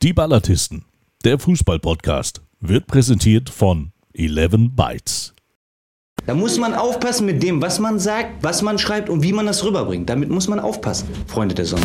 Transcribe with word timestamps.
Die 0.00 0.12
Ballatisten, 0.12 0.84
der 1.24 1.40
Fußball-Podcast, 1.40 2.40
wird 2.60 2.86
präsentiert 2.86 3.50
von 3.50 3.90
11 4.14 4.70
Bytes. 4.76 5.34
Da 6.24 6.34
muss 6.34 6.56
man 6.56 6.72
aufpassen 6.74 7.26
mit 7.26 7.42
dem, 7.42 7.60
was 7.60 7.80
man 7.80 7.98
sagt, 7.98 8.44
was 8.44 8.62
man 8.62 8.78
schreibt 8.78 9.10
und 9.10 9.24
wie 9.24 9.32
man 9.32 9.46
das 9.46 9.64
rüberbringt. 9.64 10.08
Damit 10.08 10.30
muss 10.30 10.46
man 10.46 10.60
aufpassen, 10.60 11.08
Freunde 11.26 11.56
der 11.56 11.64
Sonne. 11.64 11.84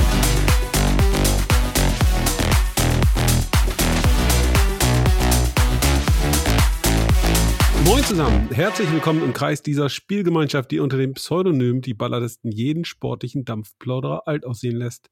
Moin 7.84 8.04
zusammen, 8.04 8.48
herzlich 8.52 8.92
willkommen 8.92 9.24
im 9.24 9.34
Kreis 9.34 9.64
dieser 9.64 9.90
Spielgemeinschaft, 9.90 10.70
die 10.70 10.80
unter 10.80 10.98
dem 10.98 11.16
Pseudonym 11.16 11.82
die 11.82 11.96
Balladisten 11.96 12.52
jeden 12.52 12.86
sportlichen 12.86 13.44
Dampfplauderer 13.44 14.28
alt 14.28 14.46
aussehen 14.46 14.76
lässt. 14.76 15.10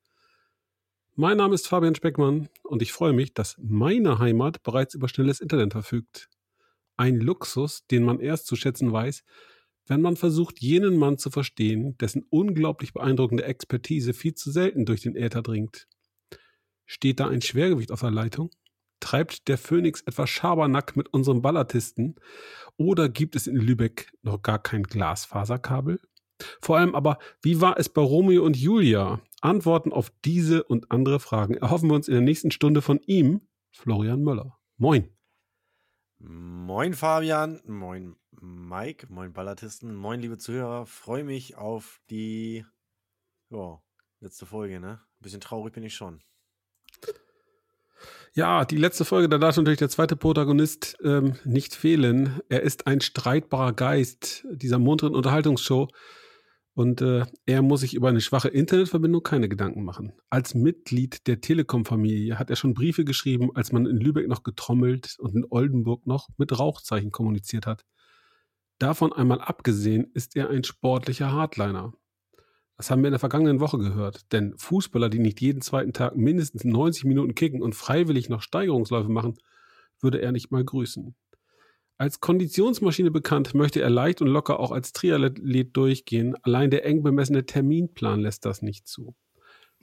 Mein 1.22 1.38
Name 1.38 1.54
ist 1.54 1.68
Fabian 1.68 1.94
Speckmann 1.94 2.50
und 2.64 2.82
ich 2.82 2.94
freue 2.94 3.14
mich, 3.14 3.36
dass 3.36 3.56
meine 3.60 4.18
Heimat 4.18 4.64
bereits 4.64 4.96
über 4.96 5.08
schnelles 5.08 5.40
Internet 5.40 5.74
verfügt. 5.74 6.30
Ein 6.98 7.20
Luxus, 7.20 7.86
den 7.86 8.04
man 8.04 8.20
erst 8.20 8.48
zu 8.48 8.56
schätzen 8.56 8.92
weiß, 8.92 9.24
wenn 9.86 10.02
man 10.02 10.16
versucht, 10.16 10.62
jenen 10.62 10.98
Mann 10.98 11.20
zu 11.20 11.30
verstehen, 11.30 11.96
dessen 12.00 12.26
unglaublich 12.32 12.92
beeindruckende 12.94 13.44
Expertise 13.44 14.16
viel 14.16 14.34
zu 14.34 14.50
selten 14.50 14.88
durch 14.88 15.02
den 15.02 15.16
Äther 15.16 15.44
dringt. 15.44 15.88
Steht 16.88 17.20
da 17.20 17.28
ein 17.28 17.44
Schwergewicht 17.44 17.92
auf 17.92 18.00
der 18.00 18.10
Leitung? 18.10 18.50
Treibt 19.00 19.48
der 19.48 19.60
Phönix 19.60 20.02
etwa 20.02 20.26
Schabernack 20.26 20.96
mit 20.96 21.14
unserem 21.14 21.44
Ballatisten? 21.44 22.16
Oder 22.78 23.10
gibt 23.10 23.36
es 23.36 23.46
in 23.46 23.58
Lübeck 23.58 24.12
noch 24.24 24.42
gar 24.42 24.58
kein 24.58 24.82
Glasfaserkabel? 24.82 26.00
Vor 26.62 26.78
allem 26.78 26.96
aber, 26.96 27.18
wie 27.42 27.62
war 27.62 27.78
es 27.78 27.90
bei 27.90 28.02
Romeo 28.02 28.44
und 28.44 28.58
Julia? 28.58 29.22
Antworten 29.42 29.92
auf 29.92 30.12
diese 30.24 30.64
und 30.64 30.92
andere 30.92 31.20
Fragen 31.20 31.56
erhoffen 31.56 31.90
wir 31.90 31.96
uns 31.96 32.08
in 32.08 32.14
der 32.14 32.22
nächsten 32.22 32.52
Stunde 32.52 32.82
von 32.82 33.00
ihm, 33.06 33.42
Florian 33.72 34.24
Möller. 34.24 34.58
Moin. 34.78 35.10
Moin 36.20 36.94
Fabian, 36.94 37.60
moin 37.66 38.16
Mike, 38.40 39.08
moin 39.10 39.34
Ballatisten, 39.34 39.96
moin 39.96 40.20
liebe 40.20 40.38
Zuhörer. 40.38 40.86
Freue 40.86 41.24
mich 41.24 41.58
auf 41.58 42.00
die 42.10 42.64
jo, 43.50 43.82
letzte 44.20 44.46
Folge, 44.46 44.80
ne? 44.80 45.02
Ein 45.02 45.24
bisschen 45.24 45.42
traurig 45.42 45.74
bin 45.74 45.84
ich 45.84 45.96
schon. 45.96 46.22
Ja, 48.34 48.64
die 48.64 48.78
letzte 48.78 49.04
Folge, 49.04 49.28
da 49.28 49.38
darf 49.38 49.58
natürlich 49.58 49.80
der 49.80 49.90
zweite 49.90 50.16
Protagonist 50.16 50.98
ähm, 51.04 51.36
nicht 51.44 51.76
fehlen. 51.76 52.40
Er 52.48 52.62
ist 52.62 52.88
ein 52.88 53.02
streitbarer 53.02 53.74
Geist 53.74 54.46
dieser 54.50 54.80
munteren 54.80 55.16
Unterhaltungsshow. 55.16 55.90
Und 56.74 57.02
äh, 57.02 57.26
er 57.46 57.62
muss 57.62 57.82
sich 57.82 57.94
über 57.96 58.10
eine 58.10 58.22
schwache 58.22 58.48
Internetverbindung 58.48 59.24
keine 59.24 59.50
Gedanken 59.50 59.84
machen. 59.84 60.14
Als 60.30 60.56
Mitglied 60.56 61.28
der 61.28 61.42
Telekom-Familie 61.42 62.40
hat 62.40 62.50
er 62.50 62.56
schon 62.56 62.74
Briefe 62.74 63.04
geschrieben, 63.04 63.50
als 63.56 63.74
man 63.74 63.86
in 63.86 63.98
Lübeck 63.98 64.28
noch 64.28 64.44
getrommelt 64.44 65.18
und 65.20 65.36
in 65.36 65.46
Oldenburg 65.50 66.08
noch 66.08 66.30
mit 66.38 66.58
Rauchzeichen 66.58 67.12
kommuniziert 67.12 67.68
hat. 67.68 67.84
Davon 68.80 69.12
einmal 69.12 69.42
abgesehen 69.42 70.10
ist 70.14 70.36
er 70.36 70.50
ein 70.50 70.64
sportlicher 70.64 71.32
Hardliner. 71.32 71.94
Das 72.78 72.90
haben 72.90 73.04
wir 73.04 73.10
in 73.10 73.14
der 73.14 73.20
vergangenen 73.20 73.60
Woche 73.60 73.78
gehört. 73.78 74.32
Denn 74.32 74.58
Fußballer, 74.58 75.10
die 75.10 75.20
nicht 75.20 75.40
jeden 75.42 75.62
zweiten 75.62 75.94
Tag 75.94 76.16
mindestens 76.16 76.64
90 76.64 77.04
Minuten 77.04 77.36
kicken 77.36 77.62
und 77.62 77.76
freiwillig 77.76 78.30
noch 78.30 78.42
Steigerungsläufe 78.42 79.10
machen, 79.10 79.36
würde 80.00 80.22
er 80.22 80.32
nicht 80.32 80.52
mal 80.52 80.66
grüßen. 80.66 81.16
Als 82.02 82.20
Konditionsmaschine 82.20 83.12
bekannt, 83.12 83.54
möchte 83.54 83.80
er 83.80 83.92
leicht 83.92 84.24
und 84.24 84.28
locker 84.28 84.60
auch 84.60 84.72
als 84.72 84.92
Triathlet 84.92 85.78
durchgehen. 85.78 86.34
Allein 86.42 86.72
der 86.72 86.84
eng 86.84 87.04
bemessene 87.04 87.46
Terminplan 87.46 88.22
lässt 88.22 88.44
das 88.44 88.64
nicht 88.64 88.88
zu. 88.88 89.14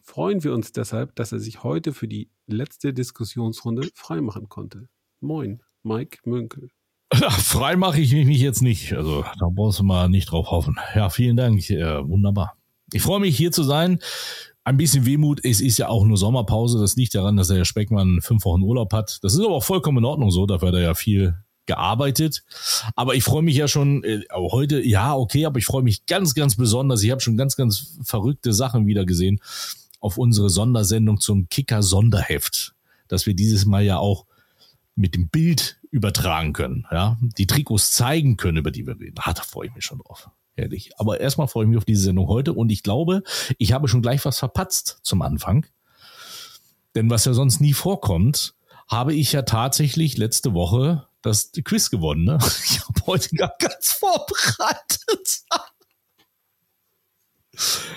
Freuen 0.03 0.43
wir 0.43 0.53
uns 0.53 0.73
deshalb, 0.73 1.15
dass 1.15 1.31
er 1.31 1.39
sich 1.39 1.63
heute 1.63 1.93
für 1.93 2.09
die 2.09 2.29
letzte 2.49 2.93
Diskussionsrunde 2.93 3.89
freimachen 3.95 4.49
konnte. 4.49 4.89
Moin, 5.21 5.63
Mike 5.85 6.19
Münkel. 6.25 6.71
frei 7.13 7.77
mache 7.77 8.01
ich 8.01 8.13
mich 8.13 8.41
jetzt 8.41 8.63
nicht. 8.63 8.95
Also 8.95 9.23
da 9.39 9.47
brauchst 9.55 9.79
du 9.79 9.85
mal 9.85 10.09
nicht 10.09 10.33
drauf 10.33 10.51
hoffen. 10.51 10.77
Ja, 10.97 11.11
vielen 11.11 11.37
Dank. 11.37 11.69
Ja, 11.69 12.05
wunderbar. 12.09 12.57
Ich 12.93 13.03
freue 13.03 13.21
mich 13.21 13.37
hier 13.37 13.53
zu 13.53 13.63
sein. 13.63 14.01
Ein 14.65 14.77
bisschen 14.77 15.07
Wehmut, 15.07 15.45
es 15.45 15.61
ist 15.61 15.79
ja 15.79 15.87
auch 15.87 16.05
nur 16.05 16.17
Sommerpause. 16.17 16.81
Das 16.81 16.97
liegt 16.97 17.15
daran, 17.15 17.37
dass 17.37 17.47
der 17.47 17.65
Speckmann 17.65 18.23
fünf 18.23 18.45
Wochen 18.45 18.63
Urlaub 18.63 18.93
hat. 18.93 19.21
Das 19.23 19.35
ist 19.35 19.41
aber 19.41 19.55
auch 19.55 19.63
vollkommen 19.63 19.99
in 19.99 20.05
Ordnung 20.05 20.33
so. 20.33 20.47
Dafür 20.47 20.69
hat 20.69 20.75
er 20.75 20.83
ja 20.83 20.95
viel 20.95 21.37
gearbeitet. 21.69 22.43
Aber 22.97 23.15
ich 23.15 23.23
freue 23.23 23.43
mich 23.43 23.57
ja 23.57 23.69
schon 23.69 24.03
äh, 24.03 24.23
heute, 24.33 24.85
ja, 24.85 25.15
okay, 25.15 25.47
aber 25.47 25.61
ich 25.61 25.67
freue 25.67 25.85
mich 25.85 26.07
ganz, 26.07 26.35
ganz 26.35 26.57
besonders. 26.57 27.05
Ich 27.05 27.13
habe 27.13 27.21
schon 27.21 27.37
ganz, 27.37 27.55
ganz 27.55 27.99
verrückte 28.03 28.53
Sachen 28.53 28.89
wieder 28.89 29.07
gesehen 29.07 29.41
auf 30.01 30.19
unsere 30.19 30.51
Sondersendung 30.51 31.21
zum 31.21 31.49
Kicker-Sonderheft, 31.49 32.75
dass 33.07 33.27
wir 33.27 33.35
dieses 33.35 33.67
Mal 33.67 33.85
ja 33.85 33.99
auch 33.99 34.27
mit 34.97 35.15
dem 35.15 35.29
Bild 35.29 35.79
übertragen 35.91 36.53
können, 36.53 36.87
ja, 36.91 37.17
die 37.21 37.47
Trikots 37.47 37.93
zeigen 37.93 38.37
können, 38.37 38.59
über 38.59 38.71
die 38.71 38.87
wir 38.87 38.99
reden. 38.99 39.17
Ah, 39.19 39.33
da 39.33 39.43
freue 39.43 39.69
ich 39.69 39.75
mich 39.75 39.85
schon 39.85 39.99
drauf. 39.99 40.31
Ehrlich. 40.57 40.91
Aber 40.99 41.21
erstmal 41.21 41.47
freue 41.47 41.65
ich 41.65 41.69
mich 41.69 41.79
auf 41.79 41.85
diese 41.85 42.03
Sendung 42.03 42.27
heute 42.27 42.53
und 42.53 42.71
ich 42.71 42.83
glaube, 42.83 43.23
ich 43.59 43.73
habe 43.73 43.87
schon 43.87 44.03
gleich 44.03 44.25
was 44.25 44.41
verpatzt 44.41 44.99
zum 45.03 45.23
Anfang. 45.23 45.67
Denn 46.97 47.11
was 47.11 47.27
ja 47.27 47.33
sonst 47.33 47.61
nie 47.61 47.75
vorkommt, 47.75 48.55
habe 48.89 49.15
ich 49.15 49.33
ja 49.33 49.43
tatsächlich 49.43 50.17
letzte 50.17 50.55
Woche 50.55 51.08
das 51.23 51.51
Quiz 51.65 51.91
gewonnen. 51.91 52.25
Ne? 52.25 52.39
Ich 52.65 52.81
habe 52.81 53.07
heute 53.07 53.35
gar 53.37 53.53
ganz 53.59 53.93
vorbereitet. 53.93 55.43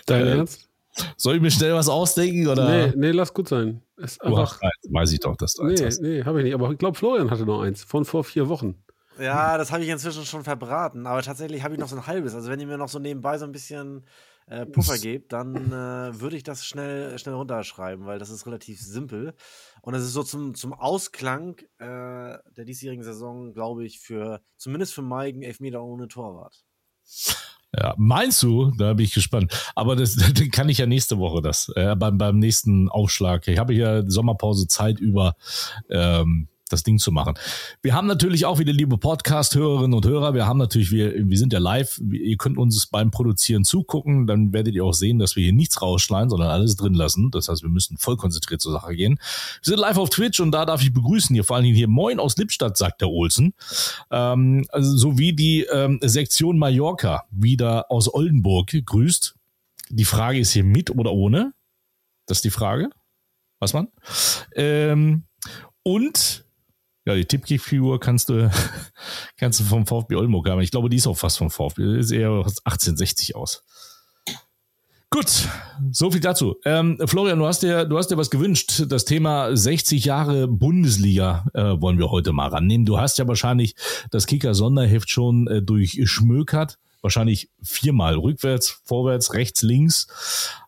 Dein 0.05 0.27
äh, 0.27 0.37
Ernst? 0.37 0.67
Soll 1.15 1.35
ich 1.35 1.41
mir 1.41 1.51
schnell 1.51 1.73
was 1.73 1.87
ausdenken? 1.87 2.47
Oder? 2.47 2.87
Nee, 2.87 2.93
nee, 2.95 3.11
lass 3.11 3.33
gut 3.33 3.47
sein. 3.47 3.81
Ist 3.97 4.21
einfach, 4.21 4.59
Ach, 4.61 4.69
weiß 4.89 5.11
ich 5.13 5.19
doch, 5.19 5.35
dass 5.37 5.53
du 5.53 5.63
nee, 5.63 5.71
eins 5.71 5.81
hast. 5.81 6.01
Nee, 6.01 6.23
habe 6.23 6.39
ich 6.39 6.45
nicht. 6.45 6.53
Aber 6.53 6.71
ich 6.71 6.77
glaube, 6.77 6.97
Florian 6.97 7.31
hatte 7.31 7.45
noch 7.45 7.61
eins 7.61 7.83
von 7.83 8.05
vor 8.05 8.23
vier 8.23 8.49
Wochen. 8.49 8.75
Ja, 9.19 9.57
das 9.57 9.71
habe 9.71 9.83
ich 9.83 9.89
inzwischen 9.89 10.25
schon 10.25 10.43
verbraten. 10.43 11.05
Aber 11.07 11.21
tatsächlich 11.21 11.63
habe 11.63 11.75
ich 11.75 11.79
noch 11.79 11.87
so 11.87 11.95
ein 11.95 12.07
halbes. 12.07 12.35
Also 12.35 12.49
wenn 12.49 12.59
ihr 12.59 12.67
mir 12.67 12.77
noch 12.77 12.89
so 12.89 12.99
nebenbei 12.99 13.37
so 13.37 13.45
ein 13.45 13.51
bisschen 13.51 14.05
äh, 14.47 14.65
Puffer 14.65 14.97
gebt, 14.97 15.31
dann 15.31 15.55
äh, 15.71 16.19
würde 16.19 16.35
ich 16.35 16.43
das 16.43 16.65
schnell, 16.65 17.17
schnell 17.19 17.35
runterschreiben, 17.35 18.05
weil 18.05 18.19
das 18.19 18.29
ist 18.29 18.45
relativ 18.45 18.81
simpel. 18.81 19.33
Und 19.81 19.95
es 19.95 20.03
ist 20.03 20.13
so 20.13 20.23
zum, 20.23 20.53
zum 20.55 20.73
Ausklang 20.73 21.57
äh, 21.79 21.85
der 21.85 22.65
diesjährigen 22.65 23.03
Saison, 23.03 23.53
glaube 23.53 23.85
ich, 23.85 23.99
für 23.99 24.41
zumindest 24.57 24.93
für 24.93 25.01
Maigen 25.01 25.41
Elfmeter 25.41 25.83
ohne 25.83 26.07
Torwart. 26.07 26.63
Ja, 27.73 27.95
meinst 27.97 28.43
du? 28.43 28.71
Da 28.77 28.93
bin 28.93 29.05
ich 29.05 29.13
gespannt. 29.13 29.53
Aber 29.75 29.95
das, 29.95 30.15
das 30.33 30.49
kann 30.51 30.69
ich 30.69 30.77
ja 30.77 30.85
nächste 30.85 31.17
Woche 31.17 31.41
das, 31.41 31.71
äh, 31.75 31.95
beim, 31.95 32.17
beim 32.17 32.37
nächsten 32.37 32.89
Aufschlag. 32.89 33.47
Ich 33.47 33.59
habe 33.59 33.73
ja 33.73 34.03
Sommerpause 34.09 34.67
Zeit 34.67 34.99
über 34.99 35.35
ähm, 35.89 36.47
das 36.71 36.83
Ding 36.83 36.97
zu 36.97 37.11
machen. 37.11 37.35
Wir 37.81 37.93
haben 37.93 38.07
natürlich 38.07 38.45
auch 38.45 38.59
wieder 38.59 38.73
liebe 38.73 38.97
Podcast-Hörerinnen 38.97 39.93
und 39.93 40.05
Hörer. 40.05 40.33
Wir 40.33 40.45
haben 40.45 40.57
natürlich, 40.57 40.91
wir, 40.91 41.13
wir 41.27 41.37
sind 41.37 41.53
ja 41.53 41.59
live. 41.59 42.01
Ihr 42.11 42.37
könnt 42.37 42.57
uns 42.57 42.87
beim 42.87 43.11
Produzieren 43.11 43.63
zugucken. 43.63 44.27
Dann 44.27 44.53
werdet 44.53 44.75
ihr 44.75 44.85
auch 44.85 44.93
sehen, 44.93 45.19
dass 45.19 45.35
wir 45.35 45.43
hier 45.43 45.53
nichts 45.53 45.81
rausschneiden, 45.81 46.29
sondern 46.29 46.49
alles 46.49 46.75
drin 46.75 46.93
lassen. 46.93 47.31
Das 47.31 47.49
heißt, 47.49 47.63
wir 47.63 47.69
müssen 47.69 47.97
voll 47.97 48.17
konzentriert 48.17 48.61
zur 48.61 48.71
Sache 48.71 48.95
gehen. 48.95 49.19
Wir 49.63 49.73
sind 49.73 49.79
live 49.79 49.97
auf 49.97 50.09
Twitch 50.09 50.39
und 50.39 50.51
da 50.51 50.65
darf 50.65 50.81
ich 50.81 50.93
begrüßen 50.93 51.33
hier 51.33 51.43
vor 51.43 51.55
allen 51.55 51.65
Dingen 51.65 51.75
hier 51.75 51.87
Moin 51.87 52.19
aus 52.19 52.37
Lippstadt, 52.37 52.77
sagt 52.77 53.01
der 53.01 53.09
Olsen. 53.09 53.53
Ähm, 54.09 54.65
also, 54.69 54.97
sowie 54.97 55.33
die 55.33 55.61
ähm, 55.63 55.99
Sektion 56.01 56.57
Mallorca 56.57 57.23
wieder 57.31 57.91
aus 57.91 58.13
Oldenburg 58.13 58.71
grüßt. 58.85 59.35
Die 59.89 60.05
Frage 60.05 60.39
ist 60.39 60.51
hier 60.51 60.63
mit 60.63 60.89
oder 60.89 61.11
ohne? 61.11 61.53
Das 62.25 62.37
ist 62.37 62.45
die 62.45 62.49
Frage. 62.49 62.89
Was 63.59 63.73
man? 63.73 63.89
Ähm, 64.55 65.23
und 65.83 66.40
ja, 67.05 67.15
die 67.15 67.25
Tippkick-Figur 67.25 67.99
kannst 67.99 68.29
du, 68.29 68.51
kannst 69.37 69.59
du 69.59 69.63
vom 69.63 69.85
VfB 69.85 70.15
Oldenburg 70.15 70.49
haben. 70.49 70.61
Ich 70.61 70.71
glaube, 70.71 70.89
die 70.89 70.97
ist 70.97 71.07
auch 71.07 71.17
fast 71.17 71.37
vom 71.37 71.49
VfB. 71.49 72.01
Sieht 72.01 72.19
eher 72.19 72.29
1860 72.29 73.35
aus. 73.35 73.63
Gut, 75.13 75.49
so 75.91 76.09
viel 76.09 76.21
dazu. 76.21 76.55
Ähm, 76.63 76.97
Florian, 77.05 77.37
du 77.37 77.45
hast 77.45 77.63
dir, 77.63 77.83
du 77.83 77.97
hast 77.97 78.07
dir 78.07 78.17
was 78.17 78.29
gewünscht. 78.29 78.83
Das 78.87 79.03
Thema 79.03 79.53
60 79.53 80.05
Jahre 80.05 80.47
Bundesliga 80.47 81.43
äh, 81.53 81.81
wollen 81.81 81.99
wir 81.99 82.11
heute 82.11 82.31
mal 82.31 82.47
rannehmen. 82.47 82.85
Du 82.85 82.97
hast 82.97 83.17
ja 83.17 83.27
wahrscheinlich 83.27 83.75
das 84.09 84.25
Kicker-Sonderheft 84.25 85.09
schon 85.09 85.47
äh, 85.47 85.61
durchschmökert. 85.61 86.79
Wahrscheinlich 87.01 87.49
viermal 87.61 88.15
rückwärts, 88.15 88.81
vorwärts, 88.85 89.33
rechts, 89.33 89.63
links. 89.63 90.07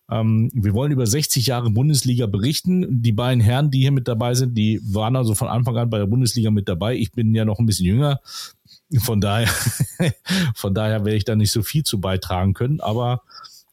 Ähm, 0.10 0.50
wir 0.54 0.74
wollen 0.74 0.92
über 0.92 1.08
60 1.08 1.48
Jahre 1.48 1.70
Bundesliga 1.70 2.26
berichten. 2.26 3.02
Die 3.02 3.12
beiden 3.12 3.42
Herren, 3.42 3.72
die 3.72 3.80
hier 3.80 3.92
mit 3.92 4.08
dabei 4.08 4.34
sind, 4.34 4.56
die 4.56 4.80
waren 4.84 5.16
also 5.16 5.36
von 5.36 5.48
Anfang 5.48 5.78
an 5.78 5.90
bei 5.90 5.98
der 5.98 6.08
Bundesliga 6.08 6.52
mit 6.52 6.68
dabei. 6.68 6.96
Ich 6.96 7.12
bin 7.12 7.34
ja 7.34 7.46
noch 7.46 7.60
ein 7.60 7.66
bisschen 7.66 7.86
jünger. 7.86 8.20
Von 9.00 9.22
daher, 9.22 9.48
von 10.56 10.74
daher 10.74 11.06
werde 11.06 11.18
ich 11.18 11.26
da 11.26 11.36
nicht 11.36 11.52
so 11.52 11.64
viel 11.64 11.84
zu 11.84 12.00
beitragen 12.02 12.54
können. 12.54 12.80
Aber 12.82 13.24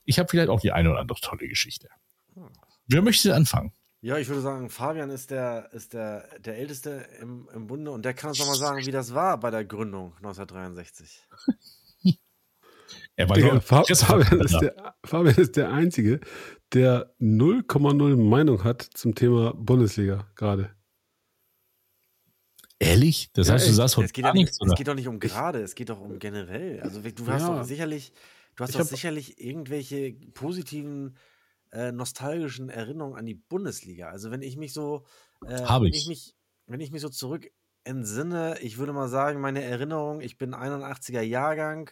ich 0.05 0.19
habe 0.19 0.29
vielleicht 0.29 0.49
auch 0.49 0.61
die 0.61 0.73
eine 0.73 0.91
oder 0.91 1.01
andere 1.01 1.19
tolle 1.21 1.49
Geschichte. 1.49 1.89
Wer 2.87 3.03
möchte 3.03 3.35
anfangen? 3.35 3.73
Ja, 4.03 4.17
ich 4.17 4.29
würde 4.29 4.41
sagen, 4.41 4.71
Fabian 4.71 5.11
ist 5.11 5.31
der, 5.31 5.71
ist 5.73 5.93
der, 5.93 6.27
der 6.39 6.57
Älteste 6.57 7.07
im, 7.21 7.49
im 7.55 7.67
Bunde 7.67 7.91
und 7.91 8.03
der 8.03 8.15
kann 8.15 8.31
uns 8.31 8.39
nochmal 8.39 8.57
sagen, 8.57 8.87
wie 8.87 8.91
das 8.91 9.13
war 9.13 9.39
bei 9.39 9.51
der 9.51 9.65
Gründung 9.65 10.15
1963. 10.17 11.29
Er 13.21 13.29
war 13.29 13.37
Digga, 13.37 13.61
Fabian, 13.61 14.41
ist 14.41 14.61
der, 14.63 14.95
Fabian 15.05 15.35
ist 15.37 15.57
der 15.57 15.71
Einzige, 15.71 16.21
der 16.73 17.15
0,0 17.21 18.17
Meinung 18.17 18.65
hat 18.65 18.81
zum 18.83 19.15
Thema 19.15 19.53
Bundesliga 19.53 20.27
gerade. 20.37 20.71
Ehrlich? 22.79 23.31
Das 23.35 23.49
Ja, 23.49 23.55
heißt, 23.55 23.69
du 23.69 23.73
sagst 23.75 23.95
von 23.97 24.05
Es 24.05 24.13
geht, 24.15 24.25
gar 24.25 24.33
nichts, 24.33 24.59
es 24.65 24.75
geht 24.75 24.89
doch 24.89 24.95
nicht 24.95 25.07
um 25.07 25.21
gerade, 25.21 25.61
es 25.61 25.75
geht 25.75 25.91
doch 25.91 26.01
um 26.01 26.19
generell. 26.19 26.81
Also 26.81 27.03
du 27.03 27.27
hast 27.27 27.43
Ja. 27.43 27.59
doch 27.59 27.65
sicherlich, 27.65 28.13
du 28.57 28.65
hast 28.65 28.71
Ich 28.71 28.77
doch 28.77 28.87
sicherlich 28.87 29.39
irgendwelche 29.39 30.15
positiven, 30.33 31.19
äh, 31.73 31.93
nostalgischen 31.93 32.71
Erinnerungen 32.71 33.19
an 33.19 33.27
die 33.27 33.35
Bundesliga. 33.35 34.09
Also 34.09 34.31
wenn 34.31 34.41
ich 34.41 34.57
mich 34.57 34.73
so, 34.73 35.05
äh, 35.45 35.61
Hab 35.69 35.83
wenn 35.83 35.89
ich. 35.89 35.99
ich 35.99 36.07
mich, 36.09 36.35
wenn 36.67 36.81
ich 36.81 36.91
mich 36.91 37.03
so 37.03 37.11
zurück 37.11 37.51
entsinne, 37.85 38.59
ich 38.63 38.79
würde 38.79 38.95
mal 38.95 39.09
sagen, 39.09 39.41
meine 39.43 39.63
Erinnerung, 39.63 40.23
ich 40.23 40.39
bin 40.39 40.55
81er 40.55 41.21
Jahrgang, 41.21 41.91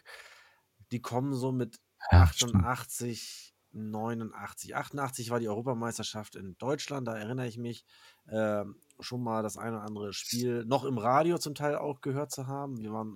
die 0.92 1.00
kommen 1.00 1.34
so 1.34 1.52
mit 1.52 1.78
Ja, 2.10 2.26
stimmt. 2.26 2.54
88, 2.56 3.54
89. 3.72 4.74
88 4.76 5.30
war 5.30 5.40
die 5.40 5.48
Europameisterschaft 5.48 6.36
in 6.36 6.56
Deutschland, 6.58 7.06
da 7.06 7.16
erinnere 7.16 7.46
ich 7.46 7.58
mich 7.58 7.84
ähm, 8.30 8.76
schon 9.00 9.22
mal 9.22 9.42
das 9.42 9.56
eine 9.56 9.76
oder 9.76 9.84
andere 9.84 10.12
Spiel 10.12 10.64
noch 10.64 10.84
im 10.84 10.98
Radio 10.98 11.38
zum 11.38 11.54
Teil 11.54 11.76
auch 11.76 12.00
gehört 12.00 12.30
zu 12.30 12.46
haben. 12.46 12.78
Wir 12.78 12.92
waren, 12.92 13.14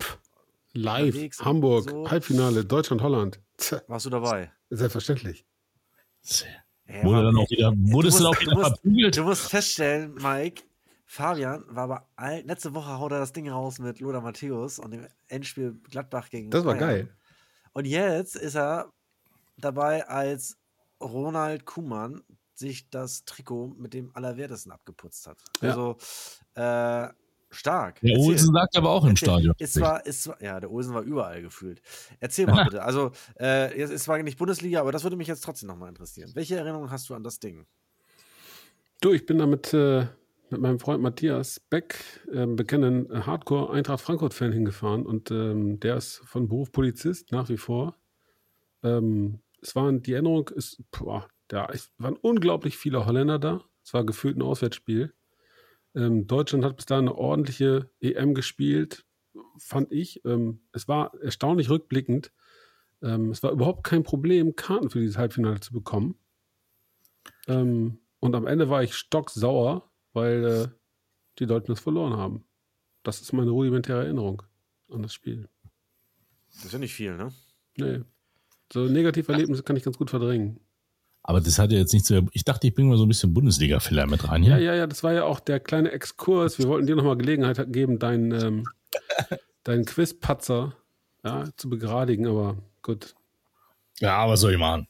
Live, 0.75 1.17
Hamburg, 1.41 1.91
so. 1.91 2.11
Halbfinale, 2.11 2.65
Deutschland-Holland. 2.65 3.41
Tja, 3.59 3.83
warst 3.89 4.07
du 4.07 4.11
dabei? 4.11 4.51
Selbstverständlich. 4.71 5.45
Ja, 6.89 7.03
Wurde 7.05 7.25
dann 7.25 7.37
auch 7.37 7.51
wieder, 7.51 7.73
wurdest 7.77 8.21
du 8.21 8.25
musst- 8.25 8.25
dann 8.25 8.27
auch 8.27 8.41
wieder 8.41 8.55
musst, 8.55 8.67
verprügelt? 8.81 9.17
du 9.17 9.23
musst 9.25 9.43
feststellen, 9.49 10.15
Mike, 10.15 10.63
Fabian 11.07 11.65
war 11.69 11.85
aber 11.85 12.09
all, 12.17 12.41
letzte 12.43 12.75
Woche 12.75 12.99
haut 12.99 13.13
er 13.13 13.19
das 13.19 13.33
Ding 13.33 13.49
raus 13.51 13.79
mit 13.79 14.01
Lothar 14.01 14.21
Matthäus 14.23 14.79
und 14.79 14.93
dem 14.93 15.07
Endspiel 15.29 15.75
Gladbach 15.91 16.31
gegen 16.31 16.51
Das 16.51 16.65
war 16.65 16.75
Bayern. 16.75 16.89
geil. 17.07 17.17
Und 17.73 17.87
jetzt 17.87 18.37
ist 18.37 18.57
er 18.57 18.91
dabei, 19.57 20.07
als 20.07 20.57
Ronald 21.01 21.65
Kuhmann 21.65 22.23
sich 22.55 22.89
das 22.91 23.25
Trikot 23.25 23.75
mit 23.79 23.95
dem 23.95 24.15
Allerwertesten 24.15 24.73
abgeputzt 24.73 25.27
hat. 25.27 25.39
Ja. 25.61 25.71
Also 25.71 25.97
äh, 26.55 27.13
stark. 27.51 28.01
Der 28.01 28.11
Erzähl. 28.11 28.29
Olsen 28.29 28.55
sagt 28.55 28.77
aber 28.77 28.91
auch 28.91 29.05
im 29.05 29.11
Erzähl. 29.11 29.29
Stadion. 29.29 29.55
Ist 29.59 29.75
zwar, 29.75 30.07
ist 30.07 30.23
zwar, 30.23 30.43
ja, 30.43 30.61
der 30.61 30.71
Olsen 30.71 30.95
war 30.95 31.03
überall 31.03 31.43
gefühlt. 31.43 31.83
Erzähl 32.21 32.47
mal 32.47 32.65
bitte. 32.65 32.83
Also, 32.83 33.13
äh, 33.39 33.79
jetzt 33.79 33.91
ist 33.91 34.05
zwar 34.05 34.23
nicht 34.23 34.39
Bundesliga, 34.39 34.81
aber 34.81 34.93
das 34.93 35.03
würde 35.03 35.17
mich 35.17 35.29
jetzt 35.29 35.43
trotzdem 35.45 35.69
nochmal 35.69 35.89
interessieren. 35.89 36.31
Welche 36.35 36.57
Erinnerungen 36.57 36.91
hast 36.91 37.09
du 37.09 37.15
an 37.15 37.25
das 37.25 37.41
Ding? 37.41 37.67
Du, 39.01 39.13
ich 39.13 39.27
bin 39.27 39.39
da 39.39 39.47
mit, 39.47 39.75
äh, 39.75 40.07
mit 40.53 40.61
meinem 40.61 40.79
Freund 40.79 41.03
Matthias 41.03 41.59
Beck, 41.59 42.05
äh, 42.31 42.47
Hardcore-Eintracht 42.47 44.01
Frankfurt-Fan 44.01 44.53
hingefahren 44.53 45.05
und 45.05 45.31
ähm, 45.31 45.81
der 45.81 45.97
ist 45.97 46.23
von 46.25 46.49
Beruf 46.49 46.71
Polizist 46.71 47.33
nach 47.33 47.49
wie 47.49 47.57
vor. 47.57 47.97
Ähm, 48.83 49.41
es 49.61 49.75
waren, 49.75 50.03
die 50.03 50.13
Erinnerung 50.13 50.49
ist, 50.49 50.83
boah, 50.91 51.29
da 51.49 51.69
waren 51.99 52.17
unglaublich 52.17 52.77
viele 52.77 53.07
Holländer 53.07 53.39
da. 53.39 53.65
Es 53.85 53.95
war 53.95 54.05
gefühlt 54.05 54.37
ein 54.37 54.43
Auswärtsspiel. 54.43 55.13
Ähm, 55.95 56.27
Deutschland 56.27 56.65
hat 56.65 56.77
bis 56.77 56.87
dahin 56.87 57.09
eine 57.09 57.17
ordentliche 57.17 57.91
EM 58.01 58.35
gespielt, 58.35 59.05
fand 59.59 59.93
ich. 59.93 60.25
Ähm, 60.25 60.61
es 60.73 60.89
war 60.89 61.15
erstaunlich 61.21 61.71
rückblickend. 61.71 62.33
Ähm, 63.03 63.31
es 63.31 63.43
war 63.43 63.53
überhaupt 63.53 63.85
kein 63.85 64.03
Problem, 64.03 64.57
Karten 64.57 64.91
für 64.91 65.01
dieses 65.01 65.19
Halbfinale 65.19 65.61
zu 65.61 65.73
bekommen. 65.73 66.17
Ähm, 67.47 67.99
und 68.21 68.35
am 68.35 68.47
Ende 68.47 68.71
war 68.71 68.83
ich 68.83 68.95
stocksauer, 68.95 69.91
weil 70.13 70.45
äh, 70.45 70.69
die 71.39 71.47
Deutschen 71.47 71.73
das 71.73 71.81
verloren 71.81 72.17
haben. 72.17 72.45
Das 73.03 73.21
ist 73.21 73.33
meine 73.33 73.51
rudimentäre 73.51 74.05
Erinnerung 74.05 74.43
an 74.91 75.03
das 75.03 75.15
Spiel. 75.15 75.49
Das 76.53 76.67
ist 76.67 76.73
ja 76.73 76.79
nicht 76.79 76.95
viel, 76.95 77.17
ne? 77.17 77.33
Nee. 77.77 78.01
So 78.73 78.85
Negativerlebnisse 78.85 79.63
kann 79.63 79.77
ich 79.77 79.83
ganz 79.83 79.99
gut 79.99 80.11
verdrängen. 80.11 80.61
Aber 81.25 81.41
das 81.41 81.59
hat 81.59 81.71
ja 81.73 81.79
jetzt 81.79 81.93
nicht 81.93 82.05
so. 82.05 82.27
Ich 82.33 82.45
dachte, 82.45 82.67
ich 82.67 82.75
bringe 82.75 82.91
mal 82.91 82.97
so 82.97 83.05
ein 83.05 83.09
bisschen 83.09 83.33
Bundesliga-Filler 83.33 84.07
mit 84.07 84.29
rein. 84.29 84.43
Ja, 84.43 84.59
Ja, 84.59 84.73
ja, 84.73 84.75
ja, 84.75 84.87
das 84.87 85.03
war 85.05 85.13
ja 85.13 85.25
auch 85.25 85.41
der 85.41 85.61
kleine 85.61 85.93
Exkurs. 85.93 86.59
Wir 86.59 86.67
wollten 86.67 86.87
dir 86.87 86.97
nochmal 86.97 87.17
Gelegenheit 87.17 87.73
geben, 87.73 87.99
deinen, 87.99 88.33
ähm, 88.33 88.65
deinen 89.65 89.85
Quizpatzer 89.85 90.77
ja, 91.25 91.45
zu 91.57 91.71
begradigen, 91.71 92.27
aber 92.27 92.57
gut. 92.83 93.15
ja 94.01 94.29
was 94.29 94.41
soll 94.41 94.53
ich 94.53 94.59
machen? 94.59 94.89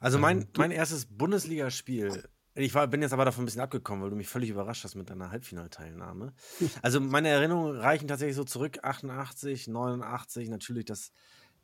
Also 0.00 0.18
mein, 0.18 0.48
mein 0.56 0.72
erstes 0.72 1.06
Bundesligaspiel, 1.06 2.24
ich 2.54 2.74
war, 2.74 2.86
bin 2.86 3.02
jetzt 3.02 3.12
aber 3.12 3.24
davon 3.24 3.42
ein 3.42 3.46
bisschen 3.46 3.62
abgekommen, 3.62 4.02
weil 4.02 4.10
du 4.10 4.16
mich 4.16 4.28
völlig 4.28 4.50
überrascht 4.50 4.84
hast 4.84 4.94
mit 4.94 5.08
deiner 5.08 5.30
Halbfinalteilnahme. 5.30 6.34
Also 6.82 7.00
meine 7.00 7.28
Erinnerungen 7.28 7.76
reichen 7.76 8.08
tatsächlich 8.08 8.36
so 8.36 8.44
zurück, 8.44 8.80
88, 8.82 9.68
89, 9.68 10.48
natürlich 10.48 10.84
das, 10.84 11.12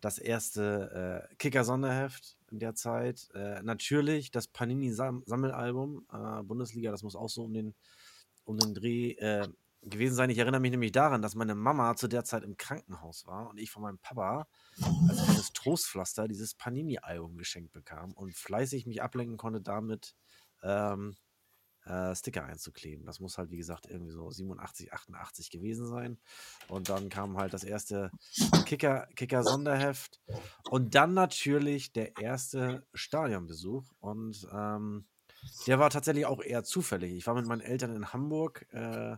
das 0.01 0.19
erste 0.19 1.29
äh, 1.31 1.35
Kicker-Sonderheft 1.37 2.39
in 2.51 2.59
der 2.59 2.75
Zeit. 2.75 3.29
Äh, 3.35 3.63
natürlich 3.63 4.31
das 4.31 4.49
Panini-Sammelalbum, 4.49 6.07
äh, 6.13 6.43
Bundesliga, 6.43 6.91
das 6.91 7.03
muss 7.03 7.17
auch 7.17 7.29
so 7.29 7.45
um 7.45 7.53
den, 7.53 7.75
um 8.45 8.57
den 8.57 8.73
Dreh 8.75 9.13
äh, 9.13 9.47
gewesen 9.83 10.15
sein. 10.15 10.31
Ich 10.31 10.39
erinnere 10.39 10.61
mich 10.61 10.71
nämlich 10.71 10.93
daran, 10.93 11.23
dass 11.23 11.35
meine 11.35 11.55
Mama 11.55 11.95
zu 11.97 12.09
der 12.09 12.25
Zeit 12.25 12.43
im 12.43 12.57
Krankenhaus 12.57 13.27
war 13.27 13.49
und 13.51 13.59
ich 13.59 13.71
von 13.71 13.83
meinem 13.83 13.99
Papa 13.99 14.49
als 15.09 15.23
kleines 15.25 15.53
Trostpflaster 15.53 16.29
dieses 16.29 16.55
Panini-Album 16.55 17.37
geschenkt 17.37 17.73
bekam 17.73 18.13
und 18.13 18.35
fleißig 18.35 18.87
mich 18.87 19.03
ablenken 19.03 19.37
konnte 19.37 19.61
damit, 19.61 20.15
ähm, 20.63 21.17
äh, 21.89 22.15
Sticker 22.15 22.45
einzukleben. 22.45 23.07
Das 23.07 23.21
muss 23.21 23.39
halt, 23.39 23.51
wie 23.51 23.57
gesagt, 23.57 23.87
irgendwie 23.87 24.13
so 24.13 24.31
87, 24.31 24.93
88 24.93 25.51
gewesen 25.51 25.87
sein. 25.87 26.19
Und 26.69 26.89
dann 26.89 27.09
kam 27.09 27.39
halt 27.39 27.55
das 27.55 27.65
erste 27.65 28.11
Kicker, 28.67 29.09
Kicker-Sonderheft 29.17 30.21
und 30.71 30.95
dann 30.95 31.15
natürlich 31.15 31.93
der 31.93 32.17
erste 32.19 32.87
Stadionbesuch. 32.93 33.85
Und 34.01 34.47
ähm, 34.53 35.07
der 35.67 35.79
war 35.79 35.91
tatsächlich 35.91 36.27
auch 36.27 36.43
eher 36.43 36.65
zufällig. 36.65 37.13
Ich 37.13 37.27
war 37.27 37.35
mit 37.35 37.47
meinen 37.47 37.61
Eltern 37.61 37.95
in 37.95 38.13
Hamburg. 38.13 38.67
Äh, 38.73 39.17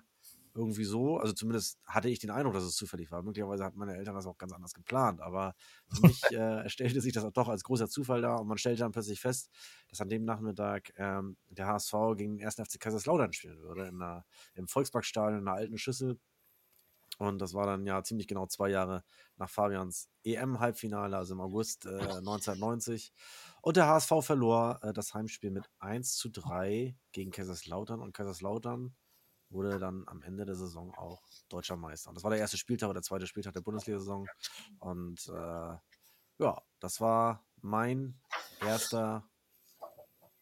irgendwie 0.54 0.84
so, 0.84 1.18
also 1.18 1.32
zumindest 1.32 1.78
hatte 1.84 2.08
ich 2.08 2.18
den 2.18 2.30
Eindruck, 2.30 2.54
dass 2.54 2.64
es 2.64 2.74
zufällig 2.74 3.10
war. 3.10 3.22
Möglicherweise 3.22 3.64
hatten 3.64 3.78
meine 3.78 3.96
Eltern 3.96 4.14
das 4.14 4.26
auch 4.26 4.38
ganz 4.38 4.52
anders 4.52 4.74
geplant, 4.74 5.20
aber 5.20 5.54
für 5.88 6.02
mich 6.06 6.22
äh, 6.32 6.68
stellte 6.68 7.00
sich 7.00 7.12
das 7.12 7.24
auch 7.24 7.32
doch 7.32 7.48
als 7.48 7.62
großer 7.64 7.88
Zufall 7.88 8.22
dar 8.22 8.40
und 8.40 8.48
man 8.48 8.58
stellte 8.58 8.80
dann 8.80 8.92
plötzlich 8.92 9.20
fest, 9.20 9.50
dass 9.88 10.00
an 10.00 10.08
dem 10.08 10.24
Nachmittag 10.24 10.92
ähm, 10.96 11.36
der 11.48 11.66
HSV 11.66 11.92
gegen 12.16 12.38
den 12.38 12.46
1. 12.46 12.56
FC 12.56 12.80
Kaiserslautern 12.80 13.32
spielen 13.32 13.60
würde, 13.60 13.86
in 13.86 13.98
der, 13.98 14.24
im 14.54 14.68
Volksparkstadion 14.68 15.40
in 15.40 15.48
einer 15.48 15.56
alten 15.56 15.78
Schüssel. 15.78 16.18
Und 17.18 17.38
das 17.38 17.52
war 17.52 17.66
dann 17.66 17.86
ja 17.86 18.02
ziemlich 18.02 18.28
genau 18.28 18.46
zwei 18.46 18.70
Jahre 18.70 19.04
nach 19.36 19.50
Fabians 19.50 20.08
EM-Halbfinale, 20.24 21.16
also 21.16 21.34
im 21.34 21.40
August 21.40 21.84
äh, 21.84 21.90
1990. 21.90 23.12
Und 23.60 23.76
der 23.76 23.88
HSV 23.88 24.12
verlor 24.22 24.80
äh, 24.82 24.94
das 24.94 25.12
Heimspiel 25.12 25.50
mit 25.50 25.68
1 25.80 26.16
zu 26.16 26.30
3 26.30 26.96
gegen 27.12 27.30
Kaiserslautern 27.30 28.00
und 28.00 28.14
Kaiserslautern 28.14 28.94
wurde 29.50 29.78
dann 29.78 30.04
am 30.06 30.22
Ende 30.22 30.44
der 30.44 30.54
Saison 30.54 30.94
auch 30.94 31.22
deutscher 31.48 31.76
Meister. 31.76 32.08
Und 32.08 32.14
das 32.14 32.24
war 32.24 32.30
der 32.30 32.40
erste 32.40 32.56
Spieltag 32.56 32.88
oder 32.88 33.00
der 33.00 33.02
zweite 33.02 33.26
Spieltag 33.26 33.52
der 33.52 33.60
Bundesliga-Saison. 33.60 34.26
Und 34.78 35.28
äh, 35.28 35.74
ja, 36.42 36.62
das 36.78 37.00
war 37.00 37.44
mein 37.60 38.14
erster 38.60 39.28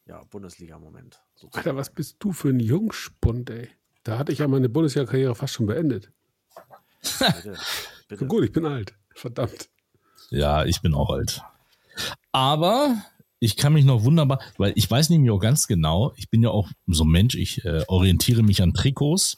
ja, 0.04 0.22
Bundesliga-Moment. 0.24 1.22
Alter, 1.52 1.76
was 1.76 1.90
bist 1.90 2.16
du 2.20 2.32
für 2.32 2.48
ein 2.48 2.60
Jungspund, 2.60 3.50
ey? 3.50 3.70
Da 4.04 4.18
hatte 4.18 4.32
ich 4.32 4.38
ja 4.38 4.48
meine 4.48 4.68
Bundesliga-Karriere 4.68 5.34
fast 5.34 5.54
schon 5.54 5.66
beendet. 5.66 6.12
Bitte, 7.02 7.58
bitte. 8.08 8.26
Gut, 8.26 8.44
ich 8.44 8.52
bin 8.52 8.66
alt. 8.66 8.94
Verdammt. 9.14 9.68
Ja, 10.30 10.64
ich 10.64 10.80
bin 10.82 10.94
auch 10.94 11.10
alt. 11.10 11.42
Aber 12.32 12.96
ich 13.40 13.56
kann 13.56 13.72
mich 13.72 13.84
noch 13.84 14.04
wunderbar, 14.04 14.40
weil 14.56 14.72
ich 14.76 14.90
weiß 14.90 15.10
nämlich 15.10 15.30
auch 15.30 15.38
ganz 15.38 15.66
genau, 15.66 16.12
ich 16.16 16.28
bin 16.30 16.42
ja 16.42 16.50
auch 16.50 16.68
so 16.86 17.04
ein 17.04 17.10
Mensch, 17.10 17.34
ich 17.34 17.64
äh, 17.64 17.84
orientiere 17.88 18.42
mich 18.42 18.62
an 18.62 18.74
Trikots. 18.74 19.36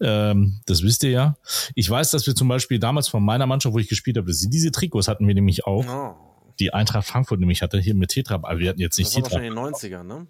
Ähm, 0.00 0.60
das 0.66 0.82
wisst 0.82 1.02
ihr 1.02 1.10
ja. 1.10 1.36
Ich 1.74 1.88
weiß, 1.90 2.10
dass 2.10 2.26
wir 2.26 2.34
zum 2.34 2.48
Beispiel 2.48 2.78
damals 2.78 3.08
von 3.08 3.24
meiner 3.24 3.46
Mannschaft, 3.46 3.74
wo 3.74 3.78
ich 3.78 3.88
gespielt 3.88 4.16
habe, 4.16 4.28
dass 4.28 4.38
sie 4.38 4.48
diese 4.50 4.70
Trikots 4.70 5.08
hatten 5.08 5.26
wir 5.26 5.34
nämlich 5.34 5.66
auch. 5.66 5.84
Oh, 5.88 6.14
Die 6.60 6.72
Eintracht 6.72 7.06
Frankfurt 7.08 7.40
nämlich 7.40 7.62
hatte 7.62 7.78
hier 7.80 7.94
mit 7.94 8.10
Tetra, 8.10 8.36
aber 8.36 8.58
wir 8.58 8.68
hatten 8.70 8.80
jetzt 8.80 8.98
nicht 8.98 9.08
das 9.08 9.16
war 9.16 9.22
Tetra. 9.22 9.36
wahrscheinlich 9.42 9.82
in 9.82 9.98
den 9.98 10.04
90ern, 10.04 10.20
ne? 10.20 10.26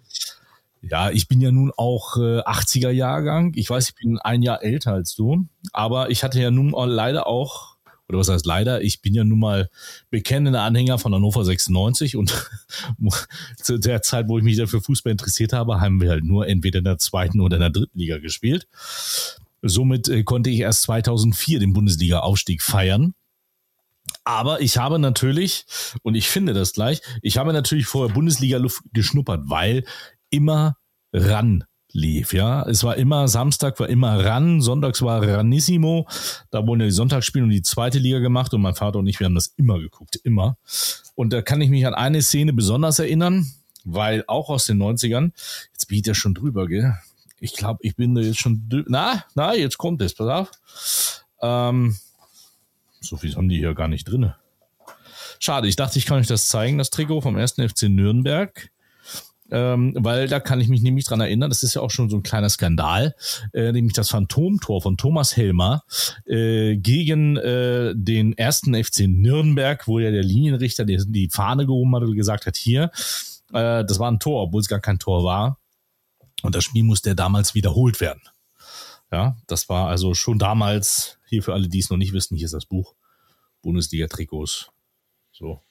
Ja, 0.81 1.11
ich 1.11 1.27
bin 1.27 1.41
ja 1.41 1.51
nun 1.51 1.71
auch 1.75 2.15
äh, 2.17 2.39
80er 2.39 2.89
Jahrgang. 2.89 3.51
Ich 3.55 3.69
weiß, 3.69 3.89
ich 3.89 3.95
bin 3.95 4.17
ein 4.17 4.41
Jahr 4.41 4.63
älter 4.63 4.93
als 4.93 5.13
du, 5.13 5.45
aber 5.73 6.09
ich 6.09 6.23
hatte 6.23 6.41
ja 6.41 6.51
nun 6.51 6.71
leider 6.71 7.27
auch, 7.27 7.68
oder 8.09 8.17
was 8.17 8.27
heißt 8.27 8.45
leider, 8.45 8.81
ich 8.81 9.01
bin 9.01 9.13
ja 9.13 9.23
nun 9.23 9.39
mal 9.39 9.69
bekennender 10.09 10.63
Anhänger 10.63 10.97
von 10.97 11.13
Hannover 11.13 11.45
96 11.45 12.15
und 12.17 12.49
zu 13.61 13.77
der 13.77 14.01
Zeit, 14.01 14.27
wo 14.27 14.39
ich 14.39 14.43
mich 14.43 14.57
dann 14.57 14.67
für 14.67 14.81
Fußball 14.81 15.11
interessiert 15.11 15.53
habe, 15.53 15.79
haben 15.79 16.01
wir 16.01 16.09
halt 16.09 16.23
nur 16.23 16.47
entweder 16.47 16.79
in 16.79 16.85
der 16.85 16.97
zweiten 16.97 17.39
oder 17.39 17.57
in 17.57 17.61
der 17.61 17.69
dritten 17.69 17.97
Liga 17.97 18.17
gespielt. 18.17 18.67
Somit 19.61 20.09
äh, 20.09 20.23
konnte 20.23 20.49
ich 20.49 20.59
erst 20.61 20.83
2004 20.83 21.59
den 21.59 21.73
Bundesliga-Aufstieg 21.73 22.63
feiern. 22.63 23.13
Aber 24.23 24.61
ich 24.61 24.77
habe 24.77 24.97
natürlich, 24.97 25.65
und 26.01 26.15
ich 26.15 26.27
finde 26.27 26.53
das 26.53 26.73
gleich, 26.73 27.01
ich 27.21 27.37
habe 27.37 27.53
natürlich 27.53 27.85
vorher 27.85 28.13
Bundesliga-Luft 28.13 28.81
geschnuppert, 28.91 29.43
weil 29.45 29.85
immer 30.31 30.77
ran 31.13 31.63
lief, 31.91 32.33
ja. 32.33 32.63
Es 32.67 32.83
war 32.83 32.95
immer 32.97 33.27
Samstag, 33.27 33.79
war 33.79 33.89
immer 33.89 34.23
ran, 34.23 34.61
sonntags 34.61 35.01
war 35.01 35.21
Ranissimo. 35.21 36.07
Da 36.51 36.65
wurden 36.65 36.81
ja 36.81 36.85
die 36.85 36.91
Sonntagsspiele 36.91 37.43
und 37.43 37.51
die 37.51 37.61
zweite 37.61 37.99
Liga 37.99 38.19
gemacht 38.19 38.53
und 38.53 38.61
mein 38.61 38.75
Vater 38.75 38.99
und 38.99 39.07
ich, 39.07 39.19
wir 39.19 39.25
haben 39.25 39.35
das 39.35 39.47
immer 39.57 39.79
geguckt, 39.79 40.15
immer. 40.23 40.57
Und 41.15 41.33
da 41.33 41.41
kann 41.41 41.61
ich 41.61 41.69
mich 41.69 41.85
an 41.87 41.93
eine 41.93 42.21
Szene 42.21 42.53
besonders 42.53 42.99
erinnern. 42.99 43.45
weil 43.85 44.23
auch 44.27 44.49
aus 44.49 44.65
den 44.65 44.81
90ern, 44.81 45.31
jetzt 45.71 45.87
bin 45.87 45.99
ich 45.99 46.05
ja 46.05 46.13
schon 46.13 46.33
drüber, 46.33 46.67
gell? 46.67 46.95
Ich 47.39 47.53
glaube, 47.53 47.79
ich 47.83 47.95
bin 47.95 48.15
da 48.15 48.21
jetzt 48.21 48.39
schon, 48.39 48.67
na, 48.87 49.23
na, 49.35 49.55
jetzt 49.55 49.77
kommt 49.77 50.01
es, 50.01 50.13
pass 50.13 50.27
auf. 50.27 51.25
Ähm, 51.41 51.97
so 52.99 53.15
viel 53.17 53.33
haben 53.35 53.47
die 53.47 53.57
hier 53.57 53.73
gar 53.73 53.87
nicht 53.87 54.03
drinne. 54.05 54.35
Schade, 55.39 55.69
ich 55.69 55.77
dachte, 55.77 55.97
ich 55.97 56.05
kann 56.05 56.19
euch 56.19 56.27
das 56.27 56.49
zeigen, 56.49 56.77
das 56.77 56.89
Trikot 56.89 57.21
vom 57.21 57.37
1. 57.37 57.53
FC 57.53 57.83
Nürnberg. 57.83 58.69
Ähm, 59.51 59.93
weil 59.97 60.27
da 60.27 60.39
kann 60.39 60.61
ich 60.61 60.67
mich 60.67 60.81
nämlich 60.81 61.05
dran 61.05 61.21
erinnern, 61.21 61.49
das 61.49 61.63
ist 61.63 61.73
ja 61.73 61.81
auch 61.81 61.89
schon 61.89 62.09
so 62.09 62.17
ein 62.17 62.23
kleiner 62.23 62.49
Skandal, 62.49 63.15
äh, 63.53 63.71
nämlich 63.71 63.93
das 63.93 64.09
Phantomtor 64.09 64.81
von 64.81 64.97
Thomas 64.97 65.35
Helmer 65.35 65.83
äh, 66.25 66.77
gegen 66.77 67.37
äh, 67.37 67.93
den 67.95 68.37
ersten 68.37 68.75
FC 68.75 69.07
Nürnberg, 69.07 69.87
wo 69.87 69.99
ja 69.99 70.11
der 70.11 70.23
Linienrichter 70.23 70.85
die, 70.85 70.97
die 71.07 71.29
Fahne 71.29 71.65
gehoben 71.65 71.95
hat 71.95 72.03
und 72.03 72.15
gesagt 72.15 72.45
hat, 72.45 72.57
hier, 72.57 72.91
äh, 73.53 73.83
das 73.85 73.99
war 73.99 74.11
ein 74.11 74.19
Tor, 74.19 74.43
obwohl 74.43 74.61
es 74.61 74.67
gar 74.67 74.79
kein 74.79 74.99
Tor 74.99 75.23
war. 75.23 75.57
Und 76.41 76.55
das 76.55 76.63
Spiel 76.63 76.83
musste 76.83 77.09
ja 77.09 77.15
damals 77.15 77.55
wiederholt 77.55 77.99
werden. 77.99 78.21
Ja, 79.11 79.35
das 79.47 79.69
war 79.69 79.87
also 79.87 80.13
schon 80.13 80.37
damals, 80.37 81.17
hier 81.27 81.41
für 81.41 81.53
alle, 81.53 81.67
die 81.67 81.79
es 81.79 81.89
noch 81.89 81.97
nicht 81.97 82.13
wissen, 82.13 82.37
hier 82.37 82.45
ist 82.45 82.53
das 82.53 82.65
Buch, 82.65 82.93
Bundesliga-Trikots. 83.63 84.69
So. 85.31 85.61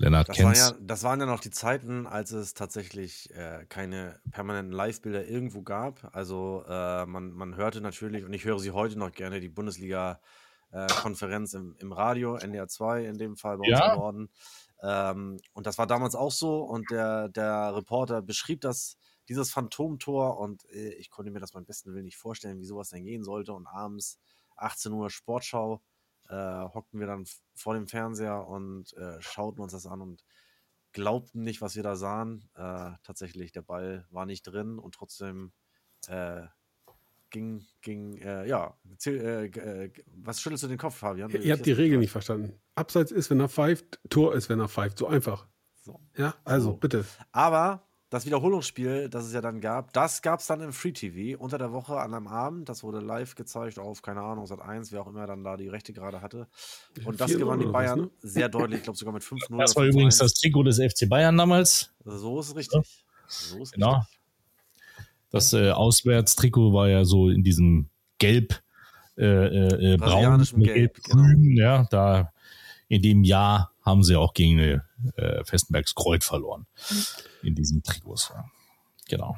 Lennart 0.00 0.28
das, 0.28 0.40
war 0.42 0.54
ja, 0.54 0.72
das 0.80 1.02
waren 1.02 1.18
ja 1.18 1.26
noch 1.26 1.40
die 1.40 1.50
Zeiten, 1.50 2.06
als 2.06 2.30
es 2.30 2.54
tatsächlich 2.54 3.34
äh, 3.34 3.66
keine 3.68 4.20
permanenten 4.30 4.72
Live-Bilder 4.72 5.26
irgendwo 5.26 5.62
gab. 5.62 6.14
Also 6.14 6.62
äh, 6.68 7.04
man, 7.04 7.32
man 7.32 7.56
hörte 7.56 7.80
natürlich, 7.80 8.24
und 8.24 8.32
ich 8.32 8.44
höre 8.44 8.60
sie 8.60 8.70
heute 8.70 8.96
noch 8.96 9.10
gerne, 9.10 9.40
die 9.40 9.48
Bundesliga-Konferenz 9.48 11.54
äh, 11.54 11.56
im, 11.56 11.74
im 11.80 11.92
Radio, 11.92 12.36
NDR 12.36 12.68
2 12.68 13.06
in 13.06 13.18
dem 13.18 13.36
Fall 13.36 13.58
bei 13.58 13.62
uns 13.62 13.70
ja. 13.70 13.92
im 13.92 13.98
Norden. 13.98 14.30
Ähm, 14.82 15.40
und 15.52 15.66
das 15.66 15.78
war 15.78 15.88
damals 15.88 16.14
auch 16.14 16.30
so. 16.30 16.60
Und 16.60 16.88
der, 16.92 17.28
der 17.28 17.74
Reporter 17.74 18.22
beschrieb 18.22 18.60
das, 18.60 18.98
dieses 19.28 19.50
Phantomtor. 19.50 20.38
Und 20.38 20.64
äh, 20.70 20.94
ich 20.94 21.10
konnte 21.10 21.32
mir 21.32 21.40
das 21.40 21.50
beim 21.50 21.64
besten 21.64 21.92
Willen 21.92 22.04
nicht 22.04 22.18
vorstellen, 22.18 22.60
wie 22.60 22.66
sowas 22.66 22.90
denn 22.90 23.04
gehen 23.04 23.24
sollte. 23.24 23.52
Und 23.52 23.66
abends 23.66 24.20
18 24.58 24.92
Uhr 24.92 25.10
Sportschau 25.10 25.82
äh, 26.28 26.34
hockten 26.34 27.00
wir 27.00 27.06
dann 27.06 27.26
vor 27.54 27.74
dem 27.74 27.86
Fernseher 27.86 28.46
und 28.46 28.92
äh, 28.94 29.20
schauten 29.20 29.62
uns 29.62 29.72
das 29.72 29.86
an 29.86 30.00
und 30.00 30.24
glaubten 30.92 31.42
nicht, 31.42 31.60
was 31.60 31.76
wir 31.76 31.82
da 31.82 31.96
sahen. 31.96 32.48
Äh, 32.54 32.92
tatsächlich, 33.02 33.52
der 33.52 33.62
Ball 33.62 34.06
war 34.10 34.26
nicht 34.26 34.42
drin 34.42 34.78
und 34.78 34.94
trotzdem 34.94 35.52
äh, 36.08 36.42
ging, 37.30 37.66
ging 37.82 38.18
äh, 38.18 38.46
ja, 38.46 38.76
äh, 39.04 39.90
was 40.06 40.40
schüttelst 40.40 40.64
du 40.64 40.68
den 40.68 40.78
Kopf, 40.78 40.96
Fabian? 40.96 41.30
Ihr 41.30 41.52
habt 41.52 41.66
die 41.66 41.72
Regel 41.72 41.98
nicht 41.98 42.10
verstanden. 42.10 42.58
Abseits 42.74 43.12
ist, 43.12 43.30
wenn 43.30 43.40
er 43.40 43.48
pfeift, 43.48 44.00
Tor 44.08 44.34
ist, 44.34 44.48
wenn 44.48 44.60
er 44.60 44.68
pfeift. 44.68 44.98
So 44.98 45.06
einfach. 45.06 45.46
So. 45.82 46.00
Ja, 46.16 46.34
also 46.44 46.72
so. 46.72 46.76
bitte. 46.76 47.04
Aber 47.32 47.87
das 48.10 48.24
Wiederholungsspiel, 48.24 49.08
das 49.10 49.26
es 49.26 49.34
ja 49.34 49.40
dann 49.40 49.60
gab, 49.60 49.92
das 49.92 50.22
gab 50.22 50.40
es 50.40 50.46
dann 50.46 50.60
im 50.62 50.72
Free 50.72 50.92
TV 50.92 51.38
unter 51.38 51.58
der 51.58 51.72
Woche 51.72 51.98
an 51.98 52.14
einem 52.14 52.26
Abend. 52.26 52.68
Das 52.68 52.82
wurde 52.82 53.00
live 53.00 53.34
gezeigt 53.34 53.78
auf, 53.78 54.00
keine 54.00 54.22
Ahnung, 54.22 54.46
Sat 54.46 54.62
1, 54.62 54.92
wer 54.92 55.02
auch 55.02 55.08
immer 55.08 55.26
dann 55.26 55.44
da 55.44 55.56
die 55.56 55.68
Rechte 55.68 55.92
gerade 55.92 56.22
hatte. 56.22 56.46
Und 57.04 57.20
das 57.20 57.36
gewann 57.36 57.60
die 57.60 57.66
Bayern 57.66 58.00
was, 58.00 58.06
ne? 58.06 58.10
sehr 58.30 58.48
deutlich, 58.48 58.78
ich 58.78 58.84
glaube 58.84 58.98
sogar 58.98 59.12
mit 59.12 59.22
5-0. 59.22 59.58
Das 59.58 59.76
war 59.76 59.84
übrigens 59.84 60.18
das 60.18 60.32
Trikot 60.34 60.62
des 60.64 60.78
FC 60.78 61.08
Bayern 61.08 61.36
damals. 61.36 61.90
So 62.04 62.40
ist 62.40 62.48
es 62.48 62.56
richtig. 62.56 63.04
So 63.26 63.62
ist 63.62 63.72
genau. 63.72 63.96
Richtig. 63.96 64.18
Das 65.30 65.52
äh, 65.52 65.70
Auswärtstrikot 65.70 66.72
war 66.72 66.88
ja 66.88 67.04
so 67.04 67.28
in 67.28 67.42
diesem 67.42 67.90
Gelb, 68.16 68.62
äh, 69.18 69.24
äh, 69.24 69.94
äh 69.94 69.96
braun, 69.98 70.42
gelb, 70.56 71.02
grün, 71.02 71.42
genau. 71.42 71.60
ja, 71.60 71.86
da 71.90 72.32
in 72.88 73.02
dem 73.02 73.24
Jahr 73.24 73.72
haben 73.88 74.04
sie 74.04 74.16
auch 74.16 74.34
gegen 74.34 74.58
äh, 74.58 75.44
Festenbergs 75.44 75.94
Kreuz 75.94 76.24
verloren. 76.24 76.66
In 77.42 77.54
diesen 77.54 77.82
Trikots. 77.82 78.30
Ja. 78.32 78.44
Genau. 79.08 79.36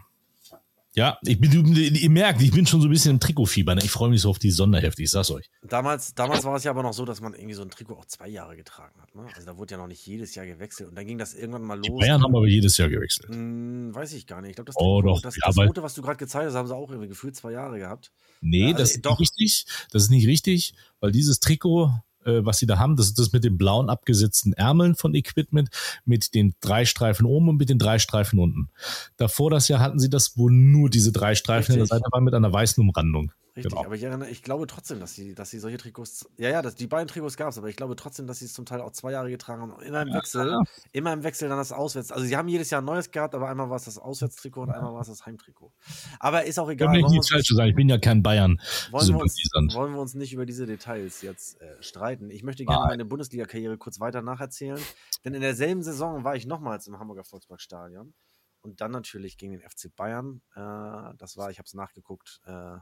Ja, 0.92 1.18
ich 1.22 1.40
bin, 1.40 1.76
ihr 1.76 2.10
merkt, 2.10 2.42
ich 2.42 2.50
bin 2.50 2.66
schon 2.66 2.80
so 2.80 2.88
ein 2.88 2.90
bisschen 2.90 3.12
im 3.12 3.20
Trikotfieber. 3.20 3.76
Ne? 3.76 3.82
Ich 3.84 3.92
freue 3.92 4.10
mich 4.10 4.22
so 4.22 4.30
auf 4.30 4.40
die 4.40 4.50
Sonderhefte, 4.50 5.04
ich 5.04 5.10
sag's 5.12 5.30
euch. 5.30 5.48
Damals, 5.62 6.14
damals 6.14 6.42
war 6.42 6.56
es 6.56 6.64
ja 6.64 6.72
aber 6.72 6.82
noch 6.82 6.92
so, 6.92 7.04
dass 7.04 7.20
man 7.20 7.32
irgendwie 7.34 7.54
so 7.54 7.62
ein 7.62 7.70
Trikot 7.70 7.94
auch 7.94 8.06
zwei 8.06 8.26
Jahre 8.26 8.56
getragen 8.56 9.00
hat. 9.00 9.14
Ne? 9.14 9.24
Also 9.36 9.46
da 9.46 9.56
wurde 9.56 9.74
ja 9.74 9.78
noch 9.78 9.86
nicht 9.86 10.04
jedes 10.04 10.34
Jahr 10.34 10.46
gewechselt. 10.46 10.88
Und 10.88 10.96
dann 10.96 11.06
ging 11.06 11.16
das 11.16 11.34
irgendwann 11.34 11.62
mal 11.62 11.76
los. 11.76 11.84
Die 11.84 11.92
Bayern 11.92 12.24
haben 12.24 12.34
aber 12.34 12.48
jedes 12.48 12.76
Jahr 12.76 12.88
gewechselt. 12.88 13.28
Hm, 13.28 13.94
weiß 13.94 14.14
ich 14.14 14.26
gar 14.26 14.40
nicht. 14.40 14.50
Ich 14.50 14.56
glaube, 14.56 14.66
das, 14.66 14.76
oh, 14.78 15.00
doch. 15.00 15.22
das, 15.22 15.36
ja, 15.36 15.42
das 15.46 15.58
rote, 15.58 15.84
was 15.84 15.94
du 15.94 16.02
gerade 16.02 16.16
gezeigt 16.16 16.46
hast, 16.46 16.54
haben 16.54 16.66
sie 16.66 16.74
auch 16.74 16.90
irgendwie 16.90 17.08
gefühlt 17.08 17.36
zwei 17.36 17.52
Jahre 17.52 17.78
gehabt. 17.78 18.10
Nee, 18.40 18.66
also, 18.66 18.78
das 18.78 18.90
ist 18.96 19.06
doch. 19.06 19.20
nicht 19.20 19.30
richtig. 19.38 19.66
Das 19.92 20.02
ist 20.02 20.10
nicht 20.10 20.26
richtig, 20.26 20.74
weil 20.98 21.12
dieses 21.12 21.38
Trikot 21.38 21.92
äh, 22.24 22.44
was 22.44 22.58
sie 22.58 22.66
da 22.66 22.78
haben. 22.78 22.96
Das 22.96 23.06
ist 23.06 23.18
das 23.18 23.32
mit 23.32 23.44
den 23.44 23.58
blauen 23.58 23.88
abgesetzten 23.88 24.52
Ärmeln 24.52 24.94
von 24.94 25.14
Equipment, 25.14 25.70
mit 26.04 26.34
den 26.34 26.54
drei 26.60 26.84
Streifen 26.84 27.26
oben 27.26 27.48
und 27.48 27.56
mit 27.56 27.68
den 27.68 27.78
drei 27.78 27.98
Streifen 27.98 28.38
unten. 28.38 28.70
Davor 29.16 29.50
das 29.50 29.68
Jahr 29.68 29.80
hatten 29.80 29.98
sie 29.98 30.10
das, 30.10 30.36
wo 30.36 30.48
nur 30.48 30.90
diese 30.90 31.12
drei 31.12 31.34
Streifen 31.34 31.72
Richtig. 31.72 31.74
in 31.74 31.80
der 31.80 31.86
Seite 31.86 32.10
waren 32.12 32.24
mit 32.24 32.34
einer 32.34 32.52
weißen 32.52 32.82
Umrandung. 32.82 33.32
Richtig, 33.60 33.72
genau. 33.72 33.86
aber 33.86 33.94
ich, 33.94 34.02
erinnere, 34.02 34.30
ich 34.30 34.42
glaube 34.42 34.66
trotzdem, 34.66 35.00
dass 35.00 35.14
sie, 35.14 35.34
dass 35.34 35.50
sie 35.50 35.58
solche 35.58 35.78
Trikots, 35.78 36.28
ja, 36.36 36.48
ja, 36.48 36.62
das, 36.62 36.74
die 36.74 36.86
beiden 36.86 37.08
Trikots 37.08 37.36
gab 37.36 37.48
es, 37.48 37.58
aber 37.58 37.68
ich 37.68 37.76
glaube 37.76 37.96
trotzdem, 37.96 38.26
dass 38.26 38.38
sie 38.38 38.46
es 38.46 38.52
zum 38.52 38.66
Teil 38.66 38.80
auch 38.80 38.92
zwei 38.92 39.12
Jahre 39.12 39.30
getragen 39.30 39.62
haben. 39.62 39.82
Immer 39.82 40.02
im 40.02 40.12
Wechsel, 40.12 40.48
ja. 40.48 40.60
immer 40.92 41.12
im 41.12 41.22
Wechsel 41.22 41.48
dann 41.48 41.58
das 41.58 41.72
Auswärts. 41.72 42.12
Also 42.12 42.24
sie 42.24 42.36
haben 42.36 42.48
jedes 42.48 42.70
Jahr 42.70 42.82
ein 42.82 42.84
neues 42.84 43.10
gehabt, 43.10 43.34
aber 43.34 43.48
einmal 43.48 43.70
war 43.70 43.76
es 43.76 43.84
das 43.84 43.98
Auswärtstrikot 43.98 44.62
und 44.62 44.70
einmal 44.70 44.94
war 44.94 45.02
es 45.02 45.08
das 45.08 45.26
Heimtrikot. 45.26 45.72
Aber 46.18 46.44
ist 46.44 46.58
auch 46.58 46.70
egal. 46.70 46.96
Ich, 46.96 47.06
nicht 47.06 47.30
falsch 47.30 47.48
sagen. 47.48 47.68
ich 47.68 47.76
bin 47.76 47.88
ja 47.88 47.98
kein 47.98 48.22
Bayern. 48.22 48.60
Wollen 48.90 49.08
wir, 49.08 49.18
uns, 49.18 49.36
wollen 49.74 49.92
wir 49.92 50.00
uns 50.00 50.14
nicht 50.14 50.32
über 50.32 50.46
diese 50.46 50.66
Details 50.66 51.22
jetzt 51.22 51.60
äh, 51.60 51.82
streiten? 51.82 52.30
Ich 52.30 52.42
möchte 52.42 52.64
gerne 52.64 52.86
meine 52.86 53.04
Bundesliga-Karriere 53.04 53.78
kurz 53.78 54.00
weiter 54.00 54.22
nacherzählen, 54.22 54.80
denn 55.24 55.34
in 55.34 55.40
derselben 55.40 55.82
Saison 55.82 56.24
war 56.24 56.36
ich 56.36 56.46
nochmals 56.46 56.86
im 56.86 56.98
Hamburger 56.98 57.24
Volksparkstadion 57.24 58.14
und 58.62 58.80
dann 58.80 58.90
natürlich 58.90 59.38
gegen 59.38 59.52
den 59.52 59.62
FC 59.62 59.94
Bayern. 59.94 60.42
Äh, 60.54 61.16
das 61.16 61.36
war, 61.36 61.50
ich 61.50 61.58
habe 61.58 61.66
es 61.66 61.74
nachgeguckt, 61.74 62.40
äh, 62.44 62.76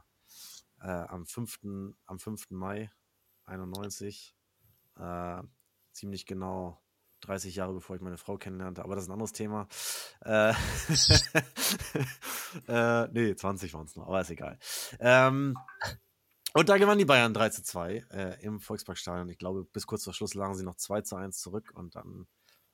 äh, 0.81 0.87
am, 0.87 1.25
5., 1.25 1.59
am 2.05 2.19
5. 2.19 2.51
Mai 2.51 2.89
91. 3.45 4.35
Äh, 4.97 5.43
ziemlich 5.93 6.25
genau 6.25 6.81
30 7.21 7.55
Jahre 7.55 7.73
bevor 7.73 7.95
ich 7.95 8.01
meine 8.01 8.17
Frau 8.17 8.37
kennenlernte, 8.37 8.83
aber 8.83 8.95
das 8.95 9.03
ist 9.03 9.09
ein 9.09 9.13
anderes 9.13 9.33
Thema. 9.33 9.67
Äh, 10.21 10.53
äh, 12.67 13.07
nee, 13.11 13.35
20 13.35 13.73
waren 13.73 13.85
es 13.85 13.95
noch, 13.95 14.07
aber 14.07 14.21
ist 14.21 14.29
egal. 14.29 14.57
Ähm, 14.99 15.55
und 16.53 16.69
da 16.69 16.77
gewannen 16.77 16.99
die 16.99 17.05
Bayern 17.05 17.33
3 17.33 17.49
zu 17.49 17.63
2 17.63 18.05
äh, 18.11 18.43
im 18.43 18.59
Volksparkstadion. 18.59 19.29
Ich 19.29 19.37
glaube, 19.37 19.65
bis 19.65 19.85
kurz 19.85 20.03
vor 20.03 20.13
Schluss 20.13 20.33
lagen 20.33 20.55
sie 20.55 20.63
noch 20.63 20.75
2 20.75 21.01
zu 21.01 21.15
1 21.15 21.37
zurück 21.39 21.71
und 21.73 21.95
dann, 21.95 22.27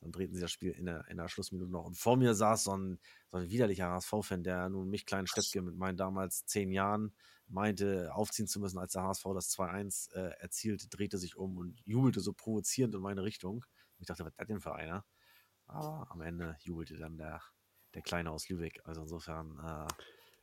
dann 0.06 0.12
drehten 0.12 0.36
sie 0.36 0.42
das 0.42 0.52
Spiel 0.52 0.70
in 0.70 0.86
der, 0.86 1.08
in 1.08 1.18
der 1.18 1.28
Schlussminute 1.28 1.72
noch. 1.72 1.84
Und 1.84 1.98
vor 1.98 2.16
mir 2.16 2.36
saß 2.36 2.66
so 2.66 2.78
ein, 2.78 3.00
so 3.32 3.38
ein 3.38 3.50
widerlicher 3.50 3.90
HSV-Fan, 3.90 4.44
der 4.44 4.70
nun 4.70 4.88
mich 4.88 5.08
kleinen 5.08 5.26
Steppke 5.26 5.64
mit 5.64 5.76
meinen 5.76 5.98
damals 5.98 6.46
10 6.46 6.72
Jahren 6.72 7.16
meinte, 7.48 8.14
aufziehen 8.14 8.48
zu 8.48 8.60
müssen, 8.60 8.78
als 8.78 8.94
der 8.94 9.02
HSV 9.02 9.24
das 9.34 9.50
2-1 9.58 10.14
äh, 10.14 10.40
erzielte, 10.40 10.88
drehte 10.90 11.18
sich 11.18 11.38
um 11.38 11.58
und 11.58 11.82
jubelte 11.86 12.20
so 12.20 12.34
provozierend 12.34 12.94
in 12.94 13.02
meine 13.02 13.24
Richtung. 13.24 13.56
Und 13.56 14.02
ich 14.02 14.06
dachte, 14.06 14.24
was 14.24 14.34
ist 14.34 14.40
das 14.40 14.48
denn 14.48 14.62
für 14.62 14.76
einer? 14.76 15.04
Aber 15.66 16.06
am 16.12 16.22
Ende 16.22 16.56
jubelte 16.60 16.98
dann 16.98 17.18
der, 17.18 17.42
der 17.96 18.04
Kleine 18.04 18.30
aus 18.30 18.48
Lübeck. 18.48 18.82
Also 18.84 19.02
insofern, 19.02 19.58
äh, 19.58 19.88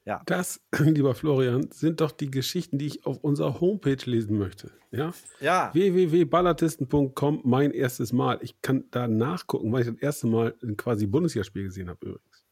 ja. 0.04 0.22
Das, 0.26 0.60
lieber 0.78 1.14
Florian, 1.14 1.70
sind 1.70 2.00
doch 2.00 2.10
die 2.10 2.30
Geschichten, 2.30 2.78
die 2.78 2.86
ich 2.86 3.06
auf 3.06 3.18
unserer 3.18 3.60
Homepage 3.60 3.98
lesen 4.04 4.38
möchte. 4.38 4.72
Ja. 4.90 5.12
ja. 5.40 5.72
www.ballatisten.com, 5.72 7.42
mein 7.44 7.70
erstes 7.70 8.12
Mal. 8.12 8.38
Ich 8.42 8.60
kann 8.62 8.84
da 8.90 9.06
nachgucken, 9.06 9.72
weil 9.72 9.82
ich 9.82 9.88
das 9.88 9.98
erste 9.98 10.26
Mal 10.26 10.54
ein 10.62 10.76
quasi 10.76 11.06
Bundesligaspiel 11.06 11.64
gesehen 11.64 11.88
habe 11.88 12.04
übrigens. 12.04 12.44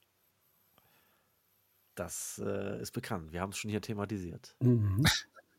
Das 1.97 2.41
äh, 2.45 2.81
ist 2.81 2.93
bekannt. 2.93 3.33
Wir 3.33 3.41
haben 3.41 3.51
es 3.51 3.59
schon 3.59 3.71
hier 3.71 3.83
thematisiert. 3.83 4.55
Mhm. 4.61 5.05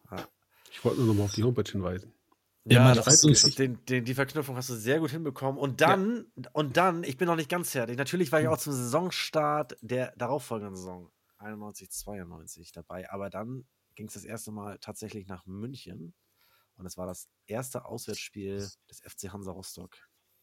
Ja. 0.09 0.27
Ich 0.71 0.83
wollte 0.83 0.99
nur 1.01 1.09
noch 1.09 1.15
mal 1.15 1.23
auf 1.25 1.33
die 1.33 1.43
Homepage 1.43 1.69
hinweisen. 1.69 2.13
Ja, 2.63 2.89
ja 2.89 2.95
das 2.95 3.23
ist, 3.23 3.59
den, 3.59 3.83
den, 3.85 4.05
die 4.05 4.13
Verknüpfung 4.13 4.55
hast 4.55 4.69
du 4.69 4.75
sehr 4.75 4.99
gut 4.99 5.11
hinbekommen. 5.11 5.59
Und 5.59 5.81
dann, 5.81 6.25
ja. 6.37 6.49
und 6.53 6.77
dann, 6.77 7.03
ich 7.03 7.17
bin 7.17 7.27
noch 7.27 7.35
nicht 7.35 7.49
ganz 7.49 7.71
fertig. 7.71 7.97
Natürlich 7.97 8.31
war 8.31 8.39
ich 8.39 8.47
auch 8.47 8.57
zum 8.57 8.71
Saisonstart 8.71 9.77
der 9.81 10.13
darauffolgenden 10.15 10.75
Saison 10.75 11.11
91, 11.41 11.91
92 11.91 12.71
dabei. 12.71 13.09
Aber 13.11 13.29
dann 13.29 13.65
ging 13.95 14.07
es 14.07 14.13
das 14.13 14.23
erste 14.23 14.51
Mal 14.51 14.79
tatsächlich 14.79 15.27
nach 15.27 15.45
München. 15.45 16.13
Und 16.75 16.85
es 16.85 16.97
war 16.97 17.05
das 17.05 17.29
erste 17.45 17.85
Auswärtsspiel 17.85 18.57
des 18.57 19.01
FC 19.01 19.31
Hansa 19.31 19.51
Rostock 19.51 19.97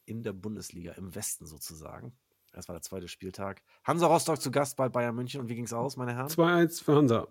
in 0.05 0.23
der 0.23 0.33
Bundesliga, 0.33 0.93
im 0.93 1.15
Westen 1.15 1.47
sozusagen. 1.47 2.17
Das 2.53 2.69
war 2.69 2.75
der 2.75 2.83
zweite 2.83 3.09
Spieltag. 3.09 3.63
Hansa 3.85 4.07
Rostock 4.07 4.41
zu 4.41 4.51
Gast 4.51 4.77
bei 4.77 4.89
Bayern 4.89 5.15
München. 5.15 5.41
Und 5.41 5.49
wie 5.49 5.55
ging 5.55 5.65
es 5.65 5.73
aus, 5.73 5.97
meine 5.97 6.15
Herren? 6.15 6.29
2-1 6.29 6.83
für 6.83 6.97
Hansa. 6.97 7.29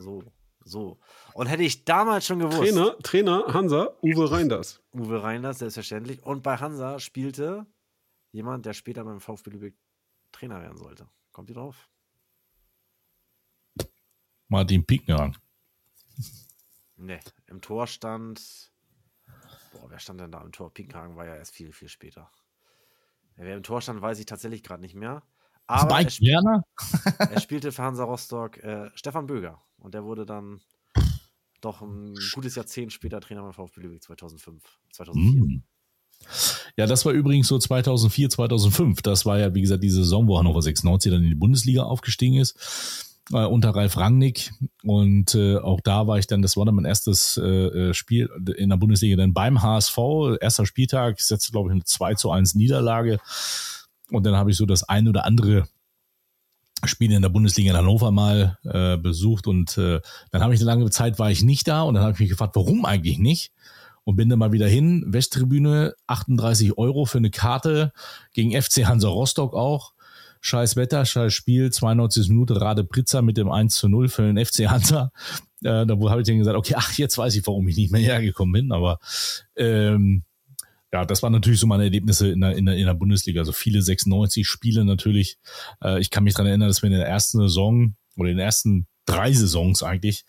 So, 0.00 0.22
so. 0.64 0.98
Und 1.34 1.46
hätte 1.46 1.62
ich 1.62 1.84
damals 1.84 2.26
schon 2.26 2.40
gewusst. 2.40 2.58
Trainer, 2.58 2.98
Trainer 2.98 3.54
Hansa, 3.54 3.96
Uwe 4.02 4.30
Reinders. 4.30 4.82
Uwe 4.92 5.22
Reinders, 5.22 5.58
selbstverständlich. 5.58 6.22
Und 6.22 6.42
bei 6.42 6.56
Hansa 6.56 6.98
spielte 6.98 7.66
jemand, 8.32 8.66
der 8.66 8.74
später 8.74 9.04
beim 9.04 9.20
VfB 9.20 9.50
Lübeck 9.50 9.76
Trainer 10.32 10.60
werden 10.60 10.76
sollte. 10.76 11.08
Kommt 11.32 11.48
ihr 11.48 11.54
drauf? 11.54 11.88
Martin 14.50 14.84
Pickner. 14.84 15.32
Nee, 16.96 17.20
im 17.46 17.60
Tor 17.62 17.86
stand. 17.86 18.72
Boah, 19.72 19.88
wer 19.88 19.98
stand 19.98 20.20
denn 20.20 20.32
da 20.32 20.42
im 20.42 20.52
Tor? 20.52 20.74
Pickenhagen 20.74 21.16
war 21.16 21.24
ja 21.24 21.36
erst 21.36 21.54
viel, 21.54 21.72
viel 21.72 21.88
später. 21.88 22.30
Wer 23.36 23.56
im 23.56 23.62
Tor 23.62 23.80
stand, 23.80 24.02
weiß 24.02 24.18
ich 24.18 24.26
tatsächlich 24.26 24.62
gerade 24.62 24.82
nicht 24.82 24.94
mehr. 24.94 25.22
Aber 25.66 26.00
er, 26.00 26.08
sp 26.10 26.26
er 27.18 27.40
spielte 27.40 27.72
für 27.72 27.82
Hansa 27.82 28.04
Rostock 28.04 28.58
äh, 28.58 28.90
Stefan 28.94 29.26
Böger. 29.26 29.62
Und 29.78 29.94
der 29.94 30.04
wurde 30.04 30.26
dann 30.26 30.60
doch 31.60 31.80
ein 31.80 32.14
gutes 32.32 32.56
Jahrzehnt 32.56 32.92
später 32.92 33.20
Trainer 33.20 33.42
beim 33.42 33.52
VfB 33.52 33.80
Lübeck 33.82 34.02
2005, 34.02 34.62
2004. 34.92 35.40
Hm. 35.40 35.62
Ja, 36.76 36.86
das 36.86 37.06
war 37.06 37.12
übrigens 37.12 37.46
so 37.46 37.58
2004, 37.58 38.30
2005. 38.30 39.02
Das 39.02 39.24
war 39.24 39.38
ja, 39.38 39.54
wie 39.54 39.60
gesagt, 39.60 39.82
die 39.82 39.90
Saison, 39.90 40.26
wo 40.26 40.38
Hannover 40.38 40.60
96 40.60 41.12
dann 41.12 41.22
in 41.22 41.28
die 41.28 41.34
Bundesliga 41.34 41.84
aufgestiegen 41.84 42.36
ist. 42.36 43.09
Äh, 43.32 43.44
unter 43.44 43.70
Ralf 43.70 43.96
Rangnick. 43.96 44.52
Und 44.82 45.34
äh, 45.34 45.56
auch 45.56 45.80
da 45.80 46.06
war 46.06 46.18
ich 46.18 46.26
dann, 46.26 46.42
das 46.42 46.56
war 46.56 46.64
dann 46.64 46.74
mein 46.74 46.84
erstes 46.84 47.36
äh, 47.36 47.94
Spiel 47.94 48.28
in 48.56 48.70
der 48.70 48.76
Bundesliga 48.76 49.16
dann 49.16 49.32
beim 49.32 49.62
HSV. 49.62 49.98
Erster 50.40 50.66
Spieltag, 50.66 51.20
setzte, 51.20 51.52
glaube 51.52 51.68
ich, 51.68 51.72
eine 51.72 51.84
2 51.84 52.14
zu 52.14 52.30
1 52.30 52.54
Niederlage. 52.56 53.20
Und 54.10 54.26
dann 54.26 54.34
habe 54.34 54.50
ich 54.50 54.56
so 54.56 54.66
das 54.66 54.82
ein 54.82 55.06
oder 55.06 55.24
andere 55.24 55.68
Spiel 56.84 57.12
in 57.12 57.22
der 57.22 57.28
Bundesliga 57.28 57.72
in 57.72 57.76
Hannover 57.76 58.10
mal 58.10 58.58
äh, 58.64 58.96
besucht 58.96 59.46
und 59.46 59.76
äh, 59.76 60.00
dann 60.30 60.42
habe 60.42 60.54
ich 60.54 60.60
eine 60.60 60.66
lange 60.66 60.90
Zeit 60.90 61.18
war 61.18 61.30
ich 61.30 61.42
nicht 61.42 61.68
da 61.68 61.82
und 61.82 61.94
dann 61.94 62.02
habe 62.02 62.14
ich 62.14 62.20
mich 62.20 62.30
gefragt, 62.30 62.56
warum 62.56 62.84
eigentlich 62.84 63.18
nicht? 63.18 63.52
Und 64.04 64.16
bin 64.16 64.30
dann 64.30 64.38
mal 64.38 64.52
wieder 64.52 64.66
hin, 64.66 65.04
Westtribüne, 65.06 65.94
38 66.06 66.78
Euro 66.78 67.04
für 67.04 67.18
eine 67.18 67.30
Karte 67.30 67.92
gegen 68.32 68.60
FC 68.60 68.86
Hansa 68.86 69.08
Rostock 69.08 69.54
auch. 69.54 69.92
Scheiß 70.40 70.76
Wetter, 70.76 71.04
scheiß 71.04 71.32
Spiel, 71.32 71.70
92 71.70 72.28
Minute 72.28 72.60
Rade 72.60 72.84
Pritzer 72.84 73.22
mit 73.22 73.36
dem 73.36 73.50
1 73.50 73.76
zu 73.76 73.88
0 73.88 74.08
für 74.08 74.22
den 74.22 74.44
FC 74.44 74.68
Hansa. 74.68 75.12
Äh, 75.62 75.84
da 75.84 75.94
habe 75.94 76.22
ich 76.22 76.26
dann 76.26 76.38
gesagt, 76.38 76.56
okay, 76.56 76.72
ach, 76.74 76.94
jetzt 76.96 77.18
weiß 77.18 77.36
ich, 77.36 77.46
warum 77.46 77.68
ich 77.68 77.76
nicht 77.76 77.92
mehr 77.92 78.00
hergekommen 78.00 78.52
bin, 78.54 78.72
aber 78.72 78.98
ähm, 79.56 80.22
ja, 80.90 81.04
das 81.04 81.22
waren 81.22 81.32
natürlich 81.32 81.60
so 81.60 81.66
meine 81.66 81.84
Erlebnisse 81.84 82.30
in 82.30 82.40
der, 82.40 82.56
in 82.56 82.64
der, 82.64 82.76
in 82.76 82.86
der 82.86 82.94
Bundesliga. 82.94 83.40
Also 83.40 83.52
viele 83.52 83.82
96 83.82 84.46
Spiele 84.48 84.86
natürlich. 84.86 85.36
Äh, 85.82 86.00
ich 86.00 86.08
kann 86.08 86.24
mich 86.24 86.32
dran 86.32 86.46
erinnern, 86.46 86.68
dass 86.68 86.82
wir 86.82 86.90
in 86.90 86.96
der 86.96 87.06
ersten 87.06 87.38
Saison 87.40 87.94
oder 88.16 88.30
in 88.30 88.38
den 88.38 88.44
ersten 88.44 88.86
drei 89.06 89.32
Saisons 89.32 89.82
eigentlich, 89.82 90.24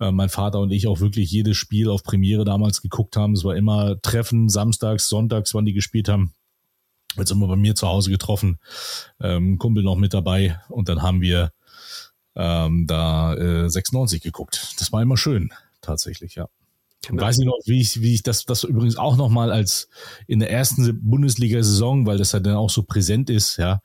äh, 0.00 0.10
mein 0.10 0.28
Vater 0.28 0.60
und 0.60 0.70
ich 0.70 0.86
auch 0.86 1.00
wirklich 1.00 1.30
jedes 1.30 1.56
Spiel 1.56 1.88
auf 1.88 2.02
Premiere 2.02 2.44
damals 2.44 2.82
geguckt 2.82 3.16
haben. 3.16 3.32
Es 3.32 3.44
war 3.44 3.56
immer 3.56 4.00
Treffen, 4.00 4.48
samstags, 4.48 5.08
sonntags, 5.08 5.54
wann 5.54 5.64
die 5.64 5.72
gespielt 5.72 6.08
haben. 6.08 6.32
Jetzt 7.16 7.30
immer 7.30 7.46
bei 7.48 7.56
mir 7.56 7.74
zu 7.74 7.88
Hause 7.88 8.10
getroffen, 8.10 8.58
ähm, 9.20 9.58
Kumpel 9.58 9.82
noch 9.82 9.96
mit 9.96 10.14
dabei 10.14 10.60
und 10.68 10.88
dann 10.88 11.02
haben 11.02 11.20
wir 11.20 11.52
ähm, 12.34 12.86
da 12.86 13.34
äh, 13.34 13.68
96 13.68 14.22
geguckt. 14.22 14.74
Das 14.78 14.92
war 14.92 15.02
immer 15.02 15.16
schön, 15.16 15.52
tatsächlich, 15.80 16.34
ja. 16.34 16.48
Genau. 17.06 17.22
Weiß 17.22 17.38
ich 17.38 17.46
noch, 17.46 17.58
wie 17.66 17.80
ich, 17.80 18.00
wie 18.00 18.14
ich 18.14 18.22
das, 18.24 18.44
das 18.46 18.64
übrigens 18.64 18.96
auch 18.96 19.16
nochmal 19.16 19.52
als 19.52 19.88
in 20.26 20.40
der 20.40 20.50
ersten 20.50 21.00
Bundesliga-Saison, 21.08 22.04
weil 22.04 22.18
das 22.18 22.32
ja 22.32 22.40
dann 22.40 22.56
auch 22.56 22.70
so 22.70 22.82
präsent 22.82 23.30
ist, 23.30 23.58
ja, 23.58 23.80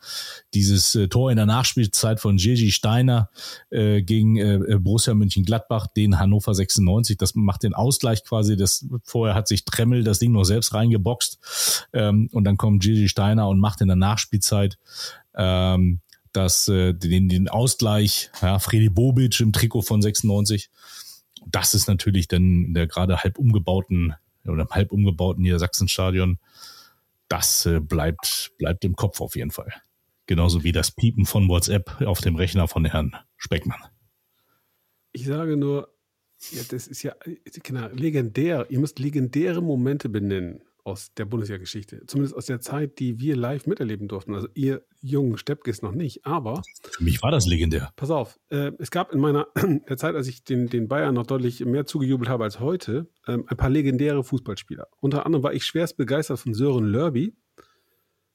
dieses 0.56 0.96
äh, 0.96 1.08
Tor 1.08 1.30
in 1.30 1.38
der 1.38 1.46
Nachspielzeit 1.46 2.20
von 2.20 2.38
Gigi 2.38 2.72
Steiner 2.72 3.30
äh, 3.70 4.02
gegen 4.02 4.38
äh, 4.38 4.80
Borussia 4.80 5.14
Mönchengladbach, 5.14 5.88
den 5.96 6.18
Hannover 6.18 6.56
96, 6.56 7.18
das 7.18 7.36
macht 7.36 7.62
den 7.62 7.76
Ausgleich 7.76 8.24
quasi, 8.24 8.58
das 8.58 8.88
vorher 9.04 9.36
hat 9.36 9.48
sich 9.48 9.66
Tremmel 9.66 10.04
das 10.04 10.18
Ding 10.18 10.32
noch 10.32 10.46
selbst 10.46 10.74
reingeboxt 10.74 11.88
ähm, 11.94 12.28
und 12.32 12.44
dann 12.44 12.58
kommt 12.58 12.82
Gigi 12.82 13.08
Steiner 13.08 13.48
und 13.50 13.60
macht 13.60 13.82
in 13.82 13.88
der 13.88 13.98
Nachspielzeit 13.98 14.80
ähm, 15.36 16.00
das, 16.34 16.68
äh, 16.70 16.94
den, 16.94 17.30
den 17.30 17.50
Ausgleich, 17.50 18.32
ja, 18.42 18.58
Fredi 18.58 18.90
Bobic 18.90 19.40
im 19.42 19.54
Trikot 19.54 19.84
von 19.84 20.02
96 20.02 20.72
das 21.46 21.74
ist 21.74 21.88
natürlich 21.88 22.28
dann 22.28 22.66
in 22.66 22.74
der 22.74 22.88
gerade 22.88 23.24
halb 23.24 23.38
umgebauten 23.38 24.16
oder 24.46 24.68
halb 24.70 24.92
umgebauten 24.92 25.44
Niedersachsenstadion, 25.44 26.40
das 27.28 27.66
äh, 27.66 27.80
bleibt, 27.80 28.52
bleibt 28.58 28.84
im 28.84 28.96
Kopf 28.96 29.22
auf 29.22 29.36
jeden 29.36 29.52
Fall. 29.52 29.74
Genauso 30.26 30.64
wie 30.64 30.72
das 30.72 30.92
Piepen 30.92 31.26
von 31.26 31.48
WhatsApp 31.50 32.02
auf 32.02 32.22
dem 32.22 32.36
Rechner 32.36 32.68
von 32.68 32.86
Herrn 32.86 33.16
Speckmann. 33.38 33.82
Ich 35.12 35.26
sage 35.26 35.58
nur, 35.58 35.94
ja, 36.52 36.62
das 36.70 36.88
ist 36.88 37.04
ja 37.04 37.16
genau, 37.64 37.88
legendär. 37.90 38.68
Ihr 38.70 38.80
müsst 38.80 39.00
legendäre 39.00 39.62
Momente 39.62 40.10
benennen 40.10 40.62
aus 40.84 41.14
der 41.14 41.26
Bundesliga-Geschichte. 41.26 42.06
Zumindest 42.08 42.36
aus 42.36 42.46
der 42.46 42.60
Zeit, 42.60 43.00
die 43.00 43.20
wir 43.20 43.36
live 43.36 43.68
miterleben 43.68 44.08
durften. 44.08 44.34
Also 44.34 44.48
ihr 44.54 44.84
jungen 45.02 45.38
Steppkes 45.38 45.82
noch 45.82 45.92
nicht, 45.92 46.26
aber. 46.26 46.62
Für 46.92 47.04
mich 47.04 47.22
war 47.22 47.32
das 47.32 47.46
legendär. 47.46 47.92
Pass 47.96 48.10
auf, 48.10 48.40
äh, 48.50 48.72
es 48.80 48.92
gab 48.92 49.12
in 49.14 49.20
meiner 49.20 49.48
der 49.90 49.98
Zeit, 49.98 50.16
als 50.16 50.28
ich 50.28 50.44
den, 50.44 50.68
den 50.68 50.88
Bayern 50.88 51.16
noch 51.16 51.26
deutlich 51.26 51.64
mehr 51.66 51.86
zugejubelt 51.86 52.30
habe 52.30 52.44
als 52.44 52.60
heute, 52.60 53.10
ähm, 53.28 53.46
ein 53.48 53.58
paar 53.58 53.70
legendäre 53.70 54.24
Fußballspieler. 54.24 54.88
Unter 55.00 55.26
anderem 55.26 55.44
war 55.44 55.54
ich 55.54 55.66
schwerst 55.66 55.98
begeistert 55.98 56.40
von 56.40 56.54
Sören 56.54 56.86
Lörby, 56.86 57.36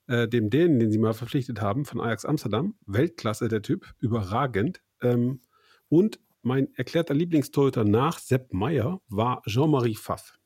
äh, 0.07 0.29
dem 0.29 0.51
Dänen, 0.51 0.79
den 0.79 0.91
sie 0.91 0.99
mal 0.99 1.15
verpflichtet 1.15 1.61
haben, 1.61 1.85
von 1.85 2.01
Ajax 2.01 2.25
Amsterdam. 2.25 2.75
Weltklasse, 2.87 3.49
der 3.49 3.63
Typ, 3.63 3.95
überragend. 3.99 4.83
Ähm, 5.03 5.41
und 5.89 6.21
mein 6.43 6.73
erklärter 6.75 7.15
Lieblingstorhüter 7.15 7.85
nach 7.85 8.19
Sepp 8.19 8.53
Meyer 8.53 9.01
war 9.09 9.43
Jean-Marie 9.47 9.97
Pfaff 9.97 10.39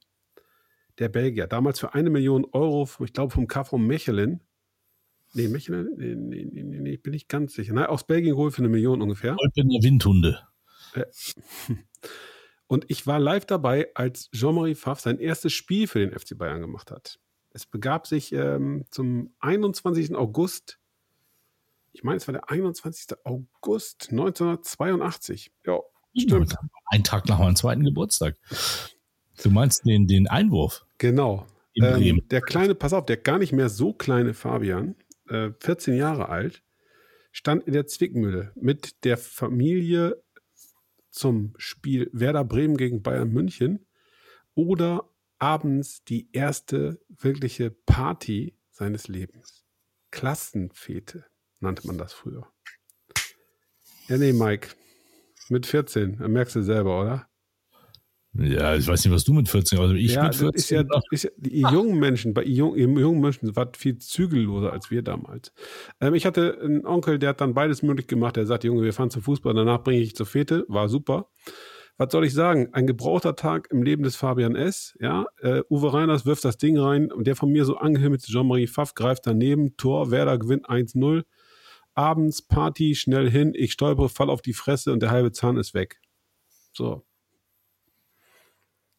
der 1.00 1.08
Belgier. 1.08 1.46
Damals 1.46 1.80
für 1.80 1.94
eine 1.94 2.10
Million 2.10 2.46
Euro, 2.52 2.88
ich 3.02 3.12
glaube 3.12 3.32
vom 3.32 3.48
KV 3.48 3.78
Mechelen. 3.78 4.40
Nee, 5.32 5.48
Mechelen? 5.48 5.94
Nee, 5.96 6.14
nee, 6.14 6.44
nee, 6.44 6.62
nee, 6.62 6.80
nee, 6.80 6.96
bin 6.96 7.14
ich 7.14 7.26
ganz 7.26 7.54
sicher. 7.54 7.72
Nein, 7.72 7.86
aus 7.86 8.06
Belgien 8.06 8.34
geholt 8.34 8.54
für 8.54 8.62
eine 8.62 8.68
Million 8.68 9.00
ungefähr. 9.00 9.36
Olpener 9.38 9.82
Windhunde. 9.82 10.46
Äh, 10.94 11.04
und 12.66 12.84
ich 12.88 13.06
war 13.06 13.18
live 13.18 13.46
dabei, 13.46 13.88
als 13.94 14.30
Jean-Marie 14.32 14.74
Pfaff 14.74 15.00
sein 15.00 15.18
erstes 15.18 15.52
Spiel 15.52 15.86
für 15.86 16.00
den 16.00 16.16
FC 16.16 16.36
Bayern 16.36 16.60
gemacht 16.60 16.90
hat. 16.90 17.18
Es 17.52 17.66
begab 17.66 18.06
sich 18.06 18.32
ähm, 18.32 18.84
zum 18.90 19.32
21. 19.40 20.14
August, 20.14 20.78
ich 21.92 22.04
meine, 22.04 22.18
es 22.18 22.28
war 22.28 22.32
der 22.32 22.48
21. 22.48 23.16
August 23.24 24.08
1982. 24.10 25.52
Ja, 25.66 25.80
stimmt. 26.16 26.54
Ein 26.86 27.02
Tag 27.02 27.28
nach 27.28 27.38
meinem 27.38 27.56
zweiten 27.56 27.84
Geburtstag. 27.84 28.36
Du 29.42 29.50
meinst 29.50 29.86
den, 29.86 30.06
den 30.06 30.28
Einwurf? 30.28 30.84
Genau. 31.00 31.46
Ähm, 31.74 32.28
der 32.30 32.42
kleine, 32.42 32.74
pass 32.74 32.92
auf, 32.92 33.06
der 33.06 33.16
gar 33.16 33.38
nicht 33.38 33.52
mehr 33.52 33.70
so 33.70 33.94
kleine 33.94 34.34
Fabian, 34.34 34.96
äh, 35.28 35.50
14 35.58 35.94
Jahre 35.94 36.28
alt, 36.28 36.62
stand 37.32 37.66
in 37.66 37.72
der 37.72 37.86
Zwickmühle 37.86 38.52
mit 38.54 39.02
der 39.04 39.16
Familie 39.16 40.22
zum 41.10 41.54
Spiel 41.56 42.10
Werder 42.12 42.44
Bremen 42.44 42.76
gegen 42.76 43.02
Bayern 43.02 43.32
München 43.32 43.86
oder 44.54 45.08
abends 45.38 46.04
die 46.04 46.28
erste 46.32 47.00
wirkliche 47.08 47.70
Party 47.70 48.58
seines 48.70 49.08
Lebens. 49.08 49.64
Klassenfete 50.10 51.24
nannte 51.60 51.86
man 51.86 51.96
das 51.96 52.12
früher. 52.12 52.46
Ja, 54.08 54.18
nee, 54.18 54.34
Mike. 54.34 54.68
Mit 55.48 55.64
14, 55.64 56.18
merkst 56.30 56.56
du 56.56 56.62
selber, 56.62 57.00
oder? 57.00 57.29
Ja, 58.32 58.76
ich 58.76 58.86
weiß 58.86 59.04
nicht, 59.04 59.12
was 59.12 59.24
du 59.24 59.32
mit 59.32 59.48
14, 59.48 59.78
also 59.80 59.94
ich 59.94 60.14
ja, 60.14 60.24
mit 60.24 60.36
14. 60.36 60.54
Ist 60.54 60.70
ja, 60.70 60.84
ist 61.10 61.24
ja, 61.24 61.30
die 61.36 61.62
jungen 61.62 61.98
Menschen, 61.98 62.32
bei 62.32 62.44
jungen, 62.44 62.96
jungen 62.96 63.20
Menschen 63.20 63.56
war 63.56 63.72
viel 63.76 63.98
zügelloser 63.98 64.72
als 64.72 64.90
wir 64.90 65.02
damals. 65.02 65.52
Ähm, 66.00 66.14
ich 66.14 66.24
hatte 66.26 66.58
einen 66.62 66.86
Onkel, 66.86 67.18
der 67.18 67.30
hat 67.30 67.40
dann 67.40 67.54
beides 67.54 67.82
möglich 67.82 68.06
gemacht. 68.06 68.36
Der 68.36 68.46
sagt, 68.46 68.62
Junge, 68.62 68.82
wir 68.82 68.92
fahren 68.92 69.10
zum 69.10 69.22
Fußball, 69.22 69.52
danach 69.54 69.82
bringe 69.82 70.00
ich 70.00 70.14
zur 70.14 70.26
Fete. 70.26 70.64
War 70.68 70.88
super. 70.88 71.28
Was 71.98 72.12
soll 72.12 72.24
ich 72.24 72.32
sagen? 72.32 72.68
Ein 72.72 72.86
gebrauchter 72.86 73.34
Tag 73.34 73.68
im 73.70 73.82
Leben 73.82 74.04
des 74.04 74.14
Fabian 74.14 74.54
S. 74.54 74.96
Ja, 75.00 75.26
äh, 75.40 75.62
Uwe 75.68 75.92
Reiners 75.92 76.24
wirft 76.24 76.44
das 76.44 76.56
Ding 76.56 76.78
rein 76.78 77.10
und 77.10 77.26
der 77.26 77.34
von 77.36 77.50
mir 77.50 77.64
so 77.64 77.76
angehimmelte 77.76 78.28
Jean-Marie 78.28 78.68
Pfaff 78.68 78.94
greift 78.94 79.26
daneben. 79.26 79.76
Tor, 79.76 80.10
Werder 80.12 80.38
gewinnt 80.38 80.70
1-0. 80.70 81.24
Abends 81.94 82.42
Party, 82.42 82.94
schnell 82.94 83.28
hin. 83.28 83.52
Ich 83.54 83.72
stolpere, 83.72 84.08
fall 84.08 84.30
auf 84.30 84.40
die 84.40 84.54
Fresse 84.54 84.92
und 84.92 85.02
der 85.02 85.10
halbe 85.10 85.32
Zahn 85.32 85.56
ist 85.56 85.74
weg. 85.74 86.00
So, 86.72 87.04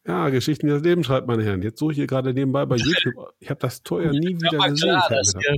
ja, 0.06 0.28
Geschichten, 0.30 0.66
die 0.66 0.72
das 0.72 0.82
Leben 0.82 1.04
schreibt, 1.04 1.26
meine 1.26 1.44
Herren. 1.44 1.62
Jetzt 1.62 1.78
suche 1.78 1.92
ich 1.92 1.96
hier 1.96 2.06
gerade 2.06 2.34
nebenbei 2.34 2.66
bei 2.66 2.76
YouTube. 2.76 3.14
Ich 3.38 3.50
habe 3.50 3.60
das 3.60 3.82
Tor 3.82 4.02
ja 4.02 4.10
nie 4.10 4.36
wieder 4.36 4.52
ja, 4.52 4.66
gesehen. 4.66 5.00
Klar, 5.06 5.56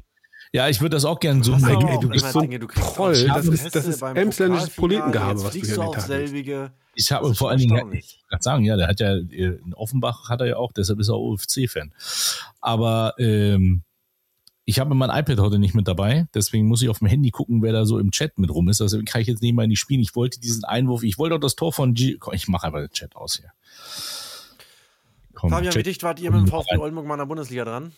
ja, 0.52 0.68
ich 0.68 0.80
würde 0.80 0.90
das 0.90 1.04
auch 1.04 1.18
gerne 1.18 1.42
so 1.42 1.50
machen. 1.50 1.88
Ey, 1.88 1.98
du 2.00 2.08
bist 2.08 2.30
so 2.30 2.38
ein 2.38 2.60
Proll. 2.68 3.26
Das 3.26 3.46
ist, 3.48 3.74
das 3.74 3.86
ist 3.86 4.02
emsländisches 4.02 4.70
Poletengehabe, 4.70 5.42
was 5.42 5.52
du 5.52 5.60
hier 5.60 5.78
an 5.80 5.90
den 5.90 5.92
Tag 5.92 6.08
legst. 6.08 6.72
Ich 6.94 7.10
habe 7.10 7.34
vor 7.34 7.50
allen 7.50 7.58
Dingen, 7.58 7.92
ich 7.92 8.20
kann 8.30 8.40
sagen, 8.40 8.64
ja, 8.64 8.76
der 8.76 8.86
hat 8.86 9.00
ja, 9.00 9.16
in 9.16 9.74
Offenbach 9.74 10.28
hat 10.28 10.40
er 10.40 10.46
ja 10.46 10.56
auch, 10.56 10.70
deshalb 10.72 11.00
ist 11.00 11.08
er 11.08 11.18
OFC-Fan. 11.18 11.92
Aber 12.60 13.14
ähm, 13.18 13.82
ich 14.64 14.78
habe 14.78 14.94
mein 14.94 15.10
iPad 15.10 15.40
heute 15.40 15.58
nicht 15.58 15.74
mit 15.74 15.88
dabei, 15.88 16.28
deswegen 16.34 16.68
muss 16.68 16.82
ich 16.82 16.88
auf 16.88 17.00
dem 17.00 17.08
Handy 17.08 17.30
gucken, 17.30 17.60
wer 17.62 17.72
da 17.72 17.84
so 17.84 17.98
im 17.98 18.12
Chat 18.12 18.38
mit 18.38 18.50
rum 18.50 18.68
ist. 18.68 18.78
Deswegen 18.78 19.06
kann 19.06 19.22
ich 19.22 19.26
jetzt 19.26 19.42
nicht 19.42 19.54
mal 19.54 19.64
in 19.64 19.70
die 19.70 19.76
Spiele. 19.76 20.02
Ich 20.02 20.14
wollte 20.14 20.38
diesen 20.38 20.64
Einwurf, 20.64 21.02
ich 21.02 21.18
wollte 21.18 21.34
auch 21.34 21.40
das 21.40 21.56
Tor 21.56 21.72
von 21.72 21.94
G. 21.94 22.16
Ich 22.30 22.46
mache 22.46 22.68
einfach 22.68 22.78
den 22.78 22.90
Chat 22.90 23.16
aus 23.16 23.38
hier. 23.38 23.50
Komm, 25.44 25.50
Fabian, 25.50 25.72
check. 25.72 25.80
wie 25.80 25.90
dicht 25.90 26.02
wart 26.02 26.20
ihr 26.20 26.30
mit 26.30 26.40
dem 26.40 26.46
VfB 26.46 26.78
Oldenburg 26.78 27.06
mal 27.06 27.14
in 27.14 27.18
der 27.18 27.26
Bundesliga 27.26 27.66
dran? 27.66 27.92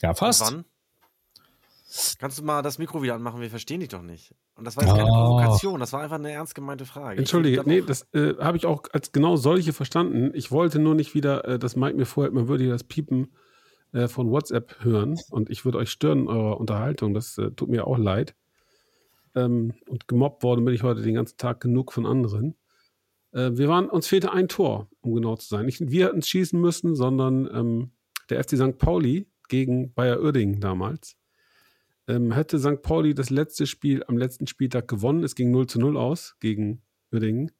Ja, 0.00 0.14
fast. 0.14 0.40
wann? 0.40 0.64
Kannst 2.18 2.38
du 2.38 2.44
mal 2.44 2.62
das 2.62 2.78
Mikro 2.78 3.02
wieder 3.02 3.14
anmachen? 3.14 3.42
Wir 3.42 3.50
verstehen 3.50 3.80
dich 3.80 3.90
doch 3.90 4.00
nicht. 4.00 4.34
Und 4.54 4.64
das 4.64 4.74
war 4.78 4.84
jetzt 4.84 4.94
keine 4.94 5.10
oh. 5.10 5.36
Provokation, 5.36 5.80
das 5.80 5.92
war 5.92 6.00
einfach 6.00 6.16
eine 6.16 6.30
ernst 6.30 6.54
gemeinte 6.54 6.86
Frage. 6.86 7.18
Entschuldige, 7.18 7.62
nee, 7.66 7.82
das 7.82 8.06
äh, 8.14 8.36
habe 8.38 8.56
ich 8.56 8.64
auch 8.64 8.84
als 8.92 9.12
genau 9.12 9.36
solche 9.36 9.74
verstanden. 9.74 10.30
Ich 10.32 10.50
wollte 10.50 10.78
nur 10.78 10.94
nicht 10.94 11.14
wieder, 11.14 11.44
äh, 11.44 11.58
dass 11.58 11.76
Mike 11.76 11.96
mir 11.96 12.06
vorhält, 12.06 12.32
man 12.32 12.48
würde 12.48 12.66
das 12.68 12.84
Piepen 12.84 13.34
äh, 13.92 14.08
von 14.08 14.30
WhatsApp 14.30 14.76
hören 14.80 15.18
und 15.30 15.50
ich 15.50 15.66
würde 15.66 15.76
euch 15.76 15.90
stören 15.90 16.20
in 16.20 16.28
eurer 16.28 16.58
Unterhaltung. 16.58 17.12
Das 17.12 17.36
äh, 17.36 17.50
tut 17.50 17.68
mir 17.68 17.86
auch 17.86 17.98
leid. 17.98 18.34
Ähm, 19.34 19.74
und 19.86 20.08
gemobbt 20.08 20.42
worden 20.42 20.64
bin 20.64 20.74
ich 20.74 20.82
heute 20.82 21.02
den 21.02 21.16
ganzen 21.16 21.36
Tag 21.36 21.60
genug 21.60 21.92
von 21.92 22.06
anderen. 22.06 22.54
Äh, 23.32 23.50
wir 23.54 23.68
waren, 23.68 23.88
uns 23.88 24.06
fehlte 24.06 24.32
ein 24.32 24.48
Tor, 24.48 24.88
um 25.00 25.14
genau 25.14 25.36
zu 25.36 25.48
sein. 25.48 25.66
Nicht 25.66 25.80
wir 25.90 26.06
hätten 26.06 26.18
es 26.18 26.28
schießen 26.28 26.60
müssen, 26.60 26.94
sondern 26.94 27.48
ähm, 27.52 27.90
der 28.28 28.42
FC 28.42 28.56
St. 28.56 28.78
Pauli 28.78 29.26
gegen 29.48 29.92
Bayer 29.94 30.20
Uerdingen 30.20 30.60
damals. 30.60 31.16
Ähm, 32.08 32.32
hätte 32.32 32.58
St. 32.58 32.82
Pauli 32.82 33.14
das 33.14 33.30
letzte 33.30 33.66
Spiel 33.66 34.04
am 34.06 34.16
letzten 34.16 34.46
Spieltag 34.46 34.88
gewonnen, 34.88 35.22
es 35.22 35.34
ging 35.34 35.50
0 35.50 35.66
zu 35.66 35.78
0 35.78 35.96
aus 35.96 36.36
gegen 36.40 36.82
Uerdingen, 37.12 37.52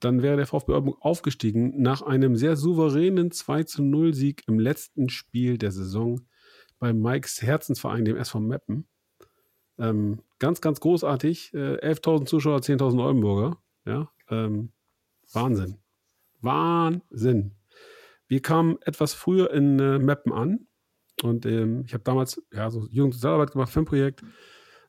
dann 0.00 0.22
wäre 0.22 0.36
der 0.36 0.46
VfB 0.46 0.72
Oldenburg 0.72 0.98
aufgestiegen 1.02 1.80
nach 1.80 2.02
einem 2.02 2.36
sehr 2.36 2.56
souveränen 2.56 3.30
2 3.30 3.64
zu 3.64 3.82
0 3.82 4.14
Sieg 4.14 4.42
im 4.46 4.58
letzten 4.58 5.08
Spiel 5.08 5.58
der 5.58 5.72
Saison 5.72 6.20
bei 6.78 6.92
Mikes 6.92 7.42
Herzensverein, 7.42 8.04
dem 8.04 8.16
SV 8.16 8.40
Meppen. 8.40 8.88
Ähm, 9.78 10.22
ganz, 10.38 10.60
ganz 10.60 10.80
großartig. 10.80 11.52
Äh, 11.52 11.76
11.000 11.76 12.26
Zuschauer, 12.26 12.60
10.000 12.60 13.04
Oldenburger. 13.04 13.62
Ja, 13.84 14.10
ähm, 14.28 14.72
Wahnsinn. 15.32 15.76
Wahnsinn. 16.40 17.52
Wir 18.26 18.40
kamen 18.40 18.78
etwas 18.82 19.14
früher 19.14 19.52
in 19.52 19.78
äh, 19.78 19.98
Meppen 19.98 20.32
an 20.32 20.66
und 21.22 21.46
ähm, 21.46 21.84
ich 21.86 21.94
habe 21.94 22.04
damals 22.04 22.42
ja, 22.52 22.70
so 22.70 22.86
Jugendsozialarbeit 22.90 23.52
gemacht, 23.52 23.72
Filmprojekt, 23.72 24.22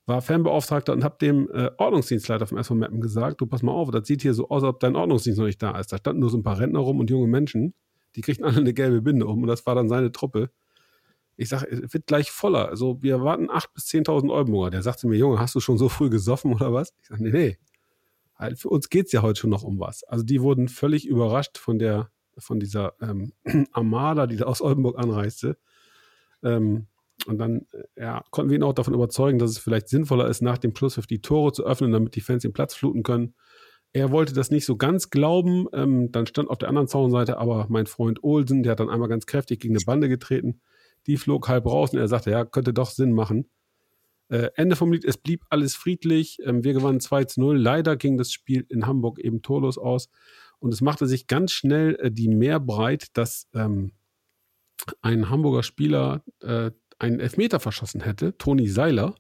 war 0.06 0.22
Fanbeauftragter 0.22 0.94
und 0.94 1.04
habe 1.04 1.18
dem 1.22 1.50
äh, 1.52 1.70
Ordnungsdienstleiter 1.78 2.48
vom 2.48 2.58
SV 2.58 2.76
Meppen 2.76 3.02
gesagt, 3.02 3.42
du 3.42 3.46
pass 3.46 3.64
mal 3.64 3.72
auf, 3.72 3.92
das 3.92 4.08
sieht 4.08 4.22
hier 4.22 4.34
so 4.34 4.50
aus, 4.50 4.64
als 4.64 4.70
ob 4.76 4.80
dein 4.80 4.96
Ordnungsdienst 4.96 5.40
noch 5.40 5.46
nicht 5.46 5.62
da 5.62 5.78
ist. 5.80 5.92
Da 5.92 5.98
standen 5.98 6.22
nur 6.22 6.30
so 6.30 6.38
ein 6.38 6.44
paar 6.44 6.60
Rentner 6.60 6.80
rum 6.80 7.00
und 7.00 7.10
junge 7.10 7.28
Menschen, 7.28 7.74
die 8.16 8.22
kriegten 8.22 8.46
alle 8.46 8.58
eine 8.58 8.74
gelbe 8.74 9.02
Binde 9.02 9.26
um 9.26 9.42
und 9.42 9.48
das 9.48 9.66
war 9.66 9.76
dann 9.76 9.90
seine 9.90 10.12
Truppe. 10.12 10.50
Ich 11.38 11.50
sage, 11.50 11.68
es 11.68 11.94
wird 11.94 12.06
gleich 12.06 12.30
voller. 12.30 12.70
Also 12.70 13.02
wir 13.02 13.24
warten 13.24 13.50
8.000 13.50 13.66
bis 13.74 13.86
10.000 13.86 14.32
Oldenburger. 14.32 14.70
Der 14.70 14.84
sagte 14.84 15.08
mir, 15.08 15.18
Junge, 15.18 15.40
hast 15.40 15.56
du 15.56 15.60
schon 15.60 15.78
so 15.78 15.90
früh 15.90 16.10
gesoffen 16.10 16.54
oder 16.54 16.74
was? 16.74 16.94
Ich 17.02 17.08
sage, 17.08 17.24
nee, 17.24 17.32
nee. 17.32 17.58
Für 18.56 18.70
uns 18.70 18.90
geht 18.90 19.08
es 19.08 19.12
ja 19.12 19.22
heute 19.22 19.40
schon 19.40 19.50
noch 19.50 19.64
um 19.64 19.80
was. 19.80 20.04
Also 20.04 20.24
die 20.24 20.42
wurden 20.42 20.68
völlig 20.68 21.08
überrascht 21.08 21.58
von 21.58 21.80
der, 21.80 22.10
von 22.38 22.60
dieser 22.60 22.94
ähm, 23.02 23.34
Armada, 23.72 24.28
die 24.28 24.38
da 24.38 24.46
aus 24.46 24.62
Oldenburg 24.62 24.98
anreiste. 24.98 25.58
Ähm, 26.44 26.88
und 27.28 27.38
dann 27.38 27.68
äh, 27.96 28.02
ja, 28.04 28.24
konnten 28.32 28.50
wir 28.50 28.58
ihn 28.58 28.64
auch 28.64 28.74
davon 28.74 28.94
überzeugen, 28.94 29.40
dass 29.40 29.52
es 29.52 29.60
vielleicht 29.60 29.90
sinnvoller 29.90 30.28
ist, 30.28 30.42
nach 30.42 30.58
dem 30.58 30.76
Schlusspfiff 30.76 31.08
die 31.08 31.22
Tore 31.22 31.52
zu 31.52 31.66
öffnen, 31.66 31.92
damit 31.92 32.16
die 32.16 32.22
Fans 32.22 32.42
den 32.42 32.54
Platz 32.54 32.74
fluten 32.74 33.04
können. 33.04 33.36
Er 33.94 34.12
wollte 34.12 34.34
das 34.34 34.52
nicht 34.52 34.66
so 34.66 34.78
ganz 34.78 35.10
glauben. 35.10 35.68
Ähm, 35.74 36.12
dann 36.12 36.26
stand 36.26 36.50
auf 36.50 36.58
der 36.58 36.70
anderen 36.70 36.88
Zaunseite 36.88 37.38
aber 37.38 37.68
mein 37.70 37.86
Freund 37.86 38.24
Olsen, 38.24 38.64
der 38.64 38.72
hat 38.72 38.80
dann 38.80 38.90
einmal 38.90 39.10
ganz 39.10 39.26
kräftig 39.26 39.60
gegen 39.60 39.76
eine 39.76 39.86
Bande 39.86 40.10
getreten. 40.10 40.62
Die 41.08 41.18
flog 41.18 41.48
halb 41.48 41.66
raus 41.66 41.94
und 41.94 42.00
er 42.00 42.08
sagte, 42.08 42.32
ja, 42.32 42.46
könnte 42.46 42.74
doch 42.74 42.90
Sinn 42.90 43.12
machen. 43.12 43.50
Äh, 44.32 44.50
Ende 44.56 44.78
vom 44.78 44.94
Lied, 44.94 45.04
es 45.04 45.18
blieb 45.18 45.44
alles 45.50 45.76
friedlich. 45.76 46.40
Ähm, 46.46 46.64
wir 46.64 46.72
gewannen 46.72 47.02
2 47.02 47.26
zu 47.26 47.42
0. 47.42 47.58
Leider 47.58 47.98
ging 47.98 48.18
das 48.18 48.32
Spiel 48.32 48.66
in 48.70 48.88
Hamburg 48.88 49.20
eben 49.20 49.42
torlos 49.42 49.78
aus. 49.78 50.10
Und 50.60 50.74
es 50.74 50.80
machte 50.80 51.06
sich 51.06 51.28
ganz 51.28 51.52
schnell 51.52 51.96
äh, 52.00 52.12
die 52.12 52.30
mehr 52.30 52.62
breit, 52.62 53.08
dass 53.18 53.50
ähm, 53.54 53.92
ein 55.02 55.30
Hamburger 55.30 55.64
Spieler 55.64 56.24
äh, 56.40 56.72
einen 56.98 57.20
Elfmeter 57.20 57.60
verschossen 57.60 58.00
hätte, 58.00 58.38
Toni 58.38 58.68
Seiler, 58.70 59.16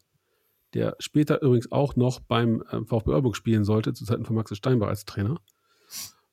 der 0.73 0.95
später 0.99 1.41
übrigens 1.41 1.73
auch 1.73 1.97
noch 1.97 2.21
beim 2.21 2.61
äh, 2.71 2.85
VfB 2.85 3.09
Oldenburg 3.09 3.35
spielen 3.35 3.65
sollte, 3.65 3.91
zu 3.91 4.05
Zeiten 4.05 4.23
von 4.23 4.35
Max 4.35 4.55
Steinbach 4.55 4.87
als 4.87 5.03
Trainer. 5.03 5.41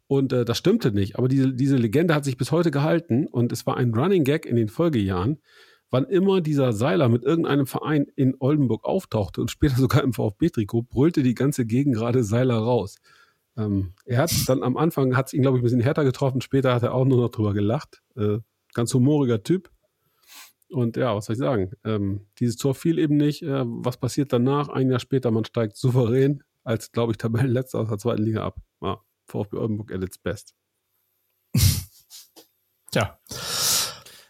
Und 0.07 0.33
äh, 0.33 0.45
das 0.45 0.57
stimmte 0.57 0.93
nicht, 0.93 1.19
aber 1.19 1.27
diese, 1.27 1.53
diese 1.53 1.77
Legende 1.77 2.14
hat 2.14 2.25
sich 2.25 2.37
bis 2.37 2.53
heute 2.53 2.71
gehalten 2.71 3.27
und 3.27 3.51
es 3.51 3.67
war 3.67 3.77
ein 3.77 3.93
Running 3.93 4.23
Gag 4.23 4.47
in 4.47 4.55
den 4.55 4.69
Folgejahren, 4.69 5.38
wann 5.90 6.05
immer 6.05 6.40
dieser 6.40 6.72
Seiler 6.72 7.09
mit 7.09 7.22
irgendeinem 7.22 7.66
Verein 7.66 8.07
in 8.16 8.37
Oldenburg 8.38 8.85
auftauchte 8.85 9.40
und 9.40 9.51
später 9.51 9.77
sogar 9.79 10.03
im 10.03 10.12
VfB-Trikot, 10.12 10.83
brüllte 10.83 11.22
die 11.22 11.35
ganze 11.35 11.66
Gegend 11.66 11.96
gerade 11.96 12.24
Seiler 12.24 12.59
raus. 12.59 12.96
Ähm, 13.57 13.92
er 14.05 14.22
hat 14.22 14.33
dann 14.46 14.62
am 14.62 14.77
Anfang, 14.77 15.16
hat 15.16 15.27
es 15.27 15.33
ihn, 15.33 15.42
glaube 15.42 15.59
ich, 15.59 15.62
ein 15.62 15.64
bisschen 15.64 15.81
härter 15.81 16.05
getroffen, 16.05 16.40
später 16.40 16.74
hat 16.74 16.83
er 16.83 16.94
auch 16.94 17.05
nur 17.05 17.20
noch 17.20 17.31
drüber 17.31 17.55
gelacht. 17.55 18.03
Äh, 18.16 18.38
ganz 18.72 18.94
humoriger 18.94 19.42
Typ. 19.42 19.70
Und 20.70 20.96
ja, 20.96 21.16
was 21.16 21.27
soll 21.27 21.35
ich 21.35 21.40
sagen? 21.40 21.72
Ähm, 21.85 22.27
dieses 22.38 22.57
Tor 22.57 22.74
fiel 22.74 22.98
eben 22.98 23.16
nicht. 23.16 23.42
Äh, 23.42 23.64
was 23.64 23.96
passiert 23.96 24.33
danach? 24.33 24.68
Ein 24.68 24.90
Jahr 24.90 25.01
später, 25.01 25.31
man 25.31 25.44
steigt 25.44 25.77
souverän 25.77 26.44
als, 26.62 26.92
glaube 26.92 27.12
ich, 27.12 27.18
Tabellenletzter 27.18 27.81
aus 27.81 27.88
der 27.88 27.98
zweiten 27.98 28.22
Liga 28.22 28.44
ab. 28.44 28.59
Ja, 28.83 29.01
VfB 29.27 29.57
Oldenburg 29.57 29.92
at 29.92 30.03
its 30.03 30.18
best. 30.18 30.55
Tja. 32.92 33.18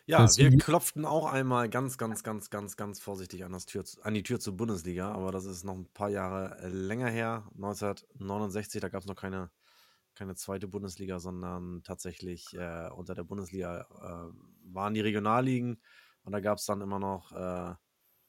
Ja, 0.09 0.21
das 0.21 0.39
wir 0.39 0.57
klopften 0.57 1.05
auch 1.05 1.31
einmal 1.31 1.69
ganz, 1.69 1.99
ganz, 1.99 2.23
ganz, 2.23 2.49
ganz, 2.49 2.79
ganz 2.79 2.99
vorsichtig 2.99 3.45
an, 3.45 3.53
das 3.53 3.67
Tür, 3.67 3.85
an 4.01 4.15
die 4.15 4.23
Tür 4.23 4.41
zur 4.41 4.57
Bundesliga, 4.57 5.13
aber 5.13 5.33
das 5.33 5.45
ist 5.45 5.65
noch 5.65 5.75
ein 5.75 5.85
paar 5.93 6.09
Jahre 6.09 6.59
äh, 6.61 6.69
länger 6.69 7.11
her. 7.11 7.47
1969, 7.57 8.81
da 8.81 8.89
gab 8.89 9.03
es 9.03 9.07
noch 9.07 9.17
keine, 9.17 9.51
keine 10.15 10.35
zweite 10.35 10.67
Bundesliga, 10.67 11.19
sondern 11.19 11.83
tatsächlich 11.83 12.55
äh, 12.55 12.89
unter 12.89 13.15
der 13.15 13.25
Bundesliga 13.25 13.87
äh, 14.01 14.73
waren 14.73 14.95
die 14.95 15.03
Regionalligen 15.03 15.79
und 16.23 16.33
da 16.33 16.41
gab 16.41 16.57
es 16.57 16.65
dann 16.65 16.81
immer 16.81 16.99
noch 16.99 17.33
äh, 17.33 17.75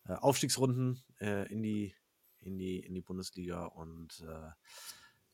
äh, 0.09 0.15
Aufstiegsrunden 0.15 1.01
äh, 1.21 1.49
in, 1.49 1.61
die, 1.63 1.95
in, 2.39 2.57
die, 2.57 2.79
in 2.79 2.93
die 2.93 3.01
Bundesliga. 3.01 3.63
Und 3.65 4.21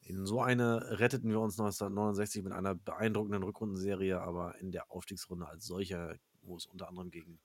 in 0.01 0.25
so 0.27 0.41
eine 0.41 0.99
retteten 0.99 1.31
wir 1.31 1.39
uns 1.39 1.59
1969 1.59 2.43
mit 2.43 2.53
einer 2.53 2.75
beeindruckenden 2.75 3.41
Rückrundenserie, 3.41 4.21
aber 4.21 4.59
in 4.59 4.71
der 4.71 4.91
Aufstiegsrunde 4.91 5.47
als 5.47 5.65
solcher, 5.65 6.15
wo 6.45 6.55
es 6.57 6.65
unter 6.65 6.87
anderem 6.87 7.11
gegen 7.11 7.39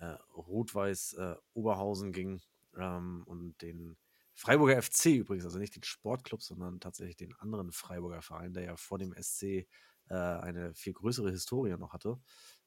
äh, 0.00 0.16
Rot-Weiß 0.36 1.14
äh, 1.14 1.36
Oberhausen 1.54 2.12
ging 2.12 2.40
ähm, 2.76 3.22
und 3.26 3.60
den 3.62 3.96
Freiburger 4.34 4.82
FC 4.82 5.06
übrigens, 5.06 5.44
also 5.44 5.58
nicht 5.58 5.76
den 5.76 5.84
Sportclub, 5.84 6.42
sondern 6.42 6.80
tatsächlich 6.80 7.16
den 7.16 7.34
anderen 7.36 7.70
Freiburger 7.70 8.20
Verein, 8.20 8.52
der 8.52 8.64
ja 8.64 8.76
vor 8.76 8.98
dem 8.98 9.14
SC 9.14 9.42
äh, 9.42 9.66
eine 10.08 10.74
viel 10.74 10.92
größere 10.92 11.30
Historie 11.30 11.76
noch 11.76 11.92
hatte. 11.92 12.18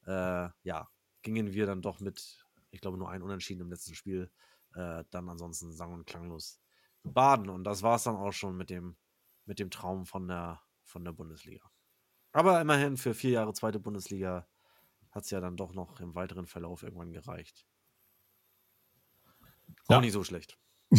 Äh, 0.06 0.50
ja, 0.64 0.90
gingen 1.24 1.54
wir 1.54 1.66
dann 1.66 1.82
doch 1.82 2.00
mit, 2.00 2.46
ich 2.72 2.80
glaube, 2.80 2.98
nur 2.98 3.10
ein 3.10 3.22
Unentschieden 3.22 3.62
im 3.62 3.70
letzten 3.70 3.96
Spiel, 3.96 4.32
äh, 4.76 5.04
dann 5.10 5.28
ansonsten 5.30 5.74
sang- 5.74 5.94
und 5.94 6.06
klanglos 6.06 6.62
baden. 7.04 7.50
Und 7.50 7.66
das 7.66 7.84
war 7.84 7.98
es 7.98 8.04
dann 8.04 8.16
auch 8.16 8.32
schon 8.32 8.56
mit 8.56 8.70
dem, 8.70 8.96
mit 9.46 9.60
dem 9.60 9.70
Traum 9.70 10.06
von 10.06 10.28
der, 10.28 10.62
von 10.84 11.04
der 11.04 11.12
Bundesliga. 11.12 11.70
Aber 12.32 12.62
immerhin 12.62 12.98
für 12.98 13.14
vier 13.14 13.32
Jahre 13.32 13.54
zweite 13.54 13.80
Bundesliga 13.80 14.48
hat 15.18 15.26
es 15.26 15.32
ja 15.32 15.42
dann 15.42 15.58
doch 15.58 15.74
noch 15.74 16.00
im 16.00 16.16
weiteren 16.16 16.46
Verlauf 16.48 16.84
irgendwann 16.84 17.12
gereicht. 17.12 17.66
Auch 19.88 20.02
nicht 20.02 20.14
so 20.14 20.24
schlecht. 20.24 20.58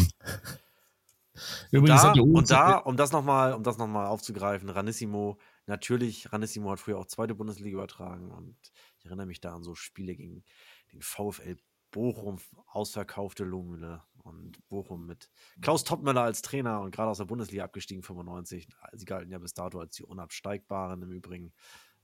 Übrigens 1.70 2.02
da, 2.02 2.12
und 2.12 2.50
da, 2.50 2.76
um 2.78 2.96
das 2.96 3.12
nochmal, 3.12 3.54
um 3.54 3.62
das 3.62 3.78
nochmal 3.78 4.07
aufzugreifen, 4.07 4.68
Ranissimo, 4.68 5.38
natürlich, 5.66 6.33
Ranissimo 6.33 6.70
hat 6.70 6.81
früher 6.81 6.98
auch 6.98 7.07
zweite 7.07 7.37
Bundesliga 7.37 7.76
übertragen 7.76 8.33
und 8.33 8.57
ich 8.98 9.07
erinnere 9.07 9.26
mich 9.26 9.40
da 9.40 9.54
an 9.54 9.62
so 9.62 9.76
Spiele 9.76 10.16
gegen 10.16 10.44
den 10.92 11.00
VfL 11.00 11.57
Bochum, 11.90 12.38
ausverkaufte 12.66 13.44
Lungenle 13.44 14.02
und 14.14 14.59
Bochum 14.68 15.07
mit 15.07 15.31
Klaus 15.62 15.85
Toppmöller 15.85 16.22
als 16.22 16.42
Trainer 16.42 16.81
und 16.81 16.94
gerade 16.94 17.11
aus 17.11 17.18
der 17.18 17.24
Bundesliga 17.24 17.64
abgestiegen, 17.64 18.02
95. 18.02 18.68
Sie 18.92 19.04
galten 19.07 19.31
ja 19.31 19.38
bis 19.38 19.54
dato 19.54 19.81
als 19.81 19.94
die 19.94 20.04
Unabsteigbaren 20.04 21.00
im 21.02 21.12
Übrigen. 21.12 21.54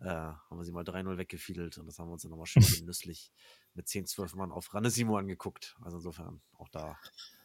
Äh, 0.00 0.09
haben 0.09 0.59
wir 0.59 0.64
sie 0.64 0.72
mal 0.72 0.85
3-0 0.85 1.16
weggefiedelt 1.16 1.78
und 1.78 1.87
das 1.87 1.98
haben 1.98 2.09
wir 2.09 2.12
uns 2.12 2.22
dann 2.22 2.30
nochmal 2.30 2.46
schön 2.46 2.62
genüsslich 2.78 3.33
mit 3.74 3.88
10, 3.88 4.07
12 4.07 4.35
Mann 4.35 4.52
auf 4.52 4.74
Ranissimo 4.74 5.16
angeguckt. 5.16 5.76
Also 5.83 5.98
insofern 5.98 6.40
auch 6.54 6.68
da 6.68 6.98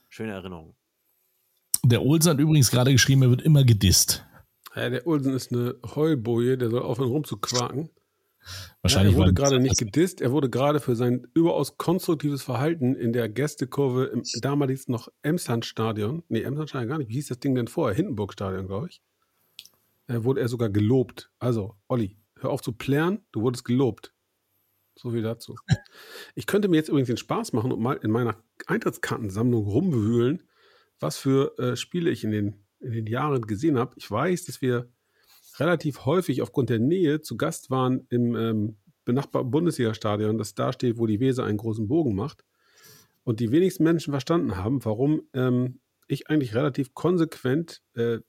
schöne 0.10 0.34
Erinnerungen. 0.34 0.76
Der 1.84 2.02
Olsen 2.02 2.32
hat 2.32 2.40
übrigens 2.40 2.72
gerade 2.72 2.92
geschrieben, 2.92 3.24
er 3.24 3.30
wird 3.30 3.42
immer 3.42 3.64
gedisst. 3.64 4.26
Ja, 4.76 4.90
der 4.90 5.08
Olsen 5.08 5.34
ist 5.34 5.52
eine 5.52 5.76
Heulboje, 5.96 6.58
der 6.58 6.70
soll 6.70 6.82
aufhören 6.82 7.10
rumzuquaken. 7.10 7.90
Wahrscheinlich 8.82 9.14
ja, 9.14 9.20
er 9.20 9.24
wurde 9.24 9.34
gerade 9.34 9.60
nicht 9.60 9.78
gedisst, 9.78 10.22
er 10.22 10.32
wurde 10.32 10.50
gerade 10.50 10.80
für 10.80 10.96
sein 10.96 11.28
überaus 11.34 11.78
konstruktives 11.78 12.42
Verhalten 12.42 12.96
in 12.96 13.14
der 13.14 13.30
Gästekurve 13.30 14.06
im 14.06 14.24
damals 14.42 14.88
noch 14.88 15.10
Emsland-Stadion, 15.22 16.24
nee, 16.30 16.42
Emsland-Stadion 16.42 16.90
gar 16.90 16.98
nicht, 16.98 17.10
wie 17.10 17.16
hieß 17.16 17.28
das 17.28 17.40
Ding 17.40 17.56
denn 17.56 17.68
vorher? 17.68 17.96
Hindenburg-Stadion, 17.96 18.68
glaube 18.68 18.88
ich. 18.90 19.02
Äh, 20.08 20.24
wurde 20.24 20.42
er 20.42 20.48
sogar 20.48 20.70
gelobt. 20.70 21.30
Also, 21.40 21.76
Olli, 21.88 22.18
hör 22.42 22.50
auf 22.50 22.62
zu 22.62 22.74
plären, 22.74 23.20
du 23.32 23.42
wurdest 23.42 23.66
gelobt. 23.66 24.14
So 24.96 25.12
viel 25.12 25.22
dazu. 25.22 25.56
Ich 26.36 26.46
könnte 26.46 26.68
mir 26.68 26.76
jetzt 26.76 26.90
übrigens 26.90 27.08
den 27.08 27.18
Spaß 27.18 27.54
machen 27.54 27.72
und 27.72 27.82
mal 27.82 27.98
in 27.98 28.12
meiner 28.12 28.36
Eintrittskartensammlung 28.68 29.66
rumwühlen, 29.66 30.44
was 31.00 31.18
für 31.18 31.58
äh, 31.58 31.76
Spiele 31.78 32.10
ich 32.10 32.24
in 32.24 32.32
den, 32.32 32.66
in 32.80 32.92
den 32.92 33.08
Jahren 33.08 33.42
gesehen 33.44 33.78
habe. 33.78 33.94
Ich 33.98 34.10
weiß, 34.10 34.46
dass 34.46 34.62
wir 34.62 34.92
relativ 35.58 36.06
häufig 36.06 36.42
aufgrund 36.42 36.70
der 36.70 36.80
Nähe 36.80 37.22
zu 37.22 37.38
Gast 37.38 37.70
waren 37.70 38.06
im 38.10 38.36
ähm, 38.36 38.78
benachbarten 39.06 39.52
Bundesliga-Stadion, 39.52 40.38
das 40.38 40.54
da 40.54 40.74
steht, 40.74 40.98
wo 40.98 41.06
die 41.06 41.20
Weser 41.20 41.46
einen 41.46 41.58
großen 41.58 41.88
Bogen 41.88 42.16
macht. 42.16 42.46
Und 43.24 43.40
die 43.40 43.52
wenigsten 43.52 43.84
Menschen 43.84 44.12
verstanden 44.12 44.58
haben, 44.58 44.84
warum 44.84 45.24
ähm, 45.34 45.80
ich 46.08 46.30
eigentlich 46.30 46.56
relativ 46.56 46.94
konsequent 46.94 47.82
äh, 47.96 48.20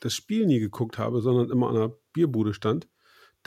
das 0.00 0.14
Spiel 0.14 0.46
nie 0.46 0.60
geguckt 0.60 0.98
habe, 0.98 1.20
sondern 1.20 1.50
immer 1.50 1.68
an 1.68 1.76
einer 1.76 1.92
Bierbude 2.12 2.54
stand. 2.54 2.88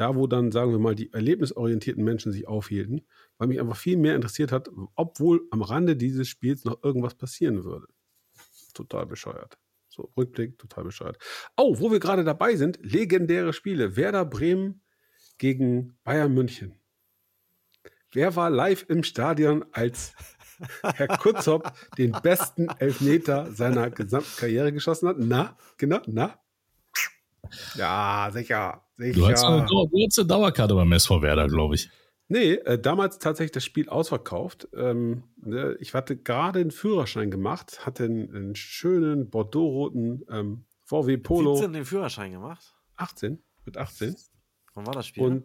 Da 0.01 0.15
wo 0.15 0.25
dann, 0.25 0.51
sagen 0.51 0.71
wir 0.71 0.79
mal, 0.79 0.95
die 0.95 1.13
erlebnisorientierten 1.13 2.03
Menschen 2.03 2.31
sich 2.31 2.47
aufhielten, 2.47 3.05
weil 3.37 3.47
mich 3.47 3.59
einfach 3.59 3.77
viel 3.77 3.97
mehr 3.97 4.15
interessiert 4.15 4.51
hat, 4.51 4.67
obwohl 4.95 5.41
am 5.51 5.61
Rande 5.61 5.95
dieses 5.95 6.27
Spiels 6.27 6.65
noch 6.65 6.83
irgendwas 6.83 7.13
passieren 7.13 7.63
würde. 7.63 7.85
Total 8.73 9.05
bescheuert. 9.05 9.59
So, 9.89 10.11
Rückblick, 10.17 10.57
total 10.57 10.85
bescheuert. 10.85 11.19
Oh, 11.55 11.79
wo 11.79 11.91
wir 11.91 11.99
gerade 11.99 12.23
dabei 12.23 12.55
sind, 12.55 12.79
legendäre 12.81 13.53
Spiele. 13.53 13.95
Werder 13.95 14.25
Bremen 14.25 14.81
gegen 15.37 15.95
Bayern 16.03 16.33
München. 16.33 16.73
Wer 18.11 18.35
war 18.35 18.49
live 18.49 18.85
im 18.89 19.03
Stadion, 19.03 19.63
als 19.71 20.15
Herr 20.81 21.09
Kutzop 21.09 21.73
den 21.99 22.13
besten 22.23 22.69
Elfmeter 22.79 23.51
seiner 23.51 23.91
gesamten 23.91 24.35
Karriere 24.35 24.73
geschossen 24.73 25.09
hat? 25.09 25.17
Na, 25.19 25.57
genau, 25.77 25.99
na? 26.07 26.39
Ja, 27.75 28.29
sicher, 28.31 28.85
sicher. 28.97 29.13
Du 29.13 29.27
hast 29.27 29.43
eine, 29.43 29.65
du 29.65 29.89
hast 30.05 30.19
eine 30.19 30.27
Dauerkarte 30.27 30.75
beim 30.75 30.91
SV 30.91 31.21
Werder, 31.21 31.47
glaube 31.47 31.75
ich. 31.75 31.89
Nee, 32.27 32.53
äh, 32.53 32.79
damals 32.79 33.19
tatsächlich 33.19 33.51
das 33.51 33.65
Spiel 33.65 33.89
ausverkauft. 33.89 34.69
Ähm, 34.73 35.23
ne, 35.35 35.75
ich 35.81 35.93
hatte 35.93 36.15
gerade 36.15 36.59
einen 36.59 36.71
Führerschein 36.71 37.29
gemacht, 37.29 37.85
hatte 37.85 38.05
einen, 38.05 38.33
einen 38.33 38.55
schönen 38.55 39.29
bordeaux-roten 39.29 40.23
ähm, 40.29 40.65
VW 40.85 41.17
Polo. 41.17 41.55
17 41.55 41.73
den 41.73 41.85
Führerschein 41.85 42.31
gemacht. 42.31 42.73
18, 42.95 43.43
mit 43.65 43.77
18. 43.77 44.15
Wann 44.75 44.87
war 44.87 44.93
das 44.93 45.07
Spiel? 45.07 45.23
Und 45.23 45.43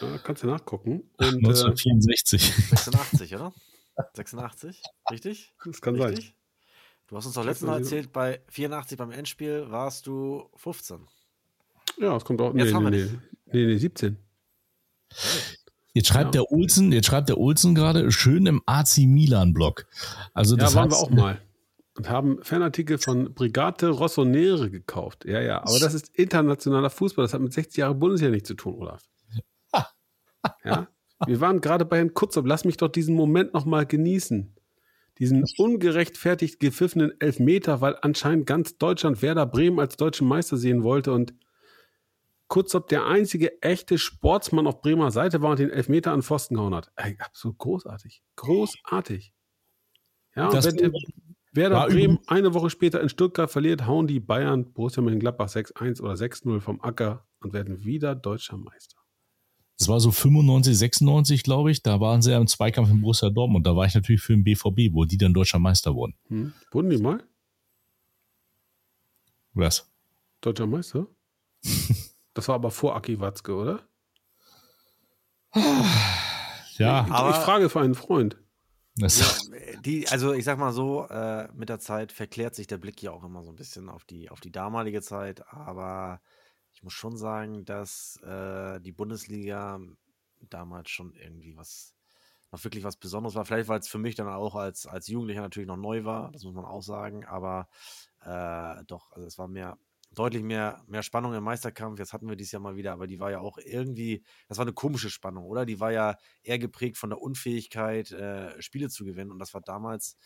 äh, 0.00 0.18
kannst 0.24 0.42
du 0.42 0.48
nachgucken. 0.48 1.08
Und 1.18 1.24
äh, 1.24 1.36
1964. 1.36 2.52
86, 2.70 3.36
oder? 3.36 3.52
86, 4.14 4.82
richtig? 5.12 5.54
das 5.64 5.80
kann 5.80 5.96
sein. 5.96 6.14
richtig? 6.14 6.34
Du 7.06 7.16
hast 7.16 7.26
uns 7.26 7.36
doch 7.36 7.44
letztes 7.44 7.66
Mal 7.66 7.78
erzählt, 7.78 8.12
bei 8.12 8.42
84 8.48 8.98
beim 8.98 9.12
Endspiel 9.12 9.70
warst 9.70 10.06
du 10.06 10.50
15. 10.56 11.06
Ja, 11.98 12.16
es 12.16 12.24
kommt 12.24 12.40
auch. 12.40 12.54
Jetzt 12.54 12.66
Nee, 12.68 12.72
haben 12.74 12.84
wir 12.84 12.90
nee, 12.90 13.02
nicht. 13.02 13.12
nee, 13.46 13.64
nee, 13.64 13.66
nee, 13.66 13.76
17. 13.78 14.16
Jetzt 15.94 16.08
schreibt 16.08 16.34
Ja. 16.34 16.42
der 16.42 16.52
Olsen, 16.52 16.92
jetzt 16.92 17.06
schreibt 17.06 17.28
der 17.28 17.38
Olsen 17.38 17.74
gerade 17.74 18.12
schön 18.12 18.46
im 18.46 18.62
AC 18.66 18.98
Milan 19.06 19.52
Blog. 19.52 19.86
Also 20.34 20.56
Ja, 20.56 20.64
das 20.64 20.74
waren 20.74 20.90
wir 20.90 20.96
auch 20.96 21.10
mal. 21.10 21.40
Und 21.96 22.08
haben 22.08 22.38
Fanartikel 22.42 22.98
von 22.98 23.34
Brigate 23.34 23.88
Rossonere 23.88 24.70
gekauft. 24.70 25.24
Ja, 25.24 25.40
ja. 25.40 25.62
Aber 25.62 25.80
das 25.80 25.94
ist 25.94 26.10
internationaler 26.16 26.90
Fußball. 26.90 27.24
Das 27.24 27.34
hat 27.34 27.40
mit 27.40 27.52
60 27.52 27.78
Jahren 27.78 27.98
Bundesliga 27.98 28.30
nichts 28.30 28.46
zu 28.48 28.54
tun, 28.54 28.74
Olaf. 28.74 29.02
Ja. 30.64 30.86
Wir 31.26 31.40
waren 31.40 31.60
gerade 31.60 31.84
bei 31.84 31.96
Herrn 31.96 32.14
Kutzop. 32.14 32.46
Lass 32.46 32.64
mich 32.64 32.76
doch 32.76 32.86
diesen 32.88 33.16
Moment 33.16 33.52
nochmal 33.52 33.84
genießen. 33.86 34.54
Diesen 35.18 35.44
ungerechtfertigt 35.58 36.60
gepfiffenen 36.60 37.10
Elfmeter, 37.20 37.80
weil 37.80 37.96
anscheinend 38.02 38.46
ganz 38.46 38.78
Deutschland 38.78 39.20
Werder 39.20 39.46
Bremen 39.46 39.80
als 39.80 39.96
deutschen 39.96 40.28
Meister 40.28 40.56
sehen 40.56 40.84
wollte 40.84 41.12
und 41.12 41.34
Kutzop 42.48 42.88
der 42.88 43.06
einzige 43.06 43.60
echte 43.62 43.98
Sportsmann 43.98 44.66
auf 44.66 44.80
Bremer 44.80 45.10
Seite 45.10 45.42
war 45.42 45.50
und 45.50 45.58
den 45.58 45.70
Elfmeter 45.70 46.12
an 46.12 46.22
Pfosten 46.22 46.54
gehauen 46.56 46.74
hat. 46.74 46.90
Ey, 46.96 47.16
absolut 47.20 47.58
großartig. 47.58 48.22
Großartig. 48.36 49.32
Ja, 50.34 50.46
und 50.46 50.54
Das 50.54 50.64
wenn 50.66 50.76
der 50.76 50.92
Werder 51.52 51.86
Bremen 51.88 52.18
eine 52.26 52.54
Woche 52.54 52.70
später 52.70 53.00
in 53.00 53.08
Stuttgart 53.08 53.50
verliert, 53.50 53.86
hauen 53.86 54.06
die 54.06 54.20
Bayern 54.20 54.72
Borussia 54.72 55.02
Mönchengladbach 55.02 55.48
6-1 55.48 56.00
oder 56.00 56.14
6-0 56.14 56.60
vom 56.60 56.80
Acker 56.80 57.26
und 57.40 57.52
werden 57.52 57.84
wieder 57.84 58.14
deutscher 58.14 58.56
Meister. 58.56 58.96
das 59.78 59.88
war 59.88 59.98
so 60.00 60.10
95, 60.10 60.76
96, 60.78 61.42
glaube 61.42 61.70
ich. 61.70 61.82
Da 61.82 62.00
waren 62.00 62.22
sie 62.22 62.30
ja 62.32 62.38
im 62.38 62.46
Zweikampf 62.46 62.90
in 62.90 63.00
Borussia 63.00 63.30
Dortmund. 63.30 63.66
Da 63.66 63.74
war 63.76 63.86
ich 63.86 63.94
natürlich 63.94 64.20
für 64.22 64.32
den 64.34 64.44
BVB, 64.44 64.92
wo 64.94 65.04
die 65.04 65.18
dann 65.18 65.34
deutscher 65.34 65.58
Meister 65.58 65.94
wurden. 65.94 66.14
Hm? 66.28 66.52
Wurden 66.70 66.90
die 66.90 66.98
mal 66.98 67.22
Was? 69.54 69.90
deutscher 70.40 70.66
Meister? 70.66 71.06
das 72.38 72.46
war 72.46 72.54
aber 72.54 72.70
vor 72.70 72.94
Aki 72.94 73.18
Watzke, 73.18 73.52
oder? 73.52 73.80
Ja, 76.76 77.04
Aber- 77.10 77.30
ich 77.30 77.36
frage 77.36 77.68
für 77.68 77.80
einen 77.80 77.96
Freund. 77.96 78.38
Die, 79.84 80.06
also 80.08 80.32
ich 80.32 80.44
sag 80.44 80.56
mal 80.56 80.72
so, 80.72 81.08
äh, 81.08 81.48
mit 81.52 81.68
der 81.68 81.80
Zeit 81.80 82.12
verklärt 82.12 82.54
sich 82.54 82.68
der 82.68 82.78
Blick 82.78 83.02
ja 83.02 83.10
auch 83.10 83.24
immer 83.24 83.42
so 83.42 83.50
ein 83.50 83.56
bisschen 83.56 83.88
auf 83.88 84.04
die, 84.04 84.30
auf 84.30 84.38
die 84.38 84.52
damalige 84.52 85.02
Zeit, 85.02 85.52
aber 85.52 86.20
ich 86.72 86.84
muss 86.84 86.92
schon 86.92 87.16
sagen, 87.16 87.64
dass 87.64 88.20
äh, 88.22 88.80
die 88.80 88.92
Bundesliga 88.92 89.80
damals 90.48 90.90
schon 90.90 91.12
irgendwie 91.14 91.56
was, 91.56 91.92
noch 92.52 92.62
wirklich 92.62 92.84
was 92.84 92.94
Besonderes 92.96 93.34
war. 93.34 93.44
Vielleicht, 93.46 93.68
weil 93.68 93.80
es 93.80 93.88
für 93.88 93.98
mich 93.98 94.14
dann 94.14 94.28
auch 94.28 94.54
als, 94.54 94.86
als 94.86 95.08
Jugendlicher 95.08 95.40
natürlich 95.42 95.66
noch 95.68 95.76
neu 95.76 96.04
war, 96.04 96.30
das 96.30 96.44
muss 96.44 96.54
man 96.54 96.64
auch 96.64 96.82
sagen, 96.82 97.24
aber 97.24 97.68
äh, 98.20 98.84
doch, 98.86 99.10
also 99.10 99.26
es 99.26 99.38
war 99.38 99.48
mehr, 99.48 99.76
deutlich 100.14 100.42
mehr, 100.42 100.82
mehr 100.86 101.02
Spannung 101.02 101.34
im 101.34 101.44
Meisterkampf. 101.44 101.98
Jetzt 101.98 102.12
hatten 102.12 102.28
wir 102.28 102.36
dies 102.36 102.52
Jahr 102.52 102.62
mal 102.62 102.76
wieder, 102.76 102.92
aber 102.92 103.06
die 103.06 103.20
war 103.20 103.30
ja 103.30 103.40
auch 103.40 103.58
irgendwie, 103.58 104.24
das 104.48 104.58
war 104.58 104.64
eine 104.64 104.72
komische 104.72 105.10
Spannung, 105.10 105.44
oder? 105.44 105.66
Die 105.66 105.80
war 105.80 105.92
ja 105.92 106.16
eher 106.42 106.58
geprägt 106.58 106.96
von 106.96 107.10
der 107.10 107.20
Unfähigkeit, 107.20 108.10
äh, 108.12 108.60
Spiele 108.62 108.88
zu 108.88 109.04
gewinnen. 109.04 109.30
Und 109.30 109.38
das 109.38 109.54
war 109.54 109.60
damals 109.60 110.16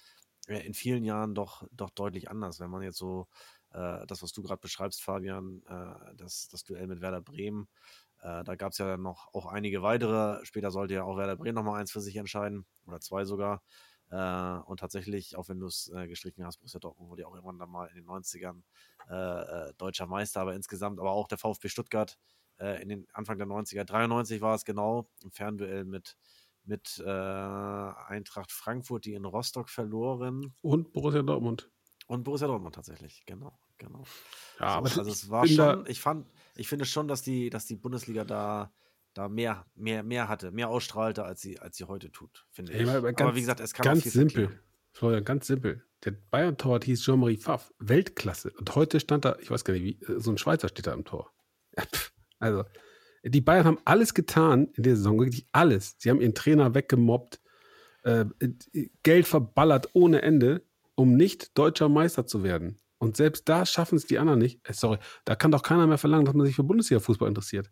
äh, 0.49 0.65
in 0.67 0.75
vielen 0.75 1.05
Jahren 1.05 1.35
doch, 1.35 1.67
doch 1.73 1.91
deutlich 1.91 2.31
anders. 2.31 2.61
Wenn 2.61 2.71
man 2.71 2.83
jetzt 2.83 2.99
so 2.99 3.29
äh, 3.73 4.07
das, 4.07 4.23
was 4.23 4.33
du 4.33 4.43
gerade 4.43 4.61
beschreibst, 4.61 5.03
Fabian, 5.03 5.63
äh, 5.69 6.15
das, 6.17 6.49
das 6.49 6.65
Duell 6.65 6.87
mit 6.87 7.01
Werder 7.01 7.21
Bremen, 7.23 7.69
äh, 8.21 8.45
da 8.45 8.55
gab 8.57 8.73
es 8.73 8.79
ja 8.79 8.87
dann 8.87 9.03
noch 9.03 9.29
auch 9.35 9.47
einige 9.47 9.83
weitere. 9.83 10.45
Später 10.45 10.71
sollte 10.71 10.95
ja 10.95 11.05
auch 11.05 11.17
Werder 11.17 11.37
Bremen 11.37 11.57
nochmal 11.57 11.81
eins 11.81 11.93
für 11.93 12.01
sich 12.01 12.17
entscheiden 12.17 12.67
oder 12.87 13.01
zwei 13.01 13.25
sogar. 13.25 13.63
Äh, 14.13 14.59
und 14.67 14.81
tatsächlich, 14.81 15.37
auch 15.37 15.49
wenn 15.49 15.59
du 15.61 15.67
es 15.67 15.89
äh, 15.95 16.07
gestrichen 16.09 16.45
hast, 16.47 16.59
Borussia 16.59 16.81
Dortmund 16.81 17.11
wurde 17.11 17.23
ja 17.23 17.29
auch 17.29 17.35
irgendwann 17.35 17.59
dann 17.59 17.71
mal 17.71 17.87
in 17.89 17.97
den 17.97 18.05
90ern 18.07 18.63
äh, 19.09 19.73
deutscher 19.79 20.07
Meister, 20.07 20.43
aber 20.43 20.55
insgesamt, 20.55 21.01
aber 21.01 21.13
auch 21.13 21.29
der 21.29 21.39
VfB 21.39 21.69
Stuttgart 21.69 22.19
in 22.59 22.89
den 22.91 23.09
Anfang 23.13 23.39
der 23.39 23.47
90er, 23.49 23.85
93 23.85 24.41
war 24.41 24.55
es 24.55 24.65
genau, 24.65 25.09
im 25.25 25.33
Fernduell 25.33 25.85
mit, 25.85 26.17
mit 26.65 27.03
äh, 27.05 27.11
Eintracht 27.11 28.53
Frankfurt, 28.53 29.05
die 29.05 29.15
in 29.15 29.25
Rostock 29.25 29.69
verloren 29.69 30.55
Und 30.61 30.93
Borussia 30.93 31.23
Dortmund. 31.23 31.71
und 32.07 32.25
Borussia 32.25 32.47
Dortmund 32.47 32.75
tatsächlich, 32.75 33.25
genau, 33.27 33.59
genau. 33.79 34.05
Ja, 34.59 34.67
aber 34.77 34.89
so, 34.91 35.01
also 35.01 35.11
es 35.11 35.31
war 35.31 35.47
da- 35.47 35.77
schon, 35.77 35.87
ich 35.87 36.01
fand, 36.01 36.29
ich 36.57 36.69
finde 36.69 36.85
schon, 36.85 37.09
dass 37.09 37.23
die, 37.23 37.51
dass 37.51 37.67
die 37.67 37.77
Bundesliga 37.77 38.25
da, 38.25 38.73
da 39.15 39.29
mehr, 39.29 39.67
mehr, 39.75 40.03
mehr 40.03 40.29
hatte, 40.29 40.51
mehr 40.51 40.69
ausstrahlte, 40.69 41.25
als 41.25 41.41
sie, 41.41 41.59
als 41.59 41.77
sie 41.77 41.85
heute 41.85 42.11
tut, 42.11 42.47
finde 42.51 42.73
Ey, 42.73 42.83
ich. 42.83 42.89
aber 42.89 42.99
Aber, 42.99 43.13
ganz- 43.13 43.37
wie 43.37 43.41
gesagt, 43.41 43.61
es 43.61 43.73
kann 43.75 43.87
auch 43.87 43.91
Ganz 43.93 44.05
simpel. 44.05 44.45
verkehren. 44.47 44.61
Florian, 44.93 45.25
ganz 45.25 45.47
simpel. 45.47 45.85
Der 46.05 46.11
Bayern-Torwart 46.31 46.85
hieß 46.85 47.03
Jean-Marie 47.03 47.37
Pfaff. 47.39 47.73
Weltklasse. 47.79 48.51
Und 48.59 48.75
heute 48.75 49.01
stand 49.01 49.25
da, 49.25 49.37
ich 49.41 49.51
weiß 49.51 49.65
gar 49.65 49.73
nicht, 49.75 49.85
wie, 49.85 50.05
äh, 50.13 50.19
so 50.21 50.31
ein 50.31 50.39
Schweizer 50.39 50.69
steht 50.69 50.87
da 50.87 50.93
im 50.93 51.05
Tor. 51.05 51.33
Pff, 51.79 52.13
Also, 52.39 52.65
die 53.25 53.41
Bayern 53.41 53.65
haben 53.65 53.79
alles 53.85 54.15
getan 54.15 54.69
in 54.75 54.83
der 54.83 54.97
Saison, 54.97 55.19
wirklich 55.21 55.47
alles. 55.53 55.95
Sie 55.99 56.11
haben 56.11 56.21
ihren 56.21 56.35
Trainer 56.35 56.75
weggemobbt, 56.75 57.41
äh, 58.03 58.25
Geld 59.05 59.27
verballert 59.29 59.91
ohne 59.93 60.23
Ende, 60.23 60.63
um 60.97 61.15
nicht 61.17 61.57
deutscher 61.57 61.89
Meister 61.89 62.27
zu 62.27 62.43
werden. 62.43 62.81
Und 62.99 63.17
selbst 63.17 63.49
da 63.49 63.65
schaffen 63.65 63.97
es 63.97 64.07
die 64.07 64.19
anderen 64.19 64.41
nicht. 64.41 64.61
Äh, 64.69 64.73
sorry, 64.75 64.99
da 65.25 65.37
kann 65.37 65.53
doch 65.53 65.63
keiner 65.63 65.87
mehr 65.87 65.99
verlangen, 65.99 66.25
dass 66.25 66.35
man 66.35 66.45
sich 66.47 66.57
für 66.57 66.65
Bundesliga-Fußball 66.65 67.29
interessiert. 67.29 67.71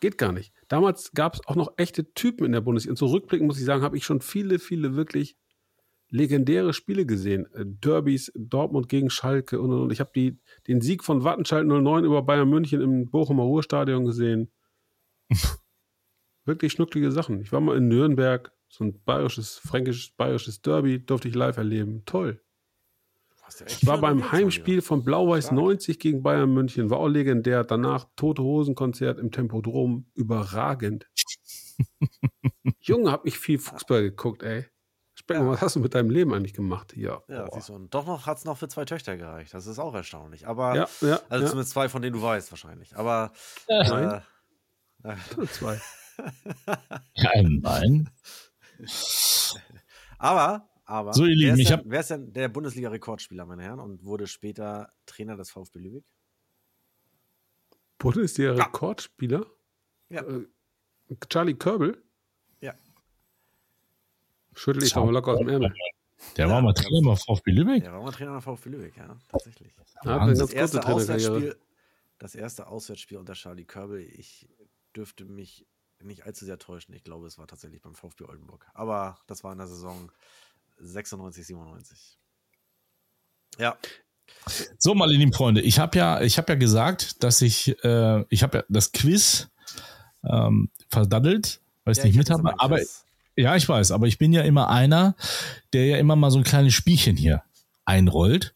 Geht 0.00 0.18
gar 0.18 0.32
nicht. 0.32 0.52
Damals 0.68 1.12
gab 1.12 1.34
es 1.34 1.46
auch 1.46 1.56
noch 1.56 1.72
echte 1.76 2.12
Typen 2.12 2.44
in 2.44 2.52
der 2.52 2.60
Bundesliga. 2.60 2.92
Und 2.92 2.98
so 2.98 3.06
rückblickend 3.06 3.48
muss 3.48 3.58
ich 3.58 3.64
sagen, 3.64 3.82
habe 3.82 3.96
ich 3.96 4.04
schon 4.04 4.20
viele, 4.20 4.58
viele 4.58 4.94
wirklich 4.94 5.36
legendäre 6.10 6.72
Spiele 6.72 7.06
gesehen. 7.06 7.46
Äh, 7.52 7.64
Derbys, 7.66 8.32
Dortmund 8.34 8.88
gegen 8.88 9.10
Schalke 9.10 9.60
und, 9.60 9.72
und, 9.72 9.82
und. 9.82 9.92
Ich 9.92 10.00
habe 10.00 10.10
die, 10.14 10.38
den 10.66 10.80
Sieg 10.80 11.04
von 11.04 11.24
Wattenscheid 11.24 11.66
09 11.66 12.04
über 12.04 12.22
Bayern 12.22 12.48
München 12.48 12.80
im 12.80 13.10
Bochumer 13.10 13.42
Ruhrstadion 13.42 14.04
gesehen. 14.04 14.50
wirklich 16.44 16.72
schnucklige 16.72 17.12
Sachen. 17.12 17.40
Ich 17.40 17.52
war 17.52 17.60
mal 17.60 17.76
in 17.76 17.88
Nürnberg, 17.88 18.52
so 18.68 18.84
ein 18.84 19.02
bayerisches, 19.04 19.58
fränkisches, 19.58 20.10
bayerisches 20.16 20.62
Derby, 20.62 21.04
durfte 21.04 21.28
ich 21.28 21.34
live 21.34 21.56
erleben. 21.56 22.04
Toll. 22.06 22.40
Du 23.30 23.37
warst 23.37 23.37
ja 23.37 23.37
echt 23.37 23.37
Ich 23.66 23.86
war 23.86 23.98
beim 23.98 24.30
Heimspiel 24.32 24.82
von 24.82 25.04
Blau-Weiß 25.04 25.46
Stark. 25.46 25.56
90 25.56 25.98
gegen 25.98 26.22
Bayern 26.22 26.52
München. 26.52 26.90
War 26.90 26.98
auch 26.98 27.08
legendär. 27.08 27.64
Danach 27.64 28.06
Tote 28.16 28.42
Hosen-Konzert 28.42 29.18
im 29.18 29.30
Tempodrom. 29.30 30.06
Überragend. 30.14 31.06
Junge, 32.80 33.12
hab 33.12 33.26
ich 33.26 33.38
viel 33.38 33.58
Fußball 33.58 34.02
geguckt, 34.02 34.42
ey. 34.42 34.66
Speckmann, 35.14 35.48
was 35.48 35.62
hast 35.62 35.76
du 35.76 35.80
mit 35.80 35.94
deinem 35.94 36.10
Leben 36.10 36.32
eigentlich 36.32 36.54
gemacht 36.54 36.92
hier? 36.94 37.22
Ja, 37.28 37.44
Boah. 37.44 37.50
siehst 37.54 37.68
du, 37.70 37.74
und 37.74 37.92
doch 37.92 38.06
noch 38.06 38.26
hat 38.26 38.38
es 38.38 38.44
noch 38.44 38.56
für 38.56 38.68
zwei 38.68 38.84
Töchter 38.84 39.16
gereicht. 39.16 39.52
Das 39.52 39.66
ist 39.66 39.78
auch 39.78 39.94
erstaunlich. 39.94 40.46
Aber, 40.46 40.76
ja, 40.76 40.88
ja, 41.00 41.20
also 41.28 41.44
ja. 41.44 41.50
zumindest 41.50 41.70
zwei, 41.72 41.88
von 41.88 42.02
denen 42.02 42.14
du 42.14 42.22
weißt 42.22 42.52
wahrscheinlich. 42.52 42.96
Aber, 42.96 43.32
Nein. 43.68 44.22
äh, 45.02 45.46
zwei. 45.52 45.80
ja, 47.14 47.30
nein. 47.42 48.10
aber, 50.18 50.68
aber, 50.88 51.12
So, 51.12 51.24
ihr 51.26 51.36
Lieben, 51.36 51.48
wer, 51.48 51.52
ist 51.54 51.60
ich 51.60 51.68
denn, 51.68 51.78
hab- 51.78 51.84
wer 51.86 52.00
ist 52.00 52.10
denn 52.10 52.32
der 52.32 52.48
Bundesliga-Rekordspieler, 52.48 53.44
meine 53.44 53.62
Herren, 53.62 53.78
und 53.80 54.04
wurde 54.04 54.26
später 54.26 54.92
Trainer 55.06 55.36
des 55.36 55.50
VfB 55.50 55.78
Lübeck? 55.80 56.04
Bundesliga-Rekordspieler? 57.98 59.46
Ja. 60.08 60.22
Äh, 60.22 60.46
Charlie 61.28 61.54
Körbel? 61.54 62.02
Ja. 62.60 62.74
Schüttel 64.54 64.82
ich 64.82 64.96
aber 64.96 65.12
locker 65.12 65.32
aus 65.32 65.38
dem 65.38 65.48
Ärmel. 65.48 65.74
Der 66.36 66.48
war 66.48 66.60
mal 66.60 66.72
Trainer 66.74 67.00
beim 67.02 67.16
VfB 67.16 67.50
Lübeck. 67.52 67.82
Der 67.82 67.92
war 67.92 68.02
mal 68.02 68.10
Trainer 68.10 68.34
des 68.34 68.44
VfB 68.44 68.70
Lübeck, 68.70 68.96
ja, 68.96 69.16
tatsächlich. 69.28 69.72
Eine 70.00 70.32
Das 70.32 70.38
kurze 70.40 70.54
erste. 70.56 70.86
Auswärtsspiel, 70.86 71.56
das 72.18 72.34
erste 72.34 72.66
Auswärtsspiel 72.66 73.18
unter 73.18 73.34
Charlie 73.34 73.64
Körbel. 73.64 74.00
Ich 74.00 74.48
dürfte 74.96 75.24
mich 75.24 75.66
nicht 76.00 76.24
allzu 76.26 76.44
sehr 76.44 76.58
täuschen. 76.58 76.94
Ich 76.94 77.04
glaube, 77.04 77.26
es 77.26 77.38
war 77.38 77.46
tatsächlich 77.46 77.80
beim 77.82 77.94
VfB 77.94 78.24
Oldenburg. 78.24 78.66
Aber 78.74 79.18
das 79.26 79.44
war 79.44 79.52
in 79.52 79.58
der 79.58 79.66
Saison 79.68 80.10
96, 80.78 81.46
97. 81.46 82.18
Ja. 83.58 83.76
So, 84.78 84.94
meine 84.94 85.12
lieben 85.12 85.32
Freunde, 85.32 85.60
ich 85.60 85.78
habe 85.78 85.98
ja, 85.98 86.20
ich 86.20 86.38
habe 86.38 86.52
ja 86.52 86.58
gesagt, 86.58 87.22
dass 87.22 87.42
ich, 87.42 87.82
äh, 87.84 88.24
ich 88.28 88.42
habe 88.42 88.58
ja 88.58 88.64
das 88.68 88.92
Quiz 88.92 89.48
ähm, 90.24 90.70
verdaddelt, 90.88 91.60
weil 91.84 91.92
ich 91.92 91.98
ja, 91.98 92.04
nicht 92.04 92.12
ich 92.12 92.18
mit 92.18 92.30
hatte 92.30 92.42
so 92.42 92.48
habe. 92.48 92.60
Aber 92.60 92.80
ja, 93.36 93.56
ich 93.56 93.68
weiß, 93.68 93.92
aber 93.92 94.06
ich 94.06 94.18
bin 94.18 94.32
ja 94.32 94.42
immer 94.42 94.68
einer, 94.68 95.16
der 95.72 95.86
ja 95.86 95.98
immer 95.98 96.16
mal 96.16 96.30
so 96.30 96.38
ein 96.38 96.44
kleines 96.44 96.74
Spielchen 96.74 97.16
hier 97.16 97.42
einrollt. 97.84 98.54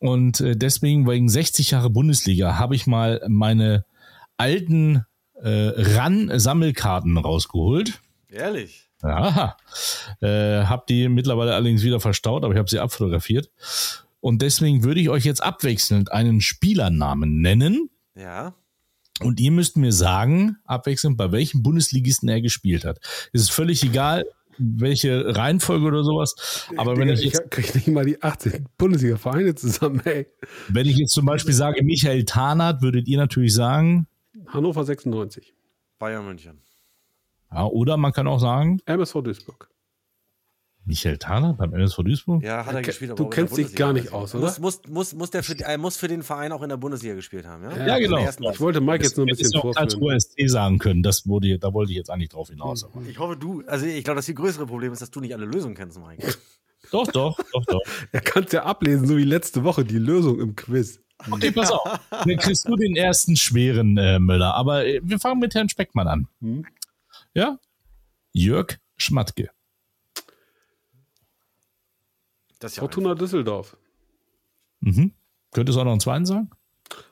Und 0.00 0.40
äh, 0.40 0.56
deswegen, 0.56 1.08
wegen 1.08 1.28
60 1.28 1.72
Jahre 1.72 1.90
Bundesliga, 1.90 2.58
habe 2.58 2.74
ich 2.74 2.86
mal 2.86 3.22
meine 3.28 3.84
alten 4.36 5.04
äh, 5.34 5.72
RAN-Sammelkarten 5.76 7.16
rausgeholt. 7.18 8.00
Ehrlich? 8.28 8.87
Ja, 9.02 9.56
äh, 10.20 10.64
habe 10.64 10.84
die 10.88 11.08
mittlerweile 11.08 11.54
allerdings 11.54 11.82
wieder 11.82 12.00
verstaut, 12.00 12.44
aber 12.44 12.52
ich 12.52 12.58
habe 12.58 12.68
sie 12.68 12.80
abfotografiert. 12.80 13.50
Und 14.20 14.42
deswegen 14.42 14.82
würde 14.82 15.00
ich 15.00 15.08
euch 15.08 15.24
jetzt 15.24 15.42
abwechselnd 15.42 16.10
einen 16.10 16.40
Spielernamen 16.40 17.40
nennen. 17.40 17.90
Ja. 18.16 18.54
Und 19.20 19.40
ihr 19.40 19.52
müsst 19.52 19.76
mir 19.76 19.92
sagen, 19.92 20.56
abwechselnd, 20.64 21.16
bei 21.16 21.30
welchem 21.32 21.62
Bundesligisten 21.62 22.28
er 22.28 22.40
gespielt 22.40 22.84
hat. 22.84 22.98
Es 23.32 23.42
ist 23.42 23.50
völlig 23.50 23.82
egal, 23.84 24.24
welche 24.58 25.36
Reihenfolge 25.36 25.86
oder 25.86 26.02
sowas. 26.02 26.66
Aber 26.76 26.96
wenn 26.96 27.08
Digga, 27.08 27.20
ich 27.20 27.24
jetzt, 27.26 27.50
krieg 27.50 27.74
nicht 27.74 27.88
mal 27.88 28.04
die 28.04 28.20
18 28.20 28.66
Bundesliga-Vereine 28.76 29.54
zusammen, 29.54 30.02
ey. 30.04 30.26
wenn 30.68 30.86
ich 30.86 30.96
jetzt 30.96 31.12
zum 31.14 31.26
Beispiel 31.26 31.54
sage 31.54 31.82
Michael 31.84 32.24
Tarnath, 32.24 32.82
würdet 32.82 33.06
ihr 33.06 33.18
natürlich 33.18 33.54
sagen, 33.54 34.08
Hannover 34.48 34.84
96. 34.84 35.54
Bayern 35.98 36.24
München. 36.24 36.62
Ja, 37.52 37.64
oder 37.66 37.96
man 37.96 38.12
kann 38.12 38.26
auch 38.26 38.38
sagen, 38.40 38.80
MSV 38.86 39.22
Duisburg. 39.22 39.68
Michael 40.84 41.18
Tarnath 41.18 41.58
beim 41.58 41.74
MSV 41.74 41.98
Duisburg. 41.98 42.42
Ja, 42.42 42.64
hat 42.64 42.74
er 42.74 42.80
ke- 42.80 42.86
gespielt. 42.86 43.10
du 43.18 43.24
aber 43.24 43.30
kennst 43.30 43.56
dich 43.58 43.74
gar 43.74 43.92
nicht 43.92 44.10
aus, 44.10 44.34
oder? 44.34 44.44
Muss, 44.46 44.58
muss, 44.58 44.80
muss, 44.88 45.14
muss, 45.14 45.30
der 45.30 45.42
für, 45.42 45.58
er 45.60 45.76
muss 45.76 45.98
für 45.98 46.08
den 46.08 46.22
Verein 46.22 46.50
auch 46.50 46.62
in 46.62 46.70
der 46.70 46.78
Bundesliga 46.78 47.14
gespielt 47.14 47.46
haben, 47.46 47.62
ja? 47.64 47.86
Ja, 47.86 47.98
genau. 47.98 48.16
Der 48.16 48.24
ersten 48.26 48.44
Ich 48.44 48.58
wollte 48.58 48.80
Mike 48.80 49.04
jetzt 49.04 49.16
nur 49.18 49.26
ein 49.26 49.28
bisschen 49.28 49.50
ich 49.52 49.58
auch 49.58 49.76
als 49.76 49.94
vorführen. 49.94 50.14
OSC 50.16 50.48
sagen 50.48 50.78
können, 50.78 51.02
das 51.02 51.26
wurde, 51.26 51.58
da 51.58 51.74
wollte 51.74 51.92
ich 51.92 51.98
jetzt 51.98 52.08
eigentlich 52.10 52.30
drauf 52.30 52.48
hinaus. 52.48 52.84
aber- 52.84 53.02
Ich 53.06 53.18
hoffe, 53.18 53.36
du, 53.36 53.62
also 53.66 53.84
ich 53.84 54.02
glaube, 54.02 54.16
das 54.16 54.24
viel 54.26 54.34
größere 54.34 54.66
Problem 54.66 54.90
ist, 54.94 55.02
dass 55.02 55.10
du 55.10 55.20
nicht 55.20 55.34
alle 55.34 55.44
Lösungen 55.44 55.74
kennst, 55.74 55.98
Mike. 56.00 56.26
Doch, 56.90 57.06
doch, 57.08 57.36
doch, 57.52 57.64
doch. 57.66 57.80
Er 58.12 58.22
kann 58.22 58.44
es 58.44 58.52
ja 58.52 58.62
ablesen, 58.62 59.06
so 59.06 59.18
wie 59.18 59.24
letzte 59.24 59.62
Woche, 59.62 59.84
die 59.84 59.98
Lösung 59.98 60.40
im 60.40 60.56
Quiz. 60.56 61.00
Okay, 61.30 61.50
pass 61.50 61.70
auf. 61.70 62.00
Dann 62.10 62.36
kriegst 62.38 62.66
du 62.66 62.76
den 62.76 62.96
ersten 62.96 63.36
schweren 63.36 63.98
äh, 63.98 64.18
Müller. 64.18 64.54
Aber 64.54 64.86
äh, 64.86 64.98
wir 65.02 65.18
fangen 65.18 65.38
mit 65.40 65.54
Herrn 65.54 65.68
Speckmann 65.68 66.08
an. 66.08 66.28
Hm? 66.40 66.64
Ja? 67.38 67.56
Jörg 68.32 68.78
Schmatke. 68.96 69.50
Das 72.58 72.72
ist 72.72 72.76
ja 72.78 72.80
Fortuna 72.80 73.14
Düsseldorf. 73.14 73.76
Mhm. 74.80 75.12
Könntest 75.52 75.76
du 75.76 75.80
auch 75.80 75.84
noch 75.84 75.92
einen 75.92 76.00
zweiten 76.00 76.26
sagen? 76.26 76.50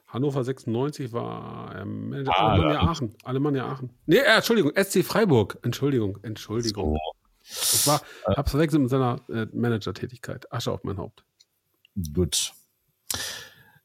Hannover 0.09 0.43
96 0.43 1.12
war 1.12 1.77
ähm, 1.81 2.09
Manager 2.11 2.33
Ah, 2.37 2.49
Alemannia 2.55 2.75
ja. 2.75 2.89
Aachen. 2.89 3.15
Alemannia 3.23 3.67
Aachen. 3.69 3.91
Nee, 4.07 4.17
äh, 4.17 4.35
Entschuldigung, 4.37 4.73
SC 4.75 5.05
Freiburg. 5.05 5.59
Entschuldigung, 5.62 6.19
Entschuldigung. 6.23 6.99
Ich 7.45 7.87
war, 7.87 8.03
hab's 8.27 8.51
verwechselt 8.51 8.83
mit 8.83 8.91
seiner 8.91 9.21
äh, 9.29 9.47
Manager-Tätigkeit. 9.53 10.53
Asche 10.53 10.73
auf 10.73 10.83
mein 10.83 10.97
Haupt. 10.97 11.25
Gut. 12.12 12.53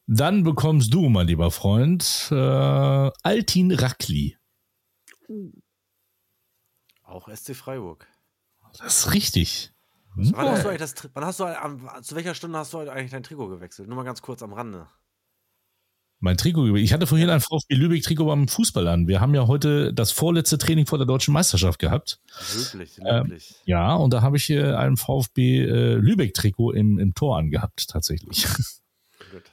Dann 0.08 0.44
bekommst 0.44 0.92
du, 0.92 1.08
mein 1.10 1.28
lieber 1.28 1.52
Freund, 1.52 2.30
äh, 2.32 2.36
Altin 2.36 3.72
Rakli. 3.72 4.38
Auch 7.12 7.28
SC 7.28 7.56
Freiburg. 7.56 8.08
Das 8.80 9.06
ist 9.06 9.14
richtig. 9.14 9.74
Wann 10.16 10.50
hast 10.50 10.64
du 10.64 10.70
eigentlich 10.70 10.80
das, 10.80 10.96
wann 11.14 11.26
hast 11.26 11.40
du, 11.40 11.46
am, 11.46 11.90
zu 12.02 12.16
welcher 12.16 12.36
Stunde 12.36 12.58
hast 12.58 12.74
du 12.74 12.80
heute 12.80 12.94
eigentlich 12.94 13.12
dein 13.12 13.24
Trikot 13.24 13.50
gewechselt? 13.50 13.88
Nur 13.90 13.98
mal 13.98 14.04
ganz 14.04 14.22
kurz 14.22 14.42
am 14.42 14.54
Rande. 14.54 14.88
Mein 16.20 16.38
Trikot. 16.38 16.76
Ich 16.76 16.94
hatte 16.94 17.08
vorhin 17.08 17.30
ein 17.30 17.42
VfB 17.42 17.76
Lübeck-Trikot 17.76 18.26
beim 18.26 18.48
Fußball 18.48 18.88
an. 18.88 19.08
Wir 19.08 19.20
haben 19.20 19.34
ja 19.34 19.48
heute 19.48 19.94
das 19.94 20.12
vorletzte 20.12 20.58
Training 20.58 20.86
vor 20.86 21.00
der 21.00 21.08
deutschen 21.08 21.34
Meisterschaft 21.34 21.80
gehabt. 21.80 22.22
Löblich, 22.54 22.98
Ähm, 23.00 23.24
löblich. 23.24 23.56
Ja, 23.66 23.96
und 23.96 24.14
da 24.14 24.22
habe 24.22 24.38
ich 24.38 24.50
äh, 24.50 24.74
ein 24.74 24.96
VfB 24.98 25.66
äh, 25.66 25.96
Lübeck-Trikot 25.96 26.72
im, 26.72 27.00
im 27.00 27.14
Tor 27.14 27.38
angehabt, 27.38 27.90
tatsächlich. 27.90 28.48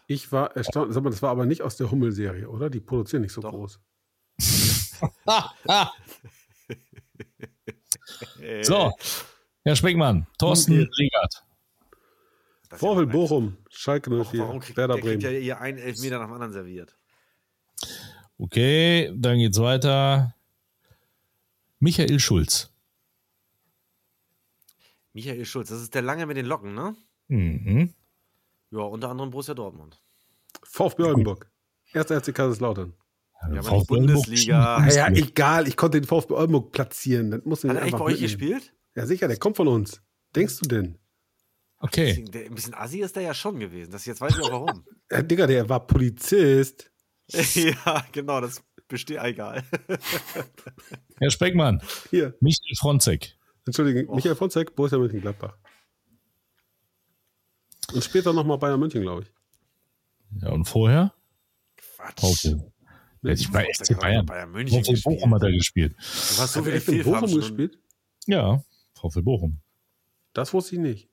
Ich 0.06 0.30
war 0.30 0.56
erstaunt. 0.56 0.92
Sag 0.92 1.02
mal, 1.02 1.10
das 1.10 1.22
war 1.22 1.30
aber 1.30 1.46
nicht 1.46 1.62
aus 1.62 1.76
der 1.76 1.90
Hummel-Serie, 1.90 2.48
oder? 2.48 2.68
Die 2.70 2.80
produzieren 2.80 3.22
nicht 3.22 3.32
so 3.32 3.40
Doch. 3.40 3.50
groß. 3.50 3.80
Äh, 8.40 8.62
so, 8.64 8.92
Herr 9.64 9.76
Speckmann, 9.76 10.26
Thorsten 10.38 10.81
ist 10.81 10.88
Vorwil 12.70 13.07
ja 13.07 13.12
Bochum, 13.12 13.57
Schalke 13.70 14.11
Warum, 14.11 14.26
04, 14.26 14.40
warum 14.40 14.61
kriegt, 14.61 14.76
Werder 14.76 14.94
der 14.94 15.02
kriegt 15.02 15.22
Bremen. 15.22 15.35
ja 15.35 15.40
hier 15.40 15.61
einen 15.61 15.78
Elfmeter 15.78 16.18
nach 16.18 16.26
dem 16.26 16.35
anderen 16.35 16.52
serviert? 16.52 16.96
Okay, 18.38 19.11
dann 19.16 19.38
geht's 19.38 19.59
weiter. 19.59 20.35
Michael 21.81 22.18
Schulz. 22.20 22.70
Michael 25.12 25.44
Schulz, 25.44 25.70
das 25.70 25.81
ist 25.81 25.94
der 25.94 26.02
lange 26.02 26.26
mit 26.26 26.37
den 26.37 26.46
Locken, 26.46 26.74
ne? 26.74 26.94
Mhm. 27.28 27.94
Ja, 28.70 28.81
unter 28.81 29.09
anderem 29.09 29.31
Borussia 29.31 29.54
Dortmund. 29.54 30.00
VfB 30.62 31.02
Oldenburg. 31.04 31.50
Erster 31.92 32.20
FC 32.20 32.35
Kaiserslautern. 32.35 32.92
Ja, 33.40 33.61
aber 33.61 33.85
Bundesliga. 33.85 34.77
Ah, 34.77 34.88
ja, 34.88 35.09
egal, 35.09 35.68
ich 35.68 35.77
konnte 35.77 36.01
den 36.01 36.07
VfB 36.07 36.35
Oldenburg 36.35 36.72
platzieren. 36.72 37.31
Das 37.31 37.44
muss 37.44 37.64
Hat 37.64 37.77
er 37.77 37.83
echt 37.83 37.96
bei 37.96 38.05
euch 38.05 38.20
gespielt? 38.20 38.74
Ja, 38.96 39.07
sicher, 39.07 39.29
der 39.29 39.37
kommt 39.37 39.57
von 39.57 39.68
uns. 39.68 40.03
Denkst 40.35 40.59
du 40.61 40.68
denn? 40.68 40.98
Okay. 41.79 42.07
Deswegen, 42.07 42.31
der, 42.33 42.44
ein 42.46 42.55
bisschen 42.55 42.74
assi 42.74 43.01
ist 43.01 43.14
der 43.14 43.22
ja 43.22 43.35
schon 43.35 43.61
gewesen. 43.61 43.92
Das 43.92 44.05
jetzt 44.07 44.20
weiß 44.20 44.37
ich 44.37 44.42
auch 44.42 44.51
warum. 44.51 44.85
Ja, 45.11 45.22
Digga, 45.22 45.46
der 45.46 45.68
war 45.68 45.87
Polizist. 45.87 46.90
ja, 47.29 48.05
genau, 48.12 48.40
das 48.40 48.62
besteht 48.88 49.18
egal. 49.22 49.62
Herr 51.18 51.31
Speckmann, 51.31 51.81
Hier, 52.11 52.35
Michael 52.40 52.77
Fronzek. 52.79 53.38
Entschuldigung, 53.64 54.09
Och. 54.09 54.16
Michael 54.16 54.35
Fonzek, 54.35 54.74
Borussia 54.74 54.98
Mönchengladbach. 54.98 55.57
Und 57.92 58.03
später 58.03 58.33
nochmal 58.33 58.59
Bayern 58.59 58.81
München, 58.81 59.03
glaube 59.03 59.22
ich. 59.22 59.33
Ja, 60.42 60.51
und 60.51 60.64
vorher? 60.64 61.14
Quatsch. 61.77 62.20
VfB. 62.20 62.57
Ja, 63.22 63.33
ich 63.33 63.46
FC 63.48 63.54
ja 63.54 63.66
gerade 63.72 63.96
Bayern. 64.00 64.26
bei 64.26 64.35
Bayern 64.35 64.52
München 64.52 64.78
VfB 64.78 64.92
gespielt. 64.92 65.18
Bochum 65.18 65.35
hat 65.35 65.42
er 65.42 65.52
gespielt. 65.52 65.92
Du 65.96 65.98
hast 66.42 66.52
so 66.52 66.62
viele 66.62 66.76
in 66.78 67.02
Bochum 67.04 67.35
gespielt? 67.35 67.78
Ja, 68.26 68.62
VfB 68.94 69.20
Bochum. 69.22 69.61
Das 70.33 70.52
wusste 70.52 70.76
ich 70.76 70.81
nicht. 70.81 71.09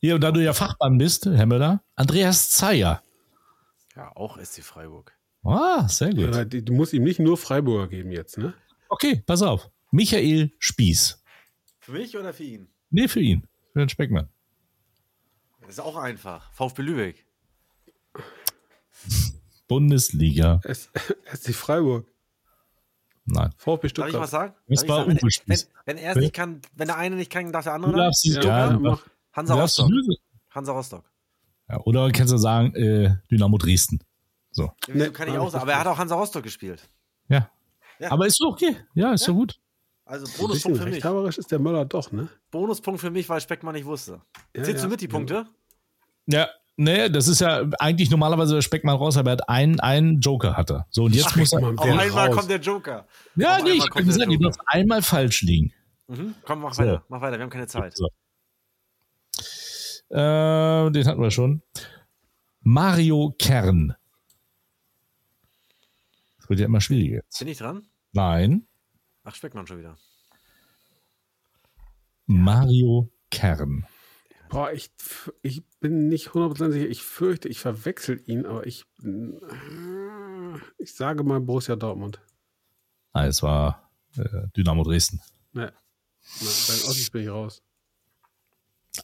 Hier, 0.00 0.14
und 0.14 0.20
da 0.22 0.30
du 0.32 0.42
ja 0.42 0.52
Fachmann 0.52 0.96
bist, 0.98 1.26
Herr 1.26 1.46
Müller, 1.46 1.82
Andreas 1.96 2.50
Zeyer. 2.50 3.02
Ja, 3.96 4.14
auch 4.16 4.38
SC 4.38 4.62
Freiburg. 4.62 5.12
Ah, 5.42 5.88
sehr 5.88 6.12
gut. 6.14 6.52
Die- 6.52 6.64
Du 6.64 6.72
musst 6.72 6.92
ihm 6.92 7.02
nicht 7.04 7.18
nur 7.18 7.36
Freiburger 7.36 7.88
geben 7.88 8.12
jetzt, 8.12 8.38
ne? 8.38 8.54
Okay, 8.88 9.22
pass 9.26 9.42
auf. 9.42 9.68
Michael 9.90 10.52
Spieß. 10.58 11.22
Für 11.80 11.92
mich 11.92 12.16
oder 12.16 12.32
für 12.32 12.44
ihn? 12.44 12.68
Nee, 12.90 13.08
für 13.08 13.20
ihn. 13.20 13.46
Für 13.72 13.80
den 13.80 13.88
Speckmann. 13.88 14.28
Das 15.60 15.70
ist 15.70 15.80
auch 15.80 15.96
einfach. 15.96 16.52
VfB 16.52 16.82
Lübeck. 16.82 17.26
Bundesliga. 19.70 20.60
S 20.64 20.90
SC 21.34 21.54
Freiburg. 21.54 22.06
Nein. 23.24 23.50
VfB 23.56 23.88
Darf 23.88 24.08
ich 24.08 24.14
was 24.14 24.28
Stuttgart. 24.28 24.28
sagen? 24.30 24.54
Das 24.68 24.88
war 24.88 24.96
sagen? 25.04 25.18
wenn, 25.22 25.30
wenn, 25.46 25.58
wenn 25.86 25.96
er 25.98 26.10
es 26.12 26.16
nicht 26.16 26.34
kann, 26.34 26.60
wenn 26.74 26.88
der 26.88 26.96
eine 26.96 27.16
nicht 27.16 27.30
kann, 27.30 27.52
darf 27.52 27.64
der 27.64 27.74
andere 27.74 27.92
Du 27.92 27.98
darfst 27.98 28.24
Ja, 28.24 28.42
ja. 28.72 28.98
Hansa 29.32 29.54
Rostock. 29.54 29.90
Hansa 30.50 30.72
Rostock. 30.72 31.04
ja, 31.68 31.78
Oder 31.84 32.10
kannst 32.10 32.32
du 32.32 32.36
sagen, 32.38 32.74
äh, 32.74 33.14
Dynamo 33.30 33.56
Dresden. 33.58 34.00
So. 34.50 34.64
Ja, 34.88 34.94
Nee, 34.94 35.10
kann 35.10 35.28
ich 35.28 35.38
auch 35.38 35.48
sagen. 35.50 35.62
Aber 35.62 35.72
er 35.72 35.80
hat 35.80 35.86
auch 35.86 35.98
Hansa 35.98 36.16
Rostock 36.16 36.42
gespielt. 36.42 36.82
Ja. 37.28 37.48
Ja. 38.00 38.10
Aber 38.10 38.26
ist 38.26 38.40
doch 38.40 38.52
okay. 38.52 38.76
Ja, 38.94 39.12
ist 39.12 39.28
doch 39.28 39.34
gut. 39.34 39.60
Also 40.04 40.26
Bonuspunkt 40.38 40.78
für 40.78 40.84
mich. 40.86 40.94
rechthaberisch 40.94 41.38
ist 41.38 41.52
der 41.52 41.60
Möller 41.60 41.84
doch, 41.84 42.10
ne? 42.10 42.28
Bonuspunkt 42.50 43.00
für 43.00 43.10
mich, 43.10 43.28
weil 43.28 43.40
Speckmann 43.40 43.74
nicht 43.76 43.84
wusste. 43.84 44.20
Ja, 44.56 44.64
Zählst 44.64 44.80
ja. 44.82 44.86
du 44.86 44.90
mit 44.90 45.00
die 45.00 45.06
Punkte? 45.06 45.46
Ja, 46.26 46.48
nee, 46.76 47.08
das 47.08 47.28
ist 47.28 47.40
ja 47.40 47.64
eigentlich 47.78 48.10
normalerweise 48.10 48.54
der 48.54 48.62
Speckmann 48.62 48.96
raus, 48.96 49.16
aber 49.16 49.30
er 49.30 49.32
hat 49.38 49.48
einen, 49.48 49.80
einen 49.80 50.20
Joker 50.20 50.56
hatte. 50.56 50.86
So, 50.90 51.04
und 51.04 51.14
jetzt 51.14 51.36
muss 51.36 51.52
er. 51.52 51.62
Auf 51.62 51.80
einmal 51.80 52.28
raus? 52.28 52.36
kommt 52.36 52.50
der 52.50 52.60
Joker. 52.60 53.06
Ja, 53.36 53.56
Auf 53.56 53.62
nee, 53.64 53.70
einmal 53.72 53.86
ich 53.86 53.90
kann 53.90 54.10
sagen, 54.10 54.30
du 54.30 54.38
darfst 54.38 54.60
einmal 54.66 55.02
falsch 55.02 55.42
liegen. 55.42 55.72
Mhm. 56.08 56.34
Komm, 56.44 56.60
mach 56.60 56.74
So. 56.74 56.82
weiter. 56.82 57.04
Mach 57.08 57.20
weiter. 57.20 57.38
Wir 57.38 57.42
haben 57.42 57.50
keine 57.50 57.66
Zeit. 57.66 57.96
So. 57.96 58.08
Äh, 60.10 60.90
den 60.90 61.06
hatten 61.06 61.20
wir 61.22 61.30
schon. 61.30 61.62
Mario 62.62 63.34
Kern. 63.38 63.94
Das 66.38 66.48
wird 66.50 66.60
ja 66.60 66.66
immer 66.66 66.80
schwieriger 66.80 67.16
jetzt. 67.16 67.38
Bin 67.38 67.48
ich 67.48 67.58
dran? 67.58 67.86
Nein, 68.12 68.66
Ach, 69.22 69.34
Speckmann 69.34 69.66
schon 69.66 69.78
wieder. 69.78 69.96
Mario 72.26 73.10
Kern. 73.30 73.86
Boah, 74.50 74.72
ich, 74.72 74.90
ich 75.42 75.62
bin 75.80 76.08
nicht 76.08 76.34
hundertprozentig 76.34 76.80
sicher. 76.80 76.90
Ich 76.90 77.02
fürchte, 77.02 77.48
ich 77.48 77.60
verwechsel 77.60 78.20
ihn, 78.26 78.44
aber 78.46 78.66
ich. 78.66 78.84
Ich 80.78 80.94
sage 80.94 81.22
mal 81.24 81.40
Borussia 81.40 81.76
Dortmund. 81.76 82.20
Nein, 83.14 83.28
es 83.28 83.42
war 83.42 83.90
äh, 84.16 84.48
Dynamo 84.56 84.82
Dresden. 84.82 85.20
Ne. 85.52 85.72
Na, 86.40 86.46
bei 86.68 86.74
den 86.74 86.88
Ossis 86.88 87.10
bin 87.10 87.22
ich 87.22 87.28
raus. 87.28 87.62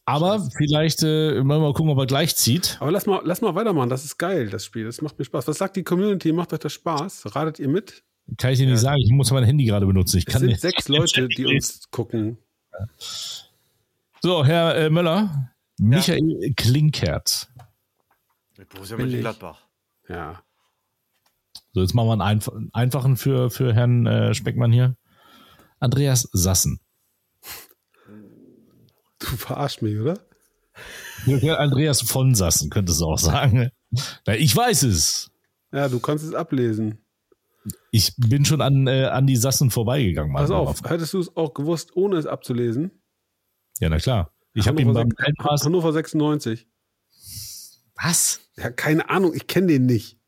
Aber 0.05 0.47
vielleicht 0.59 1.03
äh, 1.05 1.43
mal 1.43 1.73
gucken, 1.73 1.91
ob 1.91 1.99
er 1.99 2.07
gleich 2.07 2.35
zieht. 2.37 2.77
Aber 2.81 2.91
lass 2.91 3.07
mal, 3.07 3.23
lass 3.25 3.41
mal 3.41 3.55
weitermachen. 3.55 3.89
Das 3.89 4.05
ist 4.05 4.19
geil, 4.19 4.51
das 4.51 4.65
Spiel. 4.65 4.85
Das 4.85 5.01
macht 5.01 5.17
mir 5.19 5.25
Spaß. 5.25 5.47
Was 5.47 5.59
sagt 5.59 5.77
die 5.77 5.85
Community? 5.85 6.33
Macht 6.33 6.53
euch 6.53 6.59
das 6.59 6.73
Spaß? 6.73 7.35
Ratet 7.37 7.61
ihr 7.61 7.69
mit? 7.69 8.03
Kann 8.37 8.53
ich 8.53 8.59
dir 8.59 8.67
nicht 8.67 8.81
sagen. 8.81 8.99
Ich 9.01 9.13
muss 9.13 9.31
mein 9.31 9.45
Handy 9.45 9.65
gerade 9.65 9.87
benutzen. 9.87 10.19
Ich 10.19 10.27
Es 10.27 10.33
kann 10.33 10.41
sind 10.41 10.49
nicht. 10.51 10.61
sechs 10.61 10.89
Leute, 10.89 11.29
die 11.29 11.47
uns 11.47 11.89
gucken. 11.91 12.37
So, 14.27 14.45
Herr 14.45 14.75
äh, 14.75 14.91
Möller, 14.91 15.53
Michael 15.79 16.53
Klinkert. 16.57 17.49
Mit 18.59 18.69
Borussia. 18.71 18.97
Mönchengladbach. 18.97 19.61
Ja. 20.09 20.43
So, 21.73 21.81
jetzt 21.81 21.95
machen 21.95 22.09
wir 22.09 22.13
einen 22.15 22.23
einf 22.23 22.51
einfachen 22.73 23.17
für, 23.17 23.51
für 23.51 23.73
Herrn 23.73 24.05
äh, 24.05 24.35
Speckmann 24.35 24.73
hier. 24.73 24.97
Andreas 25.79 26.29
Sassen. 26.33 26.81
Du 29.21 29.27
verarschst 29.27 29.83
mich, 29.83 29.97
oder? 29.97 30.19
Ja, 31.27 31.59
Andreas 31.59 32.01
von 32.01 32.35
Sassen, 32.35 32.69
könntest 32.69 33.01
du 33.01 33.05
auch 33.05 33.21
sagen. 33.21 33.71
Na, 34.27 34.35
ich 34.35 34.57
weiß 34.57 34.83
es. 34.83 35.31
Ja, 35.71 35.89
du 35.89 36.01
kannst 36.01 36.25
es 36.25 36.35
ablesen. 36.35 36.99
Ich 37.93 38.17
bin 38.17 38.45
schon 38.45 38.61
an, 38.61 38.89
äh, 38.89 39.05
an 39.05 39.29
die 39.29 39.37
Sassen 39.37 39.71
vorbeigegangen. 39.71 40.35
Pass 40.35 40.51
auf, 40.51 40.83
hättest 40.83 41.15
du 41.15 41.21
es 41.21 41.37
auch 41.37 41.55
gewusst, 41.55 41.95
ohne 41.95 42.17
es 42.17 42.27
abzulesen? 42.27 42.91
Ja, 43.81 43.89
na 43.89 43.99
klar. 43.99 44.33
Ich 44.55 44.67
habe 44.69 44.81
ihn 44.81 44.89
Hannover 44.89 45.05
beim. 45.17 45.61
Hannover 45.61 45.93
96. 45.93 46.67
Was? 47.95 48.41
Ja, 48.57 48.71
keine 48.71 49.09
Ahnung, 49.11 49.35
ich 49.35 49.47
kenne 49.47 49.67
den 49.69 49.87
nicht. 49.87 50.19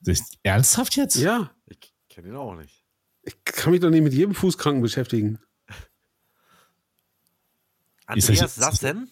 Das, 0.00 0.20
ernsthaft 0.42 0.96
jetzt? 0.96 1.16
Ja, 1.16 1.50
Ich 1.66 1.78
kenne 2.08 2.28
ihn 2.28 2.36
auch 2.36 2.54
nicht. 2.54 2.84
ich 3.22 3.42
kann 3.44 3.72
mich 3.72 3.80
doch 3.80 3.90
nicht 3.90 4.02
mit 4.02 4.12
jedem 4.14 4.34
Fußkranken 4.34 4.82
beschäftigen. 4.82 5.38
Ist 8.14 8.28
das 8.28 8.36
Andreas 8.36 8.40
jetzt- 8.40 8.54
Sassen? 8.56 9.10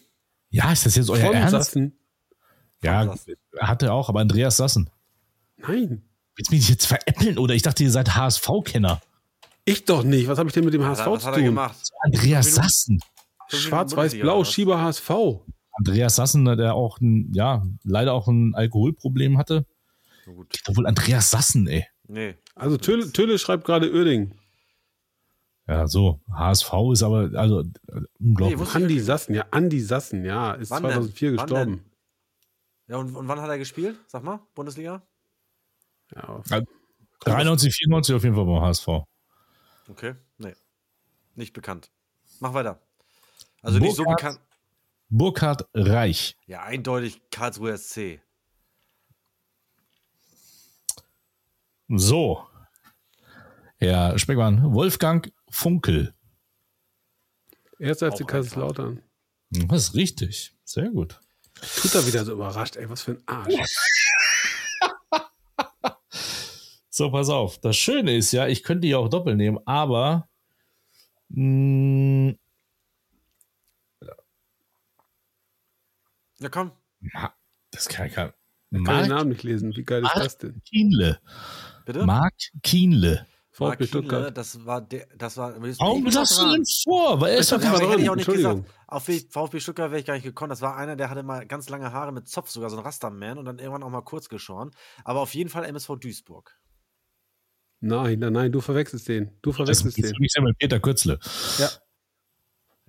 Ja, 0.49 0.71
ist 0.71 0.85
das 0.85 0.95
jetzt 0.95 1.09
euer 1.09 1.25
Von 1.25 1.35
Ernst? 1.35 1.51
Sassen. 1.51 1.99
Ja, 2.81 3.05
Sassen. 3.05 3.35
hatte 3.59 3.91
auch, 3.91 4.07
aber 4.09 4.21
Andreas 4.21 4.57
Sassen. 4.57 4.89
Nein. 5.57 6.03
Willst 6.35 6.51
du 6.51 6.55
mich 6.55 6.69
jetzt 6.69 6.85
veräppeln 6.85 7.37
oder 7.37 7.53
ich 7.53 7.61
dachte, 7.63 7.83
ihr 7.83 7.91
seid 7.91 8.15
HSV-Kenner? 8.15 9.01
Ich 9.67 9.83
doch 9.83 10.03
nicht. 10.03 10.29
Was 10.29 10.39
habe 10.39 10.47
ich 10.47 10.53
denn 10.53 10.63
mit 10.63 10.73
dem 10.73 10.85
HSV 10.85 11.05
was 11.07 11.21
zu 11.21 11.27
hat 11.27 11.33
er 11.33 11.39
tun? 11.39 11.45
gemacht? 11.45 11.89
Andreas 11.99 12.55
Sassen. 12.55 12.99
Schwarz-Weiß-Blau, 13.49 14.45
Schieber 14.45 14.79
HSV. 14.79 15.11
Andreas 15.73 16.15
Sassen, 16.15 16.45
der 16.45 16.73
auch 16.73 17.01
ein, 17.01 17.33
ja, 17.33 17.67
leider 17.83 18.13
auch 18.13 18.29
ein 18.29 18.55
Alkoholproblem 18.55 19.37
hatte. 19.37 19.65
Na 20.25 20.33
gut. 20.33 20.57
Obwohl 20.67 20.87
Andreas 20.87 21.31
Sassen, 21.31 21.67
ey. 21.67 21.85
Nee. 22.07 22.35
Also 22.55 22.77
Tölle, 22.77 23.11
Tölle 23.11 23.37
schreibt 23.37 23.65
gerade 23.65 23.91
Oerding. 23.91 24.33
Ja, 25.67 25.85
so. 25.85 26.21
HSV 26.31 26.71
ist 26.93 27.03
aber, 27.03 27.31
also, 27.37 27.63
unglaublich. 28.21 28.59
Nee, 28.59 28.73
Andi. 28.73 28.99
Sassen, 29.01 29.35
ja, 29.35 29.45
Andi 29.51 29.81
Sassen, 29.81 30.23
ja, 30.23 30.53
ist 30.53 30.71
Wann 30.71 30.83
denn? 30.83 30.91
2004 30.93 31.29
Wann 31.29 31.37
gestorben. 31.37 31.85
Ja, 32.87 32.95
und, 32.95 33.13
und 33.13 33.27
wann 33.27 33.41
hat 33.41 33.49
er 33.49 33.57
gespielt? 33.57 33.99
Sag 34.07 34.23
mal, 34.23 34.39
Bundesliga? 34.55 35.05
Ja, 36.15 36.41
93, 37.25 37.75
94 37.75 38.15
auf 38.15 38.23
jeden 38.23 38.35
Fall 38.35 38.45
beim 38.45 38.61
HSV. 38.61 38.87
Okay, 39.89 40.15
nee. 40.37 40.55
Nicht 41.35 41.53
bekannt. 41.53 41.91
Mach 42.39 42.53
weiter. 42.53 42.81
Also 43.61 43.79
nicht 43.79 43.95
so 43.95 44.03
Burkhard. 44.03 44.19
bekannt. 44.21 44.39
Burkhard 45.09 45.69
Reich. 45.73 46.35
Ja, 46.45 46.63
eindeutig 46.63 47.21
Karlsruhe 47.31 47.77
SC. 47.77 48.19
So. 51.87 52.45
Herr 53.77 54.17
Speckmann, 54.19 54.73
Wolfgang 54.73 55.31
Funkel. 55.49 56.13
Erster 57.79 58.11
Auch 58.11 58.17
FC 58.17 58.27
Kaiserslautern. 58.27 59.01
Das 59.49 59.89
ist 59.89 59.95
richtig. 59.95 60.53
Sehr 60.63 60.89
gut. 60.89 61.19
Tut 61.81 61.95
er 61.95 62.05
wieder 62.05 62.25
so 62.25 62.33
überrascht, 62.33 62.75
ey, 62.75 62.89
was 62.89 63.03
für 63.03 63.11
ein 63.11 63.23
Arsch. 63.27 63.53
So, 66.97 67.11
pass 67.11 67.29
auf. 67.29 67.59
Das 67.59 67.77
Schöne 67.77 68.15
ist 68.17 68.31
ja, 68.31 68.47
ich 68.47 68.63
könnte 68.63 68.87
die 68.87 68.95
auch 68.95 69.07
doppelt 69.07 69.37
nehmen, 69.37 69.59
aber 69.67 70.27
mh, 71.29 72.33
Ja, 76.39 76.49
komm. 76.49 76.71
Ma- 77.01 77.35
das 77.69 77.87
kann, 77.87 78.09
kann. 78.09 78.29
Kann 78.29 78.35
den 78.71 78.81
Mark 78.81 79.07
Namen 79.09 79.29
nicht 79.29 79.43
lesen. 79.43 79.75
Wie 79.75 79.83
geil 79.83 79.99
ist 79.99 80.05
Mark 80.05 80.23
das 80.23 80.37
denn? 80.39 80.59
Kienle. 80.63 81.19
Bitte? 81.85 82.03
Mark 82.07 82.33
Kienle. 82.63 83.27
Mark 83.59 83.73
VfB 83.73 83.85
Kienle, 83.85 83.87
Stuttgart. 83.87 84.35
Das 84.37 84.65
war 84.65 84.81
der, 84.81 85.05
das 85.15 85.37
war. 85.37 85.53
Warum 85.55 86.07
Ich 86.07 86.13
sagst 86.15 86.39
du 86.39 86.51
denn 86.51 86.65
vor? 86.83 87.21
Weil 87.21 87.33
er 87.33 87.37
ist 87.37 87.51
Ich 87.51 87.59
doch 87.59 87.63
Ja, 87.63 87.95
ich 87.95 88.09
auch 88.09 88.15
nicht 88.15 88.25
gesagt. 88.25 88.63
Auf 88.87 89.03
VfB 89.03 89.59
Stuttgart 89.59 89.91
wäre 89.91 89.99
ich 89.99 90.07
gar 90.07 90.15
nicht 90.15 90.23
gekommen. 90.23 90.49
Das 90.49 90.61
war 90.61 90.75
einer, 90.75 90.95
der 90.95 91.11
hatte 91.11 91.21
mal 91.21 91.45
ganz 91.45 91.69
lange 91.69 91.91
Haare 91.91 92.11
mit 92.11 92.27
Zopf, 92.27 92.49
sogar 92.49 92.71
so 92.71 92.77
ein 92.77 92.83
Rasterman 92.83 93.37
und 93.37 93.45
dann 93.45 93.59
irgendwann 93.59 93.83
auch 93.83 93.91
mal 93.91 94.01
kurz 94.01 94.29
geschoren. 94.29 94.71
Aber 95.03 95.19
auf 95.21 95.35
jeden 95.35 95.51
Fall 95.51 95.63
MSV 95.65 95.97
Duisburg. 95.99 96.57
Nein, 97.79 98.19
nein, 98.19 98.33
nein, 98.33 98.51
du 98.51 98.59
verwechselst 98.61 99.07
den. 99.07 99.31
Du 99.41 99.49
das 99.51 99.57
verwechselst 99.57 99.97
ist 99.99 100.11
den. 100.11 100.27
ja 100.35 100.41
mit 100.41 100.57
Peter 100.57 100.79
Kürzle. 100.79 101.19
Ja, 101.59 101.69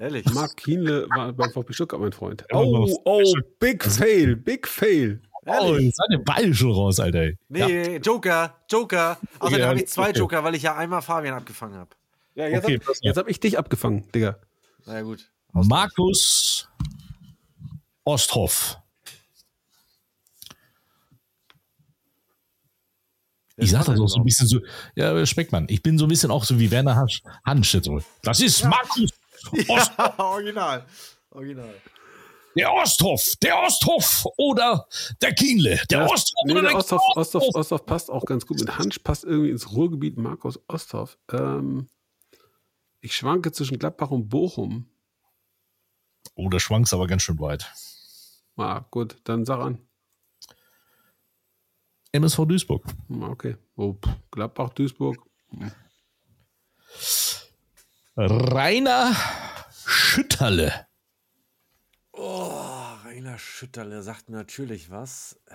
Ehrlich. 0.00 0.24
Marc 0.32 0.56
Kienle 0.56 1.08
war 1.10 1.32
beim 1.32 1.50
VfB 1.50 1.72
Stuttgart 1.72 2.00
mein 2.00 2.12
Freund. 2.12 2.44
Ja, 2.50 2.56
Oh, 2.58 2.88
oh, 3.04 3.34
big 3.58 3.84
fail, 3.84 4.36
big 4.36 4.66
fail. 4.68 5.20
Oh, 5.44 5.74
jetzt 5.76 5.96
seid 5.96 6.06
ihr 6.10 6.22
beide 6.24 6.54
schon 6.54 6.72
raus, 6.72 7.00
Alter. 7.00 7.20
ey. 7.22 7.36
Nee, 7.48 7.96
Joker, 7.96 8.54
Joker. 8.70 9.18
Außerdem 9.40 9.60
Ja, 9.60 9.68
habe 9.68 9.80
ich 9.80 9.88
zwei 9.88 10.10
okay. 10.10 10.18
Joker, 10.20 10.44
weil 10.44 10.54
ich 10.54 10.62
ja 10.62 10.76
einmal 10.76 11.02
Fabian 11.02 11.34
abgefangen 11.34 11.76
habe. 11.76 11.90
Ja, 12.34 12.46
jetzt, 12.46 12.64
Okay, 12.64 12.74
hab, 12.78 12.84
pass 12.84 12.98
auf. 12.98 13.02
jetzt 13.02 13.16
hab 13.16 13.28
ich 13.28 13.40
dich 13.40 13.58
abgefangen, 13.58 14.06
Digga. 14.14 14.38
Na 14.86 14.94
ja, 14.96 15.02
gut. 15.02 15.30
Markus 15.52 16.68
Osthoff. 18.04 18.78
Ich 23.58 23.70
sag 23.70 23.84
das 23.86 23.98
auch 24.00 24.06
so 24.08 24.18
ein 24.18 24.24
bisschen 24.24 24.46
so, 24.46 24.60
ja, 24.94 25.24
Speckmann, 25.26 25.66
ich 25.68 25.82
bin 25.82 25.98
so 25.98 26.04
ein 26.06 26.08
bisschen 26.08 26.30
auch 26.30 26.44
so 26.44 26.58
wie 26.58 26.70
Werner 26.70 26.94
Hansch. 26.96 27.22
Hansch 27.44 27.74
jetzt 27.74 27.86
so. 27.86 28.00
Das 28.22 28.40
ist 28.40 28.64
Markus 28.64 29.10
Ost, 29.68 29.92
Ja, 29.98 30.18
original. 30.18 30.86
Original. 31.30 31.74
der 32.56 32.72
Osthoff, 32.72 33.34
der 33.42 33.56
Osthoff 33.58 34.26
oder 34.36 34.86
der 35.22 35.34
Kienle, 35.34 35.80
der 35.90 35.98
Ja, 36.00 36.06
Osthoff 36.06 36.34
Nee, 36.44 36.52
oder 36.52 36.62
der 36.62 36.70
der 36.70 36.78
Osthoff, 36.78 37.02
Osthoff, 37.14 37.44
Osthoff 37.54 37.86
passt 37.86 38.10
auch 38.10 38.24
ganz 38.24 38.46
gut. 38.46 38.58
Mit 38.60 38.78
Hansch 38.78 38.98
passt 39.00 39.24
irgendwie 39.24 39.50
ins 39.50 39.70
Ruhrgebiet 39.72 40.16
Markus 40.18 40.58
Osthoff. 40.68 41.18
Ähm, 41.30 41.88
ich 43.00 43.14
schwanke 43.14 43.52
zwischen 43.52 43.78
Gladbach 43.78 44.10
und 44.10 44.28
Bochum. 44.28 44.88
Oh, 46.34 46.48
der 46.48 46.58
schwankt 46.60 46.92
aber 46.92 47.06
ganz 47.06 47.22
schön 47.22 47.38
weit. 47.38 47.72
Ah, 48.56 48.84
gut, 48.90 49.18
dann 49.24 49.44
sag 49.44 49.60
an. 49.60 49.78
MSV 52.12 52.46
Duisburg. 52.46 52.84
Okay. 53.08 53.56
Oh, 53.76 53.96
Gladbach, 54.30 54.70
Duisburg. 54.70 55.18
Rainer 58.16 59.14
Schütterle. 59.86 60.86
Oh, 62.12 62.50
Rainer 63.04 63.38
Schütterle 63.38 64.02
sagt 64.02 64.28
mir 64.28 64.36
natürlich 64.36 64.90
was. 64.90 65.38
Äh, 65.46 65.54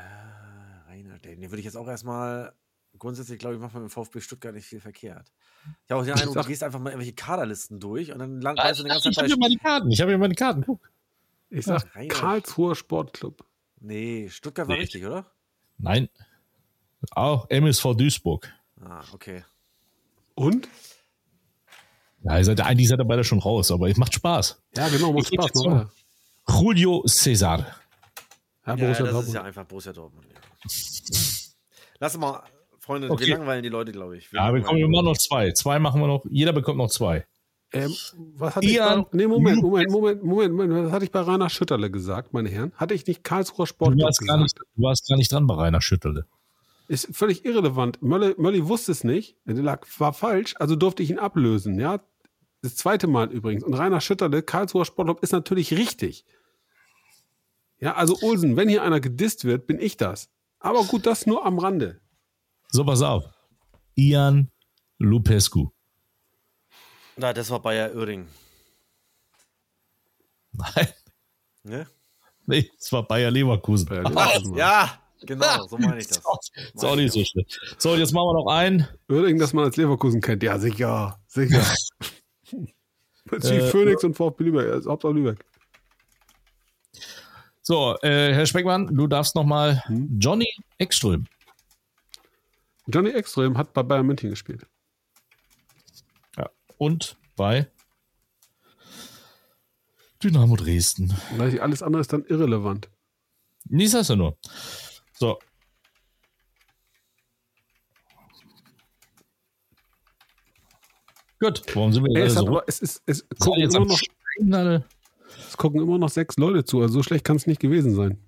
Rainer, 0.89 1.20
den, 1.20 1.41
den 1.41 1.51
würde 1.51 1.60
ich 1.60 1.66
jetzt 1.66 1.76
auch 1.78 1.88
erstmal. 1.88 2.54
Grundsätzlich 2.99 3.39
glaube 3.39 3.56
ich, 3.56 3.62
macht 3.62 3.74
man 3.74 3.84
im 3.84 3.89
VfB 3.89 4.22
Stuttgart 4.22 4.54
nicht 4.54 4.68
viel 4.68 4.80
verkehrt. 4.80 5.32
Ich 5.86 5.91
habe 5.91 6.01
auch 6.01 6.06
den 6.06 6.14
Eindruck, 6.14 6.36
du 6.36 6.43
gehst 6.47 6.62
einfach 6.64 6.80
mal 6.80 6.91
irgendwelche 6.91 7.16
Kaderlisten 7.16 7.80
durch 7.80 8.12
und 8.14 8.20
dann 8.20 8.45
Ah, 8.45 8.56
weißt 8.66 8.80
du 8.80 8.84
eine 8.84 8.93
ganze 8.93 9.10
Ich 9.10 9.16
Zeit 9.16 9.24
habe 9.24 9.28
hier 9.34 9.38
meine 9.39 9.58
Karten. 9.58 9.89
Ich 9.91 9.99
habe 9.99 10.12
hier 10.12 10.18
meine 10.20 10.36
Karten. 10.36 10.64
Guck. 10.64 10.91
Ich 11.49 11.66
sag 11.66 11.95
Rainer. 11.95 12.14
Karlsruher 12.14 12.76
Sportclub. 12.76 13.43
Nee, 13.80 14.30
Stuttgart 14.30 14.68
war 14.68 14.76
Nee. 14.76 14.82
richtig, 14.82 15.04
oder? 15.06 15.26
Nein. 15.80 16.08
Auch 17.12 17.49
MSV 17.49 17.93
Duisburg. 17.95 18.51
Ah, 18.82 19.01
okay. 19.14 19.43
Und? 20.36 20.68
Ja, 22.24 22.38
ihr 22.38 22.45
seid, 22.45 22.62
eigentlich 22.62 22.88
seid 22.88 22.99
ihr 22.99 23.06
beide 23.06 23.24
schon 23.24 23.39
raus, 23.39 23.72
aber 23.72 23.89
es 23.89 23.97
macht 23.97 24.14
Spaß. 24.14 24.62
Ja, 24.78 24.88
genau, 24.89 25.12
macht 25.14 25.24
Ich 25.32 25.34
Spaß. 25.34 25.51
weiter. 25.66 25.91
Julio 26.49 27.04
Cesar. 27.08 27.60
Ja, 28.66 28.76
Ja, 28.76 28.88
das 28.88 28.99
ist 28.99 29.12
Dortmund. 29.12 29.34
ja 29.36 29.41
einfach 29.43 29.66
Borussia 29.66 29.91
Dortmund. 29.93 30.26
Ja. 30.34 30.39
Lass 31.99 32.18
mal, 32.18 32.43
Freunde, 32.80 33.10
Okay. 33.10 33.28
wir 33.28 33.38
langweilen 33.38 33.64
die 33.64 33.70
Leute, 33.70 33.91
glaube 33.91 34.18
ich. 34.18 34.30
Ja, 34.32 34.54
wir 34.54 34.62
kommen, 34.62 34.78
wir 34.80 34.88
machen 34.88 35.06
Leute. 35.06 35.10
noch 35.14 35.18
zwei. 35.18 35.51
Zwei 35.51 35.80
machen 35.80 36.01
wir 36.01 36.08
noch. 36.08 36.26
Jeder 36.30 36.54
bekommt 36.54 36.78
noch 36.78 36.89
zwei. 36.89 37.26
Ähm, 37.76 37.93
was 38.36 38.56
hatte 38.56 38.66
ich 38.68 38.74
Ian 38.76 39.04
bei, 39.04 39.10
nee, 39.14 39.28
Moment. 39.28 39.62
Moment, 39.62 39.89
Moment, 39.91 40.24
Moment, 40.24 40.54
Moment, 40.54 40.86
was 40.88 40.91
hatte 40.91 41.06
ich 41.06 41.12
bei 41.12 41.22
Rainer 41.22 41.49
Schütterle 41.49 41.89
gesagt, 41.89 42.32
meine 42.34 42.49
Herren? 42.49 42.72
Hatte 42.76 42.93
ich 42.93 43.06
nicht 43.08 43.24
Karlsruher 43.24 43.66
Du 43.68 43.80
warst, 44.04 44.20
gar 44.20 44.38
gesagt? 44.38 44.41
nicht, 44.43 44.58
du 44.76 44.82
warst 44.84 45.08
gar 45.08 45.18
nicht 45.18 45.32
dran 45.32 45.47
bei 45.47 45.56
Rainer 45.56 45.82
Schütterle. 45.82 46.26
Ist 46.94 47.08
völlig 47.16 47.44
irrelevant. 47.44 48.04
Mölli, 48.04 48.36
Mölli 48.38 48.68
wusste 48.68 48.91
es 48.91 49.04
nicht. 49.04 49.36
Der 49.46 49.56
lag, 49.56 49.84
war 49.98 50.14
falsch, 50.14 50.54
also 50.60 50.76
durfte 50.76 51.02
ich 51.02 51.10
ihn 51.10 51.18
ablösen, 51.18 51.80
ja. 51.80 52.04
Das 52.62 52.76
zweite 52.76 53.08
Mal 53.08 53.32
übrigens. 53.32 53.64
Und 53.64 53.74
Rainer 53.74 54.00
Schütterle, 54.00 54.44
Karlsruher 54.44 54.86
Sportclub, 54.86 55.24
ist 55.24 55.32
natürlich 55.32 55.74
richtig. 55.74 56.24
Ja, 57.80 57.96
also 57.96 58.16
Olsen, 58.22 58.58
wenn 58.58 58.70
hier 58.70 58.84
einer 58.84 59.00
gedisst 59.00 59.44
wird, 59.44 59.66
bin 59.66 59.80
ich 59.80 59.98
das. 59.98 60.30
Aber 60.60 60.84
gut, 60.84 61.08
das 61.08 61.26
nur 61.26 61.44
am 61.48 61.58
Rande. 61.58 62.00
So, 62.70 62.86
pass 62.86 63.02
auf. 63.02 63.24
Ian 63.96 64.52
Lupescu. 65.00 65.72
Na, 67.18 67.34
das 67.34 67.50
war 67.50 67.60
Bayer 67.60 67.96
Oerding. 67.96 68.28
Nein, 70.52 70.88
Ne? 71.64 71.88
nee, 72.46 72.70
es 72.78 72.91
war 72.91 73.08
Bayer 73.08 73.32
Leverkusen. 73.32 73.88
Bayer 73.88 74.04
Leverkusen. 74.04 74.54
Ja, 74.58 75.00
genau, 75.26 75.67
so 75.67 75.78
meine 75.78 75.99
ich 75.99 76.07
das. 76.07 76.17
Ist 76.17 76.86
auch, 76.86 76.95
nicht 76.95 77.13
so 77.13 77.24
schlimm. 77.24 77.45
So, 77.78 77.95
jetzt 77.95 78.13
machen 78.13 78.28
wir 78.28 78.34
noch 78.34 78.47
einen. 78.51 78.88
Oerding, 79.09 79.39
das 79.39 79.53
man 79.53 79.65
als 79.65 79.78
Leverkusen 79.78 80.21
kennt. 80.21 80.43
Ja, 80.43 80.59
sicher. 80.59 81.19
Sicher. 81.28 81.63
Wie 83.26 83.36
Äh, 83.36 83.69
Phoenix 83.71 84.03
und 84.03 84.15
VfB 84.15 84.43
Lübeck. 84.43 84.67
Ist 84.67 84.88
Hauptsache 84.88 85.13
Lübeck. 85.13 85.45
So, 87.61 87.95
äh, 88.01 88.34
Herr 88.34 88.45
Speckmann, 88.45 88.88
du 88.88 89.07
darfst 89.07 89.36
noch 89.36 89.45
mal 89.45 89.82
Hm? 89.86 90.19
Johnny 90.19 90.47
Ekström. 90.78 91.26
Johnny 92.88 93.11
Ekström 93.11 93.57
hat 93.57 93.74
bei 93.74 93.82
Bayern 93.84 94.05
München 94.05 94.30
gespielt. 94.30 94.67
Ja. 96.38 96.49
Und 96.78 97.15
bei 97.38 97.67
Dynamo 100.21 100.55
Dresden. 100.57 101.13
Alles 101.39 101.82
andere 101.82 102.01
ist 102.01 102.11
dann 102.11 102.26
irrelevant. 102.26 102.89
Nichts 103.65 103.93
heißt 103.93 104.09
er 104.09 104.15
nur. 104.17 104.38
So. 105.24 105.39
Gut, 111.39 111.63
warum 111.74 111.93
sind 111.93 112.03
wir 112.03 112.26
es, 112.26 112.36
hat 112.36 112.43
so? 112.43 112.49
aber, 112.49 112.63
es, 112.67 112.82
ist, 112.82 113.01
es, 113.05 113.19
Seid 113.19 113.39
gucken 113.39 113.61
jetzt 113.61 113.74
immer 113.74 113.86
noch, 113.86 114.01
es 115.47 115.55
gucken 115.55 115.82
immer 115.82 115.97
noch 115.97 116.09
sechs 116.09 116.36
Leute 116.36 116.65
zu. 116.65 116.82
Also 116.82 116.95
so 116.95 117.03
schlecht 117.03 117.24
kann 117.24 117.38
es 117.38 117.47
nicht 117.47 117.61
gewesen 117.61 117.95
sein. 117.95 118.21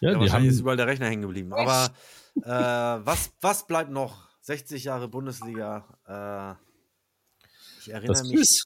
Ja, 0.00 0.10
Ja, 0.10 0.14
die 0.14 0.20
wahrscheinlich 0.22 0.50
ist 0.50 0.56
haben, 0.56 0.62
überall 0.62 0.76
der 0.76 0.88
Rechner 0.88 1.06
hängen 1.06 1.22
geblieben. 1.22 1.52
Aber 1.52 1.94
äh, 2.42 3.06
was, 3.06 3.32
was 3.40 3.64
bleibt 3.68 3.92
noch? 3.92 4.28
60 4.40 4.82
Jahre 4.82 5.06
Bundesliga. 5.06 5.86
Äh, 6.08 7.44
ich 7.82 7.92
erinnere 7.92 8.14
das 8.14 8.22
mich. 8.24 8.32
Quiz. 8.32 8.64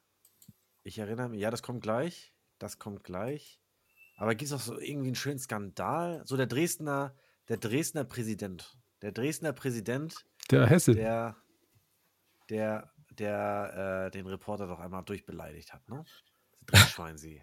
Ich 0.83 0.99
erinnere 0.99 1.29
mich, 1.29 1.43
ja, 1.43 1.51
das 1.51 1.63
kommt 1.63 1.83
gleich. 1.83 2.33
Das 2.59 2.79
kommt 2.79 3.05
gleich. 3.05 3.61
Aber 4.19 4.35
gibt 4.35 4.51
es 4.51 4.53
auch 4.53 4.61
so 4.61 4.79
irgendwie 4.79 5.09
einen 5.09 5.15
schönen 5.15 5.39
Skandal? 5.39 6.23
So 6.27 6.37
der 6.37 6.47
Dresdner, 6.47 7.15
der 7.49 7.57
Dresdner 7.57 8.05
Präsident. 8.05 8.77
Der 9.01 9.13
Dresdner 9.13 9.53
Präsident, 9.53 10.17
Der 10.51 10.67
Hesse. 10.67 10.95
der, 10.95 11.37
der, 12.51 12.91
der 13.19 14.07
äh, 14.07 14.11
den 14.11 14.27
Reporter 14.27 14.67
doch 14.67 14.81
einmal 14.81 15.05
durchbeleidigt 15.05 15.73
hat, 15.73 15.89
ne? 15.89 16.05
Dreckschwein 16.67 17.17
sie. 17.17 17.41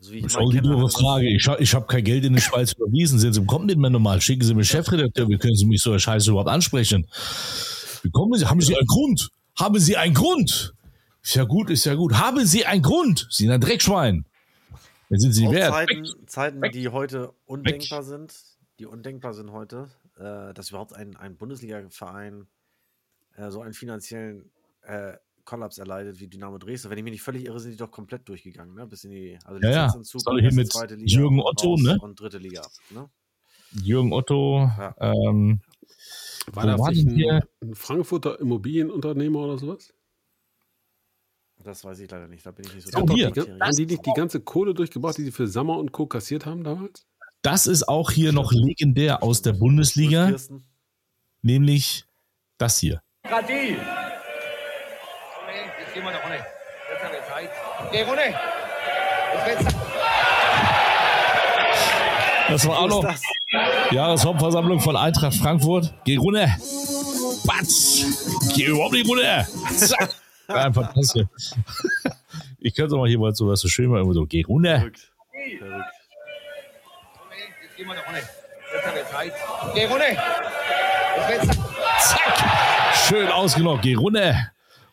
So 0.00 0.12
wie 0.12 0.18
ich 0.18 0.22
doofe 0.32 0.56
hat 0.58 0.64
er 0.64 0.82
das- 0.82 0.94
Frage. 0.94 1.28
Ich, 1.28 1.46
ich 1.58 1.74
habe 1.74 1.86
kein 1.86 2.04
Geld 2.04 2.24
in 2.24 2.34
die 2.34 2.40
Schweiz 2.40 2.72
überwiesen. 2.72 3.18
Sind 3.18 3.34
Sie, 3.34 3.44
kommen 3.44 3.66
nicht 3.66 3.78
mehr 3.78 3.90
normal. 3.90 4.20
Schicken 4.20 4.42
Sie 4.44 4.54
mir 4.54 4.64
Chefredakteur. 4.64 5.28
Wie 5.28 5.38
können 5.38 5.54
Sie 5.54 5.66
mich 5.66 5.82
so 5.82 5.90
eine 5.90 6.00
Scheiße 6.00 6.30
überhaupt 6.30 6.48
ansprechen? 6.50 7.06
Wie 8.02 8.10
kommen 8.10 8.34
Sie? 8.38 8.46
Haben 8.46 8.60
Sie 8.60 8.74
einen 8.76 8.86
Grund? 8.86 9.28
Haben 9.58 9.78
Sie 9.78 9.96
einen 9.96 10.14
Grund? 10.14 10.74
Ist 11.22 11.34
ja 11.34 11.44
gut, 11.44 11.68
ist 11.70 11.84
ja 11.84 11.94
gut. 11.94 12.14
Haben 12.14 12.46
Sie 12.46 12.64
einen 12.66 12.82
Grund? 12.82 13.26
Sie 13.30 13.44
sind 13.44 13.52
ein 13.52 13.60
Dreckschwein. 13.60 14.24
Dann 15.10 15.18
sind 15.18 15.32
Sie 15.32 15.46
Auch 15.48 15.52
wert. 15.52 15.72
Zeiten, 15.72 16.04
Zeiten 16.26 16.62
Weg. 16.62 16.72
die 16.72 16.88
heute 16.88 17.32
undenkbar 17.44 18.04
sind, 18.04 18.32
die 18.78 18.86
undenkbar 18.86 19.34
sind 19.34 19.50
heute, 19.50 19.90
äh, 20.16 20.54
dass 20.54 20.70
überhaupt 20.70 20.94
ein, 20.94 21.16
ein 21.16 21.36
Bundesliga-Verein 21.36 22.46
äh, 23.34 23.50
so 23.50 23.60
einen 23.60 23.74
finanziellen 23.74 24.50
äh, 24.82 25.14
Kollaps 25.44 25.78
erleidet 25.78 26.20
wie 26.20 26.28
Dynamo 26.28 26.58
Dresden. 26.58 26.90
Wenn 26.90 26.98
ich 26.98 27.04
mich 27.04 27.12
nicht 27.12 27.22
völlig 27.22 27.44
irre, 27.44 27.58
sind 27.58 27.72
die 27.72 27.76
doch 27.76 27.90
komplett 27.90 28.28
durchgegangen, 28.28 28.74
ne? 28.74 28.86
Bis 28.86 29.02
in 29.02 29.10
die 29.10 29.38
also 29.44 29.60
Ja, 29.60 29.70
ja. 29.70 29.84
Lizenzentzug 29.86 30.20
Soll 30.20 30.34
und 30.36 30.40
hier 30.42 30.54
mit 30.54 30.72
zweite 30.72 30.94
Jürgen 30.94 31.40
und 31.40 31.46
Otto, 31.46 31.76
ne? 31.76 31.98
Und 32.00 32.20
dritte 32.20 32.38
Liga. 32.38 32.62
Ne? 32.90 33.10
Jürgen 33.82 34.12
Otto. 34.12 34.70
Ja. 34.78 34.94
Ähm, 35.00 35.60
War 36.52 36.66
das 36.66 36.78
war 36.78 36.88
ein, 36.88 37.42
ein 37.62 37.74
Frankfurter 37.74 38.38
Immobilienunternehmer 38.38 39.40
oder 39.40 39.58
sowas? 39.58 39.92
Das 41.64 41.84
weiß 41.84 41.98
ich 42.00 42.10
leider 42.10 42.26
nicht. 42.26 42.44
Da 42.46 42.50
bin 42.52 42.66
ich 42.66 42.74
nicht 42.74 42.90
so 42.90 43.06
hier. 43.14 43.30
Die, 43.30 43.40
haben 43.40 43.76
die 43.76 43.86
nicht 43.86 44.06
die 44.06 44.12
ganze 44.14 44.40
Kohle 44.40 44.74
durchgebracht, 44.74 45.18
die 45.18 45.24
sie 45.24 45.32
für 45.32 45.46
Sammer 45.46 45.78
und 45.78 45.92
Co. 45.92 46.06
kassiert 46.06 46.46
haben 46.46 46.64
damals? 46.64 47.06
das 47.42 47.66
ist 47.66 47.88
auch 47.88 48.10
hier 48.10 48.32
noch 48.32 48.52
legendär 48.52 49.22
aus 49.22 49.42
der 49.42 49.52
Bundesliga, 49.52 50.34
nämlich 51.42 52.04
das 52.58 52.78
hier. 52.78 53.02
Radi. 53.24 53.76
Jetzt 55.78 55.94
gehen 55.94 56.04
wir 56.04 56.12
nach 56.12 56.20
vorne. 56.20 56.36
Jetzt 56.36 57.04
haben 57.04 57.12
wir 57.12 57.22
Zeit. 57.26 57.50
Geh 57.92 58.02
runter. 58.02 58.22
Das 62.48 62.66
war 62.66 62.78
auch 62.80 62.88
noch 62.88 63.02
das? 63.02 63.22
Jahreshauptversammlung 63.90 64.80
von 64.80 64.96
Eintracht 64.96 65.34
Frankfurt. 65.36 65.94
Geh 66.04 66.16
runter. 66.16 66.48
Batz. 67.46 68.04
Geh 68.54 68.66
überhaupt 68.66 68.92
nicht 68.92 69.08
runter. 69.08 69.46
Zack. 69.76 70.14
Einfach 70.54 70.92
das 70.94 71.12
hier. 71.12 71.28
Ich 72.58 72.74
könnte 72.74 72.94
auch 72.94 73.00
mal 73.00 73.08
hier 73.08 73.18
mal 73.18 73.34
so 73.34 73.48
was 73.48 73.60
so 73.60 73.68
schön 73.68 73.88
mal 73.90 74.00
immer 74.02 74.12
so. 74.12 74.26
Geh 74.26 74.42
runter. 74.42 74.78
Verrückt. 74.78 75.12
Verrückt. 75.58 75.84
Jetzt 77.62 77.76
gehen 77.76 77.86
wir 77.88 77.94
nach 77.94 78.04
vorne. 78.04 78.18
Jetzt 78.18 78.86
haben 78.86 78.94
wir 78.96 79.06
Zeit. 79.06 79.32
Geh 79.74 79.84
runter. 79.86 80.04
Das 81.16 81.28
letzte. 81.30 81.58
Zack. 82.00 82.96
Schön 83.08 83.28
ausgenockt. 83.28 83.82
Geh 83.82 83.94
runter. 83.94 84.34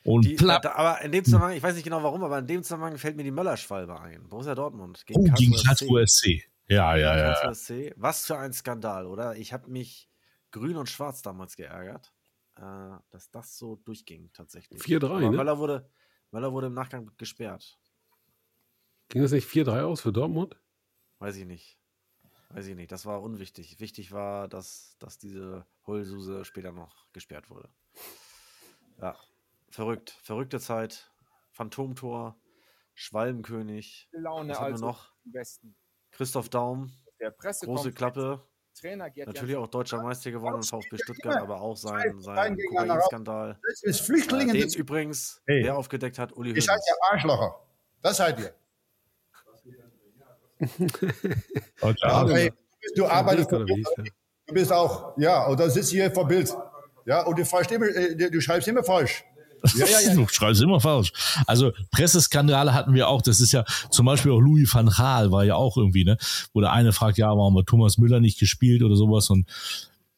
Und 0.03 0.24
Die, 0.24 0.36
plapp. 0.36 0.62
da, 0.62 0.72
aber 0.76 1.01
in 1.01 1.12
dem 1.12 1.26
Zusammenhang, 1.26 1.51
ich 1.58 1.62
weiß 1.64 1.76
nicht 1.76 1.84
genau 1.84 2.01
warum, 2.01 2.24
aber 2.24 2.39
in 2.39 2.47
dem 2.47 2.64
Zusammenhang 2.64 2.97
fällt 2.97 3.18
mir 3.18 3.24
die 3.24 3.32
Möllerschwalbe 3.32 3.99
ein. 3.99 4.26
Borussia 4.30 4.55
Dortmund 4.55 5.03
Oh, 5.14 5.22
gegen 5.36 5.53
Karlsruhe 5.53 6.08
SC. 6.08 6.43
Ja, 6.70 6.95
ja, 6.95 7.18
ja. 7.18 7.51
Was 7.97 8.26
für 8.26 8.38
ein 8.38 8.53
Skandal, 8.53 9.05
oder? 9.05 9.36
Ich 9.36 9.51
habe 9.51 9.70
mich 9.70 10.08
grün 10.51 10.78
und 10.78 10.89
schwarz 10.89 11.22
damals 11.22 11.58
geärgert, 11.58 12.14
äh, 12.58 12.97
dass 13.10 13.30
das 13.32 13.58
so 13.58 13.76
durchging 13.78 14.32
tatsächlich. 14.34 14.82
4-3, 14.82 15.05
Aber 15.05 15.20
ne? 15.20 15.32
Möller 15.32 15.58
wurde, 15.58 15.89
Möller 16.32 16.51
wurde 16.51 16.68
im 16.68 16.74
Nachgang 16.74 17.12
gesperrt. 17.18 17.80
Ging 19.10 19.22
das 19.22 19.32
nicht 19.32 19.47
4-3 19.47 19.84
aus 19.84 20.01
für 20.01 20.12
Dortmund? 20.12 20.60
Weiß 21.20 21.38
ich 21.38 21.45
nicht. 21.45 21.80
Weiß 22.49 22.68
ich 22.68 22.76
nicht. 22.76 22.91
Das 22.91 23.05
war 23.05 23.22
unwichtig. 23.22 23.80
Wichtig 23.80 24.12
war, 24.12 24.47
dass, 24.47 24.95
dass 24.99 25.18
diese 25.18 25.66
Heulsuse 25.86 26.45
später 26.45 26.72
noch 26.72 27.12
gesperrt 27.12 27.49
wurde. 27.49 27.70
Ja. 29.01 29.18
Verrückt. 29.70 30.12
Verrückte 30.24 30.60
Zeit. 30.60 31.12
Phantomtor. 31.51 32.39
Schwalbenkönig. 32.93 34.10
Laune 34.12 34.58
also 34.58 34.86
noch? 34.86 35.14
Christoph 36.12 36.49
Daum. 36.49 36.91
Der 37.20 37.32
Große 37.32 37.91
Klappe. 37.91 38.47
Trainer 38.80 39.09
geht 39.09 39.28
Natürlich 39.28 39.55
auch 39.55 39.67
deutscher 39.67 40.01
Meister 40.01 40.32
geworden 40.32 40.57
im 40.57 40.63
VfB 40.63 40.97
Stuttgart, 40.97 41.38
aber 41.38 41.59
auch 41.61 41.75
sein, 41.75 42.19
sein 42.21 42.57
Kokain-Skandal. 42.69 43.59
Das 43.67 43.84
ist 43.84 44.01
Äh, 44.01 44.03
Flüchtlinge. 44.03 44.53
den 44.53 44.69
übrigens, 44.75 45.41
Hey. 45.47 45.63
wer 45.63 45.75
aufgedeckt 45.78 46.19
hat, 46.19 46.32
Uli 46.34 46.51
Ihr 46.53 46.61
seid 46.61 46.75
Hoeneß. 46.75 46.86
ja 46.88 46.95
Arschlocher. 47.11 47.59
Das 48.01 48.17
seid 48.17 48.39
ihr. 48.39 48.53
Hey, 51.82 52.51
du 52.95 53.05
arbeitest, 53.05 53.51
der? 53.51 53.65
du 53.65 54.53
bist 54.53 54.71
auch, 54.71 55.17
ja, 55.17 55.47
oder 55.47 55.69
sitzt 55.69 55.91
hier 55.91 56.11
vor 56.11 56.28
Bild. 56.28 56.55
Ja, 57.05 57.21
und 57.25 57.38
du, 57.38 57.45
immer, 57.71 57.86
äh, 57.88 58.15
du 58.15 58.41
schreibst 58.41 58.67
immer 58.67 58.84
falsch. 58.84 59.23
Ja, 59.76 59.86
ja, 59.86 59.99
ja. 60.09 60.15
Du 60.15 60.28
schreibst 60.28 60.61
immer 60.61 60.80
falsch. 60.80 61.11
Also 61.45 61.72
Presseskandale 61.91 62.74
hatten 62.74 62.93
wir 62.93 63.07
auch. 63.07 63.22
Das 63.22 63.39
ist 63.39 63.51
ja 63.51 63.63
zum 63.91 64.05
Beispiel 64.05 64.32
auch 64.32 64.39
Louis 64.39 64.74
van 64.74 64.88
Gaal 64.88 65.32
war 65.32 65.43
ja 65.43 65.55
auch 65.55 65.78
irgendwie, 65.78 66.03
ne? 66.03 66.18
Wo 66.53 66.61
der 66.61 66.72
eine 66.72 66.93
fragt, 66.93 67.18
ja, 67.18 67.30
warum 67.30 67.57
hat 67.57 67.68
Thomas 67.68 67.97
Müller 67.97 68.20
nicht 68.20 68.39
gespielt 68.39 68.84
oder 68.84 68.95
sowas 68.95 69.30
und 69.30 69.47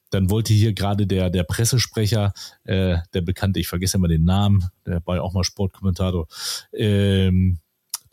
dann 0.09 0.29
wollte 0.29 0.53
hier 0.53 0.73
gerade 0.73 1.05
der, 1.05 1.29
der 1.29 1.43
Pressesprecher, 1.43 2.33
äh, 2.63 2.97
der 3.13 3.21
bekannte, 3.21 3.59
ich 3.59 3.67
vergesse 3.67 3.97
immer 3.97 4.07
den 4.07 4.25
Namen, 4.25 4.65
der 4.85 5.05
war 5.05 5.17
ja 5.17 5.21
auch 5.21 5.33
mal 5.33 5.43
Sportkommentator, 5.43 6.27
ähm, 6.73 7.59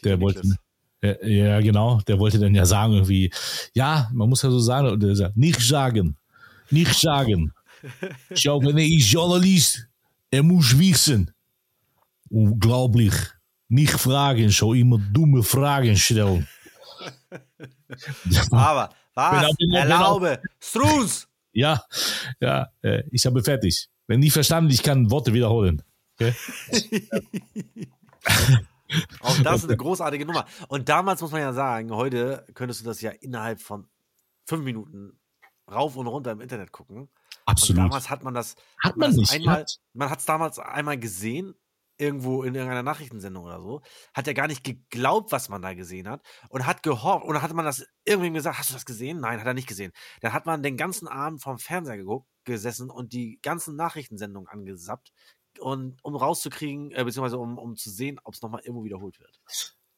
der 0.04 0.20
wollte, 0.20 0.42
Niklas. 1.02 1.16
ja, 1.22 1.60
genau, 1.60 2.00
der 2.06 2.18
wollte 2.18 2.38
dann 2.38 2.54
ja 2.54 2.66
sagen 2.66 2.92
irgendwie, 2.94 3.32
ja, 3.74 4.10
man 4.12 4.28
muss 4.28 4.42
ja 4.42 4.50
so 4.50 4.60
sagen, 4.60 4.88
und 4.88 5.02
der 5.02 5.16
sagt, 5.16 5.36
nicht 5.36 5.60
sagen, 5.60 6.16
nicht 6.70 6.94
sagen. 6.94 7.52
Wenn 8.30 8.78
er 8.78 8.86
ist 8.86 9.10
Journalist, 9.10 9.86
er 10.30 10.42
muss 10.42 10.78
wissen. 10.78 11.32
Unglaublich. 12.28 13.14
Nicht 13.68 13.92
fragen, 13.92 14.48
so 14.50 14.74
immer 14.74 14.98
dumme 14.98 15.42
Fragen 15.42 15.96
stellen. 15.96 16.46
Aber, 18.50 18.90
was? 19.14 19.56
Genau, 19.58 19.76
Erlaube. 19.76 20.40
Struß! 20.60 21.28
Ja, 21.52 21.82
ja, 22.40 22.68
ich 23.10 23.24
habe 23.26 23.42
fertig. 23.42 23.88
Wenn 24.06 24.20
nicht 24.20 24.34
verstanden, 24.34 24.70
ich 24.70 24.82
kann 24.82 25.10
Worte 25.10 25.32
wiederholen. 25.32 25.82
Okay? 26.14 26.34
Auch 29.20 29.38
das 29.42 29.58
ist 29.58 29.64
eine 29.64 29.76
großartige 29.76 30.26
Nummer. 30.26 30.44
Und 30.68 30.88
damals 30.88 31.20
muss 31.20 31.32
man 31.32 31.40
ja 31.40 31.52
sagen, 31.52 31.90
heute 31.92 32.46
könntest 32.54 32.80
du 32.80 32.84
das 32.84 33.00
ja 33.00 33.10
innerhalb 33.10 33.60
von 33.60 33.88
fünf 34.44 34.64
Minuten 34.64 35.18
rauf 35.70 35.96
und 35.96 36.06
runter 36.06 36.32
im 36.32 36.40
Internet 36.40 36.72
gucken. 36.72 37.08
Und 37.46 37.52
Absolut. 37.52 37.84
damals 37.84 38.10
hat 38.10 38.24
man 38.24 38.34
das, 38.34 38.56
Hat 38.82 38.96
man 38.96 39.10
das 39.10 39.16
nicht, 39.16 39.32
einmal, 39.32 39.60
ja. 39.60 39.66
man 39.94 40.10
hat 40.10 40.18
es 40.18 40.24
damals 40.24 40.58
einmal 40.58 40.98
gesehen 40.98 41.54
irgendwo 41.98 42.42
in 42.42 42.54
irgendeiner 42.54 42.82
Nachrichtensendung 42.82 43.44
oder 43.44 43.60
so, 43.60 43.80
hat 44.12 44.28
er 44.28 44.34
gar 44.34 44.48
nicht 44.48 44.64
geglaubt, 44.64 45.32
was 45.32 45.48
man 45.48 45.62
da 45.62 45.72
gesehen 45.72 46.08
hat 46.08 46.20
und 46.50 46.66
hat 46.66 46.82
gehofft, 46.82 47.24
oder 47.24 47.40
hat 47.40 47.54
man 47.54 47.64
das 47.64 47.86
irgendwem 48.04 48.34
gesagt, 48.34 48.58
hast 48.58 48.68
du 48.68 48.74
das 48.74 48.84
gesehen? 48.84 49.20
Nein, 49.20 49.40
hat 49.40 49.46
er 49.46 49.54
nicht 49.54 49.68
gesehen. 49.68 49.92
Dann 50.20 50.34
hat 50.34 50.44
man 50.44 50.62
den 50.62 50.76
ganzen 50.76 51.08
Abend 51.08 51.42
vorm 51.42 51.58
Fernseher 51.58 51.96
geguckt, 51.96 52.28
gesessen 52.44 52.90
und 52.90 53.12
die 53.12 53.38
ganzen 53.40 53.76
Nachrichtensendungen 53.76 54.48
angesappt, 54.48 55.12
und, 55.58 55.98
um 56.02 56.16
rauszukriegen, 56.16 56.92
äh, 56.92 57.04
beziehungsweise 57.04 57.38
um, 57.38 57.56
um 57.58 57.76
zu 57.76 57.90
sehen, 57.90 58.20
ob 58.24 58.34
es 58.34 58.42
nochmal 58.42 58.60
irgendwo 58.62 58.84
wiederholt 58.84 59.18
wird. 59.18 59.40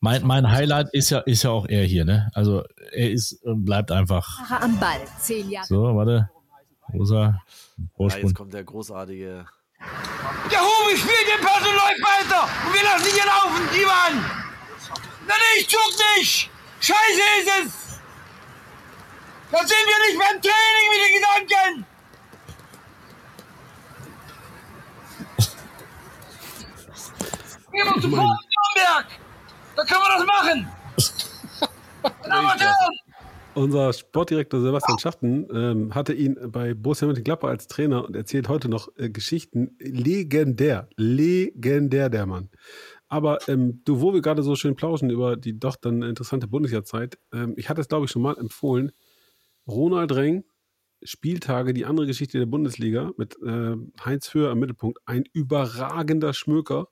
Mein, 0.00 0.24
mein 0.24 0.48
Highlight 0.48 0.88
ist 0.92 1.10
ja, 1.10 1.18
ist 1.20 1.42
ja 1.42 1.50
auch 1.50 1.66
er 1.66 1.84
hier, 1.84 2.04
ne? 2.04 2.30
Also 2.32 2.62
er 2.92 3.10
ist 3.10 3.42
und 3.42 3.64
bleibt 3.64 3.90
einfach. 3.90 4.38
am 4.48 4.78
Ball. 4.78 5.00
Zehn 5.18 5.50
Jahre. 5.50 5.66
So, 5.66 5.82
warte. 5.82 6.30
Rosa. 6.92 7.14
Ja, 7.14 7.42
Vorsprung. 7.96 8.24
jetzt 8.24 8.34
kommt 8.36 8.54
der 8.54 8.64
großartige. 8.64 9.46
Der 10.50 10.60
Hubi 10.60 10.96
spielt, 10.96 11.28
den 11.28 11.44
Pass 11.44 11.66
und 11.66 11.74
läuft 11.74 12.02
weiter. 12.02 12.48
Und 12.66 12.74
wir 12.74 12.82
lassen 12.82 13.06
ihn 13.06 13.26
laufen, 13.26 13.68
die 13.74 13.84
Mann. 13.84 14.24
Na 15.26 15.34
nee, 15.34 15.60
ich 15.60 15.68
zuck 15.68 15.92
nicht. 16.16 16.50
Scheiße 16.80 17.22
ist 17.40 17.50
es. 17.66 18.00
Da 19.50 19.58
sind 19.58 19.70
wir 19.70 19.98
nicht 20.06 20.18
beim 20.18 20.40
Training 20.42 20.88
mit 20.90 21.00
den 21.04 21.14
Gedanken. 21.14 21.86
Gehen 27.72 27.86
wir 27.86 28.00
zu 28.00 28.08
Nürnberg. 28.08 29.06
Da 29.76 29.84
können 29.84 30.00
wir 30.00 30.12
das 30.16 30.26
machen. 30.26 30.68
Herren. 32.58 32.97
Unser 33.58 33.92
Sportdirektor 33.92 34.60
Sebastian 34.60 35.00
Schachten 35.00 35.48
ähm, 35.52 35.92
hatte 35.92 36.12
ihn 36.12 36.38
bei 36.52 36.74
Borussia 36.74 37.08
Mönchengladbach 37.08 37.48
als 37.48 37.66
Trainer 37.66 38.04
und 38.04 38.14
erzählt 38.14 38.48
heute 38.48 38.68
noch 38.68 38.88
äh, 38.96 39.10
Geschichten. 39.10 39.76
Legendär, 39.80 40.88
legendär 40.96 42.08
der 42.08 42.26
Mann. 42.26 42.50
Aber 43.08 43.40
ähm, 43.48 43.82
du, 43.84 44.00
wo 44.00 44.14
wir 44.14 44.22
gerade 44.22 44.44
so 44.44 44.54
schön 44.54 44.76
plauschen 44.76 45.10
über 45.10 45.36
die 45.36 45.58
doch 45.58 45.74
dann 45.74 46.02
interessante 46.02 46.46
Bundesjahrzeit, 46.46 47.18
ähm, 47.32 47.54
ich 47.56 47.68
hatte 47.68 47.80
es 47.80 47.88
glaube 47.88 48.04
ich 48.04 48.12
schon 48.12 48.22
mal 48.22 48.38
empfohlen, 48.38 48.92
Ronald 49.66 50.14
Reng, 50.14 50.44
Spieltage, 51.02 51.74
die 51.74 51.84
andere 51.84 52.06
Geschichte 52.06 52.38
der 52.38 52.46
Bundesliga 52.46 53.10
mit 53.16 53.42
äh, 53.42 53.74
Heinz 54.04 54.34
Höher 54.34 54.52
im 54.52 54.60
Mittelpunkt, 54.60 55.00
ein 55.04 55.24
überragender 55.32 56.32
Schmöker. 56.32 56.86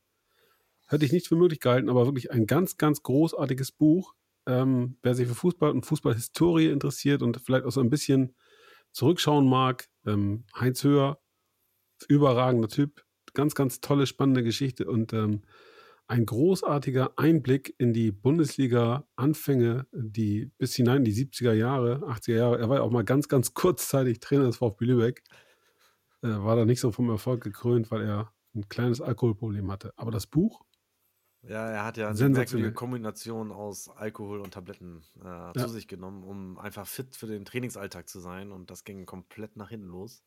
Hätte 0.89 1.05
ich 1.05 1.13
nicht 1.13 1.29
für 1.29 1.37
möglich 1.37 1.61
gehalten, 1.61 1.89
aber 1.89 2.07
wirklich 2.07 2.33
ein 2.33 2.47
ganz, 2.49 2.77
ganz 2.77 3.05
großartiges 3.05 3.71
Buch. 3.71 4.15
Ähm, 4.47 4.99
wer 5.03 5.15
sich 5.15 5.29
für 5.29 5.35
Fußball 5.35 5.71
und 5.71 5.87
Fußballhistorie 5.87 6.69
interessiert 6.69 7.23
und 7.23 7.41
vielleicht 7.41 7.65
auch 7.65 7.73
so 7.73 7.81
ein 7.81 7.91
bisschen 7.91 8.35
zurückschauen 8.93 9.49
mag, 9.49 9.89
ähm, 10.07 10.45
Heinz 10.59 10.85
Höher, 10.85 11.19
überragender 12.09 12.69
Typ, 12.69 13.05
ganz, 13.35 13.55
ganz 13.55 13.81
tolle, 13.81 14.07
spannende 14.07 14.43
Geschichte 14.43 14.89
und 14.89 15.13
ähm, 15.13 15.43
ein 16.09 16.25
großartiger 16.25 17.19
Einblick 17.19 17.75
in 17.79 17.93
die 17.93 18.13
Bundesliga-Anfänge, 18.13 19.87
die 19.93 20.53
bis 20.57 20.77
hinein 20.77 20.99
in 20.99 21.05
die 21.05 21.15
70er 21.15 21.53
Jahre, 21.53 21.99
80er 22.09 22.37
Jahre. 22.37 22.59
Er 22.59 22.69
war 22.69 22.77
ja 22.77 22.83
auch 22.83 22.93
mal 22.93 23.05
ganz, 23.05 23.29
ganz 23.29 23.55
kurzzeitig 23.55 24.21
Trainer 24.21 24.45
des 24.45 24.59
VfB 24.59 24.85
Lübeck. 24.85 25.25
Äh, 26.23 26.29
war 26.29 26.57
da 26.57 26.65
nicht 26.65 26.81
so 26.81 26.93
vom 26.93 27.11
Erfolg 27.11 27.43
gekrönt, 27.43 27.91
weil 27.91 28.03
er 28.03 28.33
ein 28.55 28.69
kleines 28.69 29.01
Alkoholproblem 29.01 29.71
hatte. 29.71 29.93
Aber 29.97 30.13
das 30.13 30.27
Buch, 30.27 30.65
Ja, 31.49 31.69
er 31.69 31.85
hat 31.85 31.97
ja 31.97 32.09
eine 32.09 32.29
merkwürdige 32.29 32.73
Kombination 32.73 33.53
aus 33.53 33.89
Alkohol 33.89 34.41
und 34.41 34.55
Tabletten 34.55 35.03
äh, 35.25 35.59
zu 35.59 35.69
sich 35.69 35.89
genommen, 35.89 36.25
um 36.25 36.59
einfach 36.59 36.87
fit 36.87 37.15
für 37.17 37.27
den 37.27 37.45
Trainingsalltag 37.45 38.09
zu 38.09 38.21
sein. 38.21 38.53
Und 38.53 38.71
das 38.71 38.85
ging 38.85 39.07
komplett 39.07 39.57
nach 39.57 39.69
hinten 39.69 39.87
los. 39.87 40.25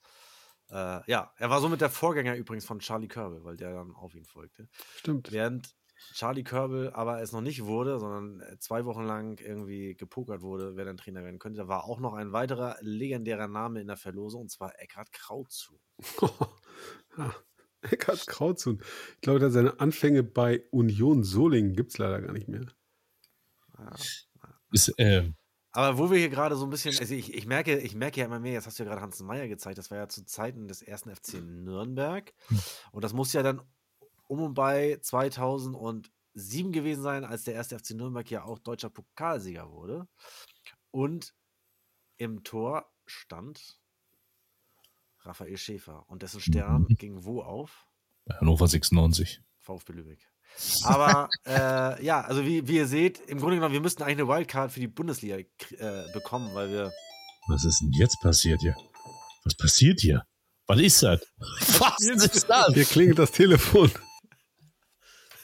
Äh, 0.69 1.01
ja, 1.09 1.33
er 1.37 1.49
war 1.49 1.61
somit 1.61 1.81
der 1.81 1.89
Vorgänger 1.89 2.35
übrigens 2.35 2.65
von 2.65 2.79
Charlie 2.79 3.07
Körbel, 3.07 3.43
weil 3.43 3.57
der 3.57 3.73
dann 3.73 3.95
auf 3.95 4.15
ihn 4.15 4.25
folgte. 4.25 4.67
stimmt. 4.95 5.31
Während 5.31 5.75
Charlie 6.13 6.43
Körbel 6.43 6.91
aber 6.91 7.21
es 7.21 7.31
noch 7.31 7.41
nicht 7.41 7.65
wurde, 7.65 7.99
sondern 7.99 8.41
zwei 8.59 8.85
Wochen 8.85 9.03
lang 9.03 9.39
irgendwie 9.39 9.95
gepokert 9.95 10.41
wurde, 10.41 10.75
wer 10.75 10.85
dann 10.85 10.97
Trainer 10.97 11.23
werden 11.23 11.39
könnte, 11.39 11.59
da 11.59 11.67
war 11.67 11.83
auch 11.83 11.99
noch 11.99 12.13
ein 12.13 12.31
weiterer 12.31 12.77
legendärer 12.81 13.47
Name 13.47 13.81
in 13.81 13.87
der 13.87 13.97
Verlosung, 13.97 14.43
und 14.43 14.51
zwar 14.51 14.79
Eckhard 14.79 15.11
Krautzu. 15.11 15.79
ja, 17.17 17.33
Eckhard 17.91 18.27
Krautzun. 18.27 18.81
Ich 19.15 19.21
glaube, 19.21 19.39
der 19.39 19.51
seine 19.51 19.79
Anfänge 19.79 20.23
bei 20.23 20.63
Union 20.71 21.23
Solingen 21.23 21.73
gibt 21.73 21.91
es 21.91 21.97
leider 21.97 22.21
gar 22.21 22.33
nicht 22.33 22.47
mehr. 22.47 22.65
Ist, 24.71 24.89
äh, 24.99 25.31
Aber 25.71 25.97
wo 25.97 26.11
wir 26.11 26.17
hier 26.17 26.29
gerade 26.29 26.55
so 26.55 26.65
ein 26.65 26.69
bisschen, 26.69 26.97
also 26.97 27.13
ich, 27.13 27.33
ich 27.33 27.45
merke, 27.45 27.79
ich 27.79 27.95
merke 27.95 28.19
ja 28.19 28.25
immer 28.25 28.39
mehr, 28.39 28.53
jetzt 28.53 28.67
hast 28.67 28.79
du 28.79 28.83
ja 28.83 28.89
gerade 28.89 29.01
Hansen 29.01 29.25
Meyer 29.25 29.47
gezeigt, 29.47 29.77
das 29.77 29.89
war 29.89 29.97
ja 29.97 30.09
zu 30.09 30.25
Zeiten 30.25 30.67
des 30.67 30.81
ersten 30.81 31.15
FC 31.15 31.35
Nürnberg. 31.41 32.33
Und 32.91 33.03
das 33.03 33.13
muss 33.13 33.33
ja 33.33 33.43
dann 33.43 33.61
um 34.27 34.41
und 34.41 34.53
bei 34.53 34.99
2007 35.01 36.11
gewesen 36.71 37.01
sein, 37.01 37.23
als 37.23 37.45
der 37.45 37.55
erste 37.55 37.79
FC 37.79 37.91
Nürnberg 37.91 38.29
ja 38.29 38.43
auch 38.43 38.59
deutscher 38.59 38.89
Pokalsieger 38.89 39.71
wurde. 39.71 40.07
Und 40.91 41.33
im 42.17 42.43
Tor 42.43 42.91
stand 43.05 43.79
Raphael 45.21 45.57
Schäfer. 45.57 46.05
Und 46.07 46.23
dessen 46.23 46.41
Stern 46.41 46.85
ging 46.89 47.23
wo 47.23 47.41
auf? 47.41 47.85
Hannover 48.39 48.67
96. 48.67 49.41
VfB 49.59 49.93
Lübeck. 49.93 50.19
Aber 50.83 51.29
äh, 51.45 52.03
ja, 52.03 52.21
also 52.21 52.45
wie, 52.45 52.67
wie 52.67 52.77
ihr 52.77 52.87
seht, 52.87 53.19
im 53.19 53.39
Grunde 53.39 53.55
genommen, 53.55 53.73
wir 53.73 53.81
müssten 53.81 54.03
eigentlich 54.03 54.19
eine 54.19 54.27
Wildcard 54.27 54.71
für 54.71 54.79
die 54.79 54.87
Bundesliga 54.87 55.37
äh, 55.37 56.11
bekommen, 56.13 56.53
weil 56.53 56.71
wir 56.71 56.91
Was 57.47 57.63
ist 57.63 57.81
denn 57.81 57.91
jetzt 57.93 58.19
passiert 58.21 58.59
hier? 58.61 58.75
Was 59.43 59.55
passiert 59.55 60.01
hier? 60.01 60.25
Was 60.67 60.79
ist 60.79 61.03
das? 61.03 61.21
Was 61.79 61.99
ist 61.99 62.49
das? 62.49 62.73
Hier 62.73 62.85
klingelt 62.85 63.19
das 63.19 63.31
Telefon. 63.31 63.91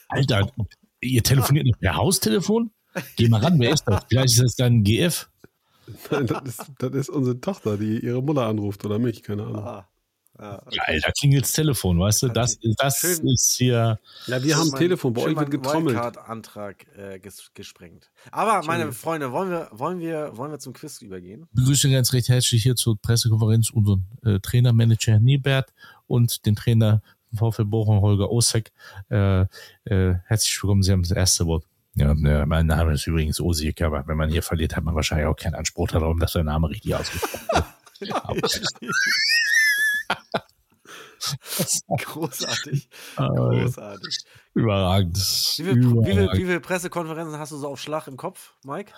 Alter, 0.08 0.52
ihr 1.02 1.24
telefoniert 1.24 1.66
nicht 1.66 1.80
per 1.80 1.96
Haustelefon? 1.96 2.72
Geh 3.16 3.28
mal 3.28 3.42
ran, 3.42 3.60
wer 3.60 3.72
ist 3.72 3.84
das? 3.86 4.04
Vielleicht 4.08 4.34
ist 4.36 4.44
das 4.44 4.56
dann 4.56 4.84
GF. 4.84 5.30
Nein, 6.12 6.28
das 6.28 6.42
ist, 6.46 6.72
das 6.80 6.92
ist 6.94 7.10
unsere 7.10 7.40
Tochter, 7.40 7.78
die 7.78 8.00
ihre 8.00 8.22
Mutter 8.22 8.46
anruft 8.46 8.86
oder 8.86 9.00
mich, 9.00 9.24
keine 9.24 9.44
Ahnung. 9.44 9.64
Ah, 9.64 9.90
ja, 10.38 10.62
Geil, 10.86 11.00
da 11.02 11.12
klingelt 11.18 11.44
das 11.46 11.54
Telefon, 11.54 11.98
weißt 11.98 12.24
du? 12.24 12.28
Das, 12.28 12.58
das 12.78 12.98
Schön. 13.00 13.28
ist 13.30 13.56
hier. 13.58 14.00
Ja, 14.28 14.44
wir 14.44 14.56
haben 14.58 14.68
ein 14.68 14.72
mein- 14.72 14.80
Telefon, 14.80 15.14
bei 15.14 15.22
euch 15.22 15.36
wird 15.38 15.50
getrommelt. 15.50 15.96
Wildcard-Antrag 15.96 16.86
äh, 16.98 17.20
ges 17.20 17.52
gesprengt. 17.54 18.12
Aber 18.32 18.66
meine 18.66 18.92
Freunde, 18.92 19.32
wollen 19.32 19.50
wir, 19.50 19.70
wollen 19.72 20.00
wir, 20.00 20.36
wollen 20.36 20.52
wir 20.52 20.60
zum 20.60 20.74
Quiz 20.74 21.02
übergehen? 21.02 21.48
begrüße 21.54 21.90
ganz 21.90 22.12
recht 22.12 22.28
herzlich 22.28 22.64
hier 22.64 22.76
zur 22.76 23.00
Pressekonferenz 23.00 23.70
unseren 23.70 24.06
äh, 24.26 24.40
Trainermanager 24.42 25.14
Herrn 25.14 25.24
Niebert 25.24 25.74
und 26.06 26.46
den 26.46 26.58
Trainer 26.58 27.02
vom 27.34 27.54
VfL 27.54 27.66
Bochum 27.66 28.02
Holger 28.02 28.30
Osek. 28.30 28.74
Äh, 29.10 29.42
äh, 29.86 30.16
herzlich 30.26 30.62
willkommen, 30.62 30.84
Sie 30.84 30.92
haben 30.92 31.04
das 31.04 31.12
erste 31.12 31.46
Wort. 31.46 31.66
Ja, 31.96 32.14
ne, 32.14 32.46
mein 32.46 32.68
Name 32.68 32.94
ist 32.94 33.08
übrigens 33.08 33.40
Osik, 33.40 33.82
aber 33.82 34.06
wenn 34.08 34.18
man 34.18 34.30
hier 34.30 34.44
verliert, 34.44 34.76
hat 34.76 34.84
man 34.84 34.96
wahrscheinlich 34.96 35.28
auch 35.28 35.36
keinen 35.36 35.56
Anspruch 35.56 35.88
darauf, 35.88 36.18
dass 36.20 36.34
der 36.34 36.44
Name 36.44 36.70
richtig 36.70 36.94
ausgesprochen 36.94 37.48
wird. 37.52 37.66
Großartig. 42.04 42.90
Äh, 43.18 43.28
Großartig. 43.28 44.18
Überragend. 44.54 45.18
Wie 45.18 46.06
viele, 46.06 46.30
wie 46.34 46.46
viele 46.46 46.60
Pressekonferenzen 46.60 47.40
hast 47.40 47.54
du 47.54 47.58
so 47.58 47.70
auf 47.70 47.80
Schlag 47.80 48.08
im 48.08 48.18
Kopf, 48.18 48.54
Mike? 48.64 48.92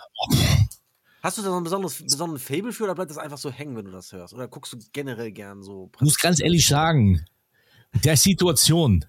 Hast 1.22 1.38
du 1.38 1.42
da 1.42 1.50
so 1.50 1.56
ein 1.56 1.64
besonderes, 1.64 2.02
besonderen 2.02 2.40
Fable 2.40 2.72
für 2.72 2.84
oder 2.84 2.94
bleibt 2.94 3.10
das 3.10 3.18
einfach 3.18 3.38
so 3.38 3.50
hängen, 3.50 3.76
wenn 3.76 3.84
du 3.84 3.92
das 3.92 4.12
hörst? 4.12 4.34
Oder 4.34 4.48
guckst 4.48 4.72
du 4.72 4.78
generell 4.92 5.30
gern 5.30 5.62
so 5.62 5.90
Ich 5.94 6.00
muss 6.00 6.18
ganz 6.18 6.40
ehrlich 6.40 6.66
sagen, 6.66 7.24
der 7.92 8.16
Situation 8.16 9.04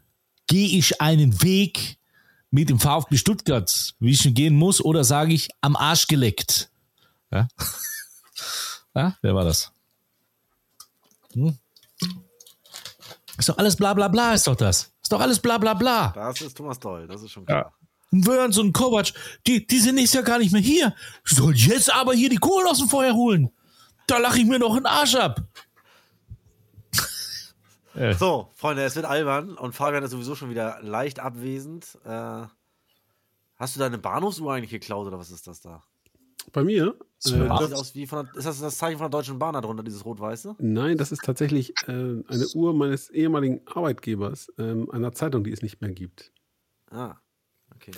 gehe 0.48 0.78
ich 0.78 1.02
einen 1.02 1.42
Weg 1.42 1.98
mit 2.52 2.70
dem 2.70 2.80
VfB 2.80 3.18
Stuttgart, 3.18 3.94
wie 4.00 4.12
ich 4.12 4.26
ihn 4.26 4.34
gehen 4.34 4.56
muss, 4.56 4.84
oder 4.84 5.04
sage 5.04 5.34
ich 5.34 5.50
am 5.62 5.76
Arsch 5.76 6.08
geleckt? 6.08 6.70
Ja? 7.32 7.48
ja? 8.96 9.18
Wer 9.22 9.36
war 9.36 9.46
das? 9.46 9.72
Hm? 11.34 11.58
Ist 13.38 13.50
doch 13.50 13.58
alles 13.58 13.76
bla 13.76 13.94
bla 13.94 14.08
bla, 14.08 14.34
ist 14.34 14.48
doch 14.48 14.56
das. 14.56 14.92
Ist 15.02 15.12
doch 15.12 15.22
alles 15.22 15.40
bla 15.40 15.58
bla 15.58 15.74
bla. 15.74 16.10
Das 16.10 16.42
ist 16.42 16.58
Thomas 16.58 16.80
Doll, 16.80 17.08
das 17.08 17.24
ist 17.24 17.32
schon 17.32 17.46
klar. 17.46 17.74
Und 18.12 18.26
Wörns 18.26 18.58
und 18.58 18.74
Kovac, 18.74 19.14
die, 19.46 19.66
die 19.66 19.80
sind 19.80 19.96
nächstes 19.96 20.16
Jahr 20.16 20.24
gar 20.24 20.40
nicht 20.40 20.52
mehr 20.52 20.62
hier. 20.62 20.96
Soll 21.24 21.56
jetzt 21.56 21.94
aber 21.94 22.14
hier 22.14 22.30
die 22.30 22.38
Kohle 22.38 22.70
aus 22.70 22.80
dem 22.80 22.90
Feuer 22.90 23.14
holen. 23.14 23.50
Da 24.08 24.18
lache 24.18 24.40
ich 24.40 24.46
mir 24.46 24.58
noch 24.58 24.76
einen 24.76 24.88
Arsch 24.88 25.16
ab. 25.16 25.42
So, 28.18 28.52
Freunde, 28.56 28.84
es 28.84 28.96
wird 28.96 29.06
albern 29.06 29.56
und 29.58 29.74
Fabian 29.74 30.04
ist 30.04 30.12
sowieso 30.12 30.36
schon 30.36 30.50
wieder 30.50 30.80
leicht 30.82 31.20
abwesend. 31.20 31.98
Äh, 32.06 32.44
hast 33.56 33.76
du 33.76 33.80
deine 33.80 33.98
Bahnhofsuhr 33.98 34.54
eigentlich 34.54 34.70
geklaut 34.70 35.08
oder 35.08 35.18
was 35.20 35.32
ist 35.32 35.48
das 35.48 35.60
da? 35.62 35.84
Bei 36.54 36.64
mir? 36.64 36.96
So, 37.18 37.36
Äh, 37.36 37.48
Ach. 37.50 37.62
Sieht 37.62 37.74
aus 37.76 37.96
wie 37.96 38.08
von 38.08 38.26
der, 38.26 38.36
ist 38.36 38.46
das 38.46 38.60
das 38.60 38.78
Zeichen 38.78 38.98
von 38.98 39.06
der 39.06 39.20
Deutschen 39.20 39.40
Bahn 39.40 39.54
da 39.54 39.62
drunter, 39.62 39.84
dieses 39.84 40.06
rot-weiße? 40.06 40.56
Nein, 40.60 40.98
das 40.98 41.12
ist 41.12 41.24
tatsächlich 41.24 41.74
äh, 41.88 41.92
eine 41.92 42.48
Uhr 42.54 42.74
meines 42.74 43.10
ehemaligen 43.10 43.62
Arbeitgebers, 43.68 44.52
ähm, 44.58 44.90
einer 44.92 45.12
Zeitung, 45.12 45.44
die 45.44 45.52
es 45.52 45.62
nicht 45.62 45.82
mehr 45.82 45.92
gibt. 45.92 46.32
Ah, 46.92 47.18
okay. 47.76 47.92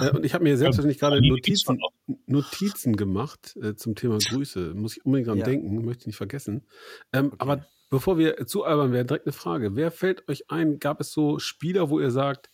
Äh, 0.00 0.10
und 0.10 0.24
ich 0.24 0.34
habe 0.34 0.44
mir 0.44 0.56
selbstverständlich 0.58 0.98
gerade 1.00 1.26
Notizen, 1.26 1.80
Notizen 2.26 2.96
gemacht 2.96 3.56
äh, 3.62 3.74
zum 3.76 3.94
Thema 3.94 4.18
Grüße. 4.18 4.74
Muss 4.74 4.96
ich 4.96 5.04
unbedingt 5.06 5.28
dran 5.28 5.38
Ja. 5.38 5.44
denken, 5.46 5.84
möchte 5.84 6.02
ich 6.02 6.06
nicht 6.08 6.16
vergessen. 6.16 6.66
Ähm, 7.12 7.26
Okay. 7.28 7.36
Aber 7.38 7.66
bevor 7.90 8.18
wir 8.18 8.46
zu 8.46 8.64
albern 8.64 8.92
werden, 8.92 9.06
direkt 9.08 9.26
eine 9.26 9.32
Frage. 9.32 9.76
Wer 9.76 9.90
fällt 9.90 10.28
euch 10.28 10.50
ein? 10.50 10.78
Gab 10.78 11.00
es 11.00 11.12
so 11.12 11.38
Spieler, 11.38 11.90
wo 11.90 12.00
ihr 12.00 12.10
sagt, 12.10 12.50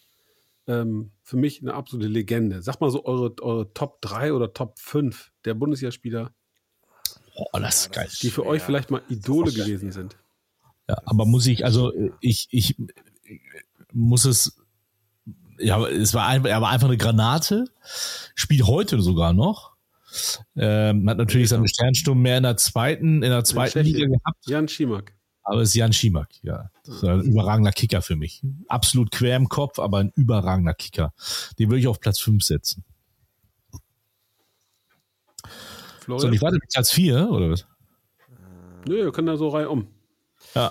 ähm, 0.66 1.12
für 1.22 1.36
mich 1.36 1.60
eine 1.60 1.74
absolute 1.74 2.08
Legende. 2.08 2.62
Sag 2.62 2.80
mal 2.80 2.90
so 2.90 3.04
eure, 3.04 3.34
eure 3.40 3.72
Top 3.72 4.00
3 4.02 4.32
oder 4.32 4.52
Top 4.52 4.78
5 4.78 5.32
der 5.44 5.54
Bundesligaspieler, 5.54 6.32
Oh, 7.34 7.58
das 7.58 7.86
ist 7.86 7.92
geil. 7.92 8.08
die 8.20 8.30
für 8.30 8.44
euch 8.44 8.62
vielleicht 8.62 8.90
mal 8.90 9.02
Idole 9.08 9.52
gewesen 9.52 9.90
sind. 9.90 10.16
Ja, 10.88 10.96
aber 11.06 11.24
muss 11.24 11.46
ich, 11.46 11.64
also 11.64 11.92
ich, 12.20 12.48
ich 12.50 12.76
muss 13.92 14.24
es, 14.26 14.60
ja, 15.58 15.82
es 15.86 16.12
war 16.12 16.26
einfach, 16.26 16.50
er 16.50 16.60
war 16.60 16.70
einfach 16.70 16.88
eine 16.88 16.98
Granate, 16.98 17.64
spielt 18.34 18.66
heute 18.66 19.00
sogar 19.00 19.32
noch. 19.32 19.72
Ähm, 20.56 21.08
hat 21.08 21.16
natürlich 21.16 21.48
seine 21.48 21.66
Sternsturm 21.68 22.20
mehr 22.20 22.36
in 22.36 22.42
der 22.42 22.58
zweiten, 22.58 23.22
in 23.22 23.30
der 23.30 23.44
zweiten 23.44 23.72
Tschechien. 23.72 23.94
Liga 23.94 24.06
gehabt, 24.08 24.46
Jan 24.46 24.68
Schimak. 24.68 25.14
Aber 25.43 25.62
es 25.62 25.70
ist 25.70 25.74
Jan 25.74 25.93
Schimak, 25.93 26.28
ja. 26.43 26.70
Das 26.84 26.97
ist 26.97 27.05
ein 27.05 27.22
überragender 27.22 27.72
Kicker 27.72 28.03
für 28.03 28.16
mich. 28.16 28.43
Absolut 28.68 29.11
quer 29.11 29.36
im 29.36 29.49
Kopf, 29.49 29.78
aber 29.78 29.99
ein 29.99 30.12
überragender 30.14 30.74
Kicker. 30.74 31.12
Den 31.59 31.68
würde 31.68 31.80
ich 31.80 31.88
auf 31.88 32.01
Platz 32.01 32.20
5 32.20 32.43
setzen. 32.45 32.84
So, 35.43 35.49
Florian? 36.05 36.32
ich 36.32 36.43
warte 36.43 36.59
bis 36.59 36.72
Platz 36.72 36.90
4, 36.93 37.30
oder 37.30 37.51
was? 37.51 37.66
Nö, 38.86 39.05
wir 39.05 39.12
können 39.12 39.28
da 39.28 39.36
so 39.36 39.49
reihum. 39.49 39.88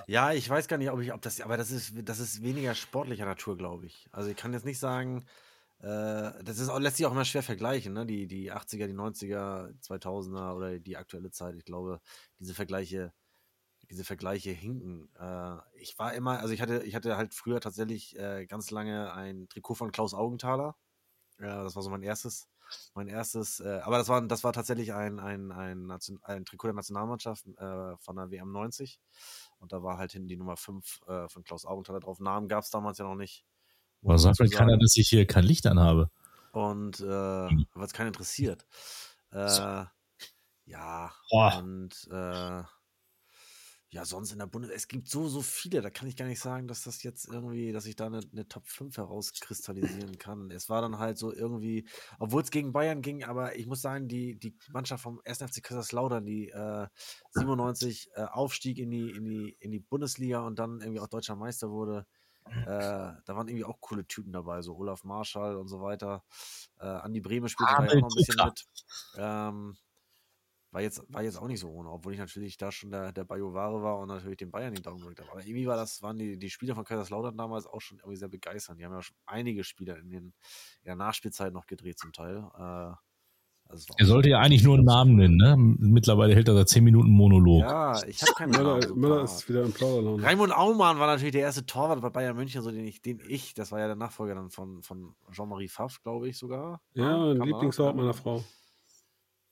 Ja, 0.07 0.33
ich 0.33 0.47
weiß 0.49 0.67
gar 0.67 0.77
nicht, 0.77 0.91
ob 0.91 0.99
ich, 0.99 1.11
ob 1.13 1.21
das, 1.21 1.41
aber 1.41 1.57
das 1.57 1.71
ist, 1.71 1.93
das 2.03 2.19
ist 2.19 2.43
weniger 2.43 2.75
sportlicher 2.75 3.25
Natur, 3.25 3.57
glaube 3.57 3.87
ich. 3.87 4.07
Also 4.11 4.29
ich 4.29 4.35
kann 4.35 4.53
jetzt 4.53 4.65
nicht 4.65 4.79
sagen, 4.79 5.25
äh, 5.79 6.31
das 6.43 6.59
ist 6.59 6.69
auch, 6.69 6.79
lässt 6.79 6.97
sich 6.97 7.05
auch 7.05 7.11
immer 7.11 7.25
schwer 7.25 7.41
vergleichen, 7.41 7.93
ne? 7.93 8.05
Die, 8.05 8.27
die 8.27 8.51
80er, 8.51 8.85
die 8.85 8.93
90er, 8.93 9.73
2000er 9.81 10.55
oder 10.55 10.77
die 10.77 10.97
aktuelle 10.97 11.31
Zeit. 11.31 11.55
Ich 11.55 11.65
glaube, 11.65 11.99
diese 12.39 12.53
Vergleiche, 12.53 13.11
diese 13.91 14.05
Vergleiche 14.05 14.51
hinken. 14.51 15.09
Äh, 15.19 15.57
ich 15.73 15.99
war 15.99 16.13
immer, 16.13 16.39
also 16.39 16.53
ich 16.53 16.61
hatte, 16.61 16.83
ich 16.83 16.95
hatte 16.95 17.17
halt 17.17 17.33
früher 17.33 17.59
tatsächlich 17.59 18.17
äh, 18.17 18.45
ganz 18.45 18.71
lange 18.71 19.13
ein 19.13 19.49
Trikot 19.49 19.75
von 19.75 19.91
Klaus 19.91 20.13
Augenthaler. 20.13 20.75
Ja, 21.39 21.63
das 21.63 21.75
war 21.75 21.83
so 21.83 21.89
mein 21.89 22.01
erstes, 22.01 22.47
mein 22.93 23.07
erstes, 23.07 23.59
äh, 23.59 23.81
aber 23.83 23.97
das 23.97 24.07
war, 24.07 24.21
das 24.21 24.43
war 24.43 24.53
tatsächlich 24.53 24.93
ein, 24.93 25.19
ein, 25.19 25.51
ein, 25.51 25.87
Nation, 25.87 26.19
ein 26.23 26.45
Trikot 26.45 26.67
der 26.67 26.75
Nationalmannschaft 26.75 27.45
äh, 27.57 27.97
von 27.97 28.15
der 28.15 28.31
WM 28.31 28.51
90. 28.51 28.99
Und 29.59 29.73
da 29.73 29.83
war 29.83 29.97
halt 29.97 30.13
hinten 30.13 30.29
die 30.29 30.37
Nummer 30.37 30.55
5 30.55 31.01
äh, 31.07 31.27
von 31.27 31.43
Klaus 31.43 31.65
Augenthaler 31.65 31.99
drauf. 31.99 32.19
Namen 32.19 32.47
gab 32.47 32.63
es 32.63 32.69
damals 32.69 32.97
ja 32.97 33.05
noch 33.05 33.15
nicht. 33.15 33.45
Man 34.01 34.17
sagt 34.17 34.39
mir 34.39 34.49
keiner, 34.49 34.77
dass 34.77 34.95
ich 34.95 35.09
hier 35.09 35.27
kein 35.27 35.43
Licht 35.43 35.67
anhabe. 35.67 36.09
Und 36.53 37.01
äh, 37.01 37.03
weil 37.03 37.85
es 37.85 37.93
keinen 37.93 38.07
interessiert. 38.07 38.65
Äh, 39.31 39.85
ja, 40.65 41.11
Boah. 41.29 41.57
und 41.59 42.07
äh, 42.11 42.63
ja, 43.93 44.05
sonst 44.05 44.31
in 44.31 44.39
der 44.39 44.47
Bundes 44.47 44.71
es 44.71 44.87
gibt 44.87 45.09
so, 45.09 45.27
so 45.27 45.41
viele, 45.41 45.81
da 45.81 45.89
kann 45.89 46.07
ich 46.07 46.15
gar 46.15 46.25
nicht 46.25 46.39
sagen, 46.39 46.67
dass 46.67 46.83
das 46.83 47.03
jetzt 47.03 47.27
irgendwie, 47.27 47.73
dass 47.73 47.85
ich 47.85 47.97
da 47.97 48.05
eine, 48.05 48.21
eine 48.31 48.47
Top 48.47 48.65
5 48.67 48.95
herauskristallisieren 48.95 50.17
kann. 50.17 50.49
Es 50.49 50.69
war 50.69 50.81
dann 50.81 50.97
halt 50.97 51.17
so 51.17 51.33
irgendwie, 51.33 51.85
obwohl 52.17 52.41
es 52.41 52.51
gegen 52.51 52.71
Bayern 52.71 53.01
ging, 53.01 53.25
aber 53.25 53.57
ich 53.57 53.67
muss 53.67 53.81
sagen, 53.81 54.07
die, 54.07 54.39
die 54.39 54.55
Mannschaft 54.71 55.03
vom 55.03 55.19
1. 55.25 55.39
FC 55.39 55.61
Kaiserslautern, 55.61 56.25
die 56.25 56.49
äh, 56.49 56.87
97 57.31 58.11
äh, 58.15 58.21
Aufstieg 58.23 58.77
in 58.77 58.91
die, 58.91 59.11
in, 59.11 59.25
die, 59.25 59.57
in 59.59 59.71
die 59.71 59.79
Bundesliga 59.79 60.39
und 60.39 60.57
dann 60.57 60.79
irgendwie 60.79 61.01
auch 61.01 61.07
deutscher 61.07 61.35
Meister 61.35 61.69
wurde, 61.69 62.05
äh, 62.45 62.63
da 62.65 63.23
waren 63.27 63.47
irgendwie 63.47 63.65
auch 63.65 63.79
coole 63.81 64.07
Typen 64.07 64.31
dabei, 64.31 64.61
so 64.61 64.75
Olaf 64.75 65.03
Marschall 65.03 65.57
und 65.57 65.67
so 65.67 65.81
weiter. 65.81 66.23
Äh, 66.79 66.85
Andi 66.85 67.19
Brehme 67.19 67.49
spielte 67.49 67.73
da 67.77 67.85
ja 67.85 67.89
auch 67.91 67.95
noch 67.95 68.09
ein 68.09 68.15
bisschen 68.15 68.45
mit. 68.45 68.65
Ähm, 69.17 69.77
war 70.71 70.81
jetzt, 70.81 71.03
war 71.09 71.21
jetzt 71.21 71.37
auch 71.37 71.47
nicht 71.47 71.59
so 71.59 71.69
ohne, 71.69 71.89
obwohl 71.89 72.13
ich 72.13 72.19
natürlich 72.19 72.57
da 72.57 72.71
schon 72.71 72.91
der, 72.91 73.11
der 73.11 73.25
Bayo-Ware 73.25 73.83
war 73.83 73.99
und 73.99 74.07
natürlich 74.07 74.37
den 74.37 74.51
Bayern 74.51 74.73
den 74.73 74.83
Daumen 74.83 74.99
gedrückt 74.99 75.19
habe. 75.19 75.31
Aber 75.31 75.41
irgendwie 75.41 75.67
war 75.67 75.75
das, 75.75 76.01
waren 76.01 76.17
die, 76.17 76.37
die 76.37 76.49
Spieler 76.49 76.75
von 76.75 76.85
Kaiserslautern 76.85 77.37
damals 77.37 77.67
auch 77.67 77.81
schon 77.81 77.99
irgendwie 77.99 78.17
sehr 78.17 78.29
begeisternd. 78.29 78.79
Die 78.79 78.85
haben 78.85 78.93
ja 78.93 79.01
schon 79.01 79.17
einige 79.25 79.63
Spieler 79.63 79.97
in, 79.97 80.09
den, 80.09 80.23
in 80.23 80.33
der 80.85 80.95
Nachspielzeit 80.95 81.51
noch 81.53 81.67
gedreht 81.67 81.99
zum 81.99 82.13
Teil. 82.13 82.49
Äh, 82.57 82.95
also 83.71 83.85
Er 83.97 84.05
sollte 84.05 84.29
ja 84.29 84.39
eigentlich 84.39 84.63
nur 84.63 84.75
einen 84.75 84.85
Namen 84.85 85.15
nennen, 85.15 85.37
ne? 85.37 85.55
Mittlerweile 85.57 86.35
hält 86.35 86.47
er 86.47 86.55
da 86.55 86.65
10 86.65 86.83
Minuten 86.83 87.09
Monolog. 87.09 87.61
Ja, 87.61 88.03
ich 88.05 88.21
habe 88.21 88.33
keinen 88.33 88.51
Namen. 88.51 89.01
Parat. 89.01 89.23
ist 89.23 89.47
wieder 89.47 89.63
im 89.63 89.71
Plauderlaune. 89.71 90.23
Raimund 90.23 90.53
Aumann 90.53 90.99
war 90.99 91.07
natürlich 91.07 91.31
der 91.31 91.41
erste 91.41 91.65
Torwart 91.65 92.01
bei 92.01 92.09
Bayern 92.09 92.35
München, 92.35 92.61
so 92.61 92.71
den 92.71 92.85
ich, 92.85 93.01
den 93.01 93.21
ich, 93.27 93.53
das 93.53 93.71
war 93.71 93.79
ja 93.79 93.87
der 93.87 93.95
Nachfolger 93.95 94.35
dann 94.35 94.49
von, 94.49 94.81
von 94.83 95.15
Jean-Marie 95.31 95.69
Pfaff, 95.69 96.01
glaube 96.01 96.27
ich 96.27 96.37
sogar. 96.37 96.81
Ja, 96.93 97.31
ein 97.31 97.37
kann 97.37 97.47
Lieblingsort 97.47 97.95
meiner 97.95 98.13
Frau. 98.13 98.43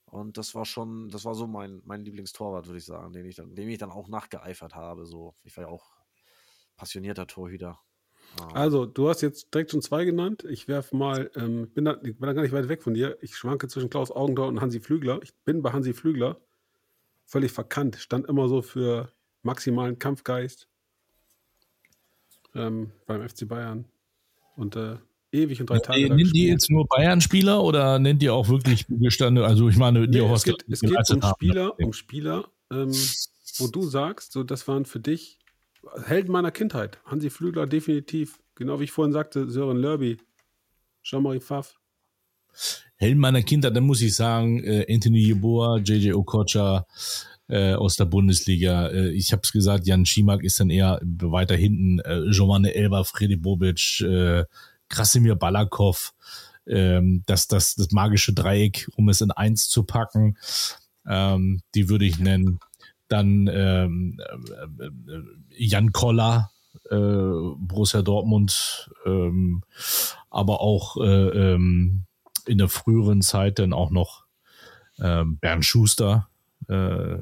Und 0.09 0.37
das 0.37 0.55
war 0.55 0.65
schon, 0.65 1.09
das 1.09 1.25
war 1.25 1.35
so 1.35 1.47
mein, 1.47 1.81
mein 1.85 2.03
Lieblingstorwart, 2.03 2.67
würde 2.67 2.79
ich 2.79 2.85
sagen, 2.85 3.13
den 3.13 3.25
ich 3.25 3.35
dann, 3.35 3.53
dem 3.55 3.69
ich 3.69 3.77
dann 3.77 3.91
auch 3.91 4.07
nachgeeifert 4.07 4.75
habe. 4.75 5.05
So, 5.05 5.35
ich 5.43 5.55
war 5.55 5.65
ja 5.65 5.69
auch 5.69 5.91
passionierter 6.75 7.27
Torhüter. 7.27 7.79
Also, 8.53 8.85
du 8.85 9.09
hast 9.09 9.21
jetzt 9.21 9.53
direkt 9.53 9.71
schon 9.71 9.81
zwei 9.81 10.05
genannt. 10.05 10.43
Ich 10.49 10.67
werfe 10.67 10.95
mal, 10.95 11.31
ähm, 11.35 11.69
bin, 11.71 11.85
da, 11.85 11.93
ich 12.03 12.17
bin 12.17 12.27
da 12.27 12.33
gar 12.33 12.43
nicht 12.43 12.51
weit 12.51 12.69
weg 12.69 12.83
von 12.83 12.93
dir. 12.93 13.17
Ich 13.21 13.35
schwanke 13.35 13.67
zwischen 13.67 13.89
Klaus 13.89 14.11
Augendorf 14.11 14.49
und 14.49 14.61
Hansi 14.61 14.79
Flügler. 14.79 15.19
Ich 15.23 15.35
bin 15.45 15.61
bei 15.61 15.71
Hansi 15.71 15.93
Flügler 15.93 16.39
völlig 17.25 17.51
verkannt. 17.51 17.95
Stand 17.97 18.27
immer 18.27 18.47
so 18.47 18.61
für 18.61 19.11
maximalen 19.41 19.99
Kampfgeist 19.99 20.67
ähm, 22.55 22.91
beim 23.07 23.27
FC 23.27 23.47
Bayern. 23.47 23.85
Und 24.55 24.75
äh, 24.75 24.97
ewig 25.31 25.59
und 25.61 25.69
drei 25.69 25.79
Tage. 25.79 26.09
da 26.09 26.15
Nennt 26.15 26.35
die 26.35 26.47
jetzt 26.47 26.69
nur 26.69 26.87
Bayern-Spieler 26.87 27.63
oder 27.63 27.99
nennt 27.99 28.23
ihr 28.23 28.33
auch 28.33 28.49
wirklich 28.49 28.85
gestanden? 28.87 29.43
Also 29.43 29.69
ich 29.69 29.77
meine, 29.77 30.07
die 30.07 30.19
Nee, 30.19 30.25
auch 30.25 30.35
es 30.35 30.43
geht, 30.43 30.65
es 30.69 30.81
geht 30.81 30.91
um 30.91 31.21
haben. 31.21 31.33
Spieler, 31.35 31.79
um 31.79 31.93
Spieler, 31.93 32.49
ähm, 32.71 32.91
wo 33.57 33.67
du 33.67 33.83
sagst, 33.83 34.31
so 34.31 34.43
das 34.43 34.67
waren 34.67 34.85
für 34.85 34.99
dich 34.99 35.39
Helden 36.05 36.31
meiner 36.31 36.51
Kindheit. 36.51 36.99
Hansi 37.05 37.29
Flügler 37.29 37.65
definitiv, 37.65 38.39
genau 38.55 38.79
wie 38.79 38.85
ich 38.85 38.91
vorhin 38.91 39.13
sagte, 39.13 39.49
Sören 39.49 39.77
Lörby, 39.77 40.17
Jean-Marie 41.03 41.39
Pfaff. 41.39 41.75
Helden 42.95 43.19
meiner 43.19 43.41
Kindheit, 43.41 43.75
dann 43.75 43.85
muss 43.85 44.01
ich 44.01 44.15
sagen, 44.15 44.63
äh, 44.63 44.85
Anthony 44.93 45.19
Jeboa, 45.19 45.77
JJ 45.77 46.13
Okocha 46.13 46.85
äh, 47.47 47.73
aus 47.73 47.95
der 47.95 48.05
Bundesliga. 48.05 48.89
Äh, 48.89 49.11
ich 49.11 49.31
habe 49.31 49.41
es 49.43 49.51
gesagt, 49.51 49.87
Jan 49.87 50.05
Schimak 50.05 50.43
ist 50.43 50.59
dann 50.59 50.69
eher 50.69 50.99
weiter 51.01 51.55
hinten. 51.55 51.99
Äh, 51.99 52.29
Giovanni 52.31 52.69
Elba, 52.69 53.03
Fredi 53.03 53.37
Bobic, 53.37 54.01
äh, 54.01 54.43
Krasimir 54.89 55.35
Balakov. 55.35 56.13
Ähm, 56.67 57.23
das, 57.25 57.47
das, 57.47 57.75
das 57.75 57.91
magische 57.91 58.33
Dreieck, 58.33 58.89
um 58.95 59.09
es 59.09 59.21
in 59.21 59.31
eins 59.31 59.69
zu 59.69 59.83
packen, 59.83 60.37
ähm, 61.07 61.61
die 61.73 61.89
würde 61.89 62.05
ich 62.05 62.19
nennen. 62.19 62.59
Dann 63.07 63.47
ähm, 63.51 64.19
äh, 64.79 64.85
äh, 64.85 65.21
Jan 65.49 65.91
Koller, 65.91 66.51
äh, 66.91 66.95
Borussia 66.95 68.03
Dortmund, 68.03 68.91
ähm, 69.05 69.63
aber 70.29 70.61
auch 70.61 70.97
äh, 70.97 71.53
ähm, 71.53 72.03
in 72.45 72.59
der 72.59 72.69
früheren 72.69 73.21
Zeit 73.21 73.57
dann 73.57 73.73
auch 73.73 73.89
noch 73.89 74.25
ähm, 74.99 75.37
Bernd 75.37 75.65
Schuster, 75.65 76.29
äh, 76.67 77.17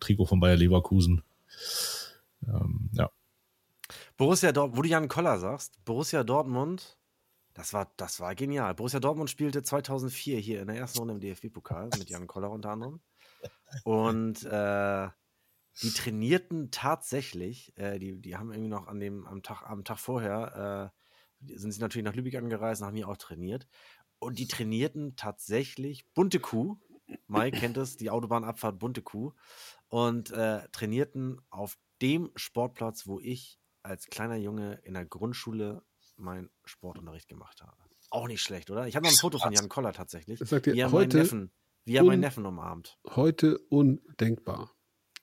Trikot 0.00 0.26
von 0.26 0.40
Bayer 0.40 0.56
Leverkusen. 0.56 1.22
Ähm, 2.46 2.88
ja. 2.92 3.10
Borussia 4.22 4.52
Dortmund, 4.52 4.78
wo 4.78 4.82
du 4.82 4.88
Jan 4.88 5.08
Koller 5.08 5.36
sagst, 5.40 5.84
Borussia 5.84 6.22
Dortmund, 6.22 6.96
das 7.54 7.72
war, 7.72 7.92
das 7.96 8.20
war 8.20 8.36
genial. 8.36 8.72
Borussia 8.72 9.00
Dortmund 9.00 9.28
spielte 9.28 9.64
2004 9.64 10.38
hier 10.38 10.60
in 10.60 10.68
der 10.68 10.76
ersten 10.76 11.00
Runde 11.00 11.14
im 11.14 11.20
DFB-Pokal 11.20 11.90
mit 11.98 12.08
Jan 12.08 12.28
Koller 12.28 12.52
unter 12.52 12.70
anderem. 12.70 13.00
Und 13.82 14.44
äh, 14.44 15.08
die 15.82 15.90
trainierten 15.90 16.70
tatsächlich, 16.70 17.76
äh, 17.76 17.98
die, 17.98 18.22
die 18.22 18.36
haben 18.36 18.52
irgendwie 18.52 18.70
noch 18.70 18.86
an 18.86 19.00
dem, 19.00 19.26
am 19.26 19.42
Tag, 19.42 19.68
am 19.68 19.82
Tag 19.82 19.98
vorher, 19.98 20.92
äh, 21.44 21.56
sind 21.56 21.72
sie 21.72 21.80
natürlich 21.80 22.04
nach 22.04 22.14
Lübeck 22.14 22.36
angereist 22.36 22.80
und 22.80 22.86
haben 22.86 22.96
hier 22.96 23.08
auch 23.08 23.16
trainiert. 23.16 23.66
Und 24.20 24.38
die 24.38 24.46
trainierten 24.46 25.16
tatsächlich 25.16 26.08
Bunte 26.14 26.38
Kuh. 26.38 26.78
Mike 27.26 27.56
kennt 27.58 27.76
es, 27.76 27.96
die 27.96 28.10
Autobahnabfahrt 28.10 28.78
Bunte 28.78 29.02
Kuh. 29.02 29.32
Und 29.88 30.30
äh, 30.30 30.68
trainierten 30.68 31.40
auf 31.50 31.76
dem 32.00 32.30
Sportplatz, 32.36 33.08
wo 33.08 33.18
ich 33.18 33.58
als 33.82 34.06
kleiner 34.06 34.36
Junge 34.36 34.80
in 34.84 34.94
der 34.94 35.04
Grundschule 35.04 35.82
meinen 36.16 36.50
Sportunterricht 36.64 37.28
gemacht 37.28 37.62
habe. 37.62 37.76
Auch 38.10 38.28
nicht 38.28 38.42
schlecht, 38.42 38.70
oder? 38.70 38.86
Ich 38.86 38.94
habe 38.94 39.06
noch 39.06 39.12
ein 39.12 39.16
Foto 39.18 39.38
von 39.38 39.52
Jan 39.52 39.68
Koller 39.68 39.92
tatsächlich. 39.92 40.40
Ich 40.40 40.48
sag 40.48 40.62
dir, 40.64 40.74
wie 40.74 40.80
er 40.80 40.92
heute- 40.92 41.16
meinen 41.16 41.22
Neffen, 41.24 41.50
wie 41.84 41.96
er 41.96 42.04
meinen 42.04 42.20
Neffen 42.20 42.44
umarmt. 42.46 42.98
Heute 43.08 43.58
undenkbar. 43.70 44.70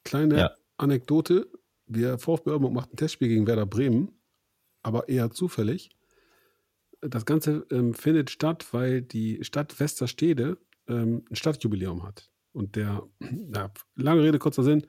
Kleine 0.04 0.38
Ja. 0.40 0.52
Anekdote: 0.78 1.48
Der 1.86 2.18
VfB 2.18 2.50
Oldenburg 2.50 2.74
macht 2.74 2.94
ein 2.94 2.98
Testspiel 2.98 3.28
gegen 3.28 3.46
Werder 3.48 3.66
Bremen, 3.68 4.20
aber 4.82 5.08
eher 5.08 5.30
zufällig. 5.32 5.92
Das 7.02 7.26
Ganze 7.26 7.66
ähm, 7.72 7.94
findet 7.94 8.30
statt, 8.30 8.74
weil 8.74 9.02
die 9.02 9.44
Stadt 9.44 9.80
Westerstede 9.80 10.58
ähm, 10.88 11.24
ein 11.30 11.36
Stadtjubiläum 11.36 12.04
hat. 12.04 12.32
Und 12.52 12.76
der, 12.76 13.04
ja, 13.56 13.72
lange 13.96 14.24
Rede, 14.24 14.40
kurzer 14.40 14.64
Sinn, 14.64 14.86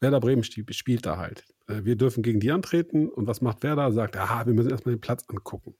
Werder 0.00 0.20
Bremen 0.20 0.42
spielt, 0.42 0.74
spielt 0.74 1.04
da 1.06 1.18
halt. 1.18 1.44
Äh, 1.68 1.84
wir 1.84 1.96
dürfen 1.96 2.22
gegen 2.22 2.40
die 2.40 2.50
antreten 2.50 3.08
und 3.08 3.26
was 3.26 3.40
macht 3.40 3.62
Werder? 3.62 3.92
Sagt, 3.92 4.16
aha, 4.16 4.46
wir 4.46 4.54
müssen 4.54 4.70
erstmal 4.70 4.94
den 4.94 5.00
Platz 5.00 5.24
angucken. 5.28 5.74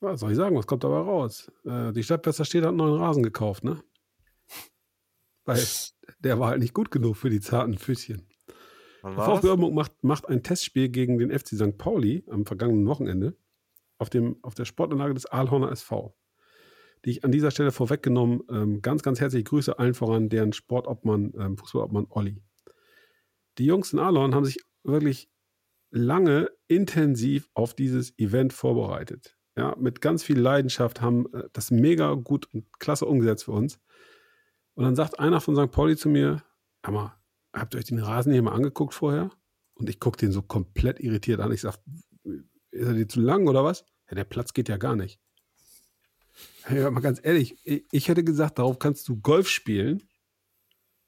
Was 0.00 0.20
soll 0.20 0.30
ich 0.30 0.36
sagen, 0.36 0.56
was 0.56 0.66
kommt 0.66 0.84
dabei 0.84 0.98
raus? 0.98 1.50
Äh, 1.64 1.92
die 1.92 2.02
Stadt 2.02 2.26
Westerstede 2.26 2.66
hat 2.66 2.70
einen 2.70 2.78
neuen 2.78 3.00
Rasen 3.00 3.22
gekauft, 3.22 3.64
ne? 3.64 3.82
Weil 5.44 5.62
der 6.20 6.38
war 6.38 6.48
halt 6.48 6.60
nicht 6.60 6.74
gut 6.74 6.90
genug 6.90 7.16
für 7.16 7.30
die 7.30 7.40
zarten 7.40 7.76
Füßchen. 7.76 8.26
VfB? 9.02 9.48
Oldenburg 9.48 9.74
macht, 9.74 10.04
macht 10.04 10.28
ein 10.28 10.42
Testspiel 10.42 10.88
gegen 10.88 11.18
den 11.18 11.30
FC 11.30 11.48
St. 11.48 11.78
Pauli 11.78 12.24
am 12.28 12.44
vergangenen 12.44 12.86
Wochenende. 12.86 13.36
auf, 13.98 14.10
dem, 14.10 14.36
auf 14.42 14.54
der 14.54 14.64
Sportanlage 14.64 15.14
des 15.14 15.26
Aalhorner 15.26 15.70
SV, 15.70 16.16
die 17.04 17.10
ich 17.10 17.24
an 17.24 17.32
dieser 17.32 17.50
Stelle 17.50 17.70
vorweggenommen 17.70 18.42
ähm, 18.50 18.82
ganz, 18.82 19.02
ganz 19.02 19.20
herzlich 19.20 19.44
grüße 19.44 19.78
allen 19.78 19.94
voran, 19.94 20.28
deren 20.28 20.52
Sportobmann, 20.52 21.32
ähm, 21.38 21.56
Fußballobmann 21.58 22.06
Olli. 22.10 22.42
Die 23.60 23.66
Jungs 23.66 23.92
in 23.92 23.98
Aalhorn 23.98 24.34
haben 24.34 24.46
sich 24.46 24.58
wirklich 24.84 25.30
lange 25.90 26.50
intensiv 26.66 27.50
auf 27.52 27.74
dieses 27.74 28.18
Event 28.18 28.54
vorbereitet. 28.54 29.36
Ja, 29.54 29.76
mit 29.78 30.00
ganz 30.00 30.22
viel 30.22 30.38
Leidenschaft 30.38 31.02
haben 31.02 31.30
äh, 31.34 31.44
das 31.52 31.70
mega 31.70 32.14
gut 32.14 32.48
und 32.54 32.64
klasse 32.78 33.04
umgesetzt 33.04 33.44
für 33.44 33.52
uns. 33.52 33.78
Und 34.72 34.84
dann 34.84 34.96
sagt 34.96 35.18
einer 35.18 35.42
von 35.42 35.54
St. 35.56 35.70
Pauli 35.70 35.94
zu 35.94 36.08
mir, 36.08 36.42
mal, 36.88 37.14
habt 37.52 37.74
ihr 37.74 37.78
euch 37.78 37.84
den 37.84 37.98
Rasen 37.98 38.32
hier 38.32 38.40
mal 38.40 38.54
angeguckt 38.54 38.94
vorher? 38.94 39.30
Und 39.74 39.90
ich 39.90 40.00
gucke 40.00 40.16
den 40.16 40.32
so 40.32 40.40
komplett 40.40 40.98
irritiert 40.98 41.40
an. 41.40 41.52
Ich 41.52 41.60
sage, 41.60 41.76
ist 42.70 42.86
er 42.86 42.94
dir 42.94 43.08
zu 43.08 43.20
lang 43.20 43.46
oder 43.46 43.62
was? 43.62 43.84
Ja, 44.08 44.14
der 44.14 44.24
Platz 44.24 44.54
geht 44.54 44.70
ja 44.70 44.78
gar 44.78 44.96
nicht. 44.96 45.20
Ja, 46.70 46.90
mal 46.90 47.00
ganz 47.00 47.20
ehrlich, 47.22 47.56
ich 47.64 48.08
hätte 48.08 48.24
gesagt, 48.24 48.58
darauf 48.58 48.78
kannst 48.78 49.06
du 49.08 49.20
Golf 49.20 49.48
spielen. 49.48 50.08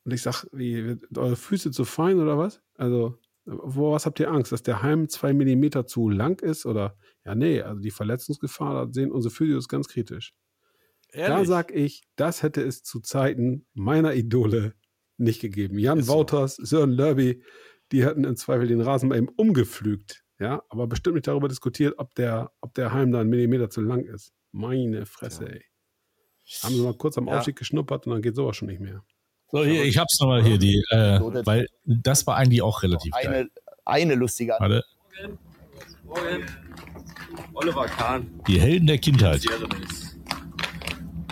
Und 0.04 0.12
ich 0.12 0.22
sage, 0.22 0.48
wie, 0.52 0.96
eure 1.16 1.36
Füße 1.36 1.70
zu 1.70 1.84
fein 1.84 2.18
oder 2.18 2.38
was? 2.38 2.60
Also, 2.76 3.18
wo 3.44 3.92
was 3.92 4.06
habt 4.06 4.20
ihr 4.20 4.30
Angst? 4.30 4.52
Dass 4.52 4.62
der 4.62 4.82
Heim 4.82 5.08
zwei 5.08 5.32
Millimeter 5.32 5.86
zu 5.86 6.08
lang 6.08 6.40
ist? 6.40 6.66
Oder, 6.66 6.96
ja, 7.24 7.34
nee, 7.34 7.60
also 7.60 7.80
die 7.80 7.90
Verletzungsgefahr, 7.90 8.86
da 8.86 8.92
sehen 8.92 9.12
unsere 9.12 9.32
Physios 9.32 9.68
ganz 9.68 9.88
kritisch. 9.88 10.34
Ehrlich? 11.12 11.38
Da 11.38 11.44
sag 11.44 11.72
ich, 11.72 12.02
das 12.16 12.42
hätte 12.42 12.62
es 12.62 12.82
zu 12.82 13.00
Zeiten 13.00 13.66
meiner 13.74 14.14
Idole 14.14 14.74
nicht 15.18 15.40
gegeben. 15.40 15.78
Jan 15.78 15.98
ist 15.98 16.08
Wouters, 16.08 16.56
so. 16.56 16.64
Sören 16.64 16.92
Lörby, 16.92 17.42
die 17.92 18.04
hätten 18.04 18.24
im 18.24 18.36
Zweifel 18.36 18.66
den 18.66 18.80
Rasen 18.80 19.08
bei 19.08 19.18
ihm 19.18 19.28
umgepflügt. 19.36 20.24
Ja, 20.38 20.62
aber 20.70 20.88
bestimmt 20.88 21.14
nicht 21.14 21.28
darüber 21.28 21.48
diskutiert, 21.48 21.94
ob 21.98 22.14
der, 22.14 22.50
ob 22.60 22.74
der 22.74 22.92
Heim 22.92 23.12
da 23.12 23.20
einen 23.20 23.30
Millimeter 23.30 23.70
zu 23.70 23.80
lang 23.80 24.04
ist. 24.04 24.32
Meine 24.50 25.06
Fresse, 25.06 25.44
ja. 25.44 25.50
ey. 25.50 25.64
Haben 26.62 26.74
sie 26.74 26.82
mal 26.82 26.94
kurz 26.94 27.16
am 27.16 27.28
ja. 27.28 27.36
Aufstieg 27.36 27.56
geschnuppert 27.56 28.06
und 28.06 28.12
dann 28.12 28.22
geht 28.22 28.34
sowas 28.34 28.56
schon 28.56 28.68
nicht 28.68 28.80
mehr. 28.80 29.04
So, 29.54 29.64
hier, 29.64 29.84
ich 29.84 29.98
hab's 29.98 30.18
nochmal 30.18 30.42
hier, 30.42 30.56
die, 30.56 30.82
äh, 30.88 31.20
weil 31.44 31.68
das 31.84 32.26
war 32.26 32.36
eigentlich 32.36 32.62
auch 32.62 32.82
relativ 32.82 33.12
eine, 33.12 33.28
geil. 33.28 33.50
Eine 33.84 34.14
lustige 34.14 34.56
Warte. 34.58 34.82
Morgen. 36.04 36.46
Oliver 37.52 37.84
Kahn. 37.84 38.40
Die 38.48 38.58
Helden 38.58 38.86
der 38.86 38.96
Kindheit. 38.96 39.44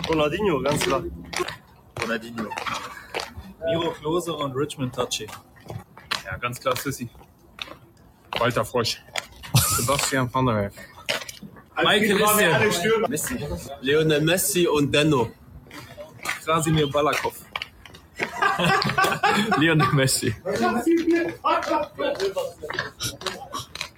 Ronaldinho, 0.07 0.61
ganz 0.61 0.83
klar. 0.83 1.03
Ronaldinho. 1.99 2.47
Miro 3.65 3.89
Klose 3.89 4.33
und 4.33 4.55
Richmond 4.55 4.93
Tachi. 4.93 5.25
Ja, 6.23 6.37
ganz 6.37 6.59
klar 6.59 6.75
Sissi. 6.75 7.09
Walter 8.37 8.63
Frosch. 8.63 9.01
Sebastian 9.77 10.31
van 10.31 10.45
der 10.45 10.55
Werf. 10.55 10.75
Michael 11.75 12.21
Essien. 12.21 13.01
Messi. 13.09 13.39
Lionel 13.81 14.21
Messi 14.21 14.67
und 14.67 14.93
Denno. 14.93 15.31
Krasimir 16.43 16.87
Balakov. 16.87 17.50
Lionel 19.57 19.87
Messi. 19.93 20.35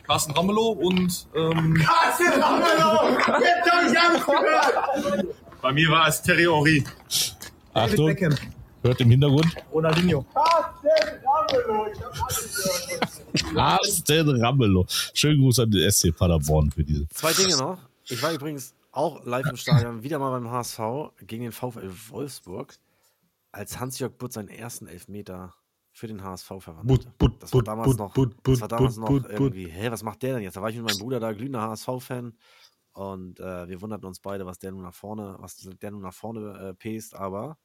Carsten 0.06 0.32
Ramelow 0.34 0.72
und. 0.72 1.28
Ähm, 1.34 1.76
Carsten 1.76 2.42
Ramelow! 2.42 3.18
Jetzt 3.40 3.72
hab 3.72 3.92
ich 3.92 4.00
alles 4.00 4.26
gehört! 4.26 5.36
Bei 5.62 5.72
mir 5.72 5.90
war 5.90 6.08
es 6.08 6.22
Terry 6.22 6.44
Henry. 6.44 6.84
Achtung, 7.74 8.16
hört 8.82 9.02
im 9.02 9.10
Hintergrund. 9.10 9.56
Ronaldinho. 9.72 10.26
Carsten 10.34 10.88
Ramelow! 11.26 11.88
Ich 11.94 12.02
hab 12.02 12.28
alles 12.28 12.54
gehört. 13.44 13.56
Carsten 13.56 14.44
Ramelow. 14.44 14.86
Schönen 15.14 15.42
Gruß 15.42 15.60
an 15.60 15.72
den 15.72 15.90
SC 15.90 16.16
Paderborn 16.16 16.72
für 16.72 16.84
diese. 16.84 17.08
Zwei 17.10 17.34
Dinge 17.34 17.58
noch. 17.58 17.78
Ich 18.06 18.22
war 18.22 18.34
übrigens 18.34 18.76
auch 18.92 19.26
live 19.26 19.48
im 19.48 19.58
Stadion, 19.58 20.04
wieder 20.04 20.20
mal 20.20 20.32
beim 20.32 20.52
HSV 20.52 20.80
gegen 21.26 21.44
den 21.44 21.52
VfL 21.52 21.90
Wolfsburg 22.10 22.76
als 23.54 23.80
Hans-Jörg 23.80 24.18
Butt 24.18 24.34
seinen 24.34 24.50
ersten 24.50 24.88
Elfmeter 24.88 25.56
für 25.92 26.08
den 26.08 26.24
HSV 26.24 26.48
verwandelt. 26.60 27.08
Das 27.40 27.54
war 27.54 27.64
damals 27.64 27.98
noch, 27.98 28.14
das 28.44 28.62
war 28.62 28.68
damals 28.68 28.98
noch 28.98 29.10
irgendwie, 29.10 29.68
hä, 29.68 29.92
was 29.92 30.04
macht 30.04 30.24
der 30.24 30.34
denn 30.34 30.44
jetzt? 30.44 30.58
Da 30.58 30.62
war 30.62 30.70
ich 30.70 30.76
mit 30.76 30.86
meinem 30.86 30.98
Bruder 30.98 31.20
da, 31.20 31.32
glühender 31.32 31.62
HSV-Fan. 31.62 32.36
Und 32.94 33.40
äh, 33.40 33.68
wir 33.68 33.82
wunderten 33.82 34.06
uns 34.06 34.20
beide, 34.20 34.46
was 34.46 34.60
der 34.60 34.72
nun 34.72 34.84
nach 34.84 34.94
vorne, 34.94 35.36
was 35.40 35.58
der 35.58 35.92
nun 35.92 36.02
nach 36.02 36.14
vorne 36.14 36.70
äh, 36.70 36.74
pest, 36.74 37.16
aber 37.16 37.58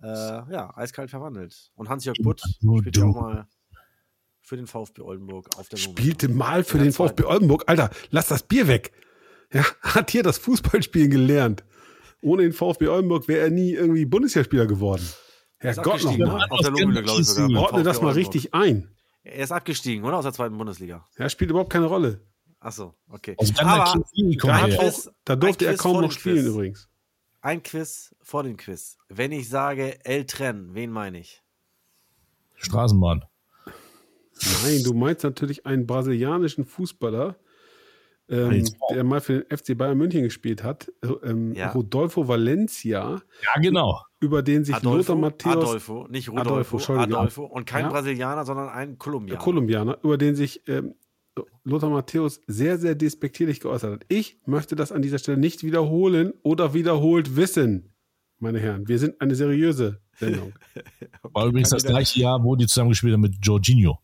äh, 0.00 0.06
ja, 0.06 0.76
eiskalt 0.76 1.10
verwandelt. 1.10 1.72
Und 1.74 1.88
Hans-Jörg 1.88 2.18
Butt 2.20 2.40
spielt 2.40 2.96
ja 2.96 3.04
auch 3.04 3.14
mal 3.14 3.48
für 4.40 4.56
den 4.56 4.66
VfB 4.66 5.02
Oldenburg 5.02 5.56
auf 5.56 5.68
der 5.68 5.76
Spielte 5.76 6.28
mal 6.28 6.64
für 6.64 6.78
den 6.78 6.92
VfB 6.92 7.24
Oldenburg. 7.24 7.64
Alter, 7.68 7.90
lass 8.10 8.28
das 8.28 8.42
Bier 8.42 8.66
weg. 8.68 8.92
Ja, 9.52 9.64
hat 9.82 10.10
hier 10.10 10.22
das 10.22 10.38
Fußballspielen 10.38 11.10
gelernt. 11.10 11.64
Ohne 12.22 12.42
den 12.42 12.52
VfB 12.52 12.88
Oldenburg 12.88 13.28
wäre 13.28 13.42
er 13.42 13.50
nie 13.50 13.72
irgendwie 13.72 14.04
Bundesligaspieler 14.06 14.66
geworden. 14.66 15.06
Herrgott 15.58 16.02
noch 16.04 16.16
mal. 16.16 16.46
Auf 16.48 16.60
der 16.60 16.70
Lunge, 16.70 17.02
glaube 17.02 17.20
ich 17.20 17.26
sogar. 17.26 17.62
Ordne 17.62 17.82
das 17.82 18.00
mal 18.00 18.12
richtig 18.12 18.54
ein. 18.54 18.88
Er 19.24 19.44
ist 19.44 19.52
abgestiegen, 19.52 20.04
oder? 20.04 20.16
Aus 20.16 20.24
der 20.24 20.32
zweiten 20.32 20.56
Bundesliga. 20.56 21.06
Er 21.16 21.28
spielt 21.28 21.50
überhaupt 21.50 21.70
keine 21.70 21.86
Rolle. 21.86 22.20
Ach 22.60 22.72
so, 22.72 22.94
okay. 23.08 23.36
Also 23.38 23.52
Aber 23.58 24.02
da, 24.40 24.68
Quiz, 24.68 25.10
da 25.24 25.36
durfte 25.36 25.66
er 25.66 25.76
kaum 25.76 26.00
noch 26.00 26.12
spielen 26.12 26.36
Quiz. 26.44 26.46
übrigens. 26.46 26.88
Ein 27.40 27.62
Quiz 27.62 28.14
vor 28.22 28.44
dem 28.44 28.56
Quiz. 28.56 28.98
Wenn 29.08 29.32
ich 29.32 29.48
sage 29.48 30.04
El 30.04 30.26
Tren, 30.26 30.74
wen 30.74 30.90
meine 30.92 31.18
ich? 31.18 31.42
Straßenbahn. 32.54 33.24
Nein, 34.64 34.82
du 34.84 34.94
meinst 34.94 35.24
natürlich 35.24 35.66
einen 35.66 35.86
brasilianischen 35.86 36.64
Fußballer, 36.64 37.36
ähm, 38.28 38.64
der 38.90 39.04
mal 39.04 39.20
für 39.20 39.40
den 39.40 39.56
FC 39.56 39.76
Bayern 39.76 39.98
München 39.98 40.22
gespielt 40.22 40.62
hat, 40.62 40.90
ähm, 41.22 41.52
ja. 41.54 41.72
Rodolfo 41.72 42.28
Valencia. 42.28 43.22
Ja, 43.42 43.60
genau. 43.60 44.00
Über 44.20 44.42
den 44.42 44.64
sich 44.64 44.74
Adolfo, 44.74 44.96
Lothar 44.96 45.16
Matthäus. 45.16 45.56
Adolfo, 45.56 46.06
nicht 46.08 46.28
Rodolfo, 46.30 46.76
Adolfo. 46.76 46.94
Adolfo 46.94 47.44
und 47.44 47.66
kein 47.66 47.84
ja. 47.84 47.90
Brasilianer, 47.90 48.44
sondern 48.44 48.68
ein 48.68 48.98
Kolumbianer. 48.98 49.40
Kolumbianer, 49.40 49.98
über 50.02 50.16
den 50.16 50.34
sich 50.36 50.62
ähm, 50.68 50.94
Lothar 51.64 51.90
Matthäus 51.90 52.40
sehr, 52.46 52.78
sehr 52.78 52.94
despektierlich 52.94 53.60
geäußert 53.60 53.92
hat. 53.92 54.04
Ich 54.08 54.38
möchte 54.46 54.76
das 54.76 54.92
an 54.92 55.02
dieser 55.02 55.18
Stelle 55.18 55.38
nicht 55.38 55.64
wiederholen 55.64 56.32
oder 56.42 56.74
wiederholt 56.74 57.36
wissen, 57.36 57.94
meine 58.38 58.60
Herren. 58.60 58.88
Wir 58.88 58.98
sind 58.98 59.20
eine 59.20 59.34
seriöse 59.34 60.00
Sendung. 60.14 60.52
War 61.22 61.46
übrigens 61.46 61.70
das 61.70 61.84
gleiche 61.84 62.20
Jahr, 62.20 62.42
wo 62.42 62.56
die 62.56 62.66
zusammengespielt 62.66 63.14
haben 63.14 63.20
mit 63.22 63.36
Jorginho. 63.42 63.98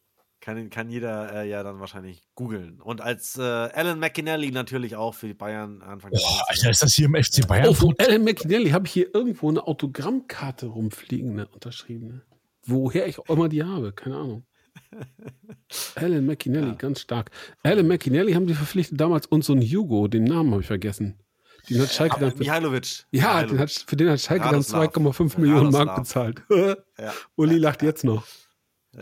Kann, 0.48 0.70
kann 0.70 0.88
jeder 0.88 1.30
äh, 1.34 1.46
ja 1.46 1.62
dann 1.62 1.78
wahrscheinlich 1.78 2.22
googeln. 2.34 2.80
Und 2.80 3.02
als 3.02 3.36
äh, 3.36 3.42
Alan 3.42 3.98
McInally 3.98 4.50
natürlich 4.50 4.96
auch 4.96 5.12
für 5.12 5.26
die 5.26 5.34
Bayern 5.34 5.82
Anfang 5.82 6.10
oh, 6.14 6.40
Alter, 6.46 6.70
ist 6.70 6.82
das 6.82 6.94
hier 6.94 7.04
im 7.04 7.22
FC 7.22 7.46
Bayern? 7.46 7.68
Oh, 7.68 7.74
von 7.74 7.94
Alan 7.98 8.24
McInally 8.24 8.70
habe 8.70 8.86
ich 8.86 8.94
hier 8.94 9.14
irgendwo 9.14 9.50
eine 9.50 9.66
Autogrammkarte 9.66 10.64
rumfliegen, 10.64 11.32
eine 11.32 11.48
unterschriebene. 11.48 12.22
Woher 12.62 13.06
ich 13.06 13.18
auch 13.18 13.28
immer 13.28 13.50
die 13.50 13.62
habe, 13.62 13.92
keine 13.92 14.16
Ahnung. 14.16 14.46
Alan 15.96 16.24
McInally, 16.24 16.68
ja. 16.68 16.74
ganz 16.76 17.00
stark. 17.00 17.30
Alan 17.62 17.86
McInally 17.86 18.32
haben 18.32 18.46
die 18.46 18.54
verpflichtet 18.54 18.98
damals 18.98 19.26
und 19.26 19.44
so 19.44 19.52
ein 19.52 19.60
Hugo, 19.60 20.08
den 20.08 20.24
Namen 20.24 20.52
habe 20.52 20.62
ich 20.62 20.66
vergessen. 20.66 21.20
Den 21.68 21.82
hat 21.82 21.92
Schalke 21.92 22.20
dann. 22.20 22.32
Mihailovic. 22.38 23.04
Ja, 23.10 23.34
Mihailovic. 23.34 23.50
Den 23.50 23.58
hat, 23.58 23.84
für 23.86 23.96
den 23.96 24.08
hat 24.08 24.20
Schalke 24.22 24.46
Radoslav. 24.46 24.92
dann 24.94 25.04
2,5 25.04 25.40
Millionen 25.40 25.70
Mark 25.72 25.94
bezahlt. 25.94 26.42
ja. 26.50 27.12
Uli 27.36 27.58
lacht 27.58 27.82
jetzt 27.82 28.02
noch. 28.02 28.24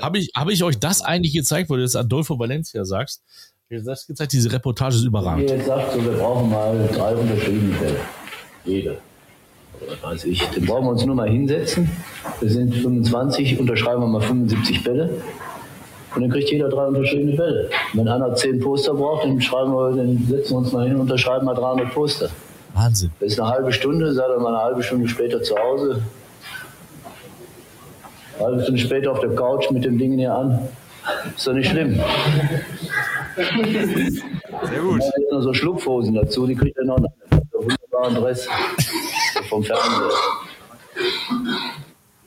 Habe 0.01 0.19
ich, 0.19 0.31
hab 0.35 0.49
ich 0.49 0.63
euch 0.63 0.79
das 0.79 1.03
eigentlich 1.03 1.35
gezeigt, 1.35 1.71
wo 1.71 1.77
du 1.77 1.83
jetzt 1.83 1.97
Adolfo 1.97 2.39
Valencia 2.39 2.85
sagst? 2.85 3.23
Das 3.69 4.07
gezeigt, 4.07 4.33
diese 4.33 4.53
Reportage 4.53 4.97
ist 4.97 5.05
überragend. 5.05 5.51
Ihr 5.51 5.57
jetzt 5.57 5.67
sagt, 5.67 5.93
so, 5.93 6.05
wir 6.05 6.13
brauchen 6.13 6.51
mal 6.51 6.89
drei 6.93 7.15
unterschiedliche 7.17 7.75
Fälle. 7.75 7.97
Jede. 8.65 8.99
Oder 9.81 10.03
weiß 10.03 10.25
ich. 10.25 10.41
Dann 10.55 10.65
brauchen 10.67 10.85
wir 10.85 10.91
uns 10.91 11.05
nur 11.05 11.17
mal 11.17 11.29
hinsetzen. 11.29 11.91
Wir 12.41 12.51
sind 12.51 12.75
25, 12.75 13.59
unterschreiben 13.59 14.03
wir 14.03 14.07
mal 14.07 14.21
75 14.21 14.85
Bälle. 14.85 15.11
Und 16.15 16.23
dann 16.23 16.31
kriegt 16.31 16.51
jeder 16.51 16.69
drei 16.69 16.87
unterschiedliche 16.87 17.37
Bälle. 17.37 17.71
Wenn 17.93 18.09
einer 18.09 18.35
zehn 18.35 18.61
Poster 18.61 18.95
braucht, 18.95 19.25
dann, 19.25 19.41
schreiben 19.41 19.73
wir, 19.73 19.97
dann 19.97 20.27
setzen 20.29 20.53
wir 20.53 20.59
uns 20.59 20.73
mal 20.73 20.87
hin 20.87 20.95
und 20.95 21.03
unterschreiben 21.03 21.45
mal 21.45 21.55
300 21.55 21.93
Poster. 21.93 22.31
Wahnsinn. 22.73 23.11
Das 23.21 23.33
ist 23.33 23.41
eine 23.41 23.51
halbe 23.51 23.73
Stunde, 23.73 24.15
seid 24.15 24.29
ihr 24.31 24.39
mal 24.39 24.55
eine 24.55 24.63
halbe 24.63 24.83
Stunde 24.83 25.09
später 25.09 25.43
zu 25.43 25.57
Hause, 25.57 26.03
halbe 28.41 28.63
Stunde 28.63 28.81
später 28.81 29.13
auf 29.13 29.21
der 29.21 29.35
Couch 29.35 29.71
mit 29.71 29.85
dem 29.85 29.99
Ding 29.99 30.19
hier 30.19 30.35
an. 30.35 30.69
Ist 31.37 31.47
doch 31.47 31.53
nicht 31.53 31.71
schlimm. 31.71 32.01
Sehr 33.37 34.81
gut. 34.81 35.01
Da 35.01 35.07
jetzt 35.19 35.33
noch 35.33 35.43
so 35.43 35.55
Schlupfhosen 35.55 36.15
dazu, 36.15 36.47
die 36.47 36.55
kriegt 36.55 36.77
er 36.79 36.85
noch 36.85 36.97
einen 36.97 37.09
wunderbaren 37.53 38.15
Dress 38.17 38.49
vom 39.49 39.63
Fernseher. 39.63 40.11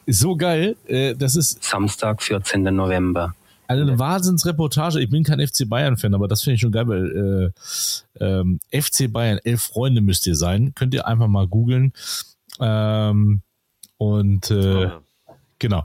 So 0.08 0.36
geil. 0.36 0.76
Äh, 0.88 1.16
das 1.16 1.36
ist 1.36 1.64
Samstag, 1.64 2.22
14. 2.22 2.64
November. 2.64 3.36
Also 3.68 3.84
eine 3.84 4.00
Wahnsinnsreportage. 4.00 5.00
Ich 5.00 5.10
bin 5.10 5.24
kein 5.24 5.46
FC 5.46 5.70
Bayern-Fan, 5.70 6.16
aber 6.16 6.28
das 6.28 6.42
finde 6.42 6.56
ich 6.56 6.62
schon 6.62 6.72
geil, 6.72 6.88
weil 6.88 7.54
äh, 8.20 8.24
ähm, 8.26 8.60
FC 8.72 9.12
Bayern, 9.12 9.40
elf 9.44 9.62
Freunde 9.62 10.02
müsst 10.02 10.26
ihr 10.26 10.36
sein. 10.36 10.74
Könnt 10.74 10.94
ihr 10.96 11.06
einfach 11.06 11.28
mal 11.28 11.48
googeln. 11.48 11.94
Ähm, 12.60 13.42
und 13.98 14.50
äh, 14.50 14.90
Genau. 15.60 15.84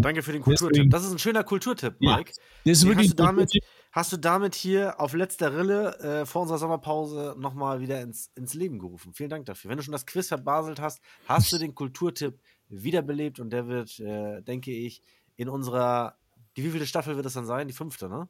Danke 0.00 0.22
für 0.22 0.32
den 0.32 0.42
Kulturtipp. 0.42 0.90
das 0.90 1.04
ist 1.04 1.12
ein 1.12 1.18
schöner 1.18 1.44
Kulturtipp, 1.44 1.96
Mike. 2.00 2.32
Ja, 2.32 2.42
das 2.64 2.78
ist 2.78 2.86
wirklich 2.86 3.10
hast 3.10 3.18
du 3.18 3.22
damit, 3.22 3.52
hast 3.92 4.12
du 4.12 4.16
damit 4.16 4.54
hier 4.54 4.98
auf 4.98 5.12
letzter 5.12 5.54
Rille 5.54 5.98
äh, 5.98 6.26
vor 6.26 6.42
unserer 6.42 6.58
Sommerpause 6.58 7.36
nochmal 7.38 7.80
wieder 7.80 8.00
ins, 8.00 8.30
ins 8.34 8.54
Leben 8.54 8.78
gerufen. 8.78 9.12
Vielen 9.12 9.28
Dank 9.28 9.44
dafür. 9.44 9.70
Wenn 9.70 9.76
du 9.76 9.82
schon 9.84 9.92
das 9.92 10.06
Quiz 10.06 10.28
verbaselt 10.28 10.80
hast, 10.80 11.00
hast 11.26 11.52
du 11.52 11.58
den 11.58 11.74
Kulturtipp 11.74 12.40
wiederbelebt 12.68 13.40
und 13.40 13.50
der 13.50 13.68
wird, 13.68 14.00
äh, 14.00 14.40
denke 14.42 14.72
ich, 14.72 15.02
in 15.36 15.50
unserer, 15.50 16.16
die 16.56 16.64
wievielte 16.64 16.86
Staffel 16.86 17.16
wird 17.16 17.26
das 17.26 17.34
dann 17.34 17.46
sein? 17.46 17.68
Die 17.68 17.74
fünfte, 17.74 18.08
ne? 18.08 18.28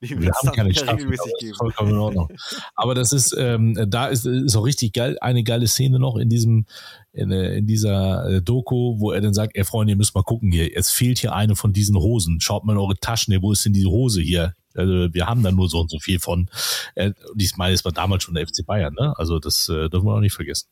Wir 0.18 0.32
haben 0.32 0.52
keine 0.52 0.72
Staffel, 0.72 1.06
aber 1.06 1.16
das 1.16 1.24
geben. 1.38 1.52
ist 1.52 1.58
vollkommen 1.58 1.90
in 1.90 1.98
Ordnung. 1.98 2.28
Aber 2.74 2.94
das 2.94 3.12
ist, 3.12 3.34
ähm, 3.36 3.76
da 3.88 4.06
ist, 4.06 4.24
ist 4.24 4.56
auch 4.56 4.64
richtig 4.64 4.94
geil, 4.94 5.18
eine 5.20 5.42
geile 5.44 5.66
Szene 5.66 5.98
noch 5.98 6.16
in 6.16 6.30
diesem, 6.30 6.64
in, 7.12 7.30
äh, 7.30 7.58
in 7.58 7.66
dieser 7.66 8.26
äh, 8.26 8.42
Doku, 8.42 8.98
wo 8.98 9.10
er 9.12 9.20
dann 9.20 9.34
sagt, 9.34 9.56
ey 9.56 9.64
Freunde, 9.64 9.92
ihr 9.92 9.96
müsst 9.98 10.14
mal 10.14 10.22
gucken 10.22 10.52
hier, 10.52 10.74
es 10.74 10.90
fehlt 10.90 11.18
hier 11.18 11.34
eine 11.34 11.54
von 11.54 11.74
diesen 11.74 11.96
Hosen. 11.96 12.40
Schaut 12.40 12.64
mal 12.64 12.72
in 12.72 12.78
eure 12.78 12.96
Taschen, 12.96 13.36
wo 13.42 13.52
ist 13.52 13.66
denn 13.66 13.74
diese 13.74 13.90
Hose 13.90 14.22
hier? 14.22 14.54
Also, 14.74 15.12
wir 15.12 15.26
haben 15.26 15.42
da 15.42 15.50
nur 15.50 15.68
so 15.68 15.80
und 15.80 15.90
so 15.90 15.98
viel 15.98 16.18
von. 16.18 16.48
Äh, 16.94 17.12
und 17.32 17.42
ich 17.42 17.56
meine, 17.56 17.74
es 17.74 17.84
war 17.84 17.92
damals 17.92 18.22
schon 18.22 18.34
der 18.34 18.46
FC 18.46 18.64
Bayern, 18.64 18.94
ne? 18.94 19.12
Also 19.18 19.38
das 19.38 19.68
äh, 19.68 19.90
dürfen 19.90 20.06
wir 20.06 20.14
auch 20.14 20.20
nicht 20.20 20.32
vergessen. 20.32 20.68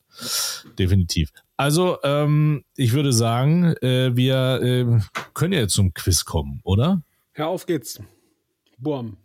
Definitiv. 0.79 1.33
Also, 1.57 1.99
ähm, 2.03 2.65
ich 2.77 2.93
würde 2.93 3.13
sagen, 3.13 3.75
äh, 3.83 4.17
wir 4.17 4.63
äh, 4.63 5.01
können 5.35 5.53
ja 5.53 5.61
jetzt 5.61 5.75
zum 5.75 5.93
Quiz 5.93 6.25
kommen, 6.25 6.61
oder? 6.63 7.03
Ja, 7.37 7.49
auf 7.49 7.67
geht's. 7.67 8.01
Boom. 8.79 9.19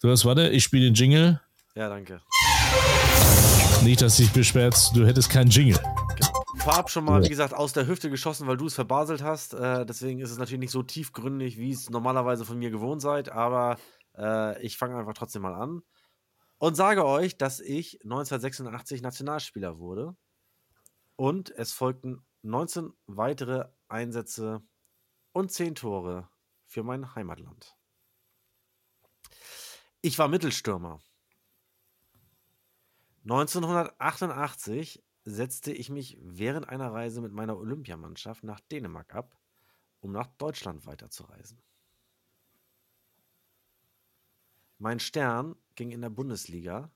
Du 0.00 0.08
was, 0.08 0.24
warte, 0.24 0.48
ich 0.50 0.62
spiele 0.62 0.84
den 0.84 0.94
Jingle. 0.94 1.40
Ja, 1.74 1.88
danke. 1.88 2.22
Nicht, 3.82 4.00
dass 4.00 4.16
dich 4.16 4.32
beschwerst, 4.32 4.94
du 4.94 5.04
hättest 5.04 5.28
keinen 5.28 5.50
Jingle. 5.50 5.76
Vorab 6.58 6.88
schon 6.88 7.04
mal, 7.04 7.20
wie 7.24 7.28
gesagt, 7.28 7.52
aus 7.52 7.72
der 7.72 7.88
Hüfte 7.88 8.08
geschossen, 8.08 8.46
weil 8.46 8.56
du 8.56 8.66
es 8.66 8.74
verbaselt 8.74 9.24
hast. 9.24 9.54
Äh, 9.54 9.84
deswegen 9.86 10.20
ist 10.20 10.30
es 10.30 10.38
natürlich 10.38 10.60
nicht 10.60 10.70
so 10.70 10.84
tiefgründig, 10.84 11.58
wie 11.58 11.72
es 11.72 11.90
normalerweise 11.90 12.44
von 12.44 12.58
mir 12.58 12.70
gewohnt 12.70 13.00
seid. 13.00 13.28
Aber 13.28 13.76
äh, 14.16 14.62
ich 14.62 14.78
fange 14.78 14.96
einfach 14.96 15.14
trotzdem 15.14 15.42
mal 15.42 15.54
an 15.54 15.82
und 16.58 16.76
sage 16.76 17.04
euch, 17.04 17.36
dass 17.36 17.58
ich 17.58 17.94
1986 18.04 19.02
Nationalspieler 19.02 19.80
wurde. 19.80 20.14
Und 21.16 21.50
es 21.50 21.72
folgten 21.72 22.24
19 22.42 22.92
weitere 23.06 23.64
Einsätze 23.88 24.62
und 25.32 25.50
10 25.50 25.74
Tore 25.74 26.28
für 26.66 26.84
mein 26.84 27.16
Heimatland. 27.16 27.77
Ich 30.00 30.18
war 30.18 30.28
Mittelstürmer. 30.28 31.00
1988 33.24 35.02
setzte 35.24 35.72
ich 35.72 35.90
mich 35.90 36.16
während 36.20 36.68
einer 36.68 36.92
Reise 36.92 37.20
mit 37.20 37.32
meiner 37.32 37.58
Olympiamannschaft 37.58 38.44
nach 38.44 38.60
Dänemark 38.60 39.14
ab, 39.14 39.36
um 40.00 40.12
nach 40.12 40.28
Deutschland 40.38 40.86
weiterzureisen. 40.86 41.60
Mein 44.78 45.00
Stern 45.00 45.56
ging 45.74 45.90
in 45.90 46.00
der 46.00 46.10
Bundesliga, 46.10 46.92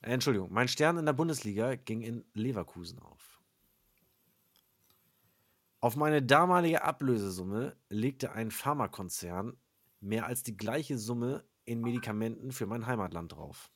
äh, 0.00 0.12
Entschuldigung, 0.12 0.52
mein 0.52 0.68
Stern 0.68 0.98
in 0.98 1.06
der 1.06 1.12
Bundesliga 1.12 1.74
ging 1.74 2.02
in 2.02 2.24
Leverkusen 2.32 3.00
auf. 3.00 3.42
Auf 5.80 5.96
meine 5.96 6.22
damalige 6.22 6.82
Ablösesumme 6.82 7.76
legte 7.88 8.30
ein 8.32 8.52
Pharmakonzern 8.52 9.56
mehr 10.00 10.26
als 10.26 10.44
die 10.44 10.56
gleiche 10.56 10.96
Summe 10.96 11.44
in 11.64 11.80
Medikamenten 11.80 12.52
für 12.52 12.66
mein 12.66 12.86
Heimatland 12.86 13.32
drauf. 13.32 13.70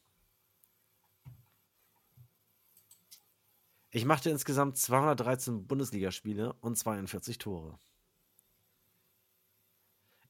Ich 3.91 4.05
machte 4.05 4.31
insgesamt 4.31 4.77
213 4.77 5.67
Bundesligaspiele 5.67 6.53
und 6.55 6.77
42 6.77 7.39
Tore. 7.39 7.79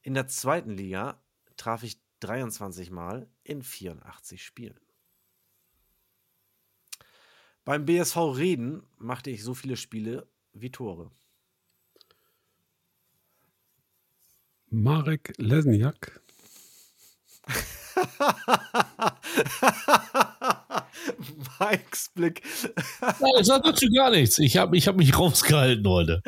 In 0.01 0.13
der 0.13 0.27
zweiten 0.27 0.71
Liga 0.71 1.21
traf 1.57 1.83
ich 1.83 1.99
23 2.21 2.89
Mal 2.89 3.29
in 3.43 3.61
84 3.61 4.43
Spielen. 4.43 4.79
Beim 7.65 7.85
BSV 7.85 8.15
Reden 8.37 8.83
machte 8.97 9.29
ich 9.29 9.43
so 9.43 9.53
viele 9.53 9.75
Spiele 9.75 10.27
wie 10.53 10.71
Tore. 10.71 11.11
Marek 14.69 15.33
Lesniak. 15.37 16.21
Mikes 21.59 22.09
Blick. 22.13 22.43
Nein, 23.01 23.31
ich 23.39 23.47
sag 23.47 23.63
dazu 23.63 23.87
gar 23.95 24.11
nichts. 24.11 24.37
Ich 24.39 24.57
habe 24.57 24.77
ich 24.77 24.87
hab 24.87 24.95
mich 24.95 25.17
rausgehalten 25.17 25.87
heute. 25.87 26.21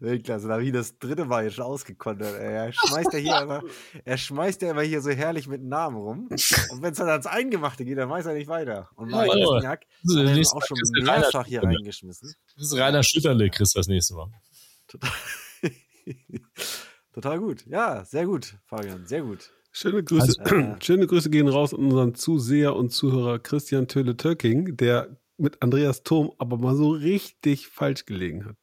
Weltklasse, 0.00 0.48
da 0.48 0.54
habe 0.54 0.64
ich 0.64 0.72
das 0.72 0.98
dritte 0.98 1.24
Mal 1.24 1.42
hier 1.42 1.50
schon 1.50 1.64
ausgekontert. 1.64 2.40
Er 2.40 2.72
schmeißt 2.72 3.12
ja 3.12 3.18
hier 3.18 3.40
immer, 3.40 3.62
er 4.04 4.18
schmeißt 4.18 4.62
ja 4.62 4.70
immer 4.70 4.82
hier 4.82 5.00
so 5.00 5.10
herrlich 5.10 5.46
mit 5.46 5.62
Namen 5.62 5.96
rum. 5.96 6.28
Und 6.30 6.82
wenn 6.82 6.92
es 6.92 6.98
dann 6.98 7.08
ans 7.08 7.26
Eingemachte 7.26 7.84
geht, 7.84 7.98
dann 7.98 8.10
weiß 8.10 8.26
er 8.26 8.34
nicht 8.34 8.48
weiter. 8.48 8.88
Und 8.96 9.10
Marek 9.10 9.32
Ja, 9.34 9.64
ist 9.64 9.64
hat 9.64 10.52
auch 10.52 10.66
schon 10.66 10.78
mehrfach 11.02 11.46
hier 11.46 11.62
reingeschmissen. 11.62 12.34
Das 12.56 12.64
ist 12.64 12.78
Rainer 12.78 13.02
Schütterle, 13.02 13.50
Chris, 13.50 13.72
das 13.72 13.86
nächste 13.86 14.14
Mal. 14.14 14.28
Total 14.86 15.10
gut. 17.14 17.66
Ja, 17.66 18.04
sehr 18.04 18.26
gut, 18.26 18.54
Fabian, 18.66 19.06
sehr 19.06 19.22
gut. 19.22 19.50
Schöne 19.72 20.02
Grüße, 20.02 20.40
Also, 20.40 20.56
äh, 20.56 20.76
schöne 20.82 21.06
Grüße 21.06 21.30
gehen 21.30 21.48
raus 21.48 21.74
an 21.74 21.80
unseren 21.80 22.14
Zuseher 22.14 22.74
und 22.76 22.90
Zuhörer 22.90 23.38
Christian 23.38 23.86
Töle-Töcking, 23.88 24.76
der 24.76 25.16
mit 25.36 25.62
Andreas 25.62 26.02
Thom 26.02 26.32
aber 26.38 26.56
mal 26.58 26.74
so 26.74 26.90
richtig 26.90 27.68
falsch 27.68 28.04
gelegen 28.06 28.44
hat. 28.44 28.56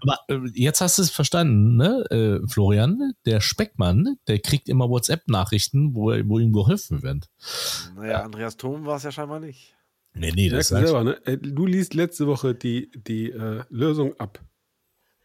Aber 0.00 0.18
äh, 0.28 0.48
jetzt 0.54 0.80
hast 0.80 0.98
du 0.98 1.02
es 1.02 1.10
verstanden, 1.10 1.76
ne, 1.76 2.04
äh, 2.10 2.48
Florian? 2.48 3.12
Der 3.26 3.40
Speckmann, 3.40 4.16
der 4.28 4.38
kriegt 4.38 4.68
immer 4.68 4.88
WhatsApp-Nachrichten, 4.88 5.94
wo, 5.94 6.10
er- 6.10 6.26
wo 6.28 6.38
ihm 6.38 6.52
geholfen 6.52 7.02
wird. 7.02 7.28
Naja, 7.96 8.22
Andreas 8.22 8.56
Thom 8.56 8.86
war 8.86 8.96
es 8.96 9.02
ja 9.02 9.12
scheinbar 9.12 9.40
nicht. 9.40 9.74
Nee, 10.14 10.32
nee, 10.34 10.48
das 10.48 10.68
sagst 10.68 10.86
selber, 10.88 11.04
ne? 11.04 11.26
Äh, 11.26 11.36
Du 11.36 11.66
liest 11.66 11.92
letzte 11.92 12.26
Woche 12.26 12.54
die, 12.54 12.90
die 13.06 13.30
äh, 13.30 13.62
Lösung 13.68 14.18
ab. 14.18 14.40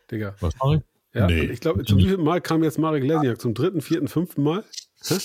Digga. 0.09 0.35
Was 0.41 0.53
mach 0.61 0.73
ich? 0.73 0.81
Ja, 1.13 1.27
Nee. 1.27 1.43
ich 1.45 1.59
glaube, 1.59 1.83
zum 1.83 1.97
wievielten 1.97 2.23
Mal 2.23 2.41
kam 2.41 2.63
jetzt 2.63 2.77
Marek 2.79 3.03
Lesniak? 3.03 3.41
Zum 3.41 3.53
dritten, 3.53 3.81
vierten, 3.81 4.07
fünften 4.07 4.43
Mal? 4.43 4.63
Hä? 5.07 5.17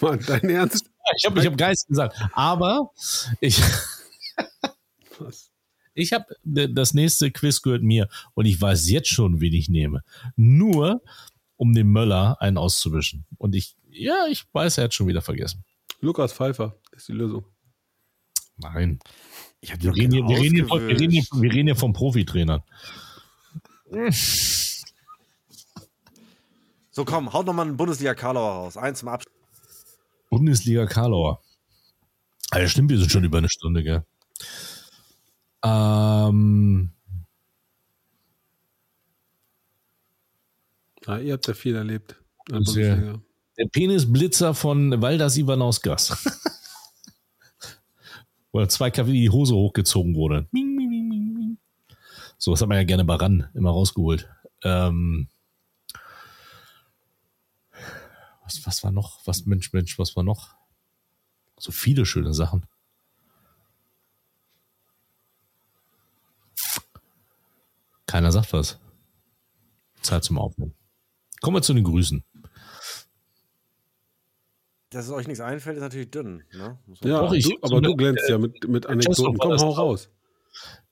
Mann, 0.00 0.20
dein 0.26 0.48
Ernst? 0.50 0.90
Ich 1.18 1.24
habe 1.24 1.40
ich 1.40 1.46
hab 1.46 1.56
Geist 1.56 1.88
gesagt. 1.88 2.16
Aber 2.32 2.90
ich, 3.40 3.60
Was? 5.18 5.50
ich 5.94 6.12
habe 6.12 6.26
das 6.44 6.92
nächste 6.92 7.30
Quiz 7.30 7.62
gehört 7.62 7.82
mir 7.82 8.08
und 8.34 8.44
ich 8.46 8.60
weiß 8.60 8.90
jetzt 8.90 9.08
schon, 9.08 9.40
wen 9.40 9.54
ich 9.54 9.68
nehme. 9.68 10.02
Nur 10.34 11.00
um 11.56 11.72
dem 11.74 11.90
Möller 11.92 12.36
einen 12.40 12.58
auszuwischen. 12.58 13.24
Und 13.38 13.54
ich, 13.54 13.76
ja, 13.88 14.26
ich 14.30 14.44
weiß, 14.52 14.78
er 14.78 14.84
hat 14.84 14.94
schon 14.94 15.06
wieder 15.06 15.22
vergessen. 15.22 15.64
Lukas 16.00 16.32
Pfeiffer 16.34 16.76
ist 16.92 17.08
die 17.08 17.12
Lösung. 17.12 17.46
Nein. 18.58 18.98
Wir 19.62 19.94
reden, 19.94 20.12
hier, 20.12 20.28
wir, 20.28 20.38
reden 20.38 20.54
hier 20.54 20.66
von, 20.66 20.86
wir, 20.86 21.00
reden 21.00 21.10
hier, 21.12 21.24
wir 21.32 21.52
reden 21.52 21.68
hier 21.68 21.76
vom 21.76 21.92
Profitrainer. 21.94 22.64
So, 26.96 27.04
komm, 27.04 27.30
haut 27.34 27.44
nochmal 27.44 27.66
einen 27.66 27.76
Bundesliga-Karlauer 27.76 28.52
raus. 28.52 28.78
Eins 28.78 29.00
zum 29.00 29.08
Abschluss. 29.08 29.34
Bundesliga 30.30 30.86
Karlauer. 30.86 31.42
Also 32.50 32.68
stimmt, 32.68 32.88
wir 32.88 32.96
sind 32.98 33.12
schon 33.12 33.22
über 33.22 33.36
eine 33.36 33.50
Stunde, 33.50 33.82
gell? 33.82 34.06
Ähm, 35.62 36.90
Ja, 41.06 41.18
ihr 41.18 41.34
habt 41.34 41.46
ja 41.46 41.52
viel 41.52 41.76
erlebt. 41.76 42.16
der. 42.48 42.54
Bundesliga. 42.54 43.20
der 43.58 43.66
Penisblitzer 43.66 44.54
von 44.54 45.02
Valdas 45.02 45.36
Ivanauskas. 45.36 46.24
Wo 48.52 48.60
er 48.60 48.70
zwei 48.70 48.90
Kaffee 48.90 49.12
die 49.12 49.28
Hose 49.28 49.54
hochgezogen 49.54 50.14
wurde. 50.14 50.48
Ming, 50.50 50.74
ming, 50.74 50.88
ming, 50.88 51.08
ming, 51.10 51.34
ming. 51.34 51.58
So, 52.38 52.52
das 52.52 52.62
hat 52.62 52.70
man 52.70 52.78
ja 52.78 52.84
gerne 52.84 53.04
bei 53.04 53.16
RAN 53.16 53.50
immer 53.52 53.70
rausgeholt. 53.72 54.30
Ähm, 54.62 55.28
was, 58.46 58.64
was 58.66 58.82
war 58.84 58.92
noch? 58.92 59.20
Was, 59.26 59.44
Mensch, 59.44 59.72
Mensch, 59.74 59.98
was 59.98 60.16
war 60.16 60.22
noch? 60.22 60.54
So 61.58 61.72
viele 61.72 62.06
schöne 62.06 62.32
Sachen. 62.32 62.66
Keiner 68.06 68.32
sagt 68.32 68.52
was. 68.52 68.78
Zeit 70.02 70.24
zum 70.24 70.38
Aufnehmen. 70.38 70.74
Kommen 71.40 71.56
wir 71.56 71.62
zu 71.62 71.74
den 71.74 71.84
Grüßen. 71.84 72.22
Dass 74.90 75.06
es 75.06 75.10
euch 75.10 75.26
nichts 75.26 75.40
einfällt, 75.40 75.76
ist 75.76 75.82
natürlich 75.82 76.10
dünn. 76.10 76.44
Ne? 76.52 76.78
Ja, 77.02 77.20
Doch, 77.22 77.32
ich- 77.32 77.44
du, 77.44 77.56
aber 77.62 77.80
du 77.80 77.96
glänzt 77.96 78.28
ja 78.28 78.38
mit, 78.38 78.66
mit 78.68 78.86
Anekdoten. 78.86 79.24
war 79.38 79.38
Komm, 79.38 79.50
das 79.50 79.62
hau 79.62 79.70
raus. 79.72 80.08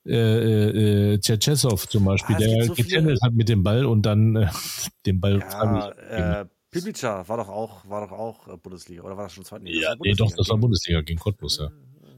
äh, 0.04 1.12
äh, 1.14 1.18
Tschetschesow 1.18 1.86
zum 1.88 2.04
Beispiel, 2.04 2.34
Ah, 2.36 2.38
der 2.38 2.64
so 2.66 2.74
getendelt 2.74 3.22
hat 3.22 3.32
mit 3.32 3.48
dem 3.48 3.62
Ball 3.62 3.86
und 3.86 4.02
dann 4.02 4.36
äh, 4.36 4.48
den 5.06 5.20
Ball 5.20 5.38
Ja, 5.38 6.44
äh, 6.74 6.78
Piblica 6.78 7.28
war 7.28 7.36
doch 7.36 7.48
auch, 7.48 7.88
war 7.88 8.06
doch 8.06 8.12
auch 8.12 8.48
äh, 8.48 8.56
Bundesliga. 8.56 9.02
Oder 9.02 9.16
war 9.16 9.24
das 9.24 9.32
schon 9.34 9.44
zweite 9.44 9.64
Liga? 9.64 9.90
ja, 9.90 9.94
nee, 10.02 10.12
doch, 10.14 10.32
das 10.34 10.48
war 10.48 10.56
Bundesliga 10.58 11.00
gegen 11.02 11.18
Cottbus, 11.20 11.58
ja. 11.58 11.70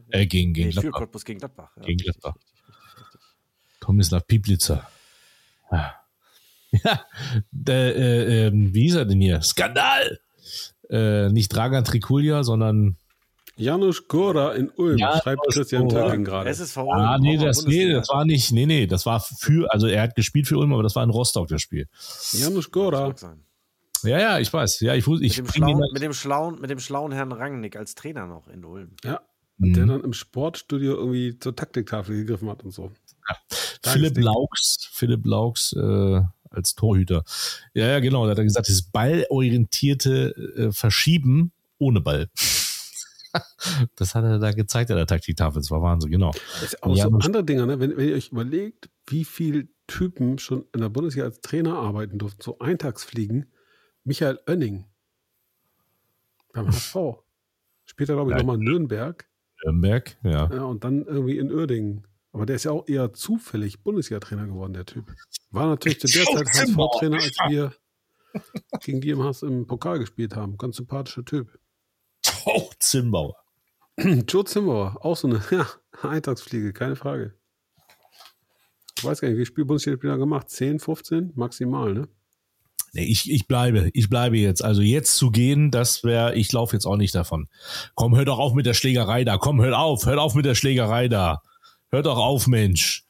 Äh, 0.09 0.25
gegen, 0.25 0.53
gegen 0.53 0.69
Nee, 0.69 0.73
für 0.73 0.81
Gladbach. 0.81 0.99
Cottbus 0.99 1.25
gegen 1.25 1.39
Gladbach. 1.39 1.71
Ja, 1.77 1.83
Gegen 1.83 1.97
Gladbach. 1.99 2.35
Tomislav 3.81 4.25
Piplica. 4.27 4.89
Ah. 5.69 5.91
Ja, 6.83 7.05
der, 7.49 7.95
äh, 7.95 8.47
ähm, 8.47 8.73
wie 8.73 8.81
hieß 8.83 8.95
er 8.95 9.05
denn 9.05 9.21
hier? 9.21 9.41
Skandal! 9.41 10.19
Äh, 10.89 11.29
nicht 11.29 11.47
Dragan 11.55 11.85
Trikulja, 11.85 12.43
sondern 12.43 12.97
Janusz 13.55 14.07
Gora 14.09 14.51
in 14.53 14.69
Ulm, 14.71 14.97
Ja, 14.97 15.17
schreibt 15.21 15.41
Christian. 15.49 15.87
Töcking 15.87 16.25
gerade. 16.25 16.49
SSV 16.49 16.77
Ah, 16.77 16.81
Ulm, 17.15 17.21
nee, 17.21 17.37
auch 17.37 17.41
mal 17.41 17.45
das, 17.47 17.65
nee, 17.65 17.89
das 17.91 18.09
war 18.09 18.25
nicht, 18.25 18.51
nee, 18.51 18.65
nee, 18.65 18.85
das 18.85 19.05
war 19.05 19.21
für, 19.21 19.71
also 19.73 19.87
er 19.87 20.01
hat 20.03 20.15
gespielt 20.15 20.45
für 20.47 20.57
Ulm, 20.57 20.73
aber 20.73 20.83
das 20.83 20.93
war 20.95 21.03
in 21.05 21.09
Rostock 21.09 21.47
das 21.47 21.61
Spiel. 21.61 21.87
Janusz 22.33 22.69
Gora. 22.69 23.15
Ja, 24.03 24.19
ja, 24.19 24.39
ich 24.39 24.51
weiß. 24.51 24.79
Ja, 24.81 24.93
ich 24.95 25.07
wusste, 25.07 25.23
Mit 25.23 25.31
ich 25.31 25.37
dem, 25.37 25.47
schlauen, 25.47 25.83
mit, 25.93 26.01
dem 26.01 26.13
schlauen, 26.13 26.61
mit 26.61 26.69
dem 26.69 26.79
schlauen 26.79 27.11
Herrn 27.11 27.31
Rangnick 27.31 27.75
als 27.75 27.95
Trainer 27.95 28.27
noch 28.27 28.47
in 28.47 28.63
Ulm. 28.65 28.91
Ja. 29.03 29.21
Und 29.59 29.73
der 29.75 29.85
Mhm. 29.85 29.89
dann 29.89 30.03
im 30.03 30.13
Sportstudio 30.13 30.95
irgendwie 30.95 31.39
zur 31.39 31.55
Taktiktafel 31.55 32.15
gegriffen 32.17 32.49
hat 32.49 32.63
und 32.63 32.71
so. 32.71 32.91
Philipp 33.83 34.13
Tagesdick. 34.13 34.23
Laux, 34.23 34.89
Philipp 34.91 35.25
Laux 35.25 35.73
äh, 35.73 36.21
als 36.51 36.75
Torhüter. 36.75 37.23
Ja, 37.73 37.87
ja, 37.87 37.99
genau. 37.99 38.25
Da 38.25 38.31
hat 38.31 38.37
er 38.37 38.43
gesagt, 38.43 38.69
das 38.69 38.83
ballorientierte 38.83 40.35
äh, 40.57 40.71
Verschieben 40.71 41.51
ohne 41.79 42.01
Ball. 42.01 42.29
das 43.95 44.15
hat 44.15 44.23
er 44.23 44.39
da 44.39 44.51
gezeigt 44.51 44.91
an 44.91 44.97
der 44.97 45.07
Taktiktafel. 45.07 45.61
Das 45.61 45.71
war 45.71 45.81
Wahnsinn, 45.81 46.11
genau. 46.11 46.31
Das 46.53 46.73
ist 46.73 46.83
auch 46.83 46.95
Ja, 46.95 47.05
so 47.09 47.17
andere 47.17 47.43
Dinge, 47.43 47.65
ne? 47.65 47.79
wenn, 47.79 47.97
wenn 47.97 48.09
ihr 48.09 48.15
euch 48.15 48.29
überlegt, 48.29 48.89
wie 49.07 49.25
viele 49.25 49.67
Typen 49.87 50.37
schon 50.39 50.65
in 50.73 50.81
der 50.81 50.89
Bundesliga 50.89 51.25
als 51.25 51.41
Trainer 51.41 51.75
arbeiten 51.77 52.17
durften, 52.19 52.41
so 52.41 52.59
Eintagsfliegen. 52.59 53.47
Michael 54.07 54.39
Oenning 54.47 54.85
beim 56.53 56.67
HSV. 56.67 56.95
Später, 57.85 58.13
glaube 58.13 58.31
ich, 58.31 58.37
nochmal 58.37 58.55
in 58.55 58.63
Nürnberg 58.63 59.27
Nürnberg, 59.65 60.17
ja. 60.23 60.49
ja, 60.51 60.63
und 60.63 60.83
dann 60.83 61.05
irgendwie 61.05 61.37
in 61.37 61.51
Uerdingen. 61.51 62.07
Aber 62.31 62.45
der 62.45 62.55
ist 62.55 62.63
ja 62.63 62.71
auch 62.71 62.87
eher 62.87 63.13
zufällig 63.13 63.83
Bundesliga-Trainer 63.83 64.45
geworden, 64.45 64.73
der 64.73 64.85
Typ. 64.85 65.13
War 65.51 65.67
natürlich 65.67 65.99
zu 65.99 66.07
der 66.07 66.25
Zeit 66.25 66.47
HSV-Trainer, 66.47 67.17
als 67.17 67.37
wir 67.49 67.73
gegen 68.81 69.01
die 69.01 69.09
im, 69.09 69.23
HS 69.23 69.43
im 69.43 69.67
Pokal 69.67 69.99
gespielt 69.99 70.35
haben. 70.35 70.57
Ganz 70.57 70.77
sympathischer 70.77 71.25
Typ. 71.25 71.59
Oh, 72.45 72.69
Zimbauer. 72.79 73.35
Joe 73.97 74.45
Zimmer, 74.45 74.97
auch 75.01 75.17
so 75.17 75.27
eine 75.27 75.41
ja, 75.51 75.67
Eintagsfliege, 76.01 76.71
keine 76.71 76.95
Frage. 76.95 77.33
Ich 78.97 79.03
weiß 79.03 79.19
gar 79.19 79.27
nicht, 79.27 79.37
wie 79.37 79.45
viel 79.45 79.65
Bundesliga 79.65 80.15
gemacht? 80.15 80.49
10, 80.49 80.79
15? 80.79 81.33
Maximal, 81.35 81.93
ne? 81.93 82.07
Nee, 82.97 83.05
ich, 83.05 83.29
ich 83.29 83.47
bleibe, 83.47 83.91
ich 83.93 84.09
bleibe 84.09 84.37
jetzt. 84.37 84.63
Also 84.63 84.81
jetzt 84.81 85.17
zu 85.17 85.29
gehen, 85.29 85.69
das 85.69 86.03
wäre, 86.03 86.33
ich 86.33 86.51
laufe 86.51 86.75
jetzt 86.75 86.87
auch 86.87 86.95
nicht 86.95 87.13
davon. 87.13 87.47
Komm, 87.93 88.15
hör 88.15 88.25
doch 88.25 88.39
auf 88.39 88.55
mit 88.55 88.65
der 88.65 88.73
Schlägerei 88.73 89.23
da. 89.23 89.37
Komm, 89.37 89.61
hört 89.61 89.75
auf, 89.75 90.07
hört 90.07 90.17
auf 90.17 90.33
mit 90.33 90.45
der 90.45 90.55
Schlägerei 90.55 91.07
da. 91.07 91.43
Hört 91.89 92.07
doch 92.07 92.17
auf, 92.17 92.47
Mensch. 92.47 93.05